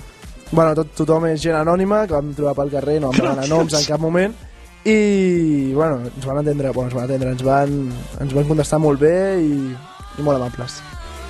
Bueno, 0.53 0.75
tot, 0.77 0.91
tothom 0.99 1.27
és 1.31 1.41
gent 1.41 1.57
anònima, 1.57 2.03
que 2.07 2.13
vam 2.13 2.33
trobar 2.37 2.55
pel 2.59 2.73
carrer, 2.75 2.99
no 3.01 3.09
vam 3.11 3.23
demanar 3.23 3.49
noms 3.49 3.73
en 3.79 3.85
cap 3.89 4.01
moment, 4.03 4.35
i, 4.85 5.73
bueno, 5.73 6.01
ens 6.11 6.27
van 6.27 6.43
entendre, 6.43 6.73
bueno, 6.77 6.91
ens 6.91 6.97
van 6.97 7.07
entendre, 7.07 7.31
ens 7.33 7.45
van, 7.47 7.77
ens 8.21 8.35
van 8.37 8.49
contestar 8.51 8.81
molt 8.83 9.01
bé 9.01 9.15
i, 9.41 9.55
i 10.19 10.25
molt 10.27 10.37
amables. 10.37 10.81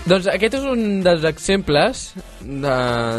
Doncs 0.08 0.26
aquest 0.32 0.56
és 0.58 0.64
un 0.66 1.02
dels 1.04 1.22
exemples 1.28 2.00
de, 2.42 2.76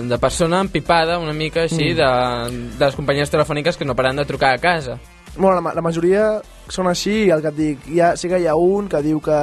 de 0.09 0.17
persona 0.19 0.59
empipada 0.65 1.15
una 1.21 1.31
mica 1.31 1.61
així 1.63 1.93
Mm. 1.93 1.95
de, 2.01 2.73
de 2.75 2.85
les 2.85 2.95
companyies 2.99 3.31
telefòniques 3.31 3.77
que 3.79 3.85
no 3.87 3.95
paren 3.95 4.19
de 4.19 4.25
trucar 4.27 4.51
a 4.51 4.59
casa. 4.59 4.97
Bueno, 5.37 5.61
la, 5.61 5.71
la 5.73 5.81
majoria 5.81 6.41
són 6.67 6.89
així, 6.91 7.29
el 7.31 7.41
que 7.41 7.47
et 7.53 7.55
dic, 7.55 7.87
hi 7.87 8.01
ha, 8.03 8.17
sí 8.19 8.27
que 8.27 8.41
hi 8.43 8.47
ha 8.51 8.55
un 8.59 8.89
que 8.91 8.99
diu 9.01 9.21
que, 9.23 9.39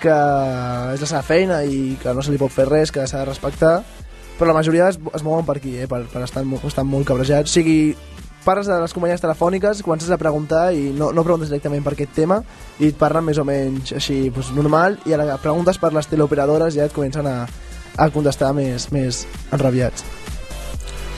que 0.00 0.16
és 0.94 1.04
la 1.04 1.10
seva 1.10 1.22
feina 1.22 1.60
i 1.68 1.98
que 2.00 2.14
no 2.16 2.24
se 2.24 2.32
li 2.32 2.40
pot 2.40 2.50
fer 2.50 2.64
res, 2.70 2.90
que 2.90 3.04
s'ha 3.06 3.20
de 3.20 3.28
respectar, 3.28 3.82
però 4.42 4.50
la 4.50 4.58
majoria 4.58 4.88
es, 4.90 4.98
es 5.14 5.22
mouen 5.22 5.46
per 5.46 5.60
aquí, 5.60 5.76
eh, 5.78 5.86
per, 5.86 6.02
per 6.10 6.24
estar, 6.26 6.42
estar 6.66 6.82
molt 6.82 7.06
cabrejats. 7.06 7.46
O 7.52 7.54
sigui, 7.54 7.94
parles 8.42 8.66
de 8.66 8.74
les 8.82 8.90
companyies 8.90 9.22
telefòniques, 9.22 9.84
comences 9.86 10.10
a 10.10 10.18
preguntar 10.18 10.72
i 10.74 10.88
no, 10.98 11.12
no 11.14 11.22
preguntes 11.22 11.46
directament 11.52 11.84
per 11.86 11.92
aquest 11.94 12.10
tema 12.16 12.40
i 12.82 12.88
et 12.90 12.96
parlen 12.98 13.22
més 13.28 13.38
o 13.38 13.44
menys 13.46 13.92
així 13.94 14.32
pues, 14.34 14.48
normal 14.56 14.96
i 15.06 15.14
ara 15.14 15.36
preguntes 15.38 15.78
per 15.78 15.92
les 15.94 16.10
teleoperadores 16.10 16.74
ja 16.74 16.88
et 16.88 16.96
comencen 16.96 17.28
a, 17.30 17.36
a 18.02 18.08
contestar 18.10 18.50
més, 18.56 18.88
més 18.90 19.22
enrabiats. 19.54 20.02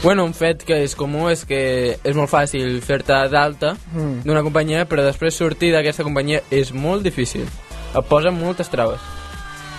Bueno, 0.03 0.27
un 0.29 0.35
fet 0.37 0.61
que 0.67 0.77
és 0.85 0.93
comú 0.93 1.31
és 1.31 1.41
que 1.49 1.63
és 1.97 2.13
molt 2.13 2.29
fàcil 2.29 2.77
fer-te 2.85 3.17
d'alta 3.33 3.73
Mm. 3.95 4.21
d'una 4.27 4.43
companyia, 4.45 4.85
però 4.85 5.01
després 5.01 5.33
sortir 5.33 5.71
d'aquesta 5.73 6.03
companyia 6.05 6.43
és 6.53 6.69
molt 6.77 7.01
difícil. 7.01 7.47
Et 7.95 8.05
posen 8.05 8.37
moltes 8.37 8.69
traves. 8.69 9.01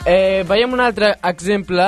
Eh, 0.06 0.42
veiem 0.48 0.72
un 0.72 0.80
altre 0.80 1.14
exemple 1.22 1.86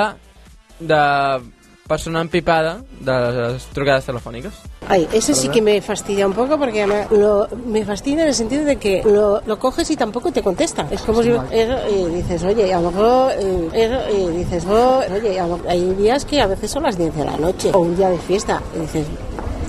de 0.79 1.39
persona 1.87 2.21
empipada 2.21 2.81
de 3.01 3.13
les 3.53 3.65
trucades 3.73 4.05
telefòniques. 4.05 4.53
Ay, 4.87 5.07
ese 5.11 5.33
sí 5.33 5.49
que 5.49 5.59
me 5.61 5.81
fastidia 5.81 6.27
un 6.27 6.33
poco 6.33 6.57
porque 6.59 6.85
me, 6.85 7.07
lo, 7.17 7.47
me 7.65 7.83
fastidia 7.83 8.21
en 8.23 8.27
el 8.29 8.35
sentido 8.35 8.63
de 8.63 8.75
que 8.75 9.01
lo, 9.03 9.41
lo 9.41 9.57
coges 9.57 9.89
y 9.89 9.95
tampoco 9.95 10.31
te 10.31 10.43
contesta. 10.43 10.87
Es 10.91 11.01
como 11.01 11.23
si 11.23 11.29
es- 11.51 11.69
y 11.91 12.05
dices, 12.13 12.43
oye, 12.43 12.71
a 12.73 12.79
lo 12.79 12.91
mejor 12.91 13.31
eh, 13.31 13.69
es- 13.73 14.15
y 14.15 14.27
dices, 14.37 14.65
oh, 14.69 14.99
oye, 15.11 15.37
lo- 15.41 15.59
hay 15.67 15.93
días 15.95 16.25
que 16.25 16.39
a 16.41 16.45
veces 16.47 16.69
son 16.69 16.83
las 16.83 16.95
10 16.95 17.15
de 17.15 17.25
la 17.25 17.37
noche 17.37 17.71
o 17.73 17.79
un 17.79 17.95
día 17.97 18.09
de 18.09 18.19
fiesta 18.19 18.61
y 18.75 18.81
dices, 18.81 19.07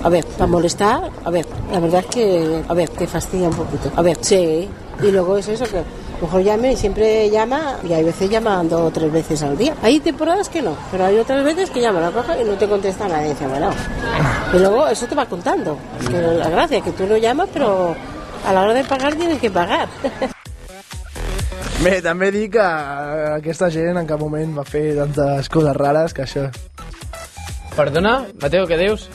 a 0.03 0.09
ver, 0.09 0.23
para 0.25 0.47
molestar, 0.47 1.09
a 1.25 1.29
ver, 1.31 1.45
la 1.71 1.79
verdad 1.79 2.01
es 2.01 2.05
que, 2.15 2.63
a 2.67 2.73
ver, 2.75 2.89
te 2.89 3.07
fastidia 3.07 3.47
un 3.47 3.55
poquito. 3.55 3.91
A 3.95 4.01
ver, 4.03 4.17
sí, 4.21 4.67
y 5.01 5.11
luego 5.11 5.37
es 5.37 5.47
eso 5.47 5.65
que 5.65 5.83
mejor 6.21 6.43
llame 6.43 6.73
y 6.73 6.77
siempre 6.77 7.29
llama 7.29 7.77
y 7.83 7.93
hay 7.93 8.03
veces 8.03 8.29
llaman 8.29 8.69
dos 8.69 8.81
o 8.81 8.91
tres 8.91 9.11
veces 9.11 9.41
al 9.43 9.57
día. 9.57 9.75
Hay 9.81 9.99
temporadas 9.99 10.49
que 10.49 10.61
no, 10.61 10.75
pero 10.91 11.05
hay 11.05 11.17
otras 11.17 11.43
veces 11.43 11.69
que 11.71 11.81
llama, 11.81 11.99
la 11.99 12.11
coge 12.11 12.41
y 12.41 12.45
no 12.45 12.53
te 12.53 12.67
contesta 12.67 13.07
nadie. 13.07 13.29
Dice, 13.29 13.47
bueno, 13.47 13.71
y 14.53 14.59
luego 14.59 14.87
eso 14.87 15.05
te 15.07 15.15
va 15.15 15.25
contando. 15.25 15.77
Que 16.09 16.17
la 16.21 16.49
gracia 16.49 16.77
es 16.77 16.83
que 16.83 16.91
tú 16.91 17.05
lo 17.07 17.17
llamas, 17.17 17.49
pero 17.51 17.95
a 18.45 18.53
la 18.53 18.61
hora 18.61 18.73
de 18.73 18.83
pagar 18.83 19.15
tienes 19.15 19.39
que 19.39 19.49
pagar. 19.51 19.89
Bé, 21.81 21.95
també 22.05 22.27
dic 22.29 22.51
que 22.53 22.61
aquesta 22.61 23.71
gent 23.73 23.97
en 23.97 24.05
cap 24.05 24.19
moment 24.21 24.51
va 24.53 24.61
fer 24.69 24.91
tantes 24.99 25.47
coses 25.49 25.73
rares 25.73 26.13
que 26.13 26.21
això... 26.27 26.43
Perdona, 27.73 28.27
Mateu, 28.37 28.67
què 28.69 28.77
dius? 28.77 29.07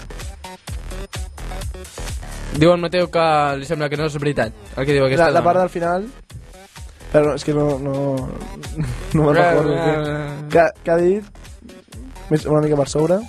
Diu 2.57 2.73
el 2.73 2.81
Mateu 2.83 3.07
que 3.13 3.27
li 3.61 3.69
sembla 3.69 3.87
que 3.93 3.99
no 4.01 4.09
és 4.11 4.17
veritat 4.19 4.51
el 4.75 4.87
que 4.89 4.97
diu 4.97 5.05
aquesta 5.07 5.29
La, 5.29 5.37
la 5.37 5.39
dona. 5.39 5.47
part 5.47 5.63
del 5.63 5.71
final... 5.77 6.09
Però 7.13 7.35
és 7.37 7.45
que 7.47 7.55
no... 7.57 7.69
No, 7.79 7.95
no 9.17 9.23
me'n 9.29 9.37
recordo. 9.39 9.77
què, 9.77 9.95
què, 10.53 10.67
què 10.85 10.93
ha 10.95 10.99
dit? 11.01 11.25
Més, 12.31 12.45
una 12.51 12.61
mica 12.65 12.77
per 12.81 12.89
sobre. 12.91 13.21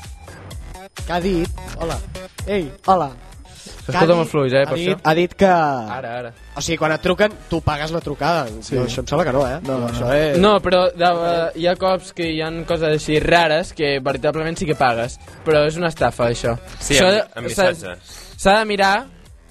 Que 1.05 1.13
ha 1.13 1.21
dit... 1.23 1.63
Hola. 1.79 1.99
Ei, 2.47 2.67
hola. 2.89 3.11
S'escolta 3.87 4.15
molt 4.17 4.27
fluix, 4.27 4.51
eh, 4.51 4.65
ha 4.65 4.67
per 4.67 4.75
dit, 4.75 4.89
això. 4.91 4.99
ha 5.07 5.11
dit 5.15 5.33
que... 5.39 5.47
Ara, 5.47 6.09
ara. 6.19 6.31
O 6.59 6.63
sigui, 6.63 6.75
quan 6.81 6.91
et 6.91 7.03
truquen, 7.03 7.31
tu 7.47 7.61
pagues 7.63 7.93
la 7.95 8.01
trucada. 8.03 8.49
Sí. 8.65 8.75
No, 8.75 8.83
això 8.83 8.99
em 8.99 9.07
sembla 9.07 9.23
que 9.29 9.33
no, 9.35 9.43
eh? 9.47 9.61
No, 9.63 9.77
això 9.87 10.09
és... 10.11 10.35
No, 10.43 10.57
però 10.63 10.81
de, 10.91 11.11
hi 11.61 11.69
ha 11.71 11.75
cops 11.79 12.09
que 12.17 12.27
hi 12.33 12.41
han 12.43 12.63
coses 12.67 12.97
així 12.97 13.21
rares 13.23 13.71
que 13.77 13.93
veritablement 14.03 14.59
sí 14.59 14.67
que 14.67 14.75
pagues. 14.75 15.15
Però 15.47 15.61
és 15.69 15.79
una 15.79 15.87
estafa, 15.93 16.27
això. 16.33 16.57
Sí, 16.81 16.97
S'ha 16.99 17.13
amb- 17.13 17.37
amb 17.39 17.47
missatges. 17.47 18.17
S'ha 18.35 18.57
de 18.59 18.67
mirar 18.73 18.95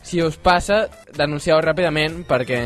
si 0.04 0.20
us 0.22 0.36
passa, 0.36 0.82
denuncieu 1.16 1.56
ràpidament 1.64 2.20
perquè 2.28 2.60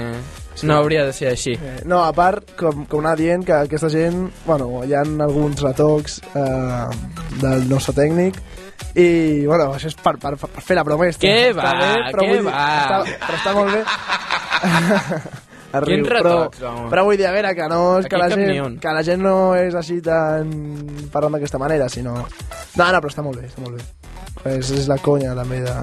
No 0.66 0.78
hauria 0.80 1.04
de 1.06 1.12
ser 1.16 1.30
així. 1.32 1.54
Eh, 1.56 1.80
No, 1.88 2.02
a 2.04 2.12
part, 2.16 2.54
com, 2.58 2.84
com 2.90 3.02
anava 3.04 3.16
dient, 3.20 3.44
que 3.46 3.56
aquesta 3.56 3.90
gent, 3.92 4.30
bueno, 4.46 4.84
hi 4.84 4.94
ha 4.94 5.02
alguns 5.02 5.62
retocs 5.62 6.20
eh, 6.34 6.86
del 7.40 7.68
nostre 7.70 7.94
tècnic 7.96 8.40
i, 8.94 9.46
bueno, 9.46 9.70
això 9.74 9.90
és 9.90 9.98
per, 10.00 10.16
per, 10.18 10.34
per 10.40 10.64
fer 10.64 10.76
la 10.78 10.84
broma. 10.86 11.10
Què 11.20 11.52
va, 11.56 11.74
bé, 11.78 11.92
però 12.10 12.24
què 12.24 12.32
vull 12.32 12.40
dir, 12.40 12.48
va? 12.48 12.64
Està, 12.80 13.20
però 13.26 13.38
està 13.38 13.54
molt 13.54 13.70
bé. 13.76 13.84
Quins 15.70 16.08
retocs, 16.10 16.58
però, 16.58 16.70
home? 16.74 16.88
però 16.90 17.04
vull 17.06 17.16
dir, 17.20 17.28
a 17.28 17.30
veure, 17.30 17.52
que, 17.54 17.68
no, 17.70 17.80
és 18.00 18.08
que, 18.10 18.18
la 18.18 18.26
gent, 18.32 18.78
que 18.82 18.94
la 18.96 19.04
gent 19.06 19.22
no 19.22 19.34
és 19.54 19.76
així 19.78 20.00
tan 20.02 20.50
parlant 21.12 21.38
d'aquesta 21.38 21.62
manera, 21.62 21.86
sinó... 21.88 22.16
No, 22.18 22.90
no, 22.90 22.98
però 22.98 23.12
està 23.12 23.22
molt 23.22 23.38
bé, 23.38 23.46
està 23.46 23.62
molt 23.62 23.78
bé. 23.78 23.99
És, 24.44 24.70
és 24.73 24.86
la 24.89 24.97
conya 24.98 25.35
també 25.36 25.61
de- 25.61 25.82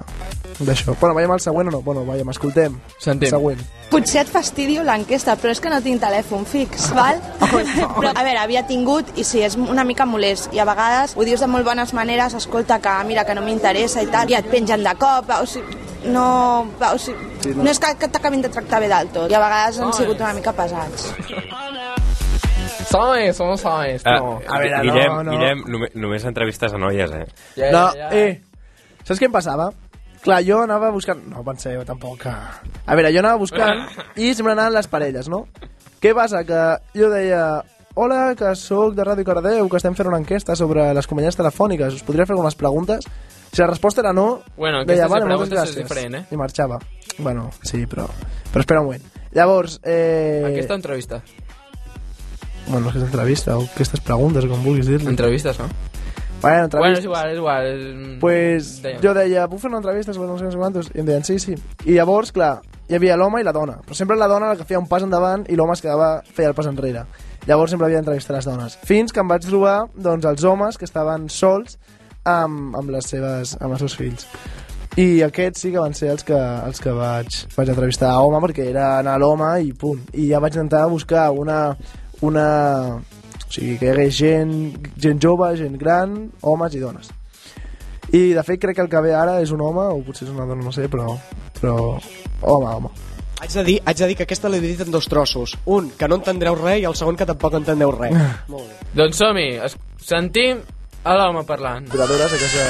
d'això. 0.60 0.96
Bueno, 1.00 1.14
veiem 1.16 1.32
el 1.36 1.40
següent 1.40 1.68
o 1.70 1.72
no? 1.72 1.82
Bueno, 1.86 2.04
veiem, 2.06 2.30
escoltem. 2.30 2.80
Sentim. 3.00 3.30
Següent. 3.30 3.60
Potser 3.92 4.24
et 4.26 4.28
fastidio 4.34 4.82
l'enquesta, 4.84 5.38
però 5.40 5.52
és 5.54 5.62
que 5.64 5.70
no 5.70 5.78
tinc 5.82 6.02
telèfon 6.02 6.46
fix, 6.50 6.90
val? 6.98 7.22
però, 7.40 8.10
a 8.16 8.24
veure, 8.24 8.40
havia 8.42 8.66
tingut, 8.68 9.14
i 9.16 9.24
sí, 9.24 9.44
és 9.46 9.56
una 9.56 9.84
mica 9.88 10.06
molest, 10.10 10.50
i 10.54 10.60
a 10.60 10.66
vegades 10.68 11.14
ho 11.16 11.24
dius 11.24 11.40
de 11.40 11.48
molt 11.48 11.64
bones 11.66 11.94
maneres, 11.94 12.34
escolta, 12.34 12.80
que 12.84 12.96
mira, 13.08 13.24
que 13.24 13.36
no 13.38 13.42
m'interessa 13.46 14.02
i 14.04 14.08
tal, 14.12 14.30
i 14.30 14.36
et 14.36 14.50
pengen 14.52 14.84
de 14.84 14.96
cop, 15.00 15.30
o 15.40 15.46
sigui, 15.46 15.78
no, 16.12 16.66
o 16.82 16.98
sigui, 16.98 17.36
Sí, 17.44 17.52
no. 17.54 17.64
no. 17.64 17.70
és 17.70 17.78
que, 17.80 17.94
que 18.02 18.08
t'acabin 18.10 18.42
de 18.42 18.50
tractar 18.50 18.80
bé 18.82 18.88
del 18.90 19.08
tot, 19.14 19.30
i 19.32 19.36
a 19.38 19.40
vegades 19.40 19.78
han 19.80 19.94
sigut 19.94 20.20
una 20.20 20.34
mica 20.34 20.52
pesats. 20.58 21.12
Sabes, 22.88 23.40
o 23.42 23.46
no 23.48 23.58
sabes? 23.58 24.02
Ah, 24.06 24.20
No. 24.20 24.40
Guillem, 24.40 25.08
no, 25.08 25.24
no. 25.24 25.32
Guillem, 25.32 25.64
només, 25.68 25.96
només 25.96 26.26
entrevistes 26.26 26.74
a 26.74 26.78
noies, 26.80 27.12
eh? 27.12 27.26
Ja, 27.58 27.72
no, 27.72 27.82
ja, 27.94 28.08
ja. 28.08 28.10
eh, 28.16 28.42
saps 29.04 29.20
què 29.20 29.28
em 29.28 29.34
passava? 29.34 29.70
Clar, 30.24 30.42
jo 30.48 30.62
anava 30.64 30.90
buscant... 30.92 31.20
No 31.30 31.44
penseu 31.46 31.84
tampoc 31.88 32.22
que... 32.24 32.32
A 32.32 32.96
veure, 32.98 33.12
jo 33.14 33.20
anava 33.22 33.38
buscant 33.42 33.84
i 34.16 34.32
sempre 34.36 34.56
anaven 34.56 34.74
les 34.76 34.88
parelles, 34.92 35.28
no? 35.30 35.46
Què 36.02 36.14
passa? 36.16 36.44
Que 36.48 36.62
jo 36.98 37.12
deia... 37.14 37.64
Hola, 37.98 38.36
que 38.38 38.52
sóc 38.56 38.94
de 38.94 39.02
Ràdio 39.08 39.26
Cardeu, 39.26 39.68
que 39.70 39.80
estem 39.80 39.96
fent 39.98 40.08
una 40.08 40.20
enquesta 40.22 40.54
sobre 40.56 40.84
les 40.94 41.08
companyies 41.10 41.36
telefòniques. 41.38 41.96
Us 41.98 42.04
podria 42.06 42.28
fer 42.30 42.36
algunes 42.36 42.54
preguntes? 42.56 43.08
Si 43.52 43.58
la 43.62 43.68
resposta 43.72 44.04
era 44.04 44.12
no, 44.14 44.44
Bueno, 44.56 44.84
deia, 44.86 45.08
vale, 45.10 45.26
de 45.26 45.32
moltes 45.34 45.50
és 45.50 45.56
gràcies. 45.56 45.80
diferent, 45.82 46.16
eh? 46.20 46.26
I 46.32 46.38
marxava. 46.38 46.78
Bueno, 47.18 47.48
sí, 47.66 47.86
però... 47.90 48.06
Però 48.54 48.62
espera 48.62 48.82
un 48.84 48.92
moment. 48.92 49.08
Llavors, 49.34 49.80
eh... 49.84 50.44
Aquesta 50.52 50.76
entrevista. 50.78 51.22
Bueno, 52.68 52.90
aquesta 52.90 53.06
entrevista 53.08 53.58
o 53.58 53.64
aquestes 53.64 54.00
preguntes, 54.02 54.46
com 54.46 54.64
vulguis 54.64 54.88
dir-li. 54.88 55.08
Entrevistes, 55.08 55.60
no? 55.60 55.68
Bueno. 56.42 56.68
Bueno, 56.72 56.98
és 56.98 57.04
igual, 57.04 57.30
és 57.32 57.38
igual. 57.38 57.66
és- 57.66 58.20
Pues 58.20 58.82
Deia. 58.84 59.00
jo 59.02 59.14
deia, 59.14 59.48
puc 59.48 59.60
fer 59.60 59.70
una 59.70 59.78
entrevista 59.80 60.14
sobre 60.14 60.28
no 60.28 60.38
sé, 60.38 60.44
no 60.46 60.52
sé 60.52 60.58
quantos? 60.58 60.92
I 60.94 61.00
em 61.00 61.06
deien, 61.06 61.24
sí, 61.24 61.40
sí. 61.40 61.56
I 61.86 61.94
llavors, 61.94 62.32
clar, 62.32 62.62
hi 62.88 62.96
havia 62.96 63.18
l'home 63.18 63.42
i 63.42 63.44
la 63.44 63.52
dona. 63.54 63.80
Però 63.82 63.96
sempre 63.96 64.16
la 64.16 64.28
dona 64.28 64.50
la 64.50 64.56
que 64.56 64.64
feia 64.66 64.80
un 64.80 64.88
pas 64.88 65.02
endavant 65.04 65.46
i 65.50 65.56
l'home 65.56 65.74
es 65.74 65.82
quedava, 65.82 66.22
feia 66.34 66.50
el 66.50 66.54
pas 66.56 66.68
enrere. 66.68 67.06
Llavors 67.48 67.72
sempre 67.72 67.86
havia 67.88 67.98
d'entrevistar 67.98 68.36
les 68.36 68.46
dones. 68.46 68.78
Fins 68.84 69.12
que 69.12 69.20
em 69.20 69.28
vaig 69.28 69.42
trobar, 69.46 69.88
doncs, 69.96 70.26
els 70.26 70.44
homes 70.44 70.78
que 70.78 70.86
estaven 70.86 71.30
sols 71.30 71.80
amb, 72.24 72.76
amb, 72.76 72.90
les 72.92 73.06
seves, 73.06 73.58
amb 73.60 73.72
els 73.72 73.80
seus 73.80 73.96
fills. 73.96 74.28
I 74.98 75.22
aquests 75.22 75.62
sí 75.62 75.72
que 75.72 75.80
van 75.80 75.94
ser 75.94 76.10
els 76.10 76.24
que, 76.24 76.34
els 76.38 76.80
que 76.82 76.90
vaig, 76.92 77.28
vaig 77.56 77.70
entrevistar 77.70 78.10
a 78.12 78.20
home 78.22 78.40
perquè 78.48 78.66
era 78.70 78.98
anar 79.00 79.14
a 79.16 79.18
l'home 79.22 79.62
i 79.64 79.72
punt. 79.74 80.02
I 80.14 80.30
ja 80.32 80.40
vaig 80.40 80.54
intentar 80.56 80.88
buscar 80.90 81.30
una, 81.32 81.78
una, 82.26 82.48
o 82.98 83.52
sigui, 83.52 83.78
que 83.78 83.90
hi 83.90 83.94
hagués 83.94 84.16
gent, 84.18 84.54
gent 85.00 85.22
jove, 85.24 85.52
gent 85.60 85.78
gran, 85.82 86.18
homes 86.42 86.76
i 86.78 86.82
dones. 86.84 87.12
I 88.16 88.32
de 88.38 88.44
fet 88.48 88.62
crec 88.64 88.78
que 88.78 88.86
el 88.86 88.90
que 88.92 89.04
ve 89.04 89.14
ara 89.16 89.42
és 89.44 89.52
un 89.52 89.62
home, 89.62 89.84
o 89.92 90.00
potser 90.06 90.28
és 90.28 90.34
una 90.34 90.48
dona, 90.48 90.64
no 90.64 90.72
sé, 90.72 90.88
però, 90.92 91.18
però 91.60 91.76
home, 92.42 92.72
home. 92.72 92.94
Haig 93.38 93.54
de, 93.54 93.64
dir, 93.68 93.76
haig 93.86 94.00
de 94.00 94.08
dir 94.10 94.16
que 94.18 94.26
aquesta 94.26 94.50
l'he 94.50 94.62
dividit 94.64 94.88
en 94.88 94.96
dos 94.96 95.06
trossos. 95.12 95.54
Un, 95.70 95.92
que 96.00 96.08
no 96.10 96.18
entendreu 96.18 96.56
res, 96.58 96.80
i 96.82 96.88
el 96.90 96.96
segon, 96.98 97.20
que 97.20 97.28
tampoc 97.30 97.60
entendeu 97.60 97.92
res. 97.94 98.16
Molt 98.54 98.66
bé. 98.66 98.88
Doncs 98.98 99.20
som-hi, 99.22 99.52
sentim 100.02 100.64
a 101.08 101.14
l'home 101.16 101.44
parlant. 101.48 101.86
Operadores, 101.88 102.34
aquesta... 102.36 102.64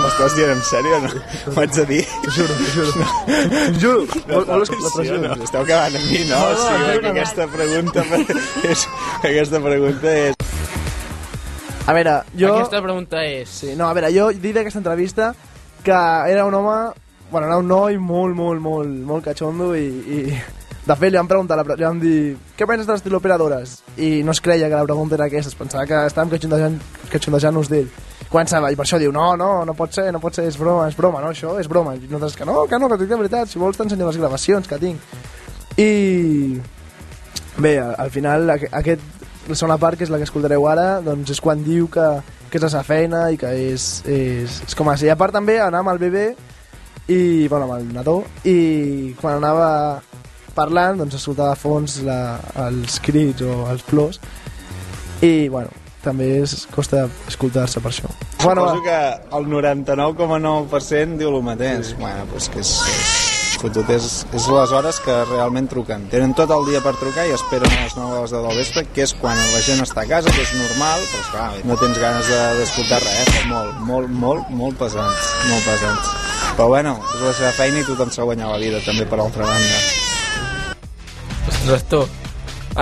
M'estàs 0.00 0.34
dient 0.38 0.50
en 0.54 0.62
sèrio, 0.66 0.96
no? 1.04 1.10
M'ho 1.52 1.60
haig 1.62 1.74
de 1.76 1.84
dir? 1.90 2.00
T'ho 2.24 2.32
juro, 2.38 2.56
t'ho 2.58 2.70
juro. 2.74 2.94
T'ho 2.96 3.80
juro. 3.84 4.00
Vol- 4.30 4.46
vols 4.48 4.72
que 4.72 4.78
la 4.80 4.90
Sí, 4.90 4.96
pressió? 4.96 5.18
no, 5.22 5.36
esteu 5.46 5.62
acabant 5.62 5.98
amb 6.00 6.08
mi, 6.10 6.22
no? 6.30 6.40
No, 6.40 6.48
no, 6.50 6.64
sigui, 6.64 6.96
no, 6.96 7.02
no. 7.04 7.12
aquesta 7.14 7.46
pregunta 7.54 8.04
és, 8.72 8.86
aquesta 9.30 9.60
pregunta 9.68 10.16
és... 10.24 10.34
A 11.86 11.92
veure, 11.92 12.16
jo... 12.40 12.50
Aquesta 12.56 12.80
pregunta 12.82 13.22
és... 13.28 13.48
Sí, 13.60 13.74
no, 13.78 13.86
a 13.90 13.94
veure, 13.96 14.10
jo 14.16 14.30
dic 14.32 14.54
d'aquesta 14.56 14.80
entrevista 14.82 15.32
que 15.84 15.98
era 16.32 16.46
un 16.48 16.54
home... 16.58 16.76
Bueno, 17.30 17.46
era 17.48 17.56
un 17.58 17.66
noi 17.68 17.96
molt, 17.98 18.34
molt, 18.36 18.60
molt, 18.62 18.90
molt 19.08 19.24
catxondo 19.26 19.72
i, 19.74 19.86
i 20.16 20.18
de 20.84 20.94
fet 21.00 21.10
li 21.12 21.16
vam 21.16 21.28
preguntar, 21.28 21.56
li 21.64 21.84
vam 21.84 22.00
dir 22.00 22.36
què 22.58 22.66
penses 22.68 22.86
de 22.86 22.92
les 22.92 23.02
teleoperadores? 23.02 23.78
I 23.96 24.22
no 24.22 24.32
es 24.32 24.40
creia 24.44 24.68
que 24.68 24.74
la 24.76 24.84
pregunta 24.84 25.14
era 25.16 25.24
aquesta, 25.30 25.48
es 25.48 25.56
pensava 25.56 25.86
que 25.88 25.96
estàvem 26.10 26.34
catxondejant- 26.34 26.80
catxondejant-nos 27.12 27.70
d'ell. 27.72 27.88
Començava, 28.28 28.70
i 28.72 28.76
per 28.76 28.84
això 28.84 28.98
diu, 28.98 29.12
no, 29.14 29.36
no, 29.36 29.64
no 29.64 29.74
pot 29.78 29.92
ser, 29.94 30.10
no 30.12 30.20
pot 30.20 30.34
ser, 30.34 30.44
és 30.50 30.56
broma, 30.58 30.88
és 30.90 30.96
broma, 30.96 31.20
no, 31.22 31.30
això 31.32 31.54
és 31.60 31.68
broma. 31.70 31.94
I 31.94 32.00
nosaltres 32.10 32.36
que 32.36 32.44
no, 32.48 32.66
que 32.68 32.78
no, 32.78 32.88
que 32.90 32.98
dic 33.00 33.08
de 33.08 33.16
veritat, 33.20 33.48
si 33.48 33.58
vols 33.62 33.76
t'ensenyo 33.78 34.08
les 34.10 34.18
gravacions 34.20 34.68
que 34.68 34.78
tinc. 34.82 35.00
I 35.78 36.60
bé, 37.58 37.78
al, 37.78 37.94
al 37.98 38.10
final 38.10 38.50
aqu- 38.50 38.70
aquest, 38.72 39.00
la 39.48 39.54
segona 39.54 39.78
part, 39.78 39.96
que 39.98 40.04
és 40.04 40.10
la 40.12 40.18
que 40.18 40.26
escoltareu 40.28 40.66
ara, 40.68 41.00
doncs 41.04 41.30
és 41.36 41.40
quan 41.40 41.62
diu 41.64 41.88
que, 41.92 42.08
que 42.50 42.58
és 42.58 42.64
la 42.64 42.70
seva 42.72 42.82
feina 42.86 43.28
i 43.32 43.38
que 43.40 43.50
és, 43.72 44.02
és, 44.08 44.60
és 44.66 44.74
com 44.78 44.88
així. 44.92 45.06
I 45.08 45.14
a 45.14 45.18
part 45.20 45.32
també 45.36 45.60
anar 45.60 45.80
amb 45.84 45.92
el 45.94 46.00
bebè 46.02 46.26
i, 47.08 47.46
bueno, 47.48 47.68
amb 47.68 47.78
el 47.78 47.88
nadó 47.94 48.18
i 48.48 49.14
quan 49.20 49.36
anava 49.38 49.68
parlant 50.54 50.98
doncs 51.02 51.14
escoltava 51.18 51.52
a 51.52 51.58
fons 51.60 52.00
la, 52.06 52.38
els 52.68 53.00
crits 53.04 53.42
o 53.42 53.64
els 53.72 53.82
plors 53.88 54.20
i 55.22 55.48
bueno, 55.48 55.70
també 56.04 56.30
es, 56.42 56.66
costa 56.74 57.06
escoltar-se 57.28 57.80
per 57.80 57.90
això 57.92 58.10
bueno, 58.44 58.66
Suposo 58.68 58.82
que 58.84 59.36
el 59.38 59.46
99,9% 59.48 61.16
diu 61.16 61.30
el 61.32 61.42
mateix. 61.46 61.94
Bueno, 61.96 62.26
doncs 62.28 62.50
que 62.52 62.60
és, 62.60 62.72
és 62.84 63.54
fotut, 63.62 63.88
és, 63.94 64.08
és 64.36 64.48
les 64.52 64.74
hores 64.76 64.98
que 65.00 65.14
realment 65.30 65.68
truquen. 65.70 66.04
Tenen 66.12 66.34
tot 66.36 66.52
el 66.52 66.66
dia 66.68 66.82
per 66.84 66.92
trucar 67.00 67.24
i 67.24 67.32
esperen 67.32 67.72
a 67.72 67.86
les 67.86 67.96
9 67.96 68.18
hores 68.18 68.34
del 68.36 68.44
vespre, 68.58 68.84
que 68.92 69.06
és 69.06 69.14
quan 69.16 69.40
la 69.54 69.62
gent 69.64 69.80
està 69.80 70.04
a 70.04 70.10
casa, 70.10 70.28
que 70.34 70.44
és 70.44 70.52
normal, 70.60 71.00
però 71.08 71.22
esclar, 71.24 71.48
no 71.64 71.78
tens 71.80 72.02
ganes 72.04 72.28
de- 72.28 72.54
d'escoltar 72.60 73.00
res, 73.00 73.32
eh? 73.40 73.44
molt, 73.48 73.80
molt, 73.88 74.12
molt, 74.26 74.50
molt 74.52 74.76
pesants, 74.84 75.32
molt 75.48 75.64
pesants. 75.64 76.12
Però 76.58 76.68
bueno, 76.68 76.98
és 77.14 77.24
la 77.24 77.32
seva 77.40 77.52
feina 77.56 77.80
i 77.80 77.88
tothom 77.88 78.12
s'ha 78.12 78.28
guanyat 78.28 78.52
la 78.52 78.60
vida, 78.60 78.84
també 78.84 79.08
per 79.08 79.20
altra 79.24 79.48
banda. 79.48 80.03
Tu, 81.88 82.00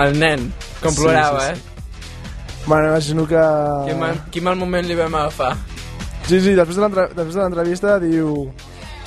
el 0.01 0.17
nen, 0.19 0.49
com 0.81 0.91
Sí, 0.91 1.01
plorava, 1.01 1.45
sí, 1.47 1.53
eh? 1.53 2.63
bueno, 2.65 2.89
imagino 2.89 3.27
que... 3.27 3.43
Quin 3.87 3.99
mal, 3.99 4.19
quin 4.31 4.43
mal 4.43 4.57
moment 4.59 4.87
li 4.87 4.97
vam 4.97 5.15
agafar. 5.15 5.53
Sí, 6.27 6.39
sí, 6.39 6.53
després 6.55 6.77
de 6.77 7.41
l'entrevista 7.41 7.97
diu... 8.03 8.51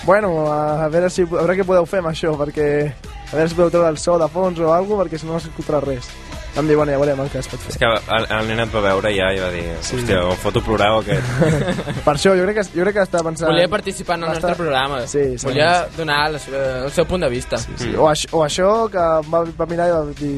Bueno, 0.07 0.47
a, 0.53 0.85
a 0.85 0.89
veure 0.93 1.11
si 1.11 1.25
a 1.25 1.29
veure 1.31 1.57
què 1.59 1.67
podeu 1.67 1.87
fer 1.89 1.99
amb 2.03 2.13
això, 2.13 2.37
perquè 2.39 2.69
a 2.87 3.35
veure 3.35 3.49
si 3.51 3.57
podeu 3.59 3.73
treure 3.75 3.91
el 3.91 3.99
so 3.99 4.19
de 4.23 4.29
fons 4.31 4.61
o 4.63 4.71
alguna 4.73 5.03
perquè 5.03 5.19
si 5.19 5.27
no 5.27 5.35
no 5.35 5.41
s'escoltarà 5.43 5.81
res. 5.83 6.09
Em 6.57 6.65
diu, 6.71 6.79
bueno, 6.81 6.93
ja 6.95 6.99
veurem 6.99 7.19
el 7.21 7.29
que 7.29 7.39
es 7.43 7.49
pot 7.53 7.61
fer. 7.61 7.73
És 7.75 7.79
que 7.81 7.85
el, 7.89 8.27
el 8.39 8.47
nen 8.49 8.63
et 8.65 8.71
va 8.73 8.81
veure 8.81 9.11
ja 9.13 9.27
i 9.37 9.41
va 9.43 9.51
dir, 9.53 9.65
Sí. 9.85 9.99
hòstia, 9.99 10.23
em 10.33 10.39
foto 10.41 10.63
plorar 10.65 10.89
o 10.97 11.03
què? 11.05 11.19
Per 12.07 12.15
això, 12.15 12.33
jo 12.39 12.47
crec 12.47 12.57
que, 12.63 12.65
jo 12.79 12.87
crec 12.87 12.95
que 12.97 13.05
està 13.05 13.21
pensant... 13.27 13.51
Volia 13.51 13.69
participar 13.69 14.17
en 14.17 14.25
el 14.25 14.33
nostre 14.35 14.55
programa. 14.57 15.03
Sí, 15.07 15.25
sí. 15.37 15.45
Volia 15.45 15.87
donar 15.97 16.23
la 16.33 16.41
seva, 16.41 16.63
el 16.87 16.93
seu 16.97 17.05
punt 17.11 17.27
de 17.27 17.31
vista. 17.33 17.59
Sí, 17.61 17.77
sí. 17.83 17.91
O, 17.97 18.09
això, 18.09 18.31
o 18.33 18.43
això, 18.47 18.71
que 18.93 19.05
va, 19.29 19.43
va 19.61 19.69
mirar 19.69 19.91
i 19.91 19.95
va 19.99 20.03
dir 20.17 20.33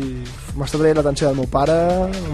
m'està 0.59 0.81
traient 0.83 0.99
l'atenció 0.99 1.29
del 1.31 1.39
meu 1.39 1.47
pare, 1.53 1.79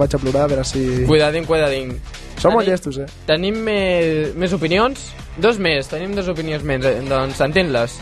vaig 0.01 0.17
a 0.17 0.23
plorar 0.25 0.47
a 0.47 0.53
veure 0.55 0.65
si... 0.65 0.85
Cuidadín, 1.07 1.45
cuidadín. 1.45 1.93
Som 2.41 2.57
molt 2.57 2.65
Tenim- 2.65 2.73
llestos, 2.73 2.99
eh? 3.05 3.07
Tenim 3.29 3.61
més, 3.69 4.33
més 4.41 4.53
opinions? 4.57 5.11
Dos 5.37 5.59
més, 5.61 5.87
tenim 5.91 6.15
dues 6.17 6.29
opinions 6.33 6.65
més, 6.67 6.85
eh? 6.89 7.01
doncs 7.11 7.37
sentim-les. 7.41 7.99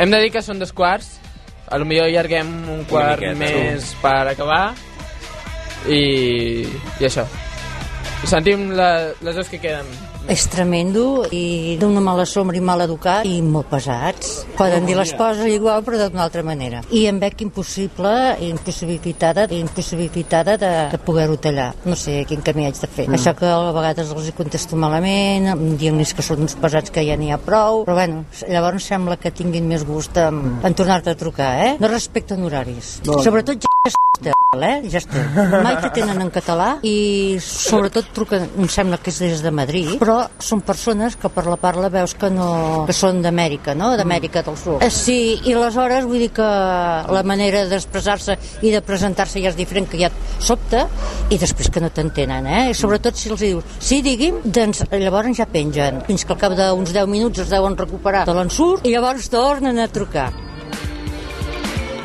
Hem 0.00 0.10
de 0.14 0.20
dir 0.24 0.30
que 0.32 0.40
són 0.42 0.58
dos 0.62 0.72
quarts, 0.72 1.18
a 1.70 1.78
lo 1.78 1.84
millor 1.86 2.08
allarguem 2.08 2.48
un 2.72 2.84
quart 2.90 3.20
miqueta, 3.22 3.38
més 3.38 3.92
per 4.02 4.16
acabar, 4.32 4.72
i, 5.88 6.66
i 7.00 7.08
això. 7.08 7.26
Sentim 8.28 8.70
la, 8.76 9.12
les 9.24 9.36
dues 9.36 9.48
que 9.48 9.60
queden. 9.62 9.88
És 10.30 10.44
tremendo 10.52 11.24
i 11.34 11.76
d'una 11.80 12.02
mala 12.04 12.26
sombra 12.28 12.58
i 12.58 12.60
mal 12.62 12.82
educat 12.84 13.26
i 13.26 13.40
molt 13.42 13.70
pesats. 13.72 14.44
Poden 14.58 14.84
dir 14.86 14.94
les 14.98 15.14
coses 15.16 15.48
igual 15.50 15.80
però 15.86 15.98
d'una 16.04 16.22
altra 16.26 16.44
manera. 16.46 16.82
I 16.92 17.06
em 17.10 17.18
veig 17.22 17.40
impossible, 17.46 18.12
impossibilitada, 18.46 19.48
impossibilitada 19.56 20.58
de, 20.60 20.70
de 20.92 21.00
poder-ho 21.02 21.38
tallar. 21.40 21.70
No 21.88 21.96
sé 21.98 22.20
quin 22.28 22.44
camí 22.46 22.68
haig 22.68 22.78
de 22.78 22.90
fer. 22.90 23.08
Mm. 23.08 23.16
Això 23.16 23.34
que 23.38 23.48
a 23.48 23.72
vegades 23.74 24.12
els 24.12 24.28
hi 24.28 24.36
contesto 24.36 24.78
malament, 24.78 25.48
em 25.56 25.64
dient-los 25.80 26.14
que 26.14 26.26
són 26.26 26.44
uns 26.44 26.54
pesats 26.60 26.92
que 26.94 27.06
ja 27.08 27.16
n'hi 27.18 27.32
ha 27.32 27.40
prou, 27.40 27.82
però 27.88 27.96
bueno, 27.98 28.22
llavors 28.46 28.86
sembla 28.92 29.18
que 29.18 29.32
tinguin 29.34 29.66
més 29.72 29.88
gust 29.88 30.20
en, 30.20 30.60
en 30.62 30.78
tornar-te 30.78 31.16
a 31.16 31.18
trucar, 31.18 31.54
eh? 31.64 31.74
No 31.80 31.90
respecten 31.90 32.44
horaris. 32.46 32.98
No. 33.08 33.18
Sobretot 33.24 33.64
ja 33.64 33.98
de 34.22 34.32
eh? 34.58 34.80
Ja 34.90 34.98
està. 34.98 35.22
Mai 35.62 35.76
te 35.78 35.90
tenen 35.94 36.18
en 36.24 36.30
català 36.34 36.70
i 36.86 37.38
sobretot 37.44 38.10
truquen, 38.16 38.48
em 38.58 38.68
sembla 38.72 38.98
que 38.98 39.12
és 39.12 39.20
des 39.22 39.42
de 39.44 39.52
Madrid, 39.54 39.92
però 40.00 40.24
són 40.42 40.62
persones 40.66 41.14
que 41.20 41.30
per 41.30 41.44
la 41.46 41.56
parla 41.60 41.90
veus 41.92 42.16
que 42.18 42.30
no 42.34 42.84
que 42.88 42.96
són 42.96 43.22
d'Amèrica, 43.22 43.76
no? 43.78 43.92
D'Amèrica 43.98 44.42
del 44.46 44.58
Sud. 44.58 44.82
Eh, 44.82 44.90
Sí, 45.00 45.38
i 45.46 45.54
aleshores 45.54 46.04
vull 46.04 46.20
dir 46.20 46.30
que 46.34 46.44
la 46.44 47.22
manera 47.26 47.62
d'expressar-se 47.70 48.36
i 48.66 48.74
de 48.74 48.82
presentar-se 48.84 49.40
ja 49.40 49.50
és 49.52 49.56
diferent, 49.58 49.88
que 49.88 50.00
ja 50.02 50.10
et 50.10 50.42
sobta, 50.42 50.84
i 51.30 51.38
després 51.40 51.70
que 51.72 51.80
no 51.80 51.92
t'entenen, 51.94 52.46
eh? 52.46 52.60
I 52.74 52.76
sobretot 52.76 53.16
si 53.16 53.30
els 53.32 53.40
dius, 53.40 53.78
sí, 53.78 54.02
digui'm, 54.04 54.42
doncs 54.44 54.84
llavors 54.90 55.32
ja 55.38 55.46
pengen. 55.46 56.02
Fins 56.10 56.26
que 56.26 56.34
al 56.36 56.42
cap 56.42 56.58
d'uns 56.58 56.92
10 56.92 57.08
minuts 57.10 57.46
es 57.46 57.50
deuen 57.54 57.78
recuperar 57.78 58.26
de 58.28 58.36
l'ensurt 58.36 58.86
i 58.86 58.94
llavors 58.94 59.30
tornen 59.32 59.78
a 59.78 59.88
trucar. 59.88 60.30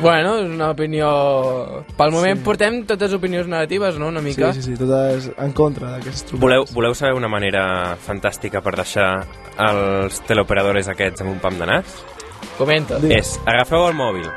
Bueno, 0.00 0.34
és 0.42 0.50
una 0.50 0.70
opinió... 0.74 1.06
Pel 1.96 2.10
moment 2.12 2.36
sí. 2.38 2.44
portem 2.44 2.82
totes 2.88 3.14
opinions 3.16 3.48
negatives, 3.48 3.96
no?, 3.98 4.08
una 4.12 4.20
Sí, 4.20 4.26
mica. 4.26 4.52
sí, 4.52 4.62
sí, 4.62 4.74
totes 4.76 5.30
en 5.38 5.52
contra 5.56 5.92
d'aquestes 5.94 6.26
trucades. 6.26 6.42
Voleu, 6.42 6.66
voleu 6.76 6.94
saber 6.94 7.14
una 7.16 7.30
manera 7.32 7.96
fantàstica 8.04 8.60
per 8.60 8.74
deixar 8.76 9.08
els 9.68 10.20
teleoperadores 10.28 10.88
aquests 10.92 11.24
amb 11.24 11.32
un 11.32 11.38
pam 11.40 11.56
de 11.58 11.66
nas? 11.70 11.96
Comenta. 12.58 12.98
És, 13.08 13.38
agafeu 13.48 13.86
el 13.88 13.96
mòbil. 13.96 14.28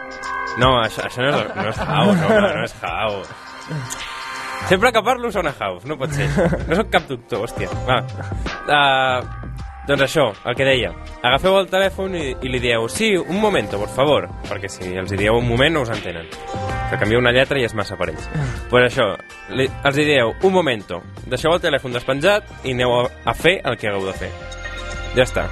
No, 0.59 0.77
això, 0.83 1.03
això 1.09 1.27
no, 1.27 1.35
és, 1.43 1.51
no 1.55 1.67
és 1.69 1.83
house, 1.83 2.21
no, 2.23 2.39
no 2.39 2.63
és 2.63 2.73
house. 2.81 3.35
Sempre 4.69 4.91
que 4.91 5.03
parlo 5.03 5.29
sona 5.31 5.53
house, 5.59 5.85
no 5.87 5.95
pot 5.99 6.11
ser. 6.15 6.25
No 6.67 6.75
sóc 6.79 6.89
cap 6.91 7.05
doctor, 7.07 7.45
hòstia. 7.45 7.69
Va. 7.87 7.99
Uh, 8.67 9.38
doncs 9.89 10.05
això, 10.05 10.27
el 10.45 10.55
que 10.55 10.67
deia. 10.67 10.91
Agafeu 11.25 11.57
el 11.59 11.69
telèfon 11.71 12.13
i, 12.17 12.25
i 12.45 12.51
li 12.51 12.61
dieu 12.61 12.85
sí, 12.93 13.15
un 13.17 13.39
momento, 13.41 13.79
por 13.81 13.89
favor. 13.95 14.27
Perquè 14.45 14.69
si 14.69 14.93
els 14.93 15.13
hi 15.13 15.17
dieu 15.17 15.37
un 15.37 15.47
moment 15.49 15.73
no 15.73 15.83
us 15.85 15.93
entenen. 15.95 16.29
Que 16.89 16.99
canvia 17.01 17.21
una 17.21 17.33
lletra 17.33 17.57
i 17.59 17.65
és 17.65 17.73
massa 17.77 17.97
per 17.97 18.11
ells. 18.11 18.29
pues 18.69 18.85
això, 18.85 19.11
li, 19.57 19.65
els 19.85 19.97
hi 19.97 20.05
dieu 20.05 20.33
un 20.43 20.53
momento. 20.53 21.01
Deixeu 21.25 21.53
el 21.55 21.63
telèfon 21.63 21.97
despenjat 21.97 22.45
i 22.63 22.77
aneu 22.77 22.99
a, 22.99 23.03
a 23.25 23.33
fer 23.33 23.59
el 23.65 23.77
que 23.77 23.89
hagueu 23.89 24.05
de 24.11 24.17
fer. 24.21 24.31
Ja 25.17 25.25
està. 25.25 25.49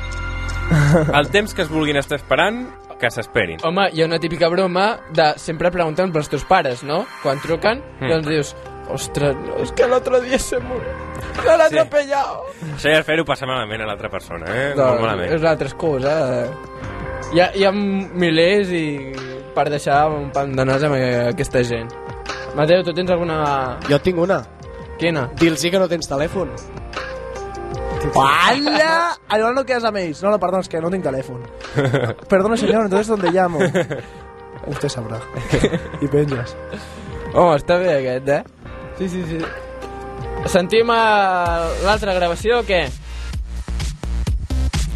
El 1.18 1.30
temps 1.32 1.54
que 1.56 1.64
es 1.64 1.70
vulguin 1.72 1.96
estar 1.96 2.18
esperant, 2.20 2.66
que 3.00 3.10
s'esperin. 3.14 3.62
Home, 3.64 3.88
hi 3.94 4.02
ha 4.02 4.08
una 4.10 4.20
típica 4.20 4.50
broma 4.52 4.88
de 5.16 5.32
sempre 5.42 5.72
preguntant 5.72 6.12
pels 6.14 6.30
teus 6.34 6.44
pares, 6.50 6.84
no? 6.84 7.06
Quan 7.24 7.40
truquen, 7.44 7.82
mm. 8.02 8.10
doncs 8.12 8.28
dius, 8.28 8.54
ostres, 8.94 9.36
no, 9.36 9.58
és 9.64 9.72
que 9.76 9.88
l'altre 9.88 10.22
dia 10.22 10.40
se 10.40 10.60
murió. 10.60 10.94
Se 11.42 11.58
l'ha 11.58 11.68
Sí. 11.70 11.78
atropellat. 11.78 12.28
Això 12.76 12.90
ja 12.92 13.00
és 13.00 13.06
fer-ho 13.06 13.26
passar 13.26 13.48
malament 13.48 13.82
a 13.82 13.86
l'altra 13.86 14.10
persona, 14.10 14.46
eh? 14.50 14.74
No, 14.76 14.86
Molt 14.92 15.02
malament. 15.02 15.34
és 15.34 15.42
l'altra 15.42 15.68
excusa. 15.68 16.14
Eh? 16.44 16.50
Hi 17.34 17.40
ha, 17.42 17.52
hi 17.56 17.66
ha 17.66 17.72
milers 17.72 18.70
i 18.72 19.12
per 19.56 19.70
deixar 19.70 20.08
un 20.10 20.32
pan 20.32 20.56
de 20.56 20.66
nas 20.66 20.84
amb 20.84 20.96
aquesta 21.30 21.64
gent. 21.64 21.92
Mateu, 22.56 22.84
tu 22.84 22.94
tens 22.94 23.10
alguna... 23.12 23.78
Jo 23.90 24.00
tinc 24.02 24.18
una. 24.20 24.42
Quina? 24.98 25.28
Dils-hi 25.38 25.70
que 25.72 25.80
no 25.80 25.88
tens 25.88 26.08
telèfon. 26.10 26.50
¡Hala! 28.16 29.18
Ahora 29.30 29.52
no 29.54 29.66
quedas 29.66 29.84
a 29.84 29.92
mails. 29.92 30.22
No, 30.24 30.30
no, 30.32 30.40
perdón, 30.40 30.62
es 30.62 30.70
que 30.70 30.80
no 30.80 30.90
tengo 30.90 31.04
teléfono. 31.10 31.44
Perdone, 32.30 32.58
señor, 32.58 32.84
entonces 32.86 33.08
¿dónde 33.08 33.32
llamo? 33.32 33.60
Usted 34.68 34.90
sabrá. 34.90 35.20
I 36.02 36.08
penges. 36.08 36.56
Oh, 37.34 37.54
està 37.56 37.78
bé 37.78 37.92
aquest, 38.00 38.28
eh? 38.30 38.44
Sí, 38.98 39.10
sí, 39.10 39.24
sí. 39.30 39.40
Sentim 40.50 40.90
l'altra 40.90 42.16
gravació 42.18 42.62
o 42.62 42.66
què? 42.66 42.86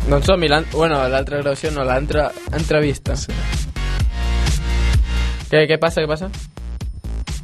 Doncs 0.07 0.25
som-hi, 0.25 0.49
bueno, 0.73 0.97
l'altra 1.11 1.41
gravació 1.43 1.71
no, 1.75 1.85
l'altra 1.85 2.31
entrevista. 2.57 3.15
Sí. 3.15 3.35
Què, 5.51 5.67
què 5.69 5.77
passa, 5.77 6.01
què 6.01 6.09
passa? 6.09 6.31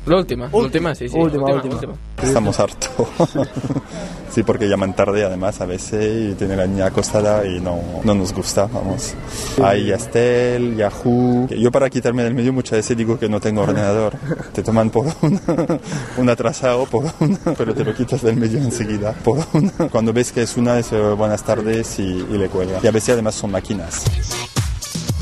L'última, 0.08 0.50
l'última, 0.52 0.96
sí, 0.96 1.10
sí. 1.10 1.18
Última, 1.18 1.48
última. 1.54 1.94
Estamos 2.24 2.58
hartos. 2.60 2.90
sí, 4.34 4.42
porque 4.42 4.70
llaman 4.70 4.96
tarde 4.96 5.26
además 5.26 5.60
a 5.60 5.66
veces 5.66 6.32
y 6.32 6.34
tienen 6.36 6.58
la 6.58 6.66
niña 6.66 6.86
acostada 6.86 7.46
y 7.46 7.60
no, 7.60 7.80
no 8.06 8.16
nos 8.16 8.34
gusta, 8.34 8.68
vamos. 8.72 9.16
Hay 9.62 9.88
Yastel, 9.88 10.78
Yahoo. 10.78 11.48
Yo 11.50 11.72
para 11.72 11.90
quitarme 11.90 12.24
del 12.24 12.34
medio 12.34 12.54
muchas 12.54 12.80
veces 12.80 12.96
digo 12.96 13.20
que 13.20 13.28
no 13.28 13.42
tengo 13.42 13.64
ordenador. 13.64 14.18
Te 14.54 14.64
toman 14.64 14.90
por 14.90 15.08
un, 15.22 15.42
un 16.18 16.30
atrasado, 16.30 16.86
por 16.86 17.06
un, 17.20 17.38
pero 17.58 17.76
te 17.76 17.84
lo 17.84 17.94
quitas 17.94 18.22
del 18.22 18.38
medio 18.38 18.60
enseguida. 18.60 19.12
Por 19.12 19.40
un, 19.54 19.70
cuando 19.92 20.14
ves 20.14 20.32
que 20.32 20.44
es 20.44 20.56
una, 20.56 20.80
es 20.80 20.90
buenas 21.18 21.44
tardes 21.44 22.00
y, 22.00 22.04
y 22.04 22.38
le 22.38 22.48
cuelga. 22.48 22.80
Y 22.82 22.88
a 22.88 22.92
veces 22.92 23.10
además 23.10 23.36
son 23.36 23.52
máquinas. 23.52 24.06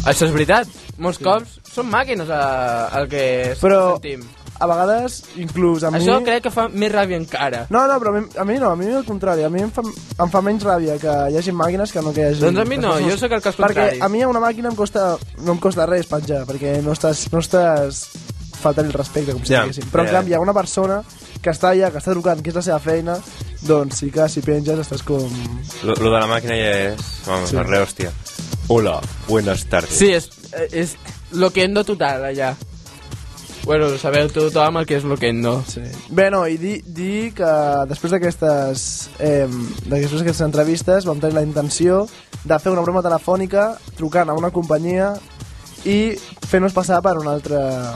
Això 0.06 0.28
és 0.28 0.34
veritat. 0.36 0.70
Molts 1.02 1.18
cops 1.18 1.56
són 1.66 1.88
màquines 1.90 2.30
el 2.30 3.08
que 3.10 3.24
Però 3.58 3.96
sentim. 3.96 4.22
A 4.60 4.68
vegades, 4.70 5.18
inclús 5.42 5.84
a 5.84 5.92
mi... 5.92 6.00
Això 6.00 6.20
crec 6.24 6.44
que 6.46 6.52
fa 6.54 6.68
més 6.72 6.92
ràbia 6.94 7.18
encara. 7.20 7.66
No, 7.74 7.86
no, 7.90 7.98
però 8.00 8.14
a 8.14 8.20
mi, 8.20 8.26
a 8.40 8.46
mi 8.48 8.58
no, 8.62 8.70
a 8.72 8.76
mi 8.80 8.88
al 8.92 9.04
contrari. 9.08 9.44
A 9.44 9.50
mi 9.52 9.62
em 9.66 9.72
fa, 9.76 9.84
em 9.84 10.32
fa 10.32 10.42
menys 10.46 10.64
ràbia 10.64 10.96
que 11.02 11.16
hi 11.34 11.40
hagi 11.42 11.52
màquines 11.56 11.92
que 11.92 12.02
no 12.06 12.14
que 12.16 12.22
hi 12.24 12.30
hagi... 12.32 12.44
Doncs 12.46 12.62
a 12.64 12.66
mi 12.70 12.78
no, 12.80 12.94
jo 13.04 13.18
sóc 13.20 13.36
el 13.36 13.44
cas 13.44 13.58
contrari. 13.60 13.98
Perquè 14.00 14.06
a 14.06 14.10
mi 14.14 14.24
una 14.26 14.40
màquina 14.44 14.72
em 14.72 14.78
costa, 14.80 15.16
no 15.44 15.58
em 15.58 15.60
costa 15.64 15.86
res 15.90 16.08
penjar, 16.08 16.46
perquè 16.48 16.78
no 16.86 16.96
estàs, 16.96 17.26
no 17.34 17.44
estàs 17.44 18.06
faltant 18.62 18.88
el 18.88 18.96
respecte, 18.96 19.34
com 19.36 19.44
si 19.46 19.54
Ja, 19.54 19.66
diguéssim. 19.66 19.92
Però 19.92 20.06
en 20.08 20.14
canvi, 20.16 20.32
hi 20.32 20.38
ha 20.38 20.42
una 20.42 20.54
persona 20.56 21.02
que 21.44 21.52
està 21.52 21.74
allà, 21.76 21.92
que 21.94 22.00
està 22.02 22.16
trucant, 22.16 22.40
que 22.42 22.50
és 22.50 22.56
la 22.58 22.64
seva 22.66 22.80
feina, 22.82 23.18
doncs 23.68 24.00
sí 24.02 24.08
que 24.14 24.26
si 24.32 24.42
penges 24.42 24.80
estàs 24.82 25.04
com... 25.06 25.28
Lo, 25.86 25.94
lo 26.00 26.10
de 26.10 26.16
la 26.18 26.26
màquina 26.32 26.56
ja 26.58 26.72
és... 26.88 27.12
Vamos, 27.28 27.52
Sí. 27.52 27.60
re 27.62 27.82
hòstia. 27.84 28.14
Hola, 28.74 28.96
buenas 29.28 29.68
tardes. 29.70 29.94
Sí, 30.00 30.10
és, 30.16 30.32
és 30.74 30.96
loquendo 31.38 31.84
total, 31.86 32.24
allà. 32.32 32.56
Bueno, 33.66 33.90
sabeu 33.98 34.28
tothom 34.30 34.78
el 34.78 34.86
que 34.86 35.00
és 35.00 35.04
loquendo. 35.10 35.56
Sí. 35.66 35.82
Bé, 36.14 36.28
no, 36.30 36.44
i 36.46 36.58
dir, 36.62 36.76
dir 36.86 37.32
que 37.34 37.52
després 37.90 38.14
d'aquestes 38.14 38.84
eh, 39.20 39.48
després 39.90 40.20
d'aquestes 40.22 40.46
entrevistes 40.46 41.08
vam 41.10 41.20
tenir 41.20 41.34
la 41.40 41.46
intenció 41.46 42.04
de 42.46 42.60
fer 42.62 42.72
una 42.76 42.84
broma 42.86 43.02
telefònica 43.02 43.72
trucant 43.98 44.30
a 44.30 44.36
una 44.38 44.52
companyia 44.54 45.16
i 45.86 46.14
fent-nos 46.46 46.74
passar 46.78 47.02
per 47.02 47.16
una 47.18 47.34
altra 47.34 47.96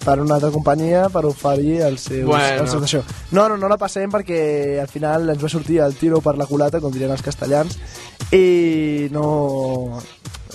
per 0.00 0.14
una 0.22 0.38
altra 0.38 0.48
companyia 0.48 1.10
per 1.12 1.26
oferir 1.28 1.82
els 1.84 2.06
seus, 2.08 2.24
Bueno. 2.24 2.62
els 2.62 2.70
seus 2.72 2.86
això. 2.86 3.02
No, 3.36 3.44
no, 3.52 3.58
no 3.60 3.68
la 3.68 3.76
passem 3.76 4.08
perquè 4.08 4.80
al 4.80 4.88
final 4.88 5.28
ens 5.28 5.44
va 5.44 5.50
sortir 5.52 5.82
el 5.84 5.92
tiro 6.00 6.22
per 6.24 6.38
la 6.40 6.46
culata, 6.48 6.80
com 6.80 6.88
dirien 6.92 7.12
els 7.12 7.20
castellans, 7.20 7.76
i 8.32 9.08
no, 9.12 10.00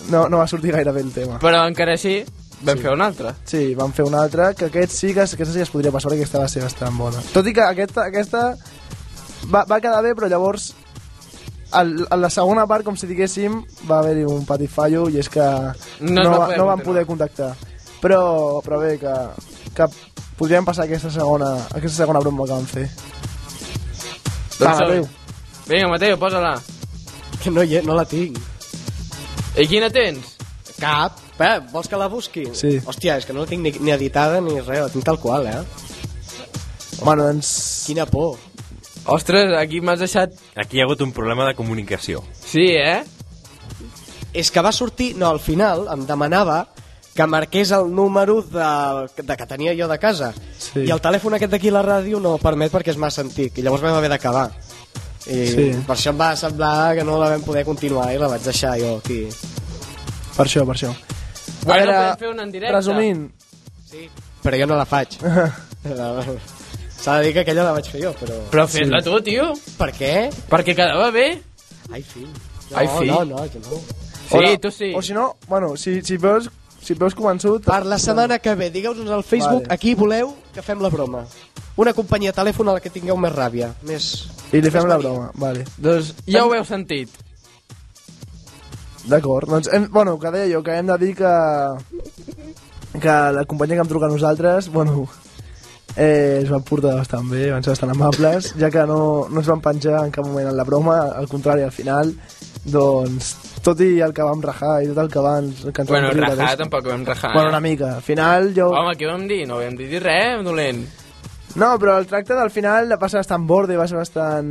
no, 0.09 0.23
no 0.29 0.39
va 0.41 0.47
sortir 0.49 0.73
gaire 0.73 0.91
bé 0.91 1.05
el 1.05 1.13
tema. 1.13 1.37
Però 1.43 1.61
encara 1.69 1.93
així, 1.93 2.23
vam 2.61 2.77
Sí. 2.77 2.83
fer 2.83 2.93
una 2.93 3.05
altra. 3.05 3.35
Sí, 3.45 3.75
vam 3.75 3.91
fer 3.93 4.05
una 4.05 4.21
altra, 4.23 4.53
que 4.53 4.65
aquest 4.65 4.91
sí 4.91 5.13
que 5.13 5.21
aquesta 5.21 5.45
sí 5.51 5.57
que 5.59 5.63
es 5.63 5.69
podria 5.69 5.91
passar 5.91 6.11
perquè 6.11 6.21
aquesta 6.23 6.39
va 6.39 6.47
ser 6.47 6.63
bastant 6.63 6.97
bona. 6.97 7.21
Tot 7.33 7.47
i 7.47 7.53
que 7.53 7.61
aquesta, 7.61 8.05
aquesta 8.05 8.55
va, 9.51 9.65
va 9.65 9.79
quedar 9.81 10.01
bé, 10.03 10.13
però 10.15 10.27
llavors 10.29 10.73
al, 11.71 12.07
a 12.09 12.15
la 12.15 12.29
segona 12.29 12.65
part, 12.67 12.85
com 12.85 12.95
si 12.95 13.07
diguéssim, 13.07 13.63
va 13.89 13.99
haver-hi 13.99 14.23
un 14.23 14.45
petit 14.45 14.69
fallo 14.71 15.09
i 15.09 15.17
és 15.19 15.27
que 15.29 15.43
No 15.99 16.23
no, 16.23 16.29
va 16.31 16.37
va, 16.37 16.45
poder 16.45 16.57
no 16.57 16.65
vam 16.65 16.79
poder 16.85 17.05
contactar. 17.05 17.55
Però, 18.01 18.61
però 18.63 18.79
bé, 18.79 18.97
que, 18.99 19.13
que 19.75 19.87
podríem 20.37 20.63
passar 20.65 20.85
aquesta 20.85 21.09
segona, 21.09 21.55
aquesta 21.73 21.97
segona 22.03 22.19
broma 22.19 22.45
que 22.45 22.51
vam 22.53 22.65
fer. 22.69 22.89
Va, 24.61 24.75
som-hi. 24.77 24.83
adéu. 24.85 25.01
Doncs 25.03 25.67
Vinga, 25.67 25.87
Mateo, 25.89 26.17
posa-la. 26.21 26.61
Que 27.41 27.49
no, 27.51 27.63
hi, 27.63 27.81
no 27.83 27.95
la 27.97 28.05
tinc. 28.05 28.37
I 29.57 29.65
quina 29.67 29.89
tens? 29.89 30.34
Cap. 30.79 31.19
Eh, 31.39 31.59
vols 31.71 31.87
que 31.87 31.97
la 31.99 32.07
busqui? 32.11 32.45
Sí. 32.53 32.77
Hòstia, 32.85 33.17
és 33.19 33.25
que 33.27 33.33
no 33.35 33.43
la 33.45 33.49
tinc 33.49 33.63
ni, 33.63 33.71
ni 33.79 33.91
editada 33.95 34.41
ni 34.43 34.57
res, 34.59 34.81
la 34.83 34.89
tinc 34.91 35.05
tal 35.07 35.19
qual, 35.19 35.47
eh? 35.47 35.61
Bueno, 37.03 37.23
doncs... 37.27 37.49
Quina 37.87 38.05
por. 38.05 38.37
Ostres, 39.05 39.51
aquí 39.59 39.81
m'has 39.81 39.99
deixat... 40.01 40.33
Aquí 40.57 40.77
hi 40.77 40.81
ha 40.81 40.85
hagut 40.87 41.01
un 41.05 41.11
problema 41.13 41.45
de 41.47 41.53
comunicació. 41.55 42.23
Sí, 42.39 42.71
eh? 42.75 43.03
És 44.33 44.49
que 44.51 44.63
va 44.65 44.71
sortir... 44.75 45.13
No, 45.19 45.29
al 45.29 45.39
final 45.39 45.85
em 45.93 46.05
demanava 46.09 46.63
que 47.15 47.27
marqués 47.31 47.69
el 47.71 47.93
número 47.95 48.41
de, 48.41 48.69
de 49.23 49.37
que 49.39 49.45
tenia 49.47 49.75
jo 49.77 49.87
de 49.87 49.99
casa. 49.99 50.33
Sí. 50.59 50.81
I 50.83 50.91
el 50.91 50.99
telèfon 51.03 51.37
aquest 51.37 51.53
d'aquí 51.53 51.69
a 51.71 51.77
la 51.77 51.83
ràdio 51.85 52.19
no 52.19 52.33
permet 52.41 52.73
perquè 52.73 52.91
és 52.91 52.99
massa 52.99 53.23
antic. 53.23 53.55
I 53.61 53.63
llavors 53.63 53.85
vam 53.85 53.95
haver 53.95 54.09
d'acabar. 54.11 54.49
I 55.25 55.37
Sí. 55.49 55.69
per 55.87 55.95
això 55.95 56.11
em 56.11 56.19
va 56.19 56.33
semblar 56.37 56.95
que 56.97 57.05
no 57.07 57.15
la 57.21 57.29
vam 57.31 57.41
poder 57.45 57.63
continuar 57.65 58.09
i 58.13 58.19
la 58.21 58.27
vaig 58.33 58.43
deixar 58.43 58.75
jo 58.81 58.97
aquí. 58.99 59.21
Per 60.35 60.45
això, 60.45 60.65
per 60.67 60.75
això. 60.75 60.91
Bueno, 61.65 61.91
podem 61.91 62.17
fer 62.19 62.29
una 62.29 62.43
en 62.43 62.51
directe. 62.51 62.75
Resumint, 62.75 63.27
Sí. 63.85 64.09
Però 64.43 64.57
jo 64.59 64.65
no 64.67 64.75
la 64.77 64.85
faig. 64.85 65.13
S'ha 65.85 67.17
de 67.19 67.25
dir 67.27 67.33
que 67.35 67.43
aquella 67.43 67.63
la 67.67 67.73
vaig 67.75 67.87
fer 67.91 68.01
jo, 68.01 68.11
però... 68.17 68.37
Però 68.51 68.65
fes-la 68.69 69.01
tu, 69.05 69.13
tio. 69.25 69.51
Per 69.77 69.91
què? 69.93 70.13
Perquè 70.49 70.73
quedava 70.77 71.11
bé. 71.13 71.25
Ai, 71.93 72.01
fill. 72.01 72.27
No, 72.71 72.77
Ai, 72.81 72.87
fill. 72.89 73.11
no, 73.11 73.19
no, 73.29 73.43
jo 73.53 73.61
no. 73.61 73.81
Sí, 74.25 74.41
no, 74.41 74.53
tu 74.63 74.71
sí. 74.73 74.91
O 74.97 75.01
si 75.05 75.13
no, 75.13 75.25
bueno, 75.47 75.75
si, 75.77 75.99
si 76.01 76.17
veus, 76.17 76.49
si 76.81 76.97
veus 76.97 77.13
convençut... 77.17 77.65
Per 77.67 77.83
la 77.85 77.99
setmana 78.01 78.39
que 78.41 78.55
ve, 78.57 78.71
digueu-nos 78.73 79.11
al 79.13 79.23
Facebook 79.23 79.67
Vale. 79.67 79.73
a 79.73 79.77
qui 79.81 79.93
voleu 79.97 80.33
que 80.55 80.65
fem 80.65 80.81
la 80.81 80.89
broma. 80.89 81.25
Una 81.77 81.93
companyia 81.93 82.31
de 82.33 82.39
telèfon 82.39 82.71
a 82.71 82.77
la 82.79 82.81
que 82.81 82.89
tingueu 82.89 83.17
més 83.21 83.35
ràbia. 83.35 83.69
Més... 83.85 84.09
I 84.55 84.63
li 84.63 84.71
fem 84.73 84.87
la 84.89 84.97
broma, 84.97 85.29
vale. 85.41 85.65
Doncs 85.77 86.13
ja 86.25 86.45
ho 86.45 86.53
heu 86.55 86.65
sentit. 86.65 87.11
D'acord, 89.07 89.47
doncs, 89.49 89.69
hem, 89.73 89.87
bueno, 89.93 90.17
que 90.19 90.31
deia 90.33 90.47
jo, 90.55 90.63
que 90.65 90.73
hem 90.79 90.87
de 90.89 90.97
dir 90.97 91.13
que, 91.15 91.33
que 92.99 93.15
la 93.35 93.45
companyia 93.45 93.77
que 93.77 93.85
em 93.85 93.87
truca 93.91 94.07
a 94.07 94.09
nosaltres, 94.09 94.69
bueno, 94.73 95.07
eh, 95.95 96.39
es 96.43 96.49
van 96.49 96.63
portar 96.65 96.95
bastant 96.97 97.29
bé, 97.29 97.51
van 97.53 97.63
ser 97.63 97.75
bastant 97.75 97.93
amables, 97.93 98.53
ja 98.59 98.71
que 98.73 98.85
no, 98.89 99.27
no 99.29 99.41
es 99.43 99.47
van 99.51 99.61
penjar 99.61 100.01
en 100.05 100.11
cap 100.15 100.25
moment 100.25 100.49
en 100.49 100.57
la 100.57 100.63
broma, 100.67 100.97
al 101.15 101.27
contrari, 101.29 101.61
al 101.63 101.71
final, 101.75 102.15
doncs, 102.65 103.35
tot 103.65 103.79
i 103.85 103.99
el 104.01 104.13
que 104.13 104.25
vam 104.25 104.41
rajar 104.41 104.79
i 104.83 104.89
tot 104.91 105.03
el 105.05 105.09
que, 105.13 105.21
van, 105.21 105.51
que 105.53 105.81
ens 105.83 105.89
Bueno, 105.89 106.09
vam 106.09 106.17
riure 106.17 106.27
rajar 106.31 106.37
d'ells- 106.51 106.61
tampoc 106.63 106.89
vam 106.89 107.05
rajar. 107.05 107.31
Bueno, 107.33 107.47
eh? 107.49 107.53
una 107.53 107.61
mica. 107.61 107.95
Al 107.97 108.05
final 108.05 108.51
jo... 108.57 108.69
Home, 108.73 108.95
què 108.97 109.09
vam 109.09 109.27
dir? 109.29 109.43
No 109.49 109.61
vam 109.61 109.77
dir 109.77 110.01
res, 110.03 110.41
dolent. 110.45 110.85
No, 111.55 111.75
però 111.79 111.95
el 112.01 112.05
tracte 112.09 112.35
del 112.35 112.49
final 112.51 112.89
va 112.99 113.07
ser 113.09 113.21
bastant 113.21 113.45
borde, 113.47 113.77
va 113.79 113.85
ser 113.87 113.95
bastant 114.01 114.49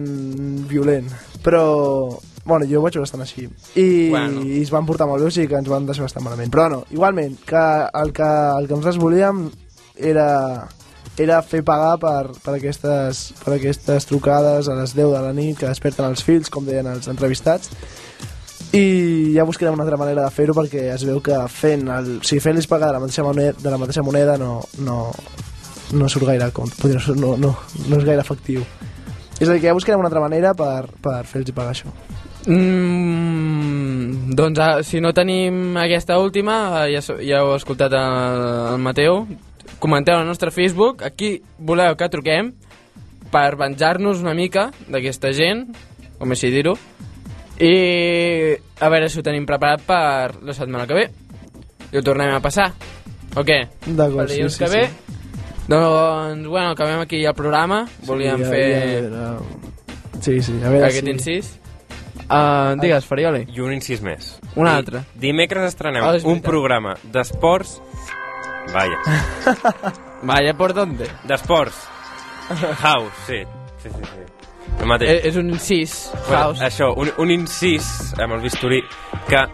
violent. 0.71 1.11
Però, 1.45 1.65
bueno, 2.45 2.67
jo 2.69 2.81
ho 2.81 2.85
vaig 2.85 2.95
veure 2.95 3.07
bastant 3.07 3.23
així. 3.25 3.49
I, 3.75 4.11
Bueno. 4.11 4.43
i 4.45 4.63
es 4.63 4.71
van 4.71 4.87
portar 4.87 5.07
molt 5.09 5.23
bé, 5.23 5.29
o 5.29 5.35
sigui 5.35 5.49
que 5.49 5.59
ens 5.61 5.69
van 5.69 5.87
deixar 5.87 6.05
bastant 6.05 6.25
malament. 6.25 6.53
Però 6.53 6.69
no, 6.71 6.85
igualment, 6.93 7.39
que 7.47 7.65
el 8.03 8.13
que, 8.13 8.31
el 8.61 8.69
que 8.69 8.75
nosaltres 8.75 9.01
volíem 9.01 9.47
era, 9.97 10.69
era 11.17 11.43
fer 11.43 11.63
pagar 11.65 11.99
per, 12.03 12.35
per, 12.45 12.57
aquestes, 12.59 13.27
per 13.45 13.55
aquestes 13.57 14.07
trucades 14.11 14.69
a 14.69 14.75
les 14.81 14.95
10 14.95 15.13
de 15.15 15.23
la 15.23 15.33
nit 15.37 15.59
que 15.59 15.71
desperten 15.71 16.09
els 16.11 16.25
fills, 16.27 16.51
com 16.51 16.67
deien 16.67 16.87
els 16.91 17.09
entrevistats, 17.09 17.71
i 18.75 19.33
ja 19.37 19.45
buscarem 19.47 19.75
una 19.77 19.85
altra 19.85 19.97
manera 20.01 20.25
de 20.25 20.31
fer-ho 20.35 20.55
perquè 20.57 20.89
es 20.95 21.05
veu 21.07 21.21
que 21.23 21.37
fent 21.53 21.87
el, 21.95 22.17
o 22.19 22.27
sigui, 22.27 22.41
fent-los 22.43 22.67
pagar 22.67 22.89
de 22.91 22.97
la 22.97 23.03
mateixa 23.05 23.23
moneda, 23.23 23.55
de 23.61 23.71
la 23.71 23.79
mateixa 23.79 24.03
moneda 24.03 24.35
no, 24.41 24.57
no, 24.83 25.13
no 25.95 26.09
surt 26.11 26.27
gaire 26.27 26.49
com, 26.51 26.67
no, 26.83 27.15
no, 27.15 27.37
no, 27.39 27.53
no 27.87 28.01
és 28.01 28.05
gaire 28.09 28.25
efectiu. 28.25 28.65
És 29.39 29.49
a 29.49 29.53
dir, 29.53 29.61
que 29.61 29.69
ja 29.69 29.75
buscarem 29.75 30.03
una 30.03 30.11
altra 30.11 30.23
manera 30.23 30.55
per, 30.59 30.89
per 31.03 31.21
fer-los 31.27 31.55
pagar 31.55 31.71
això. 31.75 31.91
Mm, 32.47 34.35
doncs 34.37 34.61
ah, 34.61 34.83
si 34.85 35.01
no 35.01 35.15
tenim 35.17 35.77
aquesta 35.81 36.19
última, 36.21 36.85
eh, 36.85 36.97
ja, 36.97 37.01
ja 37.25 37.41
heu 37.41 37.55
escoltat 37.57 37.93
el, 37.97 38.45
el 38.75 38.83
Mateu, 38.85 39.25
comenteu 39.81 40.19
al 40.19 40.29
nostre 40.29 40.53
Facebook, 40.53 41.03
aquí 41.05 41.39
voleu 41.59 41.97
que 41.97 42.11
truquem 42.13 42.53
per 43.33 43.57
venjar-nos 43.59 44.21
una 44.23 44.35
mica 44.37 44.69
d'aquesta 44.89 45.33
gent, 45.33 45.67
com 46.19 46.37
així 46.37 46.53
dir-ho, 46.53 46.77
i 47.59 47.75
a 48.81 48.91
veure 48.91 49.09
si 49.09 49.21
ho 49.21 49.25
tenim 49.27 49.47
preparat 49.47 49.83
per 49.87 50.43
la 50.43 50.55
setmana 50.55 50.87
que 50.91 50.99
ve. 50.99 51.09
I 51.95 51.99
ho 51.99 52.03
tornem 52.03 52.33
a 52.35 52.43
passar. 52.43 52.73
O 53.39 53.43
què? 53.47 53.61
D'acord, 53.87 54.31
sí, 54.31 54.43
sí, 54.51 54.59
que 54.63 54.71
ve? 54.71 54.87
sí. 54.91 55.05
Doncs, 55.65 56.47
bueno, 56.47 56.71
acabem 56.75 57.01
aquí 57.01 57.25
el 57.25 57.35
programa. 57.35 57.85
Volíem 58.05 58.43
ja, 58.43 58.49
fer 58.51 58.65
Ja, 59.09 59.11
ja, 59.11 60.21
sí, 60.21 60.41
sí, 60.43 60.59
a 60.61 60.71
veure 60.71 60.91
aquest 60.91 61.07
si... 61.07 61.15
incís. 61.15 61.55
Uh, 62.25 62.75
digues, 62.81 63.05
Farioli. 63.07 63.45
I 63.53 63.61
un 63.61 63.73
incís 63.75 64.01
més. 64.05 64.35
Un 64.57 64.69
altre. 64.71 65.03
Dimecres 65.21 65.67
estrenem 65.75 66.05
Oh, 66.07 66.15
un 66.31 66.41
programa 66.45 66.95
d'esports... 67.05 67.81
Vaya. 68.73 68.97
Vaya, 70.25 70.55
¿por 70.57 70.73
dónde? 70.73 71.07
D'esports. 71.29 71.83
House, 72.81 73.13
sí. 73.27 73.43
Sí, 73.83 73.91
sí, 73.91 74.01
sí. 74.01 74.23
El 74.81 74.87
mateix. 74.89 75.11
Eh, 75.11 75.29
és 75.29 75.37
un 75.37 75.51
incís, 75.53 75.93
House. 76.31 76.63
Això, 76.65 76.89
un, 76.97 77.11
un 77.21 77.31
incís 77.31 77.87
amb 78.19 78.33
el 78.39 78.41
bisturí 78.41 78.81
que 79.29 79.45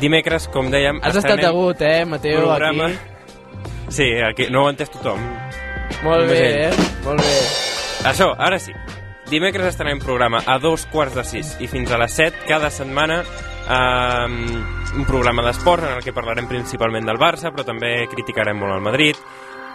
dimecres, 0.00 0.46
com 0.54 0.70
dèiem, 0.72 1.00
Has 1.02 1.18
estat 1.18 1.42
agut, 1.44 1.82
eh, 1.82 2.04
Mateu, 2.08 2.38
programa... 2.46 2.86
aquí. 2.92 3.10
Sí, 3.94 4.06
aquí 4.24 4.46
no 4.50 4.62
ho 4.62 4.68
ha 4.68 4.72
entès 4.72 4.88
tothom. 4.94 5.18
Molt 6.06 6.24
Només 6.24 6.30
bé, 6.30 6.46
ell. 6.46 6.70
eh? 6.70 6.86
Molt 7.04 7.20
bé. 7.26 7.34
Això, 8.10 8.30
ara 8.38 8.58
sí. 8.62 8.72
Dimecres 9.30 9.66
estarem 9.72 9.98
programa 9.98 10.42
a 10.46 10.58
dos 10.60 10.84
quarts 10.92 11.16
de 11.16 11.24
sis 11.24 11.54
i 11.64 11.68
fins 11.70 11.90
a 11.90 11.98
les 11.98 12.12
set 12.12 12.36
cada 12.48 12.68
setmana 12.70 13.22
um, 13.64 14.36
un 14.98 15.06
programa 15.08 15.42
d'esport 15.46 15.86
en 15.88 15.96
el 15.96 16.04
que 16.04 16.12
parlarem 16.12 16.46
principalment 16.50 17.08
del 17.08 17.18
Barça, 17.18 17.50
però 17.50 17.64
també 17.64 18.04
criticarem 18.12 18.60
molt 18.60 18.76
el 18.76 18.84
Madrid 18.84 19.20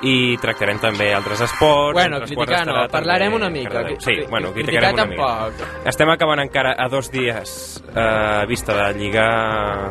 i 0.06 0.38
tractarem 0.40 0.80
també 0.80 1.10
altres 1.14 1.42
esports. 1.44 1.98
Bueno, 1.98 2.22
criticar 2.24 2.62
no, 2.68 2.78
parlarem 2.92 3.34
una 3.36 3.50
mica. 3.50 3.82
Cardedeu. 3.82 4.00
Sí, 4.00 4.16
bueno, 4.30 4.54
criticar 4.54 4.94
criticarem 4.94 4.96
una 4.96 5.06
mica. 5.06 5.28
tampoc. 5.50 5.88
Estem 5.92 6.12
acabant 6.14 6.44
encara 6.46 6.76
a 6.78 6.88
dos 6.88 7.12
dies 7.12 7.84
eh, 7.90 8.00
a 8.00 8.46
vista 8.48 8.78
de 8.78 9.00
lligar 9.00 9.90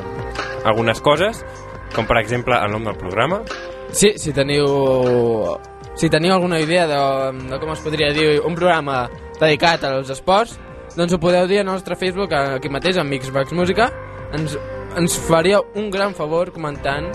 algunes 0.64 1.02
coses, 1.02 1.44
com 1.94 2.06
per 2.08 2.22
exemple 2.22 2.56
el 2.56 2.72
nom 2.72 2.88
del 2.88 2.96
programa. 2.96 3.42
Sí, 3.90 4.14
si 4.16 4.32
teniu... 4.32 5.58
Si 5.98 6.06
teniu 6.06 6.30
alguna 6.30 6.60
idea 6.62 6.86
de, 6.86 6.98
de 7.50 7.56
com 7.58 7.72
es 7.72 7.80
podria 7.82 8.12
dir 8.14 8.36
un 8.46 8.54
programa 8.54 9.08
dedicat 9.40 9.84
als 9.88 10.10
esports, 10.14 10.58
doncs 10.96 11.14
ho 11.14 11.20
podeu 11.22 11.46
dir 11.46 11.60
al 11.60 11.68
nostre 11.68 11.96
Facebook, 11.96 12.32
aquí 12.34 12.70
mateix, 12.72 12.98
amb 12.98 13.12
Mixbox 13.12 13.54
Música. 13.54 13.90
Ens, 14.34 14.56
ens 14.98 15.18
faria 15.28 15.60
un 15.74 15.90
gran 15.90 16.14
favor 16.14 16.52
comentant... 16.52 17.12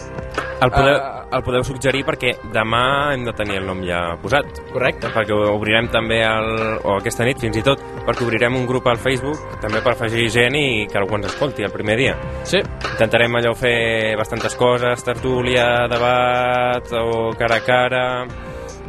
El 0.63 0.71
podeu, 0.71 0.95
eh, 0.95 1.23
el 1.35 1.41
podeu 1.43 1.63
suggerir 1.67 2.05
perquè 2.07 2.31
demà 2.53 3.11
hem 3.11 3.25
de 3.27 3.33
tenir 3.35 3.57
el 3.59 3.65
nom 3.67 3.81
ja 3.83 4.13
posat. 4.21 4.61
Correcte. 4.71 5.09
Perquè 5.11 5.35
obrirem 5.35 5.89
també, 5.91 6.21
el, 6.23 6.77
o 6.79 6.95
aquesta 6.95 7.27
nit 7.27 7.41
fins 7.43 7.59
i 7.59 7.65
tot, 7.65 7.83
perquè 8.07 8.23
obrirem 8.23 8.55
un 8.55 8.69
grup 8.69 8.87
al 8.87 9.01
Facebook 9.01 9.59
també 9.59 9.81
per 9.83 9.97
afegir 9.97 10.29
gent 10.31 10.55
i 10.55 10.85
que 10.87 11.01
algú 11.01 11.19
ens 11.19 11.27
escolti 11.33 11.67
el 11.67 11.75
primer 11.75 11.97
dia. 11.99 12.15
Sí. 12.47 12.63
Intentarem 12.93 13.35
allò 13.41 13.51
fer 13.59 14.15
bastantes 14.15 14.55
coses, 14.55 15.03
tertúlia, 15.03 15.67
debat 15.91 16.95
o 17.03 17.33
cara 17.35 17.59
a 17.59 17.67
cara... 17.67 18.07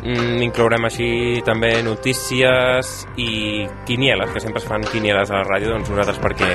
Mm, 0.05 0.43
inclourem 0.45 0.85
així 0.85 1.07
també 1.47 1.79
notícies 1.83 2.91
i 3.17 3.65
quinieles, 3.89 4.35
que 4.35 4.43
sempre 4.43 4.61
es 4.61 4.67
fan 4.69 4.85
quinieles 4.91 5.31
a 5.33 5.41
la 5.41 5.47
ràdio, 5.49 5.71
doncs 5.73 5.89
nosaltres 5.89 6.21
per 6.21 6.35
què, 6.37 6.51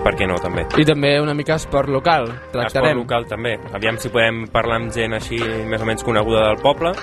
per 0.00 0.14
què 0.16 0.28
no 0.28 0.38
també. 0.40 0.64
I 0.80 0.86
també 0.88 1.12
una 1.20 1.34
mica 1.36 1.58
esport 1.60 1.92
local. 1.92 2.30
Esport 2.30 2.54
Tractarem. 2.54 2.96
local 3.02 3.28
també. 3.28 3.58
Aviam 3.76 4.00
si 4.00 4.08
podem 4.08 4.46
parlar 4.52 4.80
amb 4.80 4.94
gent 4.96 5.12
així 5.18 5.38
més 5.68 5.82
o 5.82 5.88
menys 5.88 6.06
coneguda 6.06 6.46
del 6.48 6.62
poble 6.64 6.94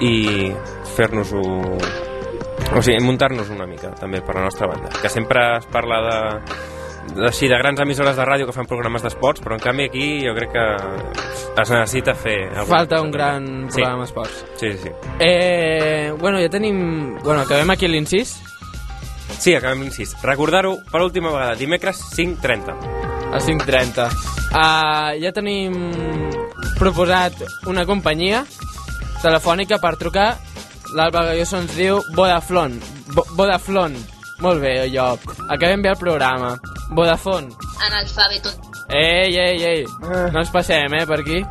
i 0.00 0.52
fer-nos-ho... 0.94 1.42
O 2.74 2.80
sigui, 2.82 3.02
muntar-nos 3.04 3.50
una 3.50 3.66
mica 3.66 3.90
també 3.98 4.22
per 4.24 4.38
la 4.38 4.46
nostra 4.46 4.66
banda. 4.70 4.88
Que 5.02 5.10
sempre 5.10 5.42
es 5.58 5.66
parla 5.70 5.98
de, 6.06 6.16
així, 7.28 7.46
de 7.48 7.58
grans 7.58 7.78
emissores 7.80 8.16
de 8.16 8.24
ràdio 8.26 8.46
que 8.48 8.52
fan 8.56 8.66
programes 8.66 9.02
d'esports, 9.04 9.40
però 9.44 9.54
en 9.54 9.62
canvi 9.62 9.84
aquí 9.90 10.06
jo 10.26 10.34
crec 10.34 10.50
que 10.52 10.64
es 11.62 11.70
necessita 11.70 12.14
fer... 12.18 12.50
Falta 12.66 13.00
un 13.02 13.10
també. 13.12 13.18
gran 13.18 13.46
Sí. 13.70 13.80
programa 13.80 14.02
d'esports. 14.04 14.44
Sí, 14.56 14.72
sí, 14.72 14.78
sí. 14.88 14.90
Eh, 15.20 16.12
bueno, 16.18 16.40
ja 16.42 16.48
tenim... 16.50 17.18
Bueno, 17.22 17.42
acabem 17.42 17.70
aquí 17.70 17.88
l'incís. 17.88 18.34
Sí, 19.38 19.54
acabem 19.54 19.82
l'incís. 19.82 20.16
Recordar-ho 20.22 20.78
per 20.90 21.02
última 21.02 21.30
vegada, 21.30 21.54
dimecres 21.54 22.00
5.30. 22.16 22.74
A 23.34 23.38
5.30. 23.40 24.08
Uh, 24.54 25.14
ja 25.22 25.32
tenim 25.34 25.74
proposat 26.78 27.34
una 27.66 27.84
companyia 27.86 28.44
telefònica 29.22 29.78
per 29.82 29.96
trucar. 29.98 30.34
L'Alba 30.94 31.24
Galloso 31.26 31.58
ens 31.58 31.72
diu 31.74 32.00
Vodaflon. 32.14 32.76
Bo 33.14 33.24
Vodaflon. 33.34 33.96
Molt 34.40 34.60
bé, 34.60 34.80
allò. 34.88 35.16
Acabem 35.48 35.82
bé 35.82 35.90
el 35.90 35.96
programa. 35.96 36.58
Vodafone. 36.90 37.48
Analfabeto. 37.86 38.50
Ei, 38.90 39.36
ei, 39.38 39.62
ei. 39.64 39.84
No 40.32 40.40
ens 40.40 40.50
passem, 40.50 40.92
eh, 40.92 41.06
per 41.06 41.20
aquí. 41.20 41.44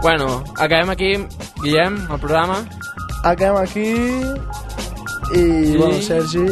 Bueno, 0.00 0.44
acabem 0.56 0.90
aquí, 0.90 1.12
Guillem, 1.62 1.96
el 2.10 2.18
programa. 2.20 2.64
Acabem 3.24 3.56
aquí 3.56 3.88
i, 5.34 5.66
Sí. 5.66 5.76
bueno, 5.76 6.00
Sergi, 6.02 6.46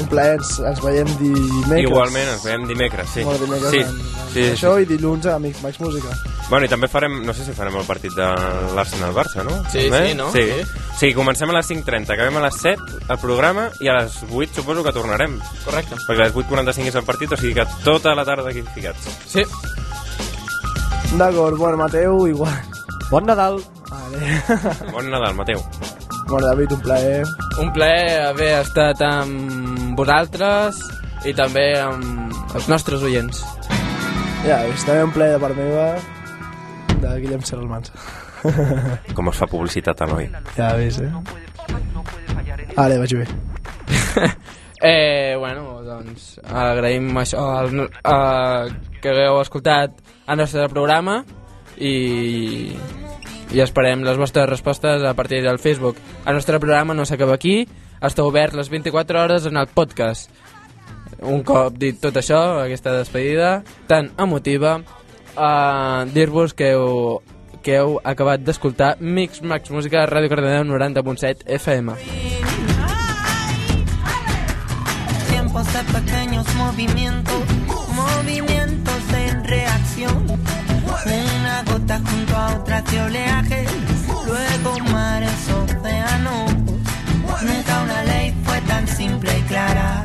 un 0.00 0.08
plaer, 0.10 0.36
ens, 0.38 0.56
ens 0.60 0.80
veiem 0.84 1.10
dimecres. 1.20 1.82
Igualment, 1.86 2.30
ens 2.34 2.44
veiem 2.44 2.66
dimecres, 2.68 3.08
sí. 3.14 3.24
Bueno, 3.24 3.44
dimecres 3.44 3.70
sí. 3.70 3.82
en, 3.82 3.92
en 3.92 4.32
sí, 4.32 4.40
sí, 4.40 4.48
això 4.52 4.74
sí. 4.76 4.84
i 4.84 4.90
dilluns 4.90 5.26
a 5.26 5.36
Amics 5.40 5.62
Max 5.64 5.80
Música. 5.80 6.16
Bueno, 6.48 6.66
i 6.66 6.70
també 6.70 6.88
farem, 6.90 7.16
no 7.26 7.34
sé 7.34 7.46
si 7.46 7.54
farem 7.56 7.74
el 7.80 7.86
partit 7.88 8.14
de 8.14 8.26
l'Arsenal-Barça, 8.76 9.42
no? 9.46 9.56
Sí, 9.72 9.88
També? 9.88 10.02
sí, 10.10 10.18
no? 10.18 10.28
Sí. 10.34 10.44
Sí. 10.46 10.84
sí, 11.00 11.12
comencem 11.16 11.50
a 11.50 11.56
les 11.58 11.70
5.30, 11.72 12.12
acabem 12.14 12.38
a 12.38 12.44
les 12.46 12.60
7 12.62 13.00
el 13.08 13.18
programa 13.22 13.66
i 13.82 13.90
a 13.90 13.96
les 13.98 14.20
8 14.30 14.60
suposo 14.60 14.84
que 14.86 14.94
tornarem. 14.94 15.40
Correcte. 15.64 15.98
Perquè 16.06 16.20
a 16.20 16.28
les 16.28 16.36
8.45 16.36 16.92
és 16.92 17.00
el 17.02 17.08
partit, 17.08 17.34
o 17.34 17.40
sigui 17.40 17.56
que 17.58 17.66
tota 17.84 18.14
la 18.14 18.26
tarda 18.28 18.52
aquí 18.52 18.62
ficats. 18.76 19.10
Sí. 19.26 19.44
D'acord, 21.16 21.58
bueno, 21.58 21.82
Mateu, 21.82 22.26
igual. 22.28 22.56
Bon 23.10 23.26
Nadal. 23.26 23.60
Vale. 23.90 24.42
Bon 24.92 25.10
Nadal, 25.10 25.34
Mateu. 25.34 25.62
Bueno, 26.28 26.48
David, 26.48 26.72
un 26.72 26.80
plaer. 26.80 27.24
Un 27.58 27.72
plaer 27.72 28.20
haver 28.26 28.58
estat 28.58 29.00
amb 29.06 29.75
vosaltres 29.96 30.78
i 31.26 31.32
també 31.36 31.66
amb 31.80 32.54
els 32.54 32.68
nostres 32.70 33.02
oients. 33.06 33.42
Ja, 34.46 34.60
és 34.68 34.84
també 34.86 35.02
un 35.08 35.14
plaer 35.14 35.36
de 35.36 35.40
part 35.42 35.58
meva 35.58 35.86
de 37.02 37.16
Guillem 37.22 37.42
Serra 37.46 37.66
Mansa. 37.66 37.92
Com 39.16 39.32
es 39.32 39.40
fa 39.40 39.48
publicitat 39.50 40.04
a 40.04 40.10
l'oi? 40.10 40.28
Ja 40.54 40.74
ves, 40.78 41.00
eh? 41.02 41.10
Vale, 42.76 43.00
vaig 43.02 43.16
bé. 43.22 43.26
Eh, 44.76 45.34
bueno, 45.40 45.80
doncs 45.80 46.34
agraïm 46.44 47.06
això 47.16 47.40
al, 47.62 47.70
a, 48.04 48.68
que 49.00 49.08
hagueu 49.08 49.38
escoltat 49.40 50.02
el 50.28 50.36
nostre 50.36 50.66
programa 50.68 51.22
i, 51.80 52.76
i 53.56 53.62
esperem 53.64 54.04
les 54.04 54.20
vostres 54.20 54.44
respostes 54.50 55.00
a 55.02 55.14
partir 55.16 55.40
del 55.42 55.58
Facebook. 55.58 55.96
El 56.26 56.36
nostre 56.36 56.60
programa 56.60 56.94
no 56.94 57.08
s'acaba 57.08 57.38
aquí, 57.40 57.62
està 58.00 58.24
obert 58.24 58.54
les 58.54 58.68
24 58.68 59.22
hores 59.22 59.46
en 59.46 59.56
el 59.56 59.66
podcast. 59.68 60.30
Un 61.22 61.42
cop 61.46 61.76
dit 61.80 61.96
tot 62.00 62.16
això, 62.18 62.60
aquesta 62.60 62.92
despedida 62.98 63.62
tan 63.88 64.10
emotiva, 64.18 64.80
eh, 65.36 66.04
dir-vos 66.12 66.52
que, 66.54 66.72
heu, 66.72 67.22
que 67.62 67.78
heu 67.80 68.00
acabat 68.04 68.40
d'escoltar 68.44 68.96
Mix 69.00 69.42
Max 69.42 69.70
Música 69.70 70.02
a 70.02 70.06
Ràdio 70.06 70.28
Cardedeu 70.28 70.64
90.7 70.64 71.42
FM. 71.46 71.94
Tiempos 75.30 75.66
de 75.72 75.82
pequeños 75.92 76.54
movimientos, 76.54 77.42
movimientos 77.94 79.02
en 79.14 79.44
reacción. 79.44 80.26
Una 81.06 81.62
gota 81.62 82.00
junto 82.04 82.36
a 82.36 82.56
otra 82.56 82.84
que 82.84 83.00
oleaje, 83.00 83.64
luego 84.26 84.78
mares, 84.90 85.48
océanos. 85.48 86.15
Simple 88.96 89.38
y 89.38 89.42
clara. 89.42 90.04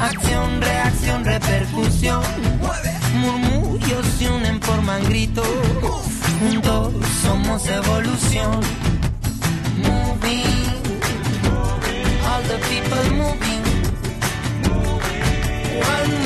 Acción, 0.00 0.60
reacción, 0.62 1.24
repercusión. 1.24 2.22
Murmullos 3.14 4.06
se 4.18 4.30
unen, 4.30 4.60
forman 4.62 5.04
gritos. 5.04 5.46
Juntos 6.40 6.94
somos 7.22 7.66
evolución. 7.68 8.60
Moving, 9.76 10.72
all 12.28 12.42
the 12.50 12.58
people 12.70 13.04
moving. 13.14 13.62
One 15.94 16.21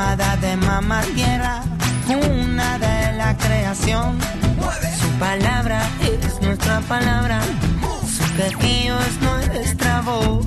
llamada 0.00 0.36
de 0.36 0.56
mamá 0.56 1.02
tierra, 1.14 1.62
una 2.08 2.78
de 2.78 3.12
la 3.18 3.36
creación. 3.36 4.18
Su 5.00 5.08
palabra 5.18 5.82
es 6.02 6.40
nuestra 6.40 6.80
palabra, 6.80 7.40
su 8.16 8.24
quejío 8.34 8.98
es 9.00 9.20
nuestra 9.20 10.00
voz. 10.00 10.46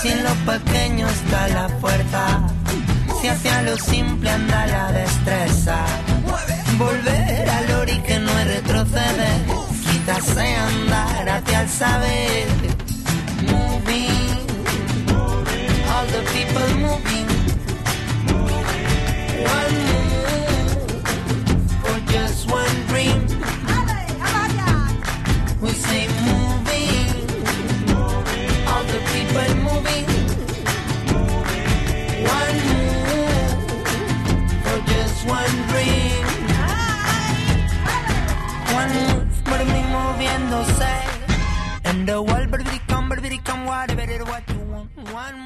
Si 0.00 0.08
en 0.08 0.22
lo 0.22 0.34
pequeño 0.52 1.08
está 1.08 1.48
la 1.48 1.68
fuerza, 1.80 2.24
si 3.20 3.28
hacia 3.28 3.62
lo 3.62 3.76
simple 3.76 4.30
anda 4.30 4.66
la 4.66 4.92
destreza. 4.92 5.78
Volver 6.78 7.48
al 7.48 7.70
ori 7.80 7.98
que 8.06 8.18
no 8.20 8.30
es 8.38 8.46
retroceder, 8.46 9.38
quítase 9.90 10.56
andar 10.56 11.28
hacia 11.28 11.60
el 11.62 11.68
saber. 11.68 12.46
Moving, 13.50 14.46
all 15.92 16.06
the 16.06 16.22
people 16.32 16.74
moving. 16.76 17.15
one 35.26 35.56
dream. 35.70 36.24
One 38.78 38.92
move, 38.94 39.44
but 39.44 39.66
me 39.66 39.82
moviéndose. 39.94 40.94
And 41.84 42.08
the 42.08 42.22
world, 42.22 42.50
but 42.50 42.64
become, 42.64 43.08
but 43.08 43.22
become 43.22 43.64
whatever 43.64 44.02
it 44.02 44.22
what 44.26 44.42
you 44.48 44.60
want. 44.72 44.90
One 45.12 45.45